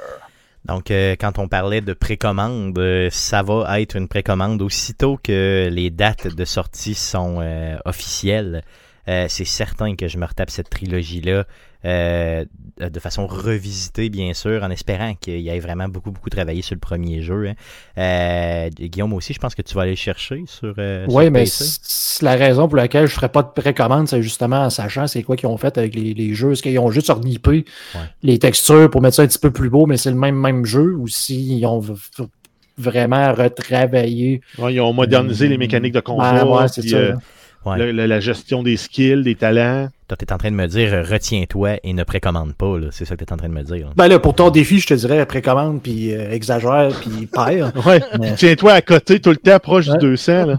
Donc, 0.66 0.92
euh, 0.92 1.16
quand 1.20 1.40
on 1.40 1.48
parlait 1.48 1.82
de 1.82 1.94
précommande, 1.94 2.78
euh, 2.78 3.10
ça 3.10 3.42
va 3.42 3.82
être 3.82 3.96
une 3.96 4.08
précommande 4.08 4.62
aussitôt 4.62 5.18
que 5.22 5.70
les 5.72 5.90
dates 5.90 6.28
de 6.28 6.46
sortie 6.46 6.94
sont 6.94 7.42
officielles. 7.86 8.64
C'est 9.08 9.46
certain 9.46 9.96
que 9.96 10.08
je 10.08 10.18
me 10.18 10.26
retape 10.26 10.50
cette 10.50 10.70
trilogie-là. 10.70 11.46
Euh, 11.84 12.46
de 12.80 13.00
façon 13.00 13.26
revisitée, 13.26 14.10
bien 14.10 14.36
sûr, 14.36 14.62
en 14.64 14.70
espérant 14.70 15.16
qu'il 15.16 15.40
y 15.40 15.50
ait 15.50 15.60
vraiment 15.60 15.88
beaucoup, 15.88 16.12
beaucoup 16.12 16.30
travaillé 16.30 16.62
sur 16.62 16.76
le 16.76 16.80
premier 16.80 17.24
jeu. 17.24 17.48
Hein. 17.48 17.54
Euh, 17.98 18.70
Guillaume 18.70 19.14
aussi, 19.14 19.34
je 19.34 19.40
pense 19.40 19.56
que 19.56 19.64
tu 19.64 19.74
vas 19.74 19.82
aller 19.82 19.96
chercher 19.96 20.44
sur. 20.46 20.76
Euh, 20.78 21.06
oui, 21.10 21.32
mais 21.32 21.46
c'est 21.48 22.24
la 22.24 22.36
raison 22.36 22.68
pour 22.68 22.78
laquelle 22.78 23.08
je 23.08 23.14
ne 23.14 23.16
ferai 23.16 23.30
pas 23.30 23.42
de 23.42 23.50
précommande, 23.50 24.08
c'est 24.08 24.22
justement 24.22 24.60
en 24.60 24.70
sachant 24.70 25.08
c'est 25.08 25.24
quoi 25.24 25.36
qu'ils 25.36 25.50
ont 25.50 25.58
fait 25.58 25.76
avec 25.78 25.96
les, 25.96 26.34
jeux. 26.36 26.52
Est-ce 26.52 26.62
qu'ils 26.62 26.78
ont 26.78 26.92
juste 26.92 27.10
ornipé 27.10 27.66
les 28.22 28.38
textures 28.38 28.90
pour 28.90 29.02
mettre 29.02 29.16
ça 29.16 29.24
un 29.24 29.28
petit 29.28 29.40
peu 29.40 29.52
plus 29.52 29.72
beau, 29.72 29.88
mais 29.88 29.98
c'est 29.98 30.12
le 30.12 30.18
même, 30.18 30.36
même 30.36 30.66
jeu, 30.66 30.94
ou 30.94 31.08
s'ils 31.08 31.66
ont 31.66 31.84
vraiment 32.78 33.34
retravaillé. 33.34 34.42
ils 34.70 34.82
ont 34.82 34.94
modernisé 34.94 35.48
les 35.48 35.58
mécaniques 35.58 35.94
de 35.94 36.00
combat. 36.00 36.68
c'est 36.68 36.88
ça. 36.88 37.14
La, 37.66 38.20
gestion 38.20 38.64
des 38.64 38.78
skills, 38.78 39.24
des 39.24 39.36
talents. 39.36 39.90
Toi, 40.08 40.18
tu 40.18 40.26
es 40.26 40.34
en 40.34 40.38
train 40.38 40.52
de 40.52 40.56
me 40.56 40.68
dire 40.68 40.94
euh, 40.94 41.04
retiens-toi 41.04 41.78
et 41.84 41.94
ne 41.94 42.04
précommande 42.04 42.54
pas. 42.54 42.76
C'est 42.92 43.06
ça 43.06 43.16
que 43.16 43.24
tu 43.24 43.30
es 43.30 43.34
en 43.34 43.38
train 43.38 43.50
de 43.50 43.54
me 43.54 43.64
dire. 43.64 43.92
Ben 43.96 44.08
là, 44.08 44.20
pour 44.20 44.34
ton 44.34 44.50
défi, 44.50 44.80
je 44.80 44.88
te 44.88 44.94
dirais 44.94 45.26
précommande, 45.26 45.82
puis 45.82 46.14
euh, 46.14 46.32
exagère, 46.32 46.92
puis 47.00 47.28
père. 47.32 47.72
ouais. 47.86 48.02
Tiens-toi 48.36 48.74
à 48.74 48.82
côté 48.82 49.22
tout 49.22 49.30
le 49.30 49.38
temps, 49.38 49.60
proche 49.60 49.88
du 49.88 49.98
200. 50.00 50.46
Là. 50.48 50.58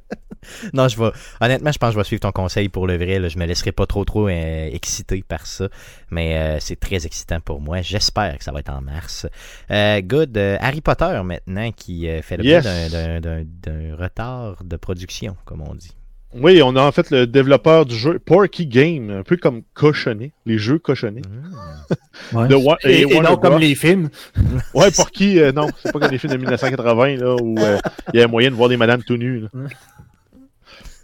non, 0.72 0.88
je 0.88 0.98
vais. 0.98 1.10
Honnêtement, 1.40 1.70
je 1.70 1.78
pense 1.78 1.90
que 1.90 1.94
je 1.94 1.98
vais 1.98 2.04
suivre 2.04 2.22
ton 2.22 2.32
conseil 2.32 2.70
pour 2.70 2.86
le 2.86 2.96
vrai. 2.96 3.18
Là. 3.18 3.28
Je 3.28 3.38
me 3.38 3.44
laisserai 3.44 3.70
pas 3.70 3.86
trop 3.86 4.04
trop 4.06 4.26
euh, 4.26 4.70
excité 4.72 5.22
par 5.22 5.46
ça. 5.46 5.68
Mais 6.10 6.58
c'est 6.60 6.80
très 6.80 7.04
excitant 7.04 7.40
pour 7.40 7.60
moi. 7.60 7.82
J'espère 7.82 8.38
que 8.38 8.42
ça 8.42 8.52
va 8.52 8.60
être 8.60 8.72
en 8.72 8.80
mars. 8.80 9.26
good. 9.70 10.36
Harry 10.60 10.80
Potter 10.80 11.20
maintenant 11.22 11.70
qui 11.72 12.08
fait 12.22 12.38
le 12.38 12.44
yes. 12.44 12.64
d'un 12.64 13.96
retard 13.96 14.64
de 14.64 14.76
production, 14.76 15.36
comme 15.44 15.60
on 15.60 15.74
dit. 15.74 15.94
Oui, 16.34 16.62
on 16.62 16.76
a 16.76 16.82
en 16.82 16.92
fait 16.92 17.10
le 17.10 17.26
développeur 17.26 17.84
du 17.84 17.94
jeu 17.94 18.18
Porky 18.18 18.66
Game, 18.66 19.10
un 19.10 19.22
peu 19.22 19.36
comme 19.36 19.62
Cochonnet, 19.74 20.32
les 20.46 20.56
jeux 20.56 20.78
Cochonnet. 20.78 21.20
Mmh. 21.20 22.46
et, 22.84 23.20
non 23.20 23.36
comme 23.36 23.58
les 23.58 23.74
films. 23.74 24.08
ouais, 24.74 24.90
Porky, 24.90 25.38
euh, 25.38 25.52
non, 25.52 25.68
c'est 25.82 25.92
pas 25.92 25.98
comme 25.98 26.10
les 26.10 26.18
films 26.18 26.32
de 26.32 26.38
1980 26.38 27.16
là, 27.16 27.36
où 27.40 27.58
euh, 27.58 27.78
il 28.14 28.20
y 28.20 28.22
a 28.22 28.28
moyen 28.28 28.50
de 28.50 28.54
voir 28.54 28.70
des 28.70 28.78
madames 28.78 29.02
tout 29.02 29.16
nues. 29.16 29.44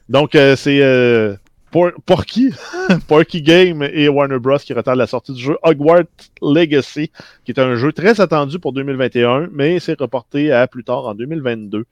Donc, 0.08 0.34
euh, 0.34 0.56
c'est 0.56 0.80
Porky, 2.06 2.54
Porky 3.08 3.42
Game 3.42 3.82
et 3.82 4.08
Warner 4.08 4.38
Bros. 4.38 4.58
qui 4.58 4.72
retardent 4.72 4.98
la 4.98 5.06
sortie 5.06 5.32
du 5.32 5.42
jeu 5.42 5.58
Hogwarts 5.62 6.04
Legacy, 6.40 7.10
qui 7.44 7.52
est 7.52 7.60
un 7.60 7.76
jeu 7.76 7.92
très 7.92 8.22
attendu 8.22 8.58
pour 8.58 8.72
2021, 8.72 9.48
mais 9.52 9.78
c'est 9.78 10.00
reporté 10.00 10.52
à 10.52 10.66
plus 10.66 10.84
tard 10.84 11.06
en 11.06 11.14
2022. 11.14 11.84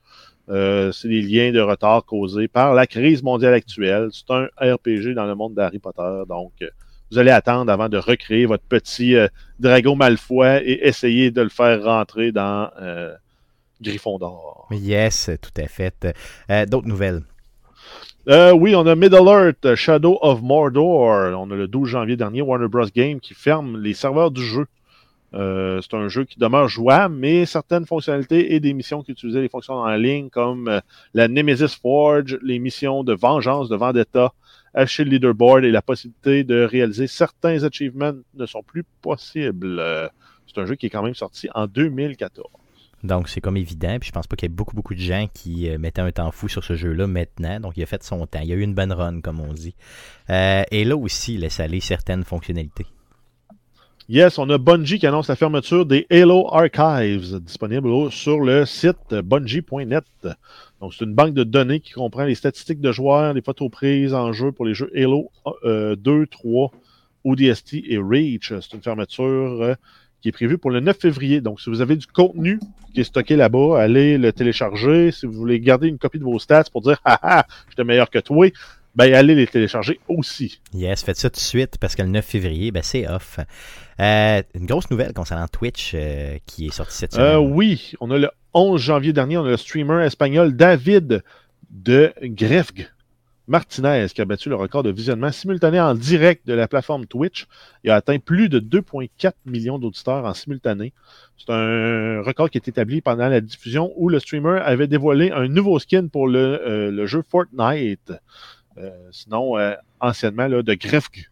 Euh, 0.48 0.92
c'est 0.92 1.08
des 1.08 1.22
liens 1.22 1.50
de 1.50 1.60
retard 1.60 2.04
causés 2.04 2.46
par 2.46 2.74
la 2.74 2.86
crise 2.86 3.22
mondiale 3.22 3.54
actuelle. 3.54 4.10
C'est 4.12 4.30
un 4.32 4.48
RPG 4.60 5.14
dans 5.14 5.26
le 5.26 5.34
monde 5.34 5.54
d'Harry 5.54 5.78
Potter. 5.78 6.22
Donc, 6.28 6.52
euh, 6.62 6.68
vous 7.10 7.18
allez 7.18 7.30
attendre 7.30 7.70
avant 7.72 7.88
de 7.88 7.98
recréer 7.98 8.46
votre 8.46 8.64
petit 8.64 9.16
euh, 9.16 9.28
Dragon 9.58 9.96
Malfoy 9.96 10.62
et 10.64 10.86
essayer 10.86 11.30
de 11.30 11.42
le 11.42 11.48
faire 11.48 11.82
rentrer 11.82 12.32
dans 12.32 12.70
Gryffondor. 13.80 14.68
Yes, 14.70 15.30
tout 15.42 15.60
à 15.60 15.66
fait. 15.66 16.06
D'autres 16.68 16.88
nouvelles? 16.88 17.22
oui, 18.28 18.74
on 18.74 18.86
a 18.86 18.94
Middle 18.96 19.28
Earth, 19.28 19.74
Shadow 19.74 20.18
of 20.20 20.42
Mordor. 20.42 21.36
On 21.38 21.50
a 21.50 21.54
le 21.54 21.68
12 21.68 21.88
janvier 21.88 22.16
dernier 22.16 22.42
Warner 22.42 22.68
Bros. 22.68 22.86
Game 22.94 23.20
qui 23.20 23.34
ferme 23.34 23.80
les 23.80 23.94
serveurs 23.94 24.30
du 24.30 24.42
jeu. 24.42 24.66
Euh, 25.34 25.80
c'est 25.82 25.94
un 25.94 26.08
jeu 26.08 26.24
qui 26.24 26.38
demeure 26.38 26.68
jouable, 26.68 27.14
mais 27.14 27.46
certaines 27.46 27.86
fonctionnalités 27.86 28.54
et 28.54 28.60
des 28.60 28.72
missions 28.72 29.02
qui 29.02 29.12
utilisaient 29.12 29.40
les 29.40 29.48
fonctions 29.48 29.74
en 29.74 29.96
ligne, 29.96 30.30
comme 30.30 30.68
euh, 30.68 30.80
la 31.14 31.28
Nemesis 31.28 31.76
Forge, 31.80 32.38
les 32.42 32.58
missions 32.58 33.04
de 33.04 33.12
vengeance, 33.12 33.68
de 33.68 33.76
vendetta, 33.76 34.32
acheter 34.74 35.04
le 35.04 35.10
leaderboard 35.10 35.64
et 35.64 35.70
la 35.70 35.82
possibilité 35.82 36.44
de 36.44 36.62
réaliser 36.62 37.06
certains 37.06 37.64
achievements 37.64 38.12
ne 38.34 38.46
sont 38.46 38.62
plus 38.62 38.84
possibles. 39.02 39.78
Euh, 39.80 40.08
c'est 40.46 40.60
un 40.60 40.66
jeu 40.66 40.76
qui 40.76 40.86
est 40.86 40.90
quand 40.90 41.02
même 41.02 41.14
sorti 41.14 41.48
en 41.54 41.66
2014. 41.66 42.46
Donc, 43.02 43.28
c'est 43.28 43.40
comme 43.40 43.56
évident. 43.56 43.98
Puis 44.00 44.08
je 44.08 44.12
pense 44.12 44.26
pas 44.26 44.36
qu'il 44.36 44.48
y 44.48 44.52
ait 44.52 44.54
beaucoup, 44.54 44.74
beaucoup 44.74 44.94
de 44.94 45.00
gens 45.00 45.28
qui 45.32 45.68
mettaient 45.78 46.00
un 46.00 46.10
temps 46.10 46.30
fou 46.30 46.48
sur 46.48 46.64
ce 46.64 46.76
jeu-là 46.76 47.06
maintenant. 47.06 47.60
Donc, 47.60 47.76
il 47.76 47.82
a 47.82 47.86
fait 47.86 48.02
son 48.02 48.26
temps. 48.26 48.40
Il 48.40 48.48
y 48.48 48.52
a 48.52 48.56
eu 48.56 48.62
une 48.62 48.74
bonne 48.74 48.92
run, 48.92 49.20
comme 49.20 49.40
on 49.40 49.52
dit. 49.52 49.74
et 50.28 50.84
là 50.84 50.96
aussi, 50.96 51.34
il 51.34 51.40
laisse 51.40 51.60
aller 51.60 51.80
certaines 51.80 52.24
fonctionnalités. 52.24 52.86
Yes, 54.08 54.38
on 54.38 54.48
a 54.50 54.58
Bungie 54.58 55.00
qui 55.00 55.06
annonce 55.08 55.26
la 55.26 55.34
fermeture 55.34 55.84
des 55.84 56.06
Halo 56.12 56.46
Archives 56.52 57.40
disponibles 57.40 58.12
sur 58.12 58.38
le 58.38 58.64
site 58.64 59.12
bungie.net. 59.12 60.04
Donc, 60.80 60.94
c'est 60.94 61.04
une 61.04 61.12
banque 61.12 61.34
de 61.34 61.42
données 61.42 61.80
qui 61.80 61.90
comprend 61.90 62.22
les 62.22 62.36
statistiques 62.36 62.80
de 62.80 62.92
joueurs, 62.92 63.34
les 63.34 63.42
photos 63.42 63.68
prises 63.68 64.14
en 64.14 64.32
jeu 64.32 64.52
pour 64.52 64.64
les 64.64 64.74
jeux 64.74 64.92
Halo 64.94 65.32
2, 65.64 66.26
3, 66.28 66.70
ODST 67.24 67.82
et 67.88 67.98
Reach. 67.98 68.52
C'est 68.60 68.74
une 68.74 68.82
fermeture 68.82 69.60
euh, 69.60 69.74
qui 70.22 70.28
est 70.28 70.32
prévue 70.32 70.56
pour 70.56 70.70
le 70.70 70.78
9 70.78 70.96
février. 70.96 71.40
Donc, 71.40 71.60
si 71.60 71.68
vous 71.68 71.80
avez 71.80 71.96
du 71.96 72.06
contenu 72.06 72.60
qui 72.94 73.00
est 73.00 73.04
stocké 73.04 73.34
là-bas, 73.34 73.80
allez 73.80 74.18
le 74.18 74.32
télécharger. 74.32 75.10
Si 75.10 75.26
vous 75.26 75.32
voulez 75.32 75.58
garder 75.58 75.88
une 75.88 75.98
copie 75.98 76.20
de 76.20 76.24
vos 76.24 76.38
stats 76.38 76.70
pour 76.70 76.82
dire, 76.82 77.00
ah 77.04 77.18
ah, 77.22 77.46
j'étais 77.68 77.82
meilleur 77.82 78.08
que 78.08 78.20
toi, 78.20 78.46
ben 78.96 79.12
allez 79.12 79.34
les 79.34 79.46
télécharger 79.46 80.00
aussi. 80.08 80.60
Yes, 80.72 81.04
faites 81.04 81.18
ça 81.18 81.28
tout 81.28 81.36
de 81.36 81.40
suite 81.40 81.76
parce 81.78 81.94
que 81.94 82.02
le 82.02 82.08
9 82.08 82.24
février, 82.24 82.70
ben 82.72 82.82
c'est 82.82 83.06
off. 83.06 83.38
Euh, 84.00 84.42
une 84.54 84.66
grosse 84.66 84.90
nouvelle 84.90 85.12
concernant 85.12 85.46
Twitch 85.48 85.92
euh, 85.94 86.38
qui 86.46 86.66
est 86.66 86.70
sortie 86.72 86.96
cette 86.96 87.12
semaine. 87.12 87.26
Euh, 87.26 87.38
oui, 87.38 87.92
on 88.00 88.10
a 88.10 88.18
le 88.18 88.30
11 88.54 88.80
janvier 88.80 89.12
dernier, 89.12 89.36
on 89.36 89.44
a 89.44 89.50
le 89.50 89.56
streamer 89.58 90.04
espagnol 90.04 90.56
David 90.56 91.22
de 91.70 92.12
Grefg 92.22 92.88
Martinez 93.48 94.06
qui 94.12 94.20
a 94.20 94.24
battu 94.24 94.48
le 94.48 94.56
record 94.56 94.82
de 94.82 94.90
visionnement 94.90 95.30
simultané 95.30 95.78
en 95.78 95.94
direct 95.94 96.46
de 96.46 96.54
la 96.54 96.66
plateforme 96.66 97.06
Twitch 97.06 97.46
et 97.84 97.90
a 97.90 97.96
atteint 97.96 98.18
plus 98.18 98.48
de 98.48 98.58
2,4 98.58 99.32
millions 99.44 99.78
d'auditeurs 99.78 100.24
en 100.24 100.34
simultané. 100.34 100.92
C'est 101.36 101.52
un 101.52 102.22
record 102.22 102.50
qui 102.50 102.58
est 102.58 102.66
établi 102.66 103.02
pendant 103.02 103.28
la 103.28 103.40
diffusion 103.40 103.92
où 103.96 104.08
le 104.08 104.18
streamer 104.18 104.58
avait 104.64 104.88
dévoilé 104.88 105.30
un 105.30 105.48
nouveau 105.48 105.78
skin 105.78 106.08
pour 106.08 106.26
le, 106.26 106.90
le 106.90 107.06
jeu 107.06 107.22
Fortnite. 107.22 108.12
Sinon, 109.10 109.54
anciennement, 110.00 110.46
là, 110.46 110.62
de 110.62 110.74
Grefg 110.74 111.28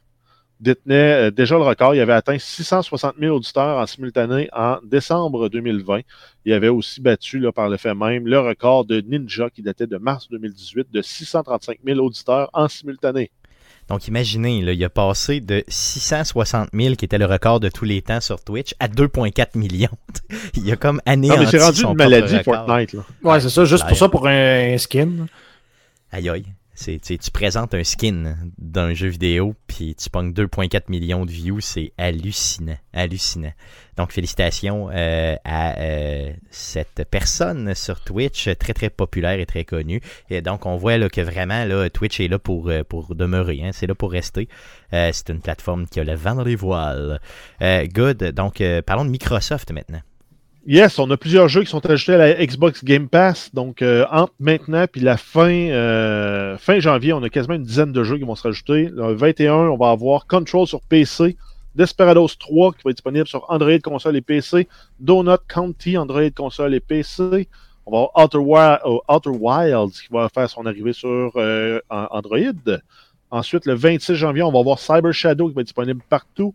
détenait 0.61 1.29
euh, 1.29 1.31
déjà 1.31 1.57
le 1.57 1.63
record. 1.63 1.95
Il 1.95 2.01
avait 2.01 2.13
atteint 2.13 2.39
660 2.39 3.15
000 3.21 3.37
auditeurs 3.37 3.79
en 3.79 3.87
simultané 3.87 4.49
en 4.53 4.79
décembre 4.85 5.49
2020. 5.49 6.01
Il 6.45 6.53
avait 6.53 6.69
aussi 6.69 7.01
battu, 7.01 7.39
là, 7.39 7.53
par 7.53 7.69
le 7.69 7.77
fait 7.77 7.95
même, 7.95 8.27
le 8.27 8.41
record 8.41 8.85
de 8.85 9.01
Ninja 9.01 9.51
qui 9.51 9.63
datait 9.63 9.87
de 9.87 9.97
mars 9.97 10.29
2018 10.31 10.89
de 10.93 11.03
635 11.03 11.79
000 11.85 12.01
auditeurs 12.01 12.51
en 12.53 12.69
simultané. 12.69 13.31
Donc 13.89 14.09
imaginez, 14.09 14.63
là, 14.63 14.73
il 14.73 14.83
a 14.83 14.89
passé 14.89 15.41
de 15.41 15.63
660 15.69 16.71
000, 16.73 16.95
qui 16.95 17.05
était 17.05 17.19
le 17.19 17.27
record 17.27 17.61
de 17.61 17.69
tous 17.69 17.85
les 17.85 18.01
temps 18.01 18.21
sur 18.21 18.43
Twitch, 18.43 18.75
à 18.81 18.89
2,4 18.89 19.59
millions. 19.59 19.89
il 20.55 20.73
a 20.73 20.77
comme 20.77 21.03
anéanti 21.05 21.39
Non, 21.39 21.45
mais 21.45 21.51
c'est 21.51 21.63
rendu 21.63 21.85
une 21.85 21.95
maladie 21.95 22.43
Fortnite. 22.43 22.95
Là. 22.95 23.03
Ouais, 23.23 23.41
c'est 23.41 23.51
ça, 23.51 23.67
juste 23.67 23.87
pour 23.87 23.97
ça, 23.97 24.09
pour 24.09 24.27
un 24.27 24.79
skin. 24.79 25.27
Aïe 26.11 26.31
aïe. 26.31 26.47
Tu 26.77 27.31
présentes 27.33 27.75
un 27.75 27.85
skin 27.85 28.37
d'un 28.59 28.95
jeu 28.95 29.09
vidéo, 29.09 29.55
puis 29.67 29.95
tu 29.95 30.11
pognes 30.11 30.33
2,4 30.33 30.83
millions 30.89 31.25
de 31.25 31.31
views, 31.31 31.61
c'est 31.61 31.93
hallucinant, 31.99 32.77
hallucinant. 32.93 33.53
Donc 33.97 34.13
félicitations 34.13 34.91
euh, 34.93 35.37
à 35.45 35.79
euh, 35.79 36.33
cette 36.51 37.07
personne 37.11 37.75
sur 37.75 38.01
Twitch, 38.01 38.49
très 38.59 38.73
très 38.73 38.91
populaire 38.91 39.39
et 39.39 39.47
très 39.47 39.65
connue. 39.65 40.01
Et 40.31 40.43
donc 40.43 40.67
on 40.67 40.77
voit 40.77 40.99
là, 40.99 41.09
que 41.09 41.21
vraiment 41.21 41.65
là, 41.65 41.89
Twitch 41.91 42.19
est 42.19 42.29
là 42.29 42.39
pour, 42.39 42.69
euh, 42.69 42.83
pour 42.83 43.15
demeurer, 43.15 43.61
hein, 43.63 43.71
c'est 43.73 43.87
là 43.87 43.95
pour 43.95 44.11
rester. 44.11 44.49
c'est 44.91 45.31
une 45.31 45.41
plateforme 45.41 45.87
qui 45.87 46.01
a 46.01 46.05
le 46.05 46.15
vent 46.15 46.35
dans 46.35 46.45
les 46.45 46.57
voiles. 46.57 47.21
good, 47.61 48.23
donc 48.33 48.63
parlons 48.87 49.05
de 49.05 49.11
Microsoft 49.11 49.71
maintenant. 49.73 50.03
Yes, 50.67 50.99
on 50.99 51.11
a 51.11 51.19
plusieurs 51.19 51.49
jeux 51.49 51.61
qui 51.61 51.69
sont 51.69 51.85
ajoutés 51.85 52.15
à 52.15 52.17
la 52.17 52.47
Xbox 52.47 52.85
Game 52.85 53.07
Pass. 53.07 53.51
Donc, 53.53 53.83
euh, 53.83 54.07
entre 54.11 54.33
maintenant 54.41 54.87
puis 54.91 55.03
la 55.03 55.19
fin, 55.19 55.51
euh, 55.51 56.57
fin 56.57 56.81
janvier, 56.81 57.13
on 57.13 57.23
a 57.23 57.29
quasiment 57.29 57.57
une 57.57 57.65
dizaine 57.65 57.93
de 57.93 58.03
jeux 58.03 58.17
qui 58.17 58.25
vont 58.25 58.35
se 58.35 58.45
rajouter. 58.45 58.89
Le 58.89 59.13
21, 59.13 59.53
on 59.53 59.77
va 59.77 59.91
avoir 59.91 60.27
Control 60.27 60.67
sur 60.67 60.81
PC, 60.81 61.37
Desperados 61.75 62.29
3 62.39 62.73
qui 62.73 62.79
va 62.83 62.93
être 62.93 62.97
disponible 62.97 63.27
sur 63.27 63.45
Android 63.51 63.79
console 63.81 64.17
et 64.17 64.23
PC, 64.23 64.67
Donut 65.01 65.37
County 65.49 65.99
Android 65.99 66.31
console 66.35 66.75
et 66.75 66.81
PC. 66.81 67.47
On 67.85 67.93
va 67.93 68.09
avoir 68.15 69.07
Outer, 69.11 69.29
euh, 69.29 69.39
Wilds 69.39 70.01
qui 70.01 70.09
va 70.11 70.31
faire 70.31 70.49
son 70.49 70.65
arrivée 70.65 70.95
sur 70.95 71.33
Android. 71.91 72.79
Ensuite, 73.31 73.67
le 73.67 73.75
26 73.75 74.15
janvier, 74.15 74.43
on 74.43 74.53
va 74.53 74.61
avoir 74.61 74.79
Cyber 74.79 75.13
Shadow 75.13 75.49
qui 75.49 75.55
va 75.55 75.61
être 75.61 75.67
disponible 75.67 76.01
partout. 76.09 76.55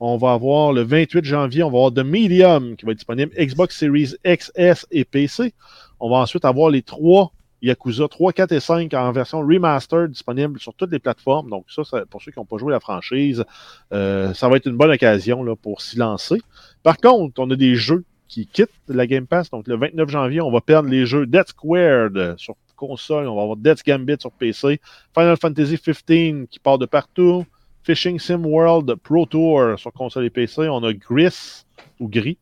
On 0.00 0.16
va 0.16 0.32
avoir 0.32 0.72
le 0.72 0.80
28 0.80 1.24
janvier, 1.24 1.62
on 1.62 1.70
va 1.70 1.76
avoir 1.76 1.92
The 1.92 1.98
Medium 1.98 2.74
qui 2.74 2.86
va 2.86 2.92
être 2.92 2.98
disponible 2.98 3.32
Xbox 3.38 3.76
Series 3.76 4.14
XS 4.26 4.86
et 4.90 5.04
PC. 5.04 5.52
On 6.00 6.08
va 6.08 6.16
ensuite 6.16 6.46
avoir 6.46 6.70
les 6.70 6.80
trois 6.80 7.32
Yakuza 7.62 8.08
3, 8.08 8.32
4 8.32 8.52
et 8.52 8.60
5 8.60 8.94
en 8.94 9.12
version 9.12 9.40
remastered 9.40 10.10
disponible 10.10 10.58
sur 10.58 10.72
toutes 10.72 10.90
les 10.90 10.98
plateformes. 10.98 11.50
Donc 11.50 11.66
ça, 11.68 11.82
pour 12.08 12.22
ceux 12.22 12.32
qui 12.32 12.38
n'ont 12.38 12.46
pas 12.46 12.56
joué 12.56 12.72
la 12.72 12.80
franchise, 12.80 13.44
euh, 13.92 14.32
ça 14.32 14.48
va 14.48 14.56
être 14.56 14.66
une 14.66 14.76
bonne 14.76 14.90
occasion 14.90 15.44
pour 15.56 15.82
s'y 15.82 15.98
lancer. 15.98 16.40
Par 16.82 16.96
contre, 16.96 17.38
on 17.38 17.50
a 17.50 17.56
des 17.56 17.74
jeux 17.74 18.04
qui 18.26 18.46
quittent 18.46 18.70
la 18.88 19.06
Game 19.06 19.26
Pass. 19.26 19.50
Donc 19.50 19.66
le 19.66 19.76
29 19.76 20.08
janvier, 20.08 20.40
on 20.40 20.50
va 20.50 20.62
perdre 20.62 20.88
les 20.88 21.04
jeux 21.04 21.26
Dead 21.26 21.46
Squared 21.46 22.38
sur 22.38 22.54
console. 22.76 23.28
On 23.28 23.36
va 23.36 23.42
avoir 23.42 23.56
Dead 23.56 23.78
Gambit 23.86 24.16
sur 24.18 24.32
PC. 24.32 24.80
Final 25.14 25.36
Fantasy 25.36 25.78
15 25.78 26.46
qui 26.50 26.58
part 26.58 26.78
de 26.78 26.86
partout. 26.86 27.44
Fishing 27.82 28.18
Sim 28.18 28.44
World 28.44 28.94
Pro 28.96 29.26
Tour 29.26 29.78
sur 29.78 29.92
console 29.92 30.26
et 30.26 30.30
PC. 30.30 30.68
On 30.68 30.84
a 30.84 30.92
Gris 30.92 31.64
ou 31.98 32.08
Gris, 32.08 32.38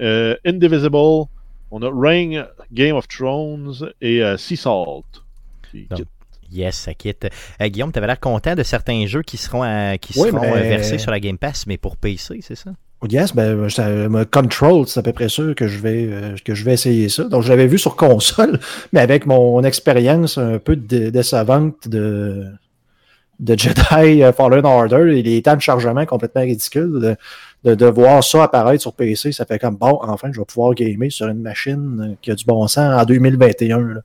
euh, 0.00 0.36
Indivisible. 0.44 1.26
On 1.70 1.82
a 1.82 1.90
Ring, 1.92 2.42
Game 2.72 2.96
of 2.96 3.06
Thrones 3.08 3.92
et 4.00 4.22
euh, 4.22 4.36
Sea 4.36 4.56
Salt. 4.56 5.04
yes, 6.50 6.76
ça 6.76 6.94
quitte. 6.94 7.28
Euh, 7.60 7.68
Guillaume, 7.68 7.92
tu 7.92 7.98
avais 7.98 8.06
l'air 8.06 8.20
content 8.20 8.54
de 8.54 8.62
certains 8.62 9.06
jeux 9.06 9.22
qui 9.22 9.36
seront, 9.36 9.96
qui 10.00 10.14
seront 10.14 10.52
versés 10.52 10.98
sur 10.98 11.10
la 11.10 11.20
Game 11.20 11.38
Pass, 11.38 11.66
mais 11.66 11.76
pour 11.76 11.96
PC, 11.96 12.40
c'est 12.42 12.54
ça? 12.54 12.70
Yes, 13.08 13.32
ben, 13.32 13.68
Control, 14.24 14.88
c'est 14.88 14.98
à 14.98 15.02
peu 15.04 15.12
près 15.12 15.28
sûr 15.28 15.54
que 15.54 15.68
je 15.68 15.78
vais 15.78 16.34
que 16.44 16.54
je 16.54 16.64
vais 16.64 16.72
essayer 16.72 17.08
ça. 17.08 17.24
Donc, 17.24 17.44
je 17.44 17.48
l'avais 17.48 17.68
vu 17.68 17.78
sur 17.78 17.94
console, 17.94 18.58
mais 18.92 19.00
avec 19.00 19.24
mon 19.24 19.62
expérience 19.62 20.36
un 20.36 20.58
peu 20.58 20.74
décevante 20.74 21.86
de, 21.86 22.46
de 23.40 23.56
Jedi 23.56 24.22
euh, 24.22 24.32
Fallen 24.32 24.64
Order 24.64 25.16
et 25.16 25.22
les 25.22 25.42
temps 25.42 25.56
de 25.56 25.60
chargement 25.60 26.04
complètement 26.06 26.42
ridicules. 26.42 27.16
De, 27.64 27.74
de, 27.74 27.86
voir 27.86 28.22
ça 28.22 28.44
apparaître 28.44 28.82
sur 28.82 28.92
PC, 28.92 29.32
ça 29.32 29.44
fait 29.44 29.58
comme 29.58 29.76
bon, 29.76 29.98
enfin, 30.02 30.30
je 30.32 30.38
vais 30.38 30.44
pouvoir 30.44 30.74
gamer 30.74 31.10
sur 31.10 31.26
une 31.26 31.42
machine 31.42 32.00
euh, 32.12 32.14
qui 32.22 32.30
a 32.30 32.34
du 32.34 32.44
bon 32.44 32.66
sens 32.68 33.00
en 33.00 33.04
2021 33.04 34.00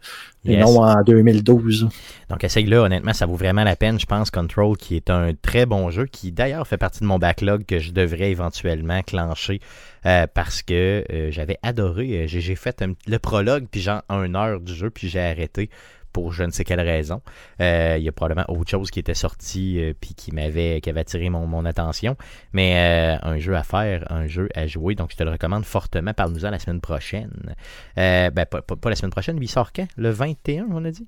et 0.45 0.57
non 0.57 0.81
en 0.81 1.01
2012. 1.03 1.87
Donc, 2.29 2.43
essaye-le, 2.43 2.77
honnêtement, 2.77 3.13
ça 3.13 3.27
vaut 3.27 3.35
vraiment 3.35 3.63
la 3.63 3.75
peine. 3.75 3.99
Je 3.99 4.07
pense 4.07 4.31
Control, 4.31 4.75
qui 4.75 4.95
est 4.95 5.09
un 5.09 5.33
très 5.39 5.65
bon 5.65 5.91
jeu, 5.91 6.05
qui 6.05 6.31
d'ailleurs 6.31 6.67
fait 6.67 6.77
partie 6.77 7.01
de 7.01 7.05
mon 7.05 7.19
backlog 7.19 7.65
que 7.65 7.79
je 7.79 7.91
devrais 7.91 8.31
éventuellement 8.31 9.01
clencher 9.03 9.61
euh, 10.05 10.25
parce 10.33 10.63
que 10.63 11.03
j'avais 11.29 11.59
adoré. 11.61 12.25
J'ai 12.27 12.55
fait 12.55 12.83
le 13.07 13.19
prologue, 13.19 13.67
puis 13.69 13.81
genre 13.81 14.01
une 14.09 14.35
heure 14.35 14.59
du 14.59 14.73
jeu, 14.73 14.89
puis 14.89 15.09
j'ai 15.09 15.21
arrêté 15.21 15.69
pour 16.13 16.31
je 16.31 16.43
ne 16.43 16.51
sais 16.51 16.63
quelle 16.63 16.79
raison. 16.79 17.21
Euh, 17.59 17.95
il 17.97 18.03
y 18.03 18.07
a 18.07 18.11
probablement 18.11 18.45
autre 18.47 18.69
chose 18.69 18.91
qui 18.91 18.99
était 18.99 19.15
sorti 19.15 19.79
euh, 19.79 19.93
puis 19.99 20.13
qui 20.13 20.31
m'avait 20.31 20.79
qui 20.79 20.89
avait 20.89 21.01
attiré 21.01 21.29
mon, 21.29 21.65
attention. 21.65 22.15
Mais 22.53 23.17
euh, 23.23 23.27
un 23.27 23.37
jeu 23.39 23.55
à 23.55 23.63
faire, 23.63 24.05
un 24.11 24.27
jeu 24.27 24.47
à 24.55 24.67
jouer. 24.67 24.95
Donc 24.95 25.11
je 25.11 25.17
te 25.17 25.23
le 25.23 25.31
recommande 25.31 25.65
fortement. 25.65 26.13
Parle-nous-en 26.13 26.51
la 26.51 26.59
semaine 26.59 26.81
prochaine. 26.81 27.55
ben, 27.95 28.31
pas, 28.31 28.89
la 28.89 28.95
semaine 28.95 29.11
prochaine, 29.11 29.37
il 29.41 29.49
sort 29.49 29.73
quand? 29.73 29.87
Le 29.97 30.11
21, 30.11 30.67
on 30.71 30.85
a 30.85 30.91
dit? 30.91 31.07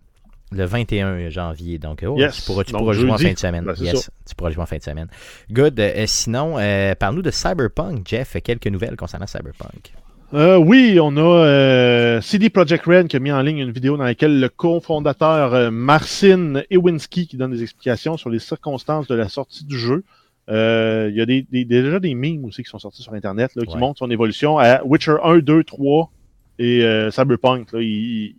Le 0.51 0.63
21 0.63 1.29
janvier. 1.29 1.79
Donc, 1.79 2.03
oh, 2.07 2.17
tu 2.17 2.41
pourras, 2.43 2.93
jouer 2.93 3.09
en 3.09 3.17
fin 3.17 3.33
de 3.33 3.37
semaine. 3.37 3.65
Ben, 3.65 3.73
yes, 3.79 4.11
tu 4.27 4.35
pourras 4.35 4.51
jouer 4.51 4.63
en 4.63 4.67
fin 4.67 4.77
de 4.77 4.83
semaine. 4.83 5.07
Good. 5.51 5.81
sinon, 6.05 6.55
parle-nous 6.99 7.21
de 7.23 7.31
Cyberpunk, 7.31 8.07
Jeff. 8.07 8.37
Quelques 8.43 8.67
nouvelles 8.67 8.95
concernant 8.95 9.27
Cyberpunk. 9.27 9.93
Euh, 10.35 10.57
oui, 10.57 10.99
on 11.01 11.15
a 11.15 11.21
euh, 11.21 12.19
CD 12.19 12.49
Projekt 12.49 12.85
Red 12.85 13.07
qui 13.07 13.15
a 13.15 13.19
mis 13.19 13.31
en 13.31 13.41
ligne 13.41 13.59
une 13.59 13.71
vidéo 13.71 13.95
dans 13.95 14.03
laquelle 14.03 14.41
le 14.41 14.49
cofondateur 14.49 15.53
euh, 15.53 15.71
Marcin 15.71 16.61
Ewinski 16.69 17.25
qui 17.25 17.37
donne 17.37 17.51
des 17.51 17.63
explications 17.63 18.17
sur 18.17 18.29
les 18.29 18.39
circonstances 18.39 19.07
de 19.07 19.15
la 19.15 19.29
sortie 19.29 19.63
du 19.63 19.79
jeu. 19.79 20.03
il 20.49 21.13
y 21.15 21.21
a 21.21 21.25
des, 21.25 21.45
déjà 21.63 22.01
des 22.01 22.15
memes 22.15 22.43
aussi 22.43 22.63
qui 22.63 22.69
sont 22.69 22.79
sortis 22.79 23.01
sur 23.01 23.13
Internet 23.13 23.51
qui 23.65 23.77
montrent 23.77 23.99
son 23.99 24.11
évolution 24.11 24.59
à 24.59 24.83
Witcher 24.83 25.15
1, 25.23 25.37
2, 25.37 25.63
3 25.63 26.11
et 26.59 26.81
Cyberpunk. 27.11 27.69
j'ai 27.71 28.35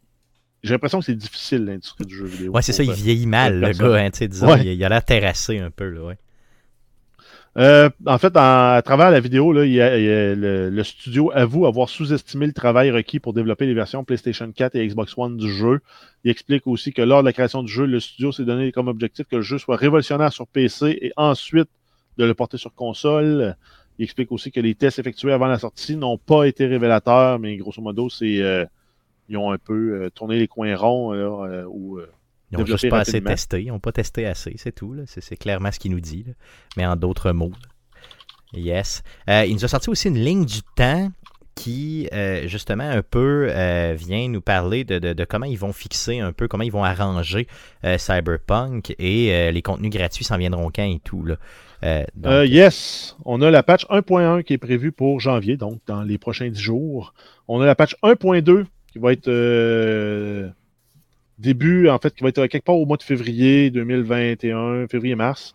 l'impression 0.64 0.99
que 0.99 1.07
c'est 1.07 1.14
difficile 1.14 1.64
l'industrie 1.64 2.05
du 2.05 2.14
jeu 2.14 2.26
vidéo. 2.26 2.53
Ouais, 2.53 2.61
c'est 2.61 2.74
ça, 2.74 2.82
il 2.82 2.92
vieillit 2.92 3.26
mal, 3.26 3.59
le 3.59 3.70
gars. 3.72 4.05
Hein, 4.05 4.11
disons, 4.20 4.55
il, 4.57 4.84
a 4.84 4.88
l'air 4.90 5.05
terrassé 5.05 5.61
un 5.61 5.70
peu. 5.70 5.88
Là, 5.88 6.03
ouais. 6.03 6.18
Euh, 7.57 7.88
en 8.07 8.18
fait, 8.18 8.32
à 8.36 8.82
travers 8.84 9.11
la 9.11 9.18
vidéo, 9.18 9.50
là, 9.50 9.64
il 9.64 9.72
y 9.72 9.80
a, 9.80 9.96
le, 10.34 10.82
studio 10.82 11.30
avoue 11.34 11.64
avoir 11.66 11.88
sous-estimé 11.88 12.46
le 12.46 12.52
travail 12.52 12.90
requis 12.90 13.18
pour 13.18 13.32
développer 13.32 13.64
les 13.64 13.72
versions 13.72 14.04
PlayStation 14.04 14.50
4 14.52 14.74
et 14.74 14.86
Xbox 14.86 15.16
One 15.16 15.38
du 15.38 15.50
jeu. 15.50 15.80
Il 16.24 16.30
explique 16.30 16.66
aussi 16.66 16.92
que 16.92 17.00
lors 17.00 17.22
de 17.22 17.26
la 17.26 17.32
création 17.32 17.62
du 17.62 17.72
jeu, 17.72 17.86
le 17.86 17.98
studio 17.98 18.30
s'est 18.30 18.44
donné 18.44 18.72
comme 18.72 18.88
objectif 18.88 19.26
que 19.26 19.36
le 19.36 19.42
jeu 19.42 19.57
soit 19.57 19.76
révolutionnaire 19.76 20.32
sur 20.34 20.46
PC 20.46 20.98
et 21.00 21.12
ensuite 21.16 21.70
de 22.18 22.26
le 22.26 22.34
porter 22.34 22.59
sur 22.59 22.74
console. 22.74 23.57
Il 23.98 24.04
explique 24.04 24.32
aussi 24.32 24.50
que 24.50 24.61
les 24.61 24.74
tests 24.74 24.98
effectués 24.98 25.32
avant 25.32 25.46
la 25.46 25.59
sortie 25.59 25.96
n'ont 25.96 26.18
pas 26.18 26.44
été 26.44 26.66
révélateurs, 26.66 27.38
mais 27.38 27.57
grosso 27.57 27.80
modo, 27.80 28.11
c'est 28.11 28.42
euh, 28.42 28.66
ils 29.30 29.38
ont 29.38 29.50
un 29.50 29.59
peu 29.59 30.02
euh, 30.02 30.11
tourné 30.11 30.38
les 30.38 30.46
coins 30.46 30.76
ronds 30.76 31.14
ou 31.66 32.00
ils 32.57 32.61
n'ont 32.61 32.66
juste 32.66 32.88
pas 32.88 33.00
assez 33.00 33.22
testé. 33.22 33.62
Ils 33.62 33.68
n'ont 33.68 33.80
pas 33.80 33.92
testé 33.92 34.26
assez, 34.26 34.54
c'est 34.57 34.72
tout. 34.72 34.96
C'est 35.07 35.36
clairement 35.36 35.72
ce 35.72 35.78
qu'il 35.78 35.92
nous 35.92 36.00
dit. 36.00 36.24
Mais 36.76 36.86
en 36.86 36.96
d'autres 36.96 37.32
mots. 37.32 37.52
Yes. 38.52 39.02
Euh, 39.28 39.44
il 39.46 39.54
nous 39.54 39.64
a 39.64 39.68
sorti 39.68 39.90
aussi 39.90 40.09
une 40.09 40.18
ligne 40.18 40.44
du 40.44 40.61
temps 40.76 41.11
qui, 41.54 42.09
euh, 42.12 42.46
justement, 42.46 42.88
un 42.88 43.02
peu 43.02 43.48
euh, 43.50 43.94
vient 43.96 44.28
nous 44.28 44.42
parler 44.42 44.84
de, 44.84 45.24
comment 45.24 45.46
ils 45.46 45.59
vont 45.59 45.72
fixer 45.72 46.20
un 46.20 46.32
peu, 46.32 46.48
comment 46.48 46.64
ils 46.64 46.72
vont 46.72 46.84
arranger 46.84 47.46
Cyberpunk 47.82 48.94
et 48.98 49.50
les 49.50 49.62
contenus 49.62 49.90
gratuits 49.90 50.24
s'en 50.24 50.36
viendront 50.36 50.70
quand 50.74 50.84
et 50.84 51.00
tout. 51.02 51.24
Là. 51.24 52.44
yes, 52.44 53.16
on 53.24 53.40
a 53.40 53.50
la 53.50 53.62
patch 53.62 53.86
1.1 53.86 54.42
qui 54.42 54.52
est 54.52 54.59
prévue 54.59 54.92
pour 54.92 55.18
janvier, 55.20 55.57
donc 55.57 55.80
dans 55.86 56.02
les 56.02 56.18
prochains 56.18 56.48
10 56.48 56.61
jours. 56.61 57.14
On 57.48 57.61
a 57.61 57.66
la 57.66 57.74
patch 57.74 57.96
1.2 58.02 58.66
qui 58.92 58.98
va 58.98 59.12
être 59.12 59.30
début, 61.39 61.89
en 61.89 61.99
fait, 61.99 62.14
qui 62.14 62.22
va 62.22 62.30
être 62.30 62.47
quelque 62.47 62.64
part 62.64 62.76
au 62.76 62.87
mois 62.87 62.97
de 62.97 63.03
février 63.03 63.70
2021, 63.70 64.89
février-mars. 64.89 65.55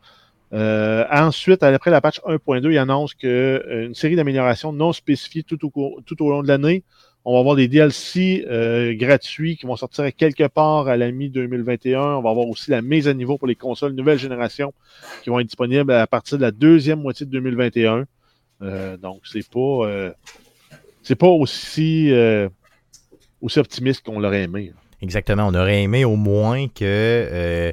Euh, 0.53 1.05
ensuite, 1.09 1.63
après 1.63 1.91
la 1.91 2.01
patch 2.01 2.19
1.2, 2.21 2.71
il 2.71 2.77
annonce 2.77 3.13
qu'une 3.13 3.29
euh, 3.29 3.93
série 3.93 4.15
d'améliorations 4.15 4.73
non 4.73 4.91
spécifiées 4.91 5.43
tout 5.43 5.59
au, 5.65 6.01
tout 6.05 6.23
au 6.23 6.29
long 6.29 6.43
de 6.43 6.47
l'année. 6.47 6.83
On 7.23 7.33
va 7.33 7.39
avoir 7.39 7.55
des 7.55 7.67
DLC 7.67 8.45
euh, 8.49 8.93
gratuits 8.95 9.55
qui 9.55 9.65
vont 9.65 9.75
sortir 9.75 10.13
quelque 10.15 10.47
part 10.47 10.87
à 10.87 10.97
la 10.97 11.11
mi-2021. 11.11 12.17
On 12.17 12.21
va 12.21 12.31
avoir 12.31 12.47
aussi 12.47 12.71
la 12.71 12.81
mise 12.81 13.07
à 13.07 13.13
niveau 13.13 13.37
pour 13.37 13.47
les 13.47 13.55
consoles 13.55 13.93
nouvelle 13.93 14.17
génération 14.17 14.73
qui 15.23 15.29
vont 15.29 15.39
être 15.39 15.47
disponibles 15.47 15.93
à 15.93 16.07
partir 16.07 16.37
de 16.37 16.41
la 16.41 16.51
deuxième 16.51 16.99
moitié 16.99 17.25
de 17.25 17.31
2021. 17.31 18.05
donc, 19.01 19.21
c'est 19.25 19.47
pas 19.47 20.13
c'est 21.03 21.15
pas 21.15 21.27
aussi 21.27 22.11
aussi 23.39 23.59
optimiste 23.59 24.03
qu'on 24.03 24.19
l'aurait 24.19 24.43
aimé. 24.43 24.73
Exactement. 25.01 25.47
On 25.47 25.53
aurait 25.55 25.83
aimé 25.83 26.05
au 26.05 26.15
moins 26.15 26.67
que, 26.67 26.83
euh, 26.83 27.71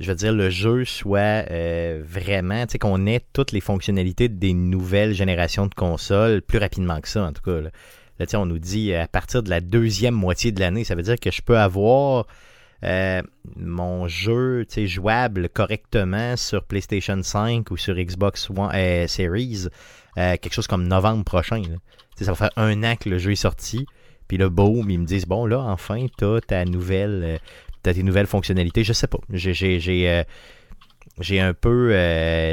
je 0.00 0.10
veux 0.10 0.16
dire, 0.16 0.32
le 0.32 0.48
jeu 0.50 0.84
soit 0.84 1.44
euh, 1.50 2.02
vraiment, 2.04 2.66
tu 2.66 2.72
sais, 2.72 2.78
qu'on 2.78 3.06
ait 3.06 3.20
toutes 3.32 3.52
les 3.52 3.60
fonctionnalités 3.60 4.28
des 4.28 4.54
nouvelles 4.54 5.12
générations 5.12 5.66
de 5.66 5.74
consoles 5.74 6.40
plus 6.40 6.58
rapidement 6.58 7.00
que 7.00 7.08
ça, 7.08 7.24
en 7.24 7.32
tout 7.32 7.42
cas. 7.42 7.60
Là, 7.60 7.70
là 8.18 8.26
on 8.40 8.46
nous 8.46 8.58
dit 8.58 8.94
à 8.94 9.06
partir 9.06 9.42
de 9.42 9.50
la 9.50 9.60
deuxième 9.60 10.14
moitié 10.14 10.52
de 10.52 10.60
l'année, 10.60 10.84
ça 10.84 10.94
veut 10.94 11.02
dire 11.02 11.20
que 11.20 11.30
je 11.30 11.42
peux 11.42 11.58
avoir 11.58 12.26
euh, 12.82 13.22
mon 13.56 14.08
jeu 14.08 14.66
jouable 14.86 15.48
correctement 15.50 16.36
sur 16.36 16.64
PlayStation 16.64 17.22
5 17.22 17.70
ou 17.70 17.76
sur 17.76 17.94
Xbox 17.94 18.48
One 18.50 19.06
Series 19.08 19.68
quelque 20.16 20.52
chose 20.52 20.68
comme 20.68 20.86
novembre 20.86 21.24
prochain. 21.24 21.62
Ça 22.16 22.32
va 22.32 22.34
faire 22.36 22.52
un 22.56 22.84
an 22.84 22.94
que 22.96 23.08
le 23.08 23.18
jeu 23.18 23.32
est 23.32 23.36
sorti. 23.36 23.84
Puis 24.28 24.36
là, 24.36 24.48
boum, 24.48 24.90
ils 24.90 24.98
me 24.98 25.06
disent 25.06 25.26
Bon, 25.26 25.46
là, 25.46 25.60
enfin, 25.60 26.06
t'as 26.16 26.40
ta 26.40 26.64
nouvelle. 26.64 27.22
Euh, 27.24 27.38
des 27.92 28.02
nouvelles 28.02 28.26
fonctionnalités. 28.26 28.82
Je 28.82 28.94
sais 28.94 29.06
pas. 29.06 29.18
J'ai 29.30 29.52
j'ai 31.20 31.38
un 31.38 31.54
peu 31.54 31.90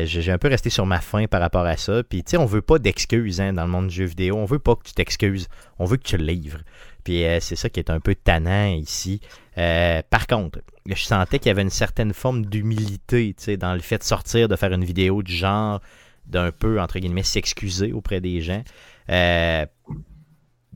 j'ai 0.06 0.32
un 0.32 0.38
peu 0.38 0.50
resté 0.50 0.70
sur 0.70 0.86
ma 0.86 1.00
faim 1.00 1.26
par 1.30 1.40
rapport 1.40 1.66
à 1.66 1.78
ça. 1.78 2.04
Puis 2.04 2.24
tu 2.24 2.32
sais, 2.32 2.38
on 2.38 2.46
veut 2.46 2.62
pas 2.62 2.80
d'excuses 2.80 3.40
hein, 3.40 3.54
dans 3.54 3.64
le 3.64 3.72
monde 3.72 3.88
du 3.88 3.96
jeu 3.96 4.06
vidéo. 4.06 4.36
On 4.36 4.46
veut 4.46 4.60
pas 4.60 4.76
que 4.76 4.84
tu 4.84 4.94
t'excuses. 4.94 5.48
On 5.80 5.86
veut 5.86 5.96
que 5.96 6.04
tu 6.04 6.18
livres. 6.18 6.60
Puis 7.06 7.24
c'est 7.40 7.56
ça 7.56 7.70
qui 7.70 7.80
est 7.80 7.90
un 7.90 8.02
peu 8.02 8.14
tannant 8.14 8.74
ici. 8.74 9.22
par 9.56 10.28
contre, 10.28 10.60
je 10.86 11.02
sentais 11.02 11.40
qu'il 11.40 11.48
y 11.48 11.52
avait 11.52 11.62
une 11.62 11.70
certaine 11.70 12.14
forme 12.14 12.46
d'humilité 12.46 13.34
dans 13.58 13.74
le 13.74 13.80
fait 13.80 14.00
de 14.00 14.04
sortir, 14.04 14.48
de 14.48 14.56
faire 14.56 14.74
une 14.74 14.84
vidéo 14.84 15.24
du 15.24 15.34
genre, 15.34 15.82
d'un 16.26 16.52
peu, 16.52 16.80
entre 16.80 17.00
guillemets, 17.00 17.24
s'excuser 17.24 17.94
auprès 17.94 18.22
des 18.22 18.42
gens. 18.42 18.64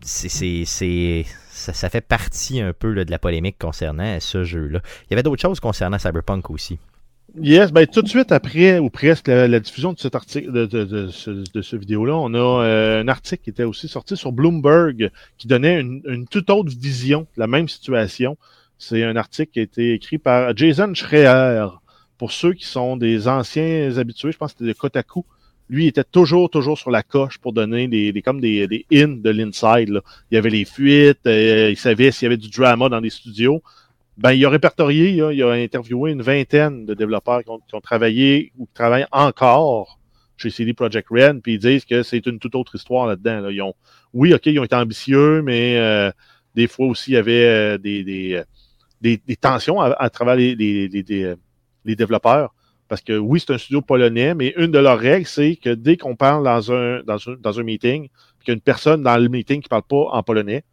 C'est, 0.02 1.26
ça, 1.50 1.74
ça, 1.74 1.90
fait 1.90 2.02
partie 2.02 2.62
un 2.62 2.74
peu 2.74 2.94
de 3.06 3.10
la 3.10 3.18
polémique 3.18 3.58
concernant 3.58 4.20
ce 4.20 4.44
jeu-là. 4.44 4.82
Il 5.04 5.12
y 5.12 5.14
avait 5.14 5.24
d'autres 5.24 5.42
choses 5.42 5.60
concernant 5.60 5.98
Cyberpunk 5.98 6.50
aussi. 6.52 6.78
Yes, 7.38 7.72
ben 7.72 7.86
tout 7.86 8.02
de 8.02 8.08
suite 8.08 8.32
après, 8.32 8.80
ou 8.80 8.90
presque, 8.90 9.28
la, 9.28 9.60
diffusion 9.60 9.92
de 9.92 10.00
cet 10.00 10.16
article, 10.16 10.52
de, 10.52 11.10
ce, 11.10 11.76
vidéo-là, 11.76 12.16
on 12.16 12.34
a 12.34 12.64
euh, 12.64 13.02
un 13.02 13.08
article 13.10 13.44
qui 13.44 13.50
était 13.50 13.64
aussi 13.64 13.90
sorti 13.90 14.16
sur 14.16 14.32
Bloomberg 14.32 15.12
qui 15.38 15.48
donnait 15.48 15.80
une, 15.82 16.02
une 16.08 16.28
toute 16.28 16.50
autre 16.50 16.72
vision 16.78 17.22
de 17.22 17.40
la 17.40 17.48
même 17.48 17.68
situation. 17.68 18.38
C'est 18.78 19.04
un 19.04 19.16
article 19.16 19.52
qui 19.52 19.60
a 19.60 19.64
été 19.64 19.94
écrit 19.94 20.18
par 20.18 20.56
Jason 20.56 20.94
Schreier. 20.94 21.68
Pour 22.18 22.32
ceux 22.32 22.54
qui 22.54 22.66
sont 22.66 22.96
des 22.96 23.28
anciens 23.28 23.98
habitués, 23.98 24.32
je 24.32 24.38
pense 24.38 24.54
que 24.54 24.60
c'était 24.60 24.74
de 24.74 24.78
Kotaku, 24.78 25.26
lui, 25.70 25.88
était 25.88 26.04
toujours, 26.04 26.50
toujours 26.50 26.78
sur 26.78 26.92
la 26.92 27.04
coche 27.04 27.38
pour 27.38 27.54
donner 27.54 27.88
des, 27.88 28.22
comme 28.22 28.40
des, 28.40 28.68
des 28.68 28.86
in 28.92 29.08
de 29.08 29.30
l'inside. 29.30 30.02
Il 30.30 30.36
y 30.36 30.38
avait 30.38 30.50
les 30.50 30.66
fuites, 30.66 31.26
euh, 31.26 31.70
il 31.72 31.78
savait 31.78 32.12
s'il 32.12 32.26
y 32.26 32.28
avait 32.28 32.38
du 32.38 32.50
drama 32.50 32.90
dans 32.90 33.00
les 33.00 33.10
studios. 33.10 33.62
Ben, 34.18 34.32
il 34.32 34.46
a 34.46 34.50
répertorié, 34.50 35.10
il 35.10 35.44
a, 35.44 35.52
interviewé 35.52 36.12
une 36.12 36.22
vingtaine 36.22 36.86
de 36.86 36.94
développeurs 36.94 37.44
qui 37.44 37.50
ont, 37.50 37.82
travaillé 37.82 38.52
ou 38.58 38.66
qui 38.66 38.74
travaillent 38.74 39.08
encore 39.12 40.00
chez 40.38 40.50
CD 40.50 40.74
Projekt 40.74 41.10
Red, 41.10 41.42
puis 41.42 41.54
ils 41.56 41.60
disent 41.60 41.86
que 41.86 42.04
c'est 42.04 42.26
une 42.26 42.40
toute 42.40 42.56
autre 42.56 42.76
histoire 42.76 43.08
là-dedans. 43.08 43.50
Ils 43.50 43.62
ont, 43.62 43.74
oui, 44.14 44.34
OK, 44.34 44.46
ils 44.46 44.60
ont 44.60 44.64
été 44.64 44.76
ambitieux, 44.76 45.42
mais 45.42 45.78
euh, 45.78 46.12
des 46.56 46.68
fois 46.68 46.88
aussi, 46.88 47.12
il 47.12 47.14
y 47.16 47.18
avait 47.18 47.46
euh, 47.46 47.78
des, 47.78 48.04
des, 48.04 48.44
des, 49.02 49.36
tensions 49.36 49.82
à, 49.82 50.10
travers 50.10 50.36
les, 50.36 50.56
les, 50.56 50.88
les 51.86 51.96
développeurs. 51.96 52.54
Parce 52.88 53.02
que 53.02 53.18
oui, 53.18 53.40
c'est 53.40 53.54
un 53.54 53.58
studio 53.58 53.82
polonais, 53.82 54.36
mais 54.36 54.54
une 54.58 54.72
de 54.72 54.80
leurs 54.80 55.00
règles, 55.00 55.26
c'est 55.26 55.56
que 55.56 55.74
dès 55.74 55.98
qu'on 55.98 56.16
parle 56.16 56.44
dans 56.44 56.72
un, 56.72 57.02
dans 57.04 57.18
un, 57.30 57.36
dans 57.40 57.60
un 57.60 57.64
meeting, 57.64 58.10
qu'il 58.40 58.50
y 58.50 58.52
a 58.52 58.54
une 58.54 58.62
personne 58.62 59.02
dans 59.02 59.18
le 59.18 59.28
meeting 59.28 59.62
qui 59.62 59.66
ne 59.66 59.70
parle 59.70 59.84
pas 59.84 60.10
en 60.12 60.24
polonais, 60.24 60.64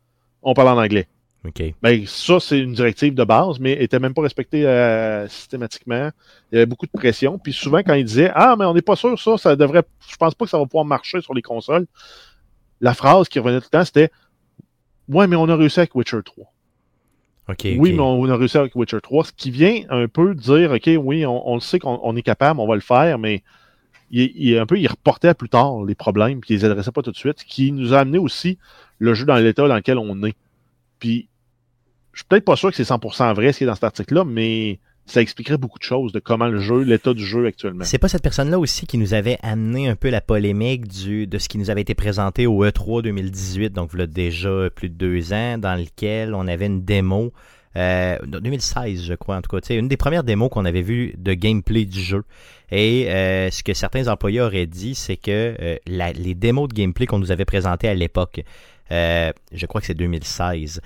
on 0.42 0.54
parle 0.54 0.68
en 0.68 0.82
anglais. 0.82 1.08
OK. 1.44 1.62
Ben, 1.82 2.06
ça, 2.06 2.38
c'est 2.38 2.60
une 2.60 2.72
directive 2.72 3.14
de 3.14 3.24
base, 3.24 3.58
mais 3.58 3.76
n'était 3.76 3.98
même 3.98 4.14
pas 4.14 4.22
respectée 4.22 4.64
euh, 4.66 5.26
systématiquement. 5.28 6.10
Il 6.50 6.54
y 6.54 6.58
avait 6.58 6.66
beaucoup 6.66 6.86
de 6.86 6.92
pression. 6.92 7.38
Puis 7.38 7.52
souvent, 7.52 7.78
quand 7.78 7.94
ils 7.94 8.04
disaient 8.04 8.30
Ah, 8.34 8.54
mais 8.56 8.64
on 8.64 8.74
n'est 8.74 8.82
pas 8.82 8.94
sûr, 8.94 9.18
ça, 9.18 9.36
ça 9.38 9.56
devrait. 9.56 9.82
Je 10.08 10.16
pense 10.16 10.34
pas 10.34 10.44
que 10.44 10.50
ça 10.50 10.58
va 10.58 10.66
pouvoir 10.66 10.84
marcher 10.84 11.20
sur 11.20 11.34
les 11.34 11.42
consoles. 11.42 11.86
La 12.80 12.94
phrase 12.94 13.28
qui 13.28 13.40
revenait 13.40 13.58
tout 13.58 13.68
le 13.72 13.78
temps, 13.78 13.84
c'était 13.84 14.10
Ouais, 15.08 15.26
mais 15.26 15.36
on 15.36 15.48
a 15.48 15.56
réussi 15.56 15.80
avec 15.80 15.94
Witcher 15.94 16.20
3 16.24 16.51
oui, 17.48 17.92
mais 17.92 18.00
on, 18.00 18.24
a 18.28 18.36
réussi 18.36 18.56
avec 18.56 18.74
Witcher 18.76 19.00
3, 19.02 19.24
ce 19.24 19.32
qui 19.32 19.50
vient 19.50 19.82
un 19.90 20.06
peu 20.08 20.34
dire, 20.34 20.72
OK, 20.72 20.90
oui, 20.98 21.26
on, 21.26 21.54
le 21.54 21.60
sait 21.60 21.78
qu'on 21.78 22.16
est 22.16 22.22
capable, 22.22 22.60
on 22.60 22.66
va 22.66 22.74
le 22.74 22.80
faire, 22.80 23.18
mais 23.18 23.42
il, 24.10 24.58
un 24.58 24.66
peu, 24.66 24.78
il 24.78 24.86
reportait 24.86 25.28
à 25.28 25.34
plus 25.34 25.48
tard 25.48 25.84
les 25.84 25.94
problèmes, 25.94 26.40
puis 26.40 26.54
il 26.54 26.58
les 26.58 26.64
adressait 26.64 26.92
pas 26.92 27.02
tout 27.02 27.10
de 27.10 27.16
suite, 27.16 27.40
ce 27.40 27.44
qui 27.44 27.72
nous 27.72 27.94
a 27.94 28.00
amené 28.00 28.18
aussi 28.18 28.58
le 28.98 29.14
jeu 29.14 29.24
dans 29.24 29.36
l'état 29.36 29.66
dans 29.66 29.74
lequel 29.74 29.98
on 29.98 30.22
est. 30.22 30.36
Puis, 30.98 31.28
je 32.12 32.20
suis 32.20 32.26
peut-être 32.28 32.44
pas 32.44 32.56
sûr 32.56 32.70
que 32.70 32.76
c'est 32.76 32.88
100% 32.88 33.34
vrai 33.34 33.52
ce 33.52 33.58
qui 33.58 33.64
est 33.64 33.66
dans 33.66 33.74
cet 33.74 33.84
article-là, 33.84 34.24
mais 34.24 34.78
ça 35.06 35.20
expliquerait 35.20 35.58
beaucoup 35.58 35.78
de 35.78 35.84
choses 35.84 36.12
de 36.12 36.20
comment 36.20 36.46
le 36.46 36.60
jeu, 36.60 36.82
l'état 36.82 37.14
du 37.14 37.24
jeu 37.24 37.46
actuellement. 37.46 37.84
C'est 37.84 37.98
pas 37.98 38.08
cette 38.08 38.22
personne-là 38.22 38.58
aussi 38.58 38.86
qui 38.86 38.98
nous 38.98 39.14
avait 39.14 39.38
amené 39.42 39.88
un 39.88 39.96
peu 39.96 40.10
la 40.10 40.20
polémique 40.20 40.86
du, 40.86 41.26
de 41.26 41.38
ce 41.38 41.48
qui 41.48 41.58
nous 41.58 41.70
avait 41.70 41.82
été 41.82 41.94
présenté 41.94 42.46
au 42.46 42.64
E3 42.64 43.02
2018, 43.02 43.70
donc 43.70 43.90
voilà 43.90 44.06
déjà 44.06 44.70
plus 44.74 44.88
de 44.88 44.94
deux 44.94 45.32
ans, 45.32 45.58
dans 45.58 45.78
lequel 45.78 46.34
on 46.34 46.46
avait 46.46 46.66
une 46.66 46.84
démo. 46.84 47.32
Euh, 47.76 48.18
2016, 48.26 49.04
je 49.04 49.14
crois, 49.14 49.36
en 49.36 49.42
tout 49.42 49.56
cas. 49.56 49.74
Une 49.74 49.88
des 49.88 49.96
premières 49.96 50.24
démos 50.24 50.50
qu'on 50.50 50.64
avait 50.64 50.82
vues 50.82 51.14
de 51.16 51.32
gameplay 51.32 51.84
du 51.84 52.00
jeu. 52.00 52.22
Et 52.70 53.10
euh, 53.10 53.50
ce 53.50 53.62
que 53.62 53.74
certains 53.74 54.08
employés 54.08 54.40
auraient 54.40 54.66
dit, 54.66 54.94
c'est 54.94 55.16
que 55.16 55.54
euh, 55.60 55.76
les 55.86 56.34
démos 56.34 56.68
de 56.68 56.74
gameplay 56.74 57.06
qu'on 57.06 57.18
nous 57.18 57.32
avait 57.32 57.44
présentées 57.44 57.88
à 57.88 57.94
l'époque, 57.94 58.42
euh, 58.90 59.32
je 59.52 59.66
crois 59.66 59.80
que 59.80 59.86
c'est 59.86 59.94
2016, 59.94 60.80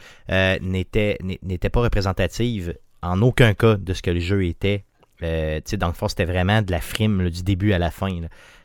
n'étaient 0.61 1.71
pas 1.71 1.81
représentatives 1.81 2.75
en 3.03 3.23
aucun 3.23 3.55
cas 3.55 3.77
de 3.77 3.93
ce 3.93 4.03
que 4.03 4.11
le 4.11 4.21
jeu 4.21 4.45
était. 4.45 4.85
Euh, 5.23 5.61
dans 5.79 5.87
le 5.87 5.93
fond, 5.93 6.09
c'était 6.09 6.27
vraiment 6.27 6.61
de 6.63 6.71
la 6.71 6.81
frime 6.81 7.31
du 7.31 7.43
début 7.43 7.73
à 7.73 7.79
la 7.79 7.91
fin. 7.91 8.11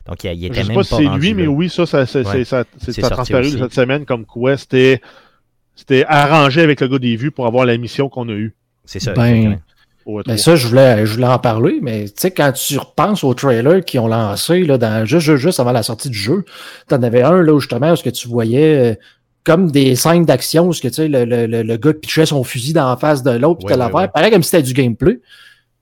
Donc, 0.06 0.24
il, 0.24 0.32
il 0.32 0.44
était 0.44 0.62
Je 0.62 0.66
sais 0.66 0.74
pas 0.74 0.84
si 0.84 0.94
c'est 0.96 1.18
lui, 1.18 1.34
mais 1.34 1.46
oui, 1.46 1.70
ça, 1.70 1.86
ça, 1.86 2.06
ça, 2.06 2.22
ça, 2.24 2.64
ça 2.78 3.10
transparu 3.10 3.50
cette 3.50 3.74
semaine 3.74 4.04
comme 4.04 4.26
quoi 4.26 4.56
c'était 4.56 5.00
arrangé 6.06 6.60
avec 6.60 6.80
le 6.80 6.88
gars 6.88 6.98
des 6.98 7.16
vues 7.16 7.30
pour 7.30 7.46
avoir 7.46 7.64
la 7.64 7.76
mission 7.78 8.08
qu'on 8.08 8.28
a 8.28 8.32
eue. 8.32 8.54
C'est 8.84 9.00
ça. 9.00 9.12
Ben, 9.12 9.60
ben 10.04 10.36
ça, 10.36 10.56
je 10.56 10.66
voulais, 10.66 11.06
je 11.06 11.14
voulais 11.14 11.26
en 11.26 11.38
parler, 11.38 11.78
mais 11.80 12.06
tu 12.06 12.14
sais, 12.16 12.30
quand 12.32 12.52
tu 12.52 12.76
repenses 12.76 13.22
aux 13.22 13.34
trailers 13.34 13.84
qu'ils 13.84 14.00
ont 14.00 14.08
lancé 14.08 14.64
là, 14.64 14.76
dans, 14.76 15.06
juste, 15.06 15.36
juste 15.36 15.60
avant 15.60 15.72
la 15.72 15.84
sortie 15.84 16.10
du 16.10 16.18
jeu, 16.18 16.44
tu 16.88 16.94
en 16.94 17.02
avais 17.02 17.22
un 17.22 17.40
là, 17.40 17.58
justement, 17.58 17.92
où 17.92 17.96
ce 17.96 18.02
que 18.02 18.10
tu 18.10 18.28
voyais 18.28 18.92
euh, 18.92 18.94
comme 19.44 19.70
des 19.70 19.96
scènes 19.96 20.24
d'action 20.24 20.68
où 20.68 20.72
que, 20.72 20.88
tu 20.88 20.94
sais, 20.94 21.08
le, 21.08 21.24
le, 21.24 21.46
le, 21.46 21.76
gars 21.76 21.92
pitchait 21.92 22.26
son 22.26 22.44
fusil 22.44 22.72
dans 22.72 22.88
la 22.88 22.96
face 22.96 23.22
de 23.22 23.32
l'autre, 23.32 23.66
puis 23.66 23.74
ouais, 23.74 23.92
ouais, 23.92 24.08
pareil 24.08 24.30
comme 24.30 24.42
si 24.42 24.50
c'était 24.50 24.62
du 24.62 24.72
gameplay. 24.72 25.20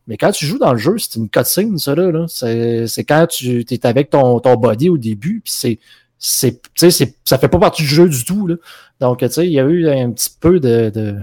Mais 0.06 0.16
quand 0.16 0.32
tu 0.32 0.46
joues 0.46 0.58
dans 0.58 0.72
le 0.72 0.78
jeu, 0.78 0.96
c'est 0.98 1.16
une 1.16 1.28
cutscene, 1.28 1.78
ça, 1.78 1.94
là. 1.94 2.11
là. 2.11 2.26
C'est 2.28 3.04
quand 3.04 3.26
tu 3.28 3.64
es 3.68 3.86
avec 3.86 4.11
ton, 4.11 4.40
ton 4.40 4.54
body 4.56 4.88
au 4.88 4.98
début, 4.98 5.40
puis 5.44 5.52
c'est 5.52 5.78
c'est, 6.22 6.61
c'est, 6.76 7.16
ça 7.24 7.38
fait 7.38 7.48
pas 7.48 7.58
partie 7.58 7.82
du 7.82 7.88
jeu 7.88 8.06
du 8.08 8.24
tout. 8.26 8.46
Là. 8.46 8.56
Donc, 9.00 9.20
tu 9.20 9.28
sais, 9.30 9.46
il 9.46 9.52
y 9.52 9.61
a 9.61 9.64
eu 9.64 9.88
un 9.88 10.11
petit 10.11 10.28
peu 10.38 10.61
de, 10.61 10.90
de 10.90 11.16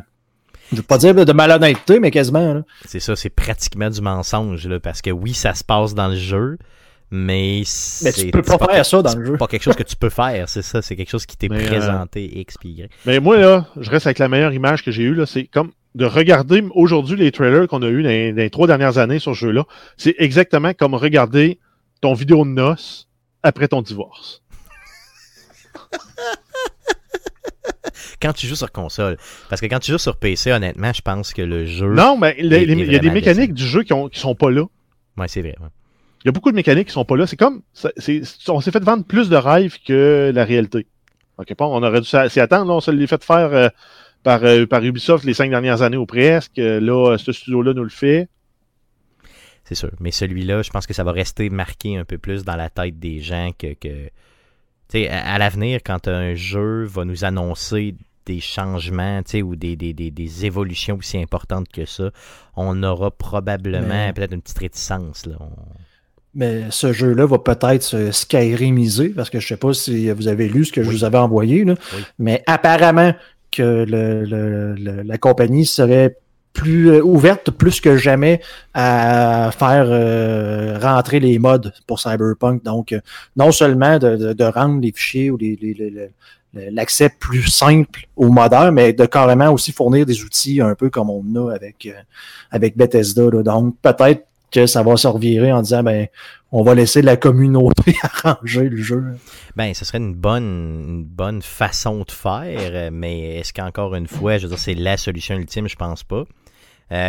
je 0.72 0.78
veux 0.78 0.84
pas 0.84 0.98
dire 0.98 1.14
de 1.14 1.34
malhonnêteté, 1.34 2.00
mais 2.00 2.12
quasiment. 2.12 2.62
C'est 2.86 3.00
ça, 3.00 3.16
c'est 3.16 3.30
pratiquement 3.30 3.90
du 3.90 4.02
mensonge, 4.02 4.68
là, 4.68 4.80
parce 4.80 5.02
que 5.02 5.12
oui, 5.12 5.34
ça 5.34 5.54
se 5.54 5.64
passe 5.64 5.94
dans 5.94 6.10
le 6.10 6.16
jeu, 6.16 6.58
mais, 7.10 7.64
mais 8.04 8.12
tu 8.12 8.32
peux 8.32 8.42
pas, 8.42 8.58
faire 8.58 8.86
ça 8.86 9.02
dans 9.02 9.16
le 9.16 9.26
jeu. 9.26 9.38
pas 9.38 9.48
quelque 9.48 9.64
chose 9.64 9.78
que 9.78 9.84
tu 9.84 9.96
peux 9.96 10.10
faire, 10.10 10.50
c'est 10.50 10.62
ça. 10.62 10.82
C'est 10.82 10.98
quelque 10.98 11.10
chose 11.10 11.26
qui 11.26 11.38
t'est 11.38 11.50
euh, 11.50 11.66
présenté 11.66 12.26
et 12.26 12.42
expliqué. 12.42 12.90
Mais 13.06 13.22
moi, 13.22 13.38
là, 13.38 13.66
je 13.80 13.90
reste 13.90 14.08
avec 14.08 14.20
la 14.20 14.28
meilleure 14.28 14.52
image 14.52 14.84
que 14.84 14.92
j'ai 14.92 15.04
eue. 15.04 15.18
C'est 15.26 15.46
comme 15.46 15.72
de 15.96 16.04
regarder 16.06 16.66
aujourd'hui 16.76 17.16
les 17.18 17.32
trailers 17.32 17.68
qu'on 17.68 17.82
a 17.82 17.88
eu 17.88 18.04
dans, 18.04 18.36
les 18.36 18.50
trois 18.50 18.68
dernières 18.68 18.98
années 18.98 19.20
sur 19.20 19.34
ce 19.36 19.40
jeu-là. 19.40 19.64
C'est 19.96 20.16
exactement 20.18 20.74
comme 20.74 20.96
regarder 20.96 21.60
ton 22.02 22.14
vidéo 22.14 22.44
de 22.44 22.50
noces 22.50 23.08
après 23.42 23.70
ton 23.70 23.82
divorce. 23.82 24.44
quand 28.22 28.34
tu 28.34 28.48
joues 28.48 28.56
sur 28.56 28.72
console. 28.72 29.18
Parce 29.50 29.62
que 29.62 29.68
quand 29.68 29.80
tu 29.80 29.92
joues 29.92 29.98
sur 29.98 30.18
PC, 30.18 30.52
honnêtement, 30.52 30.92
je 30.92 31.02
pense 31.02 31.34
que 31.34 31.42
le 31.42 31.66
jeu. 31.66 31.94
Non, 31.94 32.18
mais 32.18 32.36
il 32.38 32.52
y 32.52 32.96
a 32.96 33.00
des 33.00 33.12
mécaniques 33.12 33.54
du 33.54 33.66
jeu 33.66 33.84
qui, 33.84 33.94
ont, 33.94 34.10
qui 34.10 34.20
sont 34.20 34.36
pas 34.36 34.52
là. 34.52 34.64
Ouais, 35.18 35.28
c'est 35.28 35.42
vrai. 35.42 35.56
Il 36.28 36.32
y 36.32 36.32
a 36.32 36.34
beaucoup 36.34 36.52
de 36.52 36.58
mécaniques 36.58 36.88
qui 36.88 36.94
sont 36.94 37.06
pas 37.06 37.16
là. 37.16 37.26
C'est 37.26 37.38
comme. 37.38 37.62
on 38.50 38.60
s'est 38.60 38.72
fait 38.72 38.84
vendre 38.84 39.06
plus 39.06 39.30
de 39.30 39.38
rêves 39.38 39.78
que 39.88 40.30
la 40.36 40.44
réalité. 40.44 40.86
Bon, 41.38 41.46
on 41.60 41.82
aurait 41.82 42.02
dû 42.02 42.08
s'y 42.08 42.40
attendre. 42.42 42.70
on 42.74 42.82
se 42.82 42.92
l'est 42.92 43.08
fait 43.08 43.24
faire 43.24 43.54
euh, 43.54 43.70
par, 44.24 44.44
euh, 44.44 44.66
par 44.66 44.84
Ubisoft 44.84 45.24
les 45.24 45.34
cinq 45.34 45.52
dernières 45.52 45.84
années 45.84 45.96
ou 45.96 46.06
presque. 46.06 46.58
Là, 46.58 47.16
ce 47.18 47.32
studio-là 47.32 47.74
nous 47.74 47.86
le 47.86 47.90
fait. 47.90 48.28
C'est 49.64 49.76
sûr. 49.76 49.90
Mais 50.02 50.12
celui-là, 50.12 50.64
je 50.64 50.70
pense 50.70 50.86
que 50.86 50.94
ça 50.94 51.06
va 51.06 51.14
rester 51.14 51.50
marqué 51.50 51.96
un 51.96 52.04
peu 52.04 52.18
plus 52.18 52.44
dans 52.44 52.58
la 52.58 52.70
tête 52.70 53.00
des 53.00 53.22
gens 53.22 53.52
que. 53.58 53.74
que 53.76 55.08
à, 55.10 55.36
à 55.36 55.38
l'avenir, 55.38 55.80
quand 55.86 56.10
un 56.10 56.36
jeu 56.36 56.84
va 56.84 57.06
nous 57.06 57.24
annoncer 57.24 57.96
des 58.26 58.42
changements 58.42 59.22
ou 59.34 59.56
des, 59.56 59.78
des, 59.78 59.94
des, 59.94 60.12
des, 60.12 60.46
évolutions 60.46 60.98
aussi 60.98 61.20
importantes 61.20 61.70
que 61.70 61.86
ça, 61.86 62.12
on 62.58 62.84
aura 62.84 63.12
probablement 63.12 64.12
peut-être 64.12 64.34
une 64.34 64.42
petite 64.42 64.60
réticence. 64.60 65.26
Là. 65.26 65.38
Mais 66.38 66.66
ce 66.70 66.94
jeu-là 66.94 67.26
va 67.26 67.40
peut-être 67.40 67.82
se 67.82 68.12
skyrimiser, 68.12 69.10
parce 69.10 69.30
que 69.30 69.40
je 69.40 69.46
ne 69.46 69.48
sais 69.48 69.58
pas 69.58 69.74
si 69.74 70.10
vous 70.12 70.28
avez 70.28 70.48
lu 70.48 70.66
ce 70.66 70.72
que 70.72 70.84
je 70.84 70.90
vous 70.90 71.04
avais 71.04 71.18
envoyé, 71.18 71.66
là, 71.66 71.74
mais 72.20 72.44
apparemment 72.46 73.14
que 73.52 73.86
le, 73.88 75.04
la 75.04 75.18
compagnie 75.18 75.66
serait 75.66 76.16
plus 76.58 76.90
euh, 76.90 77.04
ouverte 77.04 77.52
plus 77.52 77.80
que 77.80 77.98
jamais 77.98 78.42
à 78.74 79.52
faire 79.58 79.86
euh, 79.90 80.78
rentrer 80.82 81.20
les 81.20 81.38
modes 81.40 81.72
pour 81.86 82.00
Cyberpunk. 82.00 82.64
Donc, 82.64 82.92
euh, 82.92 83.00
non 83.36 83.52
seulement 83.52 84.00
de, 84.00 84.34
de, 84.34 84.44
rendre 84.44 84.82
les 84.82 84.92
fichiers 84.92 85.30
ou 85.30 85.38
l'accès 86.54 87.10
plus 87.10 87.44
simple 87.44 88.08
aux 88.16 88.30
modeurs, 88.30 88.72
mais 88.72 88.92
de 88.92 89.06
carrément 89.06 89.52
aussi 89.52 89.72
fournir 89.72 90.06
des 90.06 90.24
outils 90.24 90.60
un 90.60 90.74
peu 90.74 90.90
comme 90.90 91.10
on 91.12 91.24
a 91.36 91.54
avec, 91.54 91.88
avec 92.50 92.76
Bethesda. 92.76 93.30
Donc, 93.30 93.76
peut-être 93.82 94.26
que 94.52 94.66
ça 94.66 94.84
va 94.84 94.98
se 94.98 95.08
revirer 95.08 95.52
en 95.52 95.62
disant 95.62 95.84
ben 95.84 96.08
on 96.52 96.64
va 96.64 96.76
laisser 96.76 97.02
la 97.02 97.18
communauté 97.18 97.96
arranger 98.24 98.70
le 98.70 98.78
jeu. 98.78 99.04
Ben, 99.56 99.74
ce 99.74 99.84
serait 99.84 99.98
une 99.98 100.14
bonne, 100.14 100.86
une 100.88 101.04
bonne 101.04 101.42
façon 101.42 102.06
de 102.08 102.12
faire, 102.12 102.92
mais 102.92 103.40
est-ce 103.40 103.52
qu'encore 103.52 103.96
une 103.96 104.08
fois, 104.08 104.38
je 104.38 104.44
veux 104.44 104.50
dire, 104.50 104.60
c'est 104.60 104.74
la 104.74 104.96
solution 104.96 105.36
ultime, 105.36 105.68
je 105.68 105.76
pense 105.76 106.04
pas. 106.04 106.24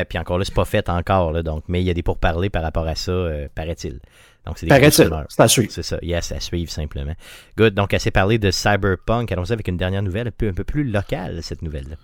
puis 0.08 0.18
encore 0.18 0.38
là, 0.38 0.44
c'est 0.44 0.54
pas 0.54 0.64
fait 0.64 0.88
encore, 0.88 1.40
donc, 1.44 1.62
mais 1.68 1.80
il 1.80 1.86
y 1.86 1.90
a 1.90 1.94
des 1.94 2.02
pourparlers 2.02 2.50
par 2.50 2.62
rapport 2.62 2.88
à 2.88 2.96
ça, 2.96 3.12
paraît-il. 3.54 4.00
Donc, 4.48 4.58
c'est 4.58 4.66
des 4.66 4.90
C'est 4.90 5.40
à 5.40 5.48
suivre. 5.48 5.70
C'est 5.70 5.82
ça. 5.82 5.98
Yes, 6.00 6.32
à 6.32 6.40
suivre 6.40 6.70
simplement. 6.70 7.12
Good. 7.58 7.74
Donc, 7.74 7.92
assez 7.92 8.10
parlé 8.10 8.38
de 8.38 8.50
Cyberpunk. 8.50 9.30
Allons-y 9.30 9.52
avec 9.52 9.68
une 9.68 9.76
dernière 9.76 10.02
nouvelle, 10.02 10.28
un 10.28 10.32
peu, 10.36 10.48
un 10.48 10.54
peu 10.54 10.64
plus 10.64 10.84
locale, 10.84 11.42
cette 11.42 11.60
nouvelle-là. 11.60 11.96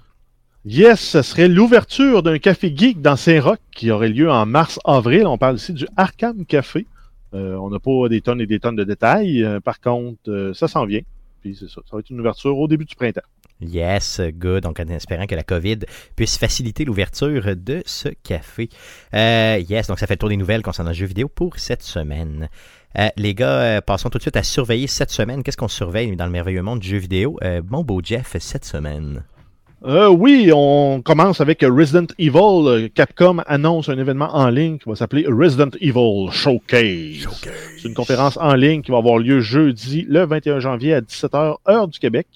Yes, 0.67 0.99
ce 0.99 1.21
serait 1.21 1.49
l'ouverture 1.49 2.23
d'un 2.23 2.39
café 2.39 2.73
geek 2.75 3.03
dans 3.03 3.17
Saint-Roch 3.17 3.59
qui 3.71 3.91
aurait 3.91 4.09
lieu 4.09 4.31
en 4.31 4.47
mars-avril. 4.47 5.27
On 5.27 5.37
parle 5.37 5.57
ici 5.57 5.75
du 5.75 5.87
Arkham 5.95 6.47
Café. 6.47 6.87
Euh, 7.35 7.55
on 7.57 7.69
n'a 7.69 7.79
pas 7.79 8.09
des 8.09 8.23
tonnes 8.23 8.41
et 8.41 8.47
des 8.47 8.61
tonnes 8.61 8.77
de 8.77 8.85
détails. 8.85 9.45
Euh, 9.45 9.61
par 9.61 9.79
contre, 9.83 10.21
euh, 10.29 10.55
ça 10.55 10.67
s'en 10.67 10.87
vient. 10.87 11.03
Puis 11.43 11.55
c'est 11.55 11.69
ça. 11.69 11.83
Ça 11.85 11.97
va 11.97 11.99
être 11.99 12.09
une 12.09 12.19
ouverture 12.19 12.57
au 12.57 12.67
début 12.67 12.87
du 12.87 12.95
printemps. 12.95 13.21
Yes, 13.61 14.23
good. 14.33 14.63
Donc, 14.63 14.81
en 14.81 14.89
espérant 14.89 15.27
que 15.27 15.35
la 15.35 15.43
COVID 15.43 15.81
puisse 16.17 16.39
faciliter 16.39 16.87
l'ouverture 16.87 17.55
de 17.57 17.83
ce 17.85 18.09
café. 18.23 18.71
yes, 19.13 19.87
donc 19.89 19.99
ça 19.99 20.07
fait 20.07 20.15
le 20.15 20.19
tour 20.19 20.31
des 20.31 20.39
nouvelles 20.39 20.63
concernant 20.63 20.93
le 20.93 20.97
jeu 20.97 21.07
vidéo 21.07 21.29
pour 21.29 21.59
cette 21.59 21.83
semaine. 21.83 22.49
les 23.19 23.35
gars, 23.35 23.83
passons 23.83 24.09
tout 24.09 24.17
de 24.17 24.23
suite 24.23 24.37
à 24.37 24.43
surveiller 24.43 24.87
cette 24.87 25.11
semaine. 25.11 25.43
Qu'est-ce 25.43 25.59
qu'on 25.59 25.69
surveille 25.69 26.17
dans 26.17 26.25
le 26.25 26.33
merveilleux 26.33 26.63
monde 26.63 26.81
du 26.81 26.89
jeu 26.89 26.97
vidéo? 26.99 27.39
mon 27.69 27.85
beau 27.85 28.01
Jeff, 28.03 28.35
cette 28.39 28.65
semaine. 28.65 29.23
Euh, 29.87 30.09
oui, 30.09 30.51
on 30.55 31.03
commence 31.03 31.43
avec 31.43 31.61
Resident 31.61 32.07
Evil. 32.19 32.89
Capcom 32.95 33.43
annonce 33.47 33.91
un 33.91 33.99
événement 33.99 34.35
en 34.35 34.49
ligne 34.49 34.79
qui 34.79 34.89
va 34.89 34.95
s'appeler 34.95 35.27
Resident 35.29 35.69
Evil 35.79 36.31
Showcase. 36.31 37.29
C'est 37.77 37.89
une 37.89 37.95
conférence 37.95 38.39
en 38.39 38.55
ligne 38.55 38.81
qui 38.81 38.91
va 38.91 38.97
avoir 38.97 39.19
lieu 39.19 39.41
jeudi, 39.41 40.07
le 40.09 40.25
21 40.25 40.61
janvier 40.61 40.95
à 40.95 41.03
17h, 41.03 41.57
heure 41.69 41.89
du 41.89 41.99
Québec. 41.99 42.27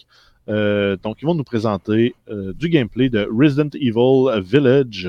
Euh, 0.51 0.99
donc, 1.03 1.23
ils 1.23 1.25
vont 1.25 1.35
nous 1.35 1.45
présenter 1.45 2.15
euh, 2.31 2.53
du 2.53 2.69
gameplay 2.69 3.09
de 3.09 3.27
Resident 3.33 3.71
Evil 3.73 4.43
Village 4.43 5.09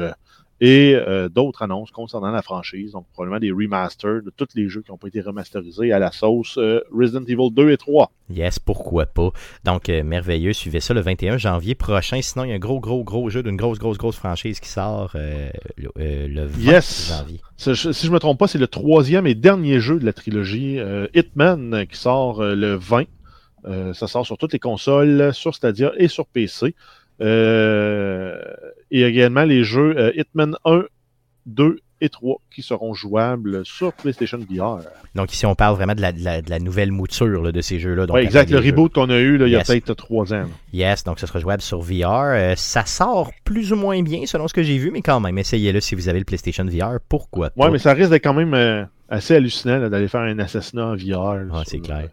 et 0.61 0.93
euh, 0.95 1.29
d'autres 1.29 1.61
annonces 1.61 1.91
concernant 1.91 2.31
la 2.31 2.41
franchise, 2.41 2.91
donc 2.91 3.05
probablement 3.13 3.39
des 3.39 3.51
remasters 3.51 4.21
de 4.23 4.31
tous 4.35 4.47
les 4.55 4.67
jeux 4.67 4.81
qui 4.81 4.91
n'ont 4.91 4.97
pas 4.97 5.07
été 5.07 5.21
remasterisés 5.21 5.91
à 5.93 5.99
la 5.99 6.11
sauce 6.11 6.57
euh, 6.57 6.81
Resident 6.91 7.23
Evil 7.23 7.51
2 7.51 7.71
et 7.71 7.77
3. 7.77 8.11
Yes, 8.29 8.59
pourquoi 8.59 9.05
pas. 9.05 9.31
Donc, 9.63 9.89
euh, 9.89 10.03
merveilleux, 10.03 10.53
suivez 10.53 10.81
ça 10.81 10.93
le 10.93 11.01
21 11.01 11.37
janvier 11.37 11.75
prochain. 11.75 12.21
Sinon, 12.21 12.43
il 12.43 12.49
y 12.49 12.51
a 12.51 12.55
un 12.55 12.59
gros, 12.59 12.79
gros, 12.79 13.03
gros 13.03 13.29
jeu 13.29 13.41
d'une 13.41 13.55
grosse, 13.55 13.79
grosse, 13.79 13.97
grosse 13.97 14.17
franchise 14.17 14.59
qui 14.59 14.69
sort 14.69 15.15
le, 15.15 16.45
20 16.45 16.59
yes. 16.59 17.09
janvier. 17.09 17.39
Si 17.57 17.73
je 17.73 18.07
ne 18.07 18.13
me 18.13 18.19
trompe 18.19 18.37
pas, 18.37 18.47
c'est 18.47 18.57
le 18.57 18.67
troisième 18.67 19.27
et 19.27 19.35
dernier 19.35 19.79
jeu 19.79 19.99
de 19.99 20.05
la 20.05 20.13
trilogie 20.13 20.77
Hitman 21.13 21.85
qui 21.87 21.97
sort 21.97 22.43
le 22.43 22.75
20. 22.75 23.05
ça 23.93 24.07
sort 24.07 24.25
sur 24.25 24.37
toutes 24.37 24.53
les 24.53 24.59
consoles, 24.59 25.33
sur 25.33 25.55
Stadia 25.55 25.91
et 25.97 26.07
sur 26.07 26.25
PC. 26.27 26.75
Euh, 27.21 28.39
et 28.91 29.03
également 29.03 29.43
les 29.43 29.63
jeux 29.63 29.95
euh, 29.97 30.11
Hitman 30.15 30.55
1, 30.65 30.83
2 31.45 31.77
et 32.01 32.09
3 32.09 32.37
qui 32.49 32.61
seront 32.61 32.93
jouables 32.93 33.65
sur 33.65 33.91
PlayStation 33.91 34.37
VR. 34.37 34.79
Donc 35.15 35.33
ici, 35.33 35.45
on 35.45 35.55
parle 35.55 35.75
vraiment 35.75 35.95
de 35.95 36.01
la, 36.01 36.11
de 36.13 36.49
la, 36.49 36.59
nouvelle 36.59 36.91
mouture 36.91 37.51
de 37.51 37.61
ces 37.61 37.79
jeux-là. 37.79 38.05
Oui, 38.09 38.21
exact. 38.21 38.49
Le 38.49 38.59
reboot 38.59 38.93
qu'on 38.93 39.09
a 39.09 39.19
eu 39.19 39.43
il 39.43 39.49
y 39.49 39.55
a 39.55 39.63
peut-être 39.63 39.93
trois 39.95 40.33
ans. 40.33 40.45
Yes, 40.71 41.03
donc 41.03 41.19
ça 41.19 41.27
sera 41.27 41.39
jouable 41.39 41.61
sur 41.61 41.81
VR. 41.81 42.31
Euh, 42.33 42.53
ça 42.55 42.85
sort 42.85 43.31
plus 43.43 43.73
ou 43.73 43.75
moins 43.75 44.01
bien 44.01 44.25
selon 44.25 44.47
ce 44.47 44.53
que 44.53 44.63
j'ai 44.63 44.77
vu, 44.77 44.91
mais 44.91 45.01
quand 45.01 45.19
même, 45.19 45.37
essayez-le 45.37 45.81
si 45.81 45.95
vous 45.95 46.07
avez 46.07 46.19
le 46.19 46.25
PlayStation 46.25 46.63
VR. 46.65 46.99
Pourquoi? 47.09 47.51
Oui, 47.57 47.67
mais 47.71 47.79
ça 47.79 47.93
risque 47.93 48.11
d'être 48.11 48.23
quand 48.23 48.33
même 48.33 48.87
assez 49.09 49.35
hallucinant 49.35 49.89
d'aller 49.89 50.07
faire 50.07 50.21
un 50.21 50.39
assassinat 50.39 50.87
en 50.87 50.95
VR. 50.95 51.53
Ah, 51.53 51.63
c'est 51.65 51.79
clair. 51.79 52.07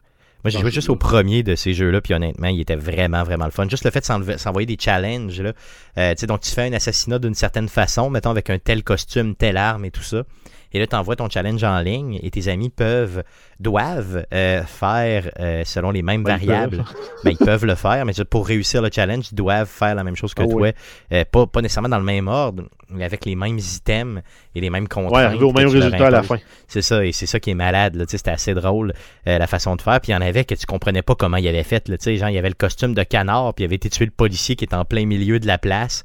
Moi, 0.47 0.53
j'ai 0.53 0.61
joué 0.61 0.71
juste 0.71 0.91
au 0.91 0.95
premier 0.95 1.43
de 1.43 1.57
ces 1.57 1.75
jeux-là, 1.75 2.01
puis 2.01 2.15
honnêtement, 2.15 2.47
il 2.47 2.61
était 2.61 2.77
vraiment, 2.77 3.25
vraiment 3.25 3.47
le 3.47 3.51
fun. 3.51 3.69
Juste 3.69 3.83
le 3.85 3.91
fait 3.91 3.99
de 3.99 4.37
s'envoyer 4.37 4.65
des 4.65 4.77
challenges, 4.79 5.41
là. 5.41 5.53
Euh, 5.99 6.13
tu 6.13 6.21
sais, 6.21 6.29
donc 6.29 6.43
tu 6.43 6.53
fais 6.53 6.63
un 6.63 6.73
assassinat 6.73 7.19
d'une 7.19 7.35
certaine 7.35 7.69
façon, 7.69 8.11
mettons 8.11 8.31
avec 8.31 8.49
un 8.49 8.61
tel 8.61 8.85
costume, 8.85 9.35
telle 9.35 9.57
arme 9.57 9.87
et 9.87 9.91
tout 9.91 10.05
ça. 10.05 10.23
Et 10.73 10.79
là, 10.79 10.87
tu 10.87 10.97
envoies 10.97 11.17
ton 11.17 11.29
challenge 11.29 11.63
en 11.65 11.81
ligne 11.81 12.19
et 12.23 12.31
tes 12.31 12.49
amis 12.49 12.71
peuvent, 12.71 13.23
doivent 13.61 14.27
euh, 14.33 14.63
faire 14.65 15.31
euh, 15.39 15.63
selon 15.65 15.91
les 15.91 16.03
mêmes 16.03 16.23
ben, 16.23 16.37
variables. 16.37 16.85
Ils 16.89 17.25
ben, 17.25 17.37
ils 17.39 17.45
peuvent 17.45 17.65
le 17.65 17.75
faire, 17.75 18.05
mais 18.05 18.13
pour 18.29 18.47
réussir 18.47 18.83
le 18.83 18.91
challenge, 18.93 19.29
ils 19.33 19.35
doivent 19.35 19.69
faire 19.69 19.95
la 19.95 20.05
même 20.05 20.17
chose 20.17 20.35
que 20.35 20.43
ah 20.43 20.47
toi. 20.47 20.71
Euh, 21.13 21.25
pas, 21.31 21.47
pas 21.47 21.63
nécessairement 21.63 21.89
dans 21.89 21.99
le 21.99 22.05
même 22.05 22.29
ordre, 22.29 22.65
mais 22.91 23.05
avec 23.05 23.25
les 23.25 23.37
mêmes 23.37 23.59
items 23.59 24.23
et 24.55 24.61
les 24.61 24.71
mêmes 24.71 24.89
contraintes. 24.89 25.17
Ouais, 25.17 25.25
arriver 25.25 25.45
au 25.45 25.53
même 25.53 25.69
résultat 25.69 26.07
à 26.07 26.11
la 26.11 26.23
fin. 26.23 26.39
C'est 26.69 26.83
ça, 26.83 27.05
et 27.05 27.13
c'est 27.13 27.27
ça 27.27 27.41
qui 27.41 27.51
est 27.51 27.55
malade. 27.55 28.05
C'était 28.09 28.31
assez 28.31 28.55
drôle, 28.55 28.93
la 29.25 29.47
façon 29.47 29.77
de 29.77 29.83
faire. 29.83 30.01
Puis 30.01 30.13
il 30.13 30.15
y 30.15 30.17
en 30.17 30.21
avait 30.21 30.45
que 30.45 30.55
tu 30.55 30.67
comprenais 30.67 31.03
pas 31.03 31.15
comment 31.15 31.37
il 31.37 31.49
avait 31.49 31.63
fait. 31.63 31.89
Là, 31.89 31.97
genre, 31.99 32.29
il 32.29 32.35
y 32.35 32.39
avait 32.39 32.49
le 32.49 32.55
costume 32.55 32.95
de 32.95 33.03
canard, 33.03 33.55
puis 33.55 33.65
il 33.65 33.67
avait 33.67 33.77
été 33.77 33.91
tué 33.91 34.05
le 34.05 34.11
policier 34.11 34.57
qui 34.57 34.65
est 34.65 34.75
en 34.75 34.85
plein 34.85 35.07
milieu 35.07 35.41
de 35.41 35.47
la 35.47 35.59
place 35.59 36.05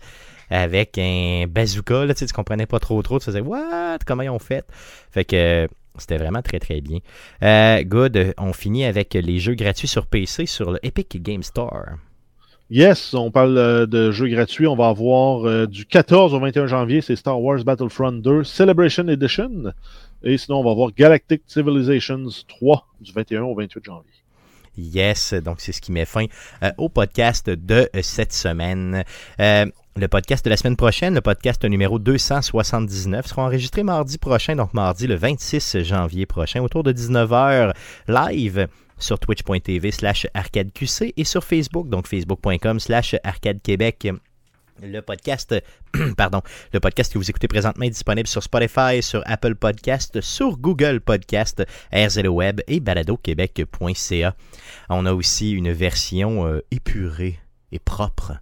avec 0.51 0.97
un 0.99 1.45
bazooka. 1.47 2.05
Là, 2.05 2.13
tu, 2.13 2.27
sais, 2.27 2.33
comprenais 2.33 2.67
pas 2.67 2.79
trop 2.79 3.01
trop. 3.01 3.17
Tu 3.17 3.25
faisais 3.25 3.41
What? 3.41 3.99
Comment 4.05 4.23
ils 4.23 4.29
ont 4.29 4.39
fait? 4.39 4.65
Fait 5.11 5.25
que 5.25 5.67
c'était 5.97 6.17
vraiment 6.17 6.41
très 6.41 6.59
très 6.59 6.81
bien. 6.81 6.99
Euh, 7.43 7.83
good, 7.83 8.33
on 8.37 8.53
finit 8.53 8.85
avec 8.85 9.13
les 9.13 9.39
jeux 9.39 9.55
gratuits 9.55 9.87
sur 9.87 10.07
PC 10.07 10.45
sur 10.45 10.71
le 10.71 10.79
Epic 10.83 11.21
Game 11.21 11.43
Store. 11.43 11.85
Yes, 12.69 13.13
on 13.13 13.31
parle 13.31 13.57
euh, 13.57 13.85
de 13.85 14.11
jeux 14.11 14.29
gratuits. 14.29 14.67
On 14.67 14.77
va 14.77 14.87
avoir 14.87 15.45
euh, 15.45 15.67
du 15.67 15.85
14 15.85 16.33
au 16.33 16.39
21 16.39 16.67
janvier, 16.67 17.01
c'est 17.01 17.17
Star 17.17 17.41
Wars 17.41 17.61
Battlefront 17.65 18.13
2 18.13 18.45
Celebration 18.45 19.07
Edition. 19.09 19.73
Et 20.23 20.37
sinon, 20.37 20.59
on 20.59 20.63
va 20.63 20.71
avoir 20.71 20.91
Galactic 20.93 21.41
Civilizations 21.47 22.27
3 22.47 22.87
du 23.01 23.11
21 23.11 23.41
au 23.43 23.55
28 23.55 23.83
janvier. 23.83 24.11
Yes, 24.77 25.33
donc 25.33 25.59
c'est 25.59 25.73
ce 25.73 25.81
qui 25.81 25.91
met 25.91 26.05
fin 26.05 26.27
au 26.77 26.87
podcast 26.87 27.49
de 27.49 27.89
cette 28.01 28.31
semaine. 28.31 29.03
Le 29.97 30.07
podcast 30.07 30.45
de 30.45 30.49
la 30.49 30.55
semaine 30.55 30.77
prochaine, 30.77 31.15
le 31.15 31.21
podcast 31.21 31.65
numéro 31.65 31.99
279, 31.99 33.27
sera 33.27 33.43
enregistré 33.43 33.83
mardi 33.83 34.17
prochain, 34.17 34.55
donc 34.55 34.73
mardi 34.73 35.05
le 35.05 35.15
26 35.15 35.83
janvier 35.83 36.25
prochain, 36.25 36.61
autour 36.61 36.83
de 36.83 36.93
19h 36.93 37.73
live 38.07 38.67
sur 38.97 39.19
twitch.tv 39.19 39.91
slash 39.91 40.27
arcadeqc 40.33 41.13
et 41.17 41.23
sur 41.25 41.43
Facebook, 41.43 41.89
donc 41.89 42.07
facebook.com 42.07 42.79
slash 42.79 43.15
arcadequebec. 43.25 44.07
Le 44.81 45.01
podcast, 45.01 45.53
pardon, 46.17 46.41
le 46.71 46.79
podcast 46.79 47.11
que 47.11 47.17
vous 47.17 47.29
écoutez 47.29 47.49
présentement 47.49 47.83
est 47.83 47.89
disponible 47.89 48.27
sur 48.27 48.41
Spotify, 48.41 49.03
sur 49.03 49.21
Apple 49.25 49.55
Podcast, 49.55 50.21
sur 50.21 50.57
Google 50.57 51.01
Podcast, 51.01 51.65
RZO 51.93 52.29
Web 52.29 52.61
et 52.67 52.79
baladoquebec.ca. 52.79 54.35
On 54.87 55.05
a 55.05 55.13
aussi 55.13 55.51
une 55.51 55.73
version 55.73 56.47
euh, 56.47 56.61
épurée 56.71 57.39
et 57.73 57.79
propre 57.79 58.37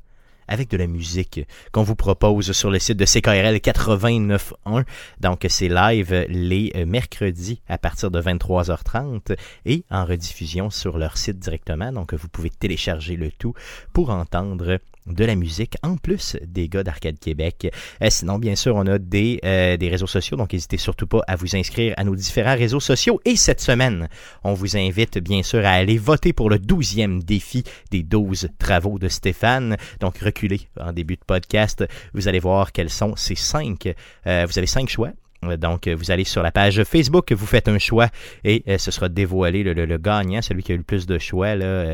avec 0.50 0.70
de 0.70 0.76
la 0.76 0.88
musique 0.88 1.48
qu'on 1.72 1.84
vous 1.84 1.96
propose 1.96 2.52
sur 2.52 2.70
le 2.70 2.80
site 2.80 2.98
de 2.98 3.06
CKRL 3.06 3.56
89.1. 3.58 4.84
Donc 5.22 5.46
c'est 5.48 5.70
live 5.70 6.26
les 6.28 6.74
euh, 6.76 6.86
mercredis 6.86 7.62
à 7.70 7.78
partir 7.78 8.12
de 8.12 8.22
23h30 8.22 9.38
et 9.66 9.84
en 9.90 10.04
rediffusion 10.04 10.70
sur 10.70 10.98
leur 10.98 11.18
site 11.18 11.40
directement. 11.40 11.94
Donc 11.94 12.14
vous 12.14 12.28
pouvez 12.28 12.50
télécharger 12.50 13.16
le 13.16 13.32
tout 13.32 13.54
pour 13.94 14.10
entendre 14.10 14.80
de 15.14 15.26
la 15.26 15.36
musique 15.36 15.76
en 15.84 15.98
plus 15.98 16.38
des 16.46 16.70
gars 16.70 16.84
d'Arcade 16.84 17.20
Québec. 17.20 17.72
Euh, 18.02 18.08
sinon, 18.10 18.40
bien 18.40 18.56
sûr, 18.56 18.76
on 18.76 18.86
a 18.88 18.98
des, 18.98 19.40
euh, 19.44 19.78
des 19.78 19.90
réseaux 19.90 20.08
sociaux, 20.08 20.38
donc 20.38 20.54
n'hésitez 20.54 20.78
surtout 20.78 21.08
pas 21.08 21.22
à 21.28 21.36
vous 21.36 21.56
inscrire 21.56 21.94
à 21.98 22.04
nos 22.04 22.16
différents 22.16 22.56
réseaux 22.56 22.80
sociaux. 22.80 23.20
Et 23.26 23.36
cette 23.36 23.62
semaine, 23.62 24.08
on 24.44 24.54
vous 24.54 24.78
invite 24.78 25.18
bien 25.20 25.44
sûr 25.44 25.66
à 25.66 25.72
aller 25.72 25.98
voter 25.98 26.34
pour 26.34 26.50
le 26.50 26.58
12e 26.58 27.24
défi 27.24 27.64
des 27.92 28.04
12 28.04 28.50
travaux 28.58 29.00
de 29.00 29.08
Stéphane. 29.08 29.78
Donc 30.00 30.18
reculez 30.20 30.62
en 30.80 30.94
début 30.94 31.16
de 31.16 31.26
podcast, 31.26 31.86
vous 32.14 32.28
allez 32.28 32.40
voir 32.40 32.72
quels 32.72 32.90
sont 32.90 33.16
ces 33.16 33.36
cinq. 33.36 33.94
Euh, 34.28 34.46
vous 34.48 34.58
avez 34.58 34.68
cinq 34.68 34.90
choix 34.90 35.12
donc, 35.58 35.88
euh, 35.88 35.96
vous 35.96 36.12
allez 36.12 36.26
sur 36.26 36.44
la 36.44 36.52
page 36.52 36.84
Facebook, 36.84 37.32
vous 37.32 37.46
faites 37.46 37.68
un 37.68 37.80
choix 37.80 38.10
et 38.44 38.64
euh, 38.68 38.78
ce 38.78 38.92
sera 38.92 39.10
dévoilé. 39.10 39.64
Le, 39.64 39.98
gagnant, 39.98 40.42
celui 40.42 40.64
qui 40.64 40.72
a 40.72 40.76
eu 40.76 40.80
le 40.80 40.84
plus 40.84 41.06
de 41.06 41.18
choix, 41.18 41.54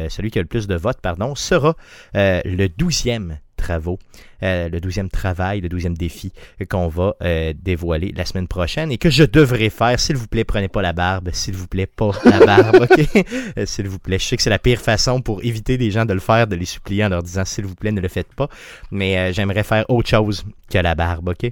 celui 0.09 0.31
qui 0.31 0.39
a 0.39 0.41
le 0.41 0.47
plus 0.47 0.67
de 0.67 0.75
votes, 0.75 0.99
pardon, 1.01 1.35
sera 1.35 1.75
le 2.13 2.67
douzième 2.67 3.39
travaux, 3.57 3.99
le 4.41 4.79
douzième 4.79 5.09
travail, 5.09 5.61
le 5.61 5.69
douzième 5.69 5.95
défi 5.95 6.31
qu'on 6.69 6.87
va 6.87 7.15
dévoiler 7.53 8.13
la 8.15 8.25
semaine 8.25 8.47
prochaine 8.47 8.91
et 8.91 8.97
que 8.97 9.09
je 9.09 9.23
devrais 9.23 9.69
faire. 9.69 9.99
S'il 9.99 10.17
vous 10.17 10.27
plaît, 10.27 10.43
prenez 10.43 10.67
pas 10.67 10.81
la 10.81 10.93
barbe. 10.93 11.29
S'il 11.31 11.55
vous 11.55 11.67
plaît, 11.67 11.87
pas 11.87 12.11
la 12.25 12.45
barbe, 12.45 12.87
ok? 12.89 13.25
s'il 13.65 13.87
vous 13.87 13.99
plaît. 13.99 14.19
Je 14.19 14.25
sais 14.25 14.37
que 14.37 14.43
c'est 14.43 14.49
la 14.49 14.59
pire 14.59 14.79
façon 14.79 15.21
pour 15.21 15.43
éviter 15.43 15.77
des 15.77 15.91
gens 15.91 16.05
de 16.05 16.13
le 16.13 16.19
faire, 16.19 16.47
de 16.47 16.55
les 16.55 16.65
supplier 16.65 17.05
en 17.05 17.09
leur 17.09 17.23
disant 17.23 17.45
s'il 17.45 17.65
vous 17.65 17.75
plaît, 17.75 17.91
ne 17.91 18.01
le 18.01 18.09
faites 18.09 18.33
pas. 18.33 18.49
Mais 18.91 19.33
j'aimerais 19.33 19.63
faire 19.63 19.85
autre 19.89 20.09
chose 20.09 20.45
que 20.69 20.77
la 20.77 20.95
barbe, 20.95 21.29
ok? 21.29 21.51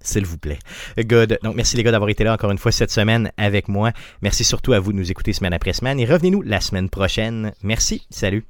s'il 0.00 0.26
vous 0.26 0.38
plaît. 0.38 0.58
Good. 0.98 1.38
Donc, 1.42 1.56
merci 1.56 1.76
les 1.76 1.82
gars 1.82 1.92
d'avoir 1.92 2.10
été 2.10 2.24
là 2.24 2.32
encore 2.32 2.50
une 2.50 2.58
fois 2.58 2.72
cette 2.72 2.90
semaine 2.90 3.32
avec 3.36 3.68
moi. 3.68 3.92
Merci 4.22 4.44
surtout 4.44 4.72
à 4.72 4.80
vous 4.80 4.92
de 4.92 4.98
nous 4.98 5.10
écouter 5.10 5.32
semaine 5.32 5.52
après 5.52 5.72
semaine 5.72 6.00
et 6.00 6.04
revenez-nous 6.04 6.42
la 6.42 6.60
semaine 6.60 6.88
prochaine. 6.88 7.52
Merci. 7.62 8.06
Salut. 8.10 8.44